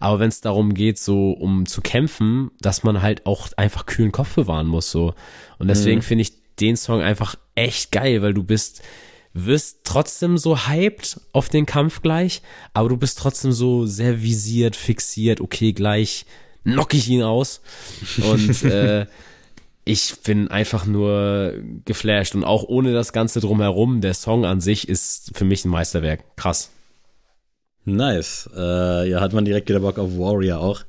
Aber 0.00 0.20
wenn 0.20 0.28
es 0.28 0.40
darum 0.40 0.72
geht, 0.74 0.98
so 0.98 1.32
um 1.32 1.66
zu 1.66 1.82
kämpfen, 1.82 2.50
dass 2.60 2.82
man 2.82 3.02
halt 3.02 3.26
auch 3.26 3.48
einfach 3.56 3.84
kühlen 3.84 4.12
Kopf 4.12 4.34
bewahren 4.34 4.68
muss, 4.68 4.90
so. 4.90 5.14
Und 5.58 5.68
deswegen 5.68 5.98
mhm. 5.98 6.02
finde 6.02 6.22
ich 6.22 6.41
den 6.60 6.76
Song 6.76 7.00
einfach 7.00 7.36
echt 7.54 7.92
geil, 7.92 8.22
weil 8.22 8.34
du 8.34 8.42
bist, 8.42 8.82
wirst 9.32 9.80
trotzdem 9.84 10.38
so 10.38 10.66
hyped 10.66 11.20
auf 11.32 11.48
den 11.48 11.66
Kampf 11.66 12.02
gleich, 12.02 12.42
aber 12.74 12.88
du 12.88 12.96
bist 12.96 13.18
trotzdem 13.18 13.52
so 13.52 13.86
sehr 13.86 14.22
visiert, 14.22 14.76
fixiert, 14.76 15.40
okay, 15.40 15.72
gleich 15.72 16.26
knock 16.64 16.94
ich 16.94 17.08
ihn 17.08 17.22
aus. 17.22 17.60
Und 18.18 18.62
äh, 18.64 19.06
ich 19.84 20.14
bin 20.24 20.48
einfach 20.48 20.86
nur 20.86 21.54
geflasht 21.84 22.34
und 22.34 22.44
auch 22.44 22.64
ohne 22.64 22.92
das 22.92 23.12
Ganze 23.12 23.40
drumherum, 23.40 24.00
der 24.00 24.14
Song 24.14 24.44
an 24.44 24.60
sich 24.60 24.88
ist 24.88 25.32
für 25.34 25.44
mich 25.44 25.64
ein 25.64 25.70
Meisterwerk. 25.70 26.36
Krass. 26.36 26.70
Nice. 27.84 28.48
Äh, 28.56 29.10
ja, 29.10 29.20
hat 29.20 29.32
man 29.32 29.44
direkt 29.44 29.68
wieder 29.68 29.80
Bock 29.80 29.98
auf 29.98 30.16
Warrior 30.16 30.60
auch. 30.60 30.82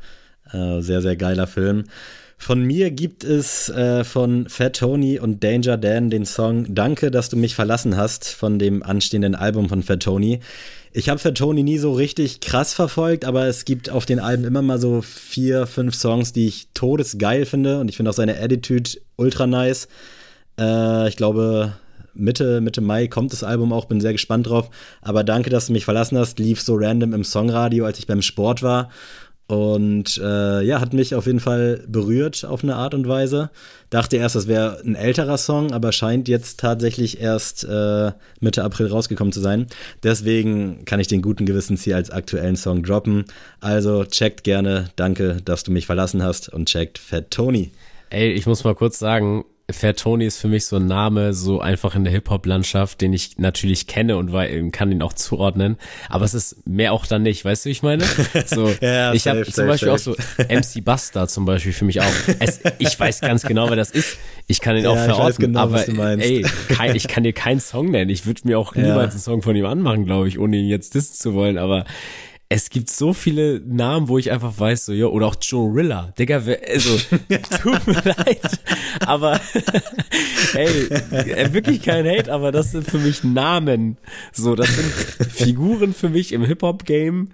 Äh, 0.51 0.81
sehr, 0.81 1.01
sehr 1.01 1.15
geiler 1.15 1.47
Film. 1.47 1.85
Von 2.37 2.63
mir 2.63 2.91
gibt 2.91 3.23
es 3.23 3.69
äh, 3.69 4.03
von 4.03 4.49
Fat 4.49 4.77
Tony 4.77 5.19
und 5.19 5.43
Danger 5.43 5.77
Dan 5.77 6.09
den 6.09 6.25
Song 6.25 6.73
Danke, 6.75 7.09
dass 7.09 7.29
du 7.29 7.37
mich 7.37 7.55
verlassen 7.55 7.95
hast 7.95 8.27
von 8.27 8.59
dem 8.59 8.83
anstehenden 8.83 9.35
Album 9.35 9.69
von 9.69 9.83
Fat 9.83 10.01
Tony. 10.01 10.39
Ich 10.91 11.09
habe 11.09 11.19
Fat 11.19 11.35
Tony 11.35 11.63
nie 11.63 11.77
so 11.77 11.93
richtig 11.93 12.39
krass 12.41 12.73
verfolgt, 12.73 13.25
aber 13.25 13.47
es 13.47 13.65
gibt 13.65 13.89
auf 13.89 14.05
den 14.05 14.19
Alben 14.19 14.43
immer 14.43 14.61
mal 14.61 14.79
so 14.79 15.01
vier, 15.01 15.65
fünf 15.65 15.95
Songs, 15.95 16.33
die 16.33 16.47
ich 16.47 16.67
todesgeil 16.73 17.45
finde 17.45 17.79
und 17.79 17.89
ich 17.89 17.97
finde 17.97 18.11
auch 18.11 18.15
seine 18.15 18.39
Attitude 18.39 18.91
ultra 19.15 19.47
nice. 19.47 19.87
Äh, 20.59 21.07
ich 21.07 21.15
glaube, 21.15 21.73
Mitte, 22.13 22.61
Mitte 22.61 22.81
Mai 22.81 23.07
kommt 23.07 23.33
das 23.33 23.43
Album 23.43 23.73
auch, 23.73 23.85
bin 23.85 24.01
sehr 24.01 24.11
gespannt 24.11 24.47
drauf. 24.47 24.69
Aber 25.01 25.23
danke, 25.23 25.49
dass 25.49 25.67
du 25.67 25.73
mich 25.73 25.85
verlassen 25.85 26.17
hast. 26.17 26.39
Lief 26.39 26.61
so 26.61 26.75
random 26.75 27.13
im 27.13 27.23
Songradio, 27.23 27.85
als 27.85 27.99
ich 27.99 28.07
beim 28.07 28.21
Sport 28.21 28.61
war. 28.61 28.89
Und 29.53 30.17
äh, 30.17 30.63
ja, 30.63 30.81
hat 30.81 30.93
mich 30.93 31.13
auf 31.13 31.27
jeden 31.27 31.39
Fall 31.39 31.83
berührt 31.87 32.43
auf 32.43 32.63
eine 32.63 32.75
Art 32.75 32.95
und 32.95 33.07
Weise. 33.07 33.51
Dachte 33.91 34.17
erst, 34.17 34.35
das 34.35 34.47
wäre 34.47 34.81
ein 34.83 34.95
älterer 34.95 35.37
Song, 35.37 35.71
aber 35.73 35.91
scheint 35.91 36.27
jetzt 36.27 36.59
tatsächlich 36.59 37.21
erst 37.21 37.63
äh, 37.63 38.11
Mitte 38.39 38.63
April 38.63 38.87
rausgekommen 38.87 39.31
zu 39.31 39.41
sein. 39.41 39.67
Deswegen 40.01 40.85
kann 40.85 40.99
ich 40.99 41.07
den 41.07 41.21
guten 41.21 41.45
Gewissens 41.45 41.83
hier 41.83 41.95
als 41.95 42.09
aktuellen 42.09 42.55
Song 42.55 42.81
droppen. 42.81 43.25
Also 43.59 44.05
checkt 44.05 44.43
gerne, 44.43 44.89
danke, 44.95 45.37
dass 45.45 45.63
du 45.63 45.71
mich 45.71 45.85
verlassen 45.85 46.23
hast 46.23 46.49
und 46.49 46.67
checkt 46.67 46.97
Fat 46.97 47.29
Tony. 47.29 47.71
Ey, 48.09 48.31
ich 48.31 48.47
muss 48.47 48.63
mal 48.63 48.73
kurz 48.73 48.97
sagen, 48.97 49.45
Fair 49.71 49.95
Tony 49.95 50.25
ist 50.25 50.39
für 50.39 50.49
mich 50.49 50.65
so 50.65 50.75
ein 50.75 50.87
Name, 50.87 51.33
so 51.33 51.61
einfach 51.61 51.95
in 51.95 52.03
der 52.03 52.11
Hip-Hop-Landschaft, 52.11 52.99
den 52.99 53.13
ich 53.13 53.37
natürlich 53.37 53.87
kenne 53.87 54.17
und 54.17 54.31
kann 54.73 54.91
ihn 54.91 55.01
auch 55.01 55.13
zuordnen. 55.13 55.77
Aber 56.09 56.25
es 56.25 56.33
ist 56.33 56.67
mehr 56.67 56.91
auch 56.91 57.05
dann 57.05 57.23
nicht, 57.23 57.45
weißt 57.45 57.63
du, 57.63 57.69
wie 57.69 57.71
ich 57.71 57.81
meine? 57.81 58.03
So, 58.45 58.69
ja, 58.81 59.13
ich 59.13 59.25
habe 59.25 59.45
zum 59.45 59.67
Beispiel 59.67 59.97
safe. 59.97 60.11
auch 60.11 60.15
so 60.15 60.43
MC 60.53 60.83
Buster 60.83 61.29
zum 61.29 61.45
Beispiel 61.45 61.71
für 61.71 61.85
mich 61.85 62.01
auch. 62.01 62.13
Es, 62.39 62.59
ich 62.77 62.99
weiß 62.99 63.21
ganz 63.21 63.43
genau, 63.43 63.69
wer 63.69 63.77
das 63.77 63.91
ist. 63.91 64.17
Ich 64.47 64.59
kann 64.59 64.75
ihn 64.75 64.83
ja, 64.83 64.89
auch 64.89 64.97
verorten, 64.97 65.45
genau, 65.45 65.61
aber 65.61 65.87
ey, 65.87 66.45
kein, 66.67 66.93
ich 66.95 67.07
kann 67.07 67.23
dir 67.23 67.33
keinen 67.33 67.61
Song 67.61 67.89
nennen. 67.89 68.09
Ich 68.09 68.25
würde 68.25 68.41
mir 68.43 68.59
auch 68.59 68.75
niemals 68.75 69.11
einen 69.11 69.21
Song 69.21 69.41
von 69.41 69.55
ihm 69.55 69.65
anmachen, 69.65 70.05
glaube 70.05 70.27
ich, 70.27 70.39
ohne 70.39 70.57
ihn 70.57 70.67
jetzt 70.67 70.93
dissen 70.93 71.13
zu 71.13 71.33
wollen. 71.33 71.57
Aber 71.57 71.85
es 72.53 72.69
gibt 72.69 72.91
so 72.91 73.13
viele 73.13 73.61
Namen, 73.65 74.07
wo 74.07 74.19
ich 74.19 74.29
einfach 74.29 74.59
weiß, 74.59 74.85
so, 74.85 74.93
ja, 74.93 75.07
oder 75.07 75.25
auch 75.25 75.35
Joe 75.41 75.73
Rilla. 75.73 76.13
Digga, 76.19 76.35
also, 76.37 76.97
tut 77.61 77.87
mir 77.87 78.03
leid, 78.03 78.59
aber, 79.07 79.41
ey, 80.53 80.87
äh, 80.87 81.51
wirklich 81.51 81.81
kein 81.81 82.05
Hate, 82.05 82.31
aber 82.31 82.51
das 82.51 82.71
sind 82.71 82.87
für 82.87 82.99
mich 82.99 83.23
Namen. 83.23 83.97
So, 84.33 84.55
das 84.55 84.67
sind 84.67 85.31
Figuren 85.31 85.95
für 85.95 86.09
mich 86.09 86.31
im 86.31 86.45
Hip-Hop-Game 86.45 87.29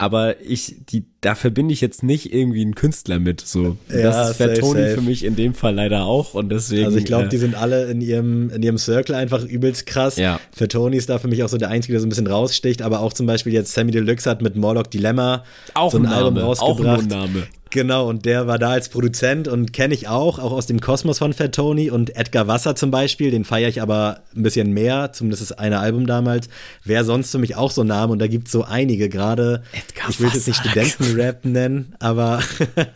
aber 0.00 0.40
ich, 0.40 0.76
die, 0.88 1.04
da 1.20 1.34
verbinde 1.34 1.74
ich 1.74 1.80
jetzt 1.80 2.04
nicht 2.04 2.32
irgendwie 2.32 2.62
einen 2.62 2.76
Künstler 2.76 3.18
mit. 3.18 3.40
So, 3.40 3.76
ja, 3.88 4.02
das 4.02 4.30
ist 4.30 4.36
für 4.36 4.54
Tony 4.54 4.94
für 4.94 5.00
mich 5.00 5.24
in 5.24 5.34
dem 5.34 5.54
Fall 5.54 5.74
leider 5.74 6.04
auch 6.04 6.34
und 6.34 6.50
deswegen. 6.50 6.86
Also 6.86 6.98
ich 6.98 7.04
glaube, 7.04 7.24
äh, 7.24 7.28
die 7.28 7.36
sind 7.36 7.56
alle 7.56 7.90
in 7.90 8.00
ihrem 8.00 8.48
in 8.50 8.62
ihrem 8.62 8.78
Circle 8.78 9.16
einfach 9.16 9.44
übelst 9.44 9.86
krass. 9.86 10.16
Ja. 10.16 10.38
Für 10.52 10.68
Tony 10.68 10.96
ist 10.96 11.08
da 11.08 11.18
für 11.18 11.26
mich 11.26 11.42
auch 11.42 11.48
so 11.48 11.58
der 11.58 11.70
einzige, 11.70 11.94
der 11.94 12.00
so 12.00 12.06
ein 12.06 12.10
bisschen 12.10 12.28
raussticht. 12.28 12.80
Aber 12.80 13.00
auch 13.00 13.12
zum 13.12 13.26
Beispiel 13.26 13.52
jetzt 13.52 13.74
Sammy 13.74 13.90
Deluxe 13.90 14.30
hat 14.30 14.40
mit 14.40 14.54
Morlock 14.54 14.88
Dilemma 14.92 15.42
auch 15.74 15.90
so 15.90 15.98
ein, 15.98 16.06
ein 16.06 16.12
Album 16.12 16.38
rausgebracht. 16.38 16.98
Auch 16.98 17.02
ein 17.02 17.08
Name. 17.08 17.46
Genau, 17.70 18.08
und 18.08 18.24
der 18.24 18.46
war 18.46 18.58
da 18.58 18.70
als 18.70 18.88
Produzent 18.88 19.46
und 19.46 19.72
kenne 19.72 19.94
ich 19.94 20.08
auch, 20.08 20.38
auch 20.38 20.52
aus 20.52 20.66
dem 20.66 20.80
Kosmos 20.80 21.18
von 21.18 21.32
Fat 21.32 21.54
Tony 21.54 21.90
und 21.90 22.16
Edgar 22.16 22.46
Wasser 22.46 22.74
zum 22.74 22.90
Beispiel, 22.90 23.30
den 23.30 23.44
feiere 23.44 23.68
ich 23.68 23.82
aber 23.82 24.20
ein 24.34 24.42
bisschen 24.42 24.72
mehr, 24.72 25.12
zumindest 25.12 25.42
das 25.42 25.52
eine 25.52 25.78
Album 25.78 26.06
damals. 26.06 26.48
Wer 26.84 27.04
sonst 27.04 27.30
für 27.30 27.38
mich 27.38 27.56
auch 27.56 27.70
so 27.70 27.84
Name 27.84 28.12
und 28.12 28.20
da 28.20 28.26
gibt 28.26 28.46
es 28.46 28.52
so 28.52 28.64
einige, 28.64 29.08
gerade, 29.08 29.62
ich 30.08 30.20
will 30.20 30.30
jetzt 30.32 30.46
nicht 30.46 30.60
Studentenrap 30.60 31.44
nennen, 31.44 31.94
aber 31.98 32.42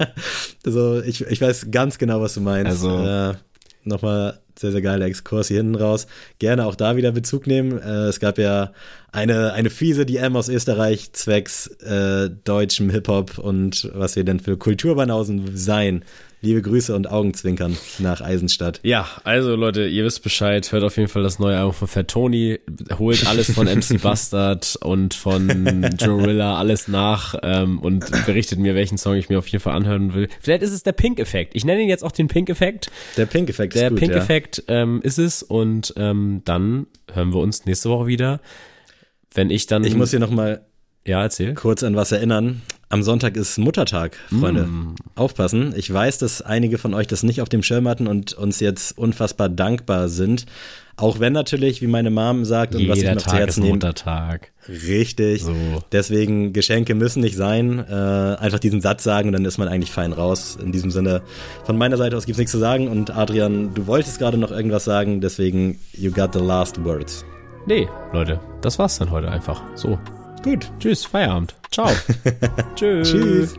also 0.65 1.03
ich, 1.03 1.21
ich 1.27 1.41
weiß 1.41 1.69
ganz 1.71 1.99
genau, 1.99 2.21
was 2.21 2.35
du 2.35 2.41
meinst. 2.41 2.71
Also, 2.71 3.05
äh, 3.05 3.35
nochmal 3.85 4.41
sehr, 4.59 4.73
sehr 4.73 4.83
geiler 4.83 5.07
Exkurs 5.07 5.49
hier 5.49 5.59
hinten 5.59 5.75
raus. 5.75 6.07
Gerne 6.39 6.67
auch 6.67 6.75
da 6.75 6.97
wieder 6.97 7.13
Bezug 7.13 7.47
nehmen. 7.47 7.79
Äh, 7.79 8.07
es 8.07 8.21
gab 8.21 8.39
ja 8.39 8.73
eine, 9.11 9.53
eine 9.53 9.71
fiese 9.71 10.07
DM 10.07 10.37
aus 10.37 10.49
Österreich 10.49 11.13
zwecks 11.13 11.67
äh, 11.83 12.31
deutschem 12.45 12.91
Hip-Hop 12.91 13.39
und 13.39 13.91
was 13.95 14.17
wir 14.17 14.25
denn 14.25 14.41
für 14.41 14.57
Kulturbanausen 14.57 15.57
sein. 15.57 16.05
Liebe 16.45 16.61
Grüße 16.61 16.97
und 16.97 17.09
Augenzwinkern 17.09 17.77
nach 18.01 18.21
Eisenstadt. 18.21 18.81
Ja, 18.83 19.09
also 19.23 19.55
Leute, 19.55 19.87
ihr 19.87 20.05
wisst 20.05 20.25
Bescheid, 20.25 20.73
hört 20.73 20.83
auf 20.83 20.97
jeden 20.97 21.09
Fall 21.09 21.23
das 21.23 21.39
neue 21.39 21.57
Album 21.57 21.73
von 21.73 21.87
Fat 21.87 22.09
Tony, 22.09 22.59
holt 22.99 23.29
alles 23.29 23.53
von 23.53 23.69
MC 23.69 23.99
Bastard 24.03 24.77
und 24.83 25.15
von 25.15 25.89
Jorilla, 26.01 26.59
alles 26.59 26.89
nach 26.89 27.37
ähm, 27.45 27.79
und 27.79 28.11
berichtet 28.27 28.59
mir, 28.59 28.75
welchen 28.75 28.99
Song 28.99 29.15
ich 29.15 29.29
mir 29.29 29.39
auf 29.39 29.47
jeden 29.47 29.63
Fall 29.63 29.77
anhören 29.77 30.15
will. 30.15 30.29
Vielleicht 30.41 30.65
ist 30.65 30.73
es 30.73 30.83
der 30.83 30.91
Pink-Effekt. 30.91 31.55
Ich 31.55 31.65
nenne 31.65 31.81
ihn 31.81 31.89
jetzt 31.89 32.03
auch 32.03 32.11
den 32.11 32.27
Pink-Effekt. 32.27 32.91
Der 33.17 33.27
Pink-Effekt 33.27 33.75
ist 33.75 33.81
Der 33.81 33.91
Pink-Effekt 33.91 34.13
perfekt 34.13 34.65
ähm, 34.67 35.01
ist 35.05 35.19
es 35.19 35.45
und 35.45 35.95
ähm, 35.97 36.43
dann 36.45 36.89
hören 37.13 37.33
wir 37.33 37.39
uns 37.39 37.67
nächste 37.67 37.89
Woche 37.89 38.09
wieder. 38.09 38.41
Wenn 39.33 39.51
ich 39.51 39.69
dann. 39.69 39.85
Ich 39.85 39.95
muss 39.95 40.11
hier 40.11 40.19
nochmal 40.19 40.63
ja, 41.05 41.23
erzähl. 41.23 41.55
kurz 41.55 41.83
an 41.83 41.97
was 41.97 42.13
erinnern. 42.13 42.63
Am 42.89 43.03
Sonntag 43.03 43.39
ist 43.39 43.57
Muttertag, 43.57 44.19
Freunde. 44.29 44.65
Mm. 44.65 44.97
Aufpassen. 45.15 45.73
Ich 45.75 45.91
weiß, 45.91 46.19
dass 46.19 46.43
einige 46.43 46.77
von 46.77 46.93
euch 46.93 47.07
das 47.07 47.23
nicht 47.23 47.41
auf 47.41 47.49
dem 47.49 47.63
Schirm 47.63 47.89
hatten 47.89 48.07
und 48.07 48.35
uns 48.35 48.61
jetzt 48.61 48.99
unfassbar 48.99 49.49
dankbar 49.49 50.11
sind. 50.11 50.45
Auch 50.97 51.19
wenn 51.19 51.33
natürlich, 51.33 51.81
wie 51.81 51.87
meine 51.87 52.11
Mom 52.11 52.45
sagt, 52.45 52.75
und 52.75 52.87
was 52.89 52.99
ich 52.99 53.05
noch 53.05 53.23
Tag 53.23 53.31
zu 53.31 53.37
Herzen 53.37 53.63
nehme. 53.63 53.77
Muttertag. 53.77 54.53
Richtig. 54.69 55.43
So. 55.43 55.55
Deswegen, 55.91 56.53
Geschenke 56.53 56.95
müssen 56.95 57.23
nicht 57.23 57.35
sein. 57.35 57.79
Äh, 57.79 57.95
einfach 57.95 58.59
diesen 58.59 58.83
Satz 58.83 59.03
sagen 59.03 59.31
und 59.31 59.33
dann 59.33 59.47
ist 59.47 59.57
man 59.57 59.69
eigentlich 59.69 59.91
fein 59.91 60.13
raus. 60.13 60.59
In 60.63 60.71
diesem 60.71 60.91
Sinne, 60.91 61.23
von 61.65 61.79
meiner 61.79 61.97
Seite 61.97 62.15
aus 62.15 62.27
gibt 62.27 62.35
es 62.35 62.39
nichts 62.39 62.53
zu 62.53 62.59
sagen. 62.59 62.89
Und 62.89 63.11
Adrian, 63.11 63.73
du 63.73 63.87
wolltest 63.87 64.19
gerade 64.19 64.37
noch 64.37 64.51
irgendwas 64.51 64.85
sagen, 64.85 65.23
deswegen, 65.23 65.79
you 65.95 66.13
got 66.13 66.35
the 66.35 66.41
last 66.41 66.85
words. 66.85 67.25
Nee, 67.65 67.89
Leute, 68.13 68.39
das 68.61 68.79
war's 68.79 68.99
dann 68.99 69.11
heute 69.11 69.31
einfach. 69.31 69.63
So. 69.75 69.99
Gut. 70.43 70.71
Tschüss, 70.81 71.05
Feierabend. 71.05 71.55
Ciao. 71.71 71.91
Tschüss. 72.75 73.11
Tschüss. 73.11 73.55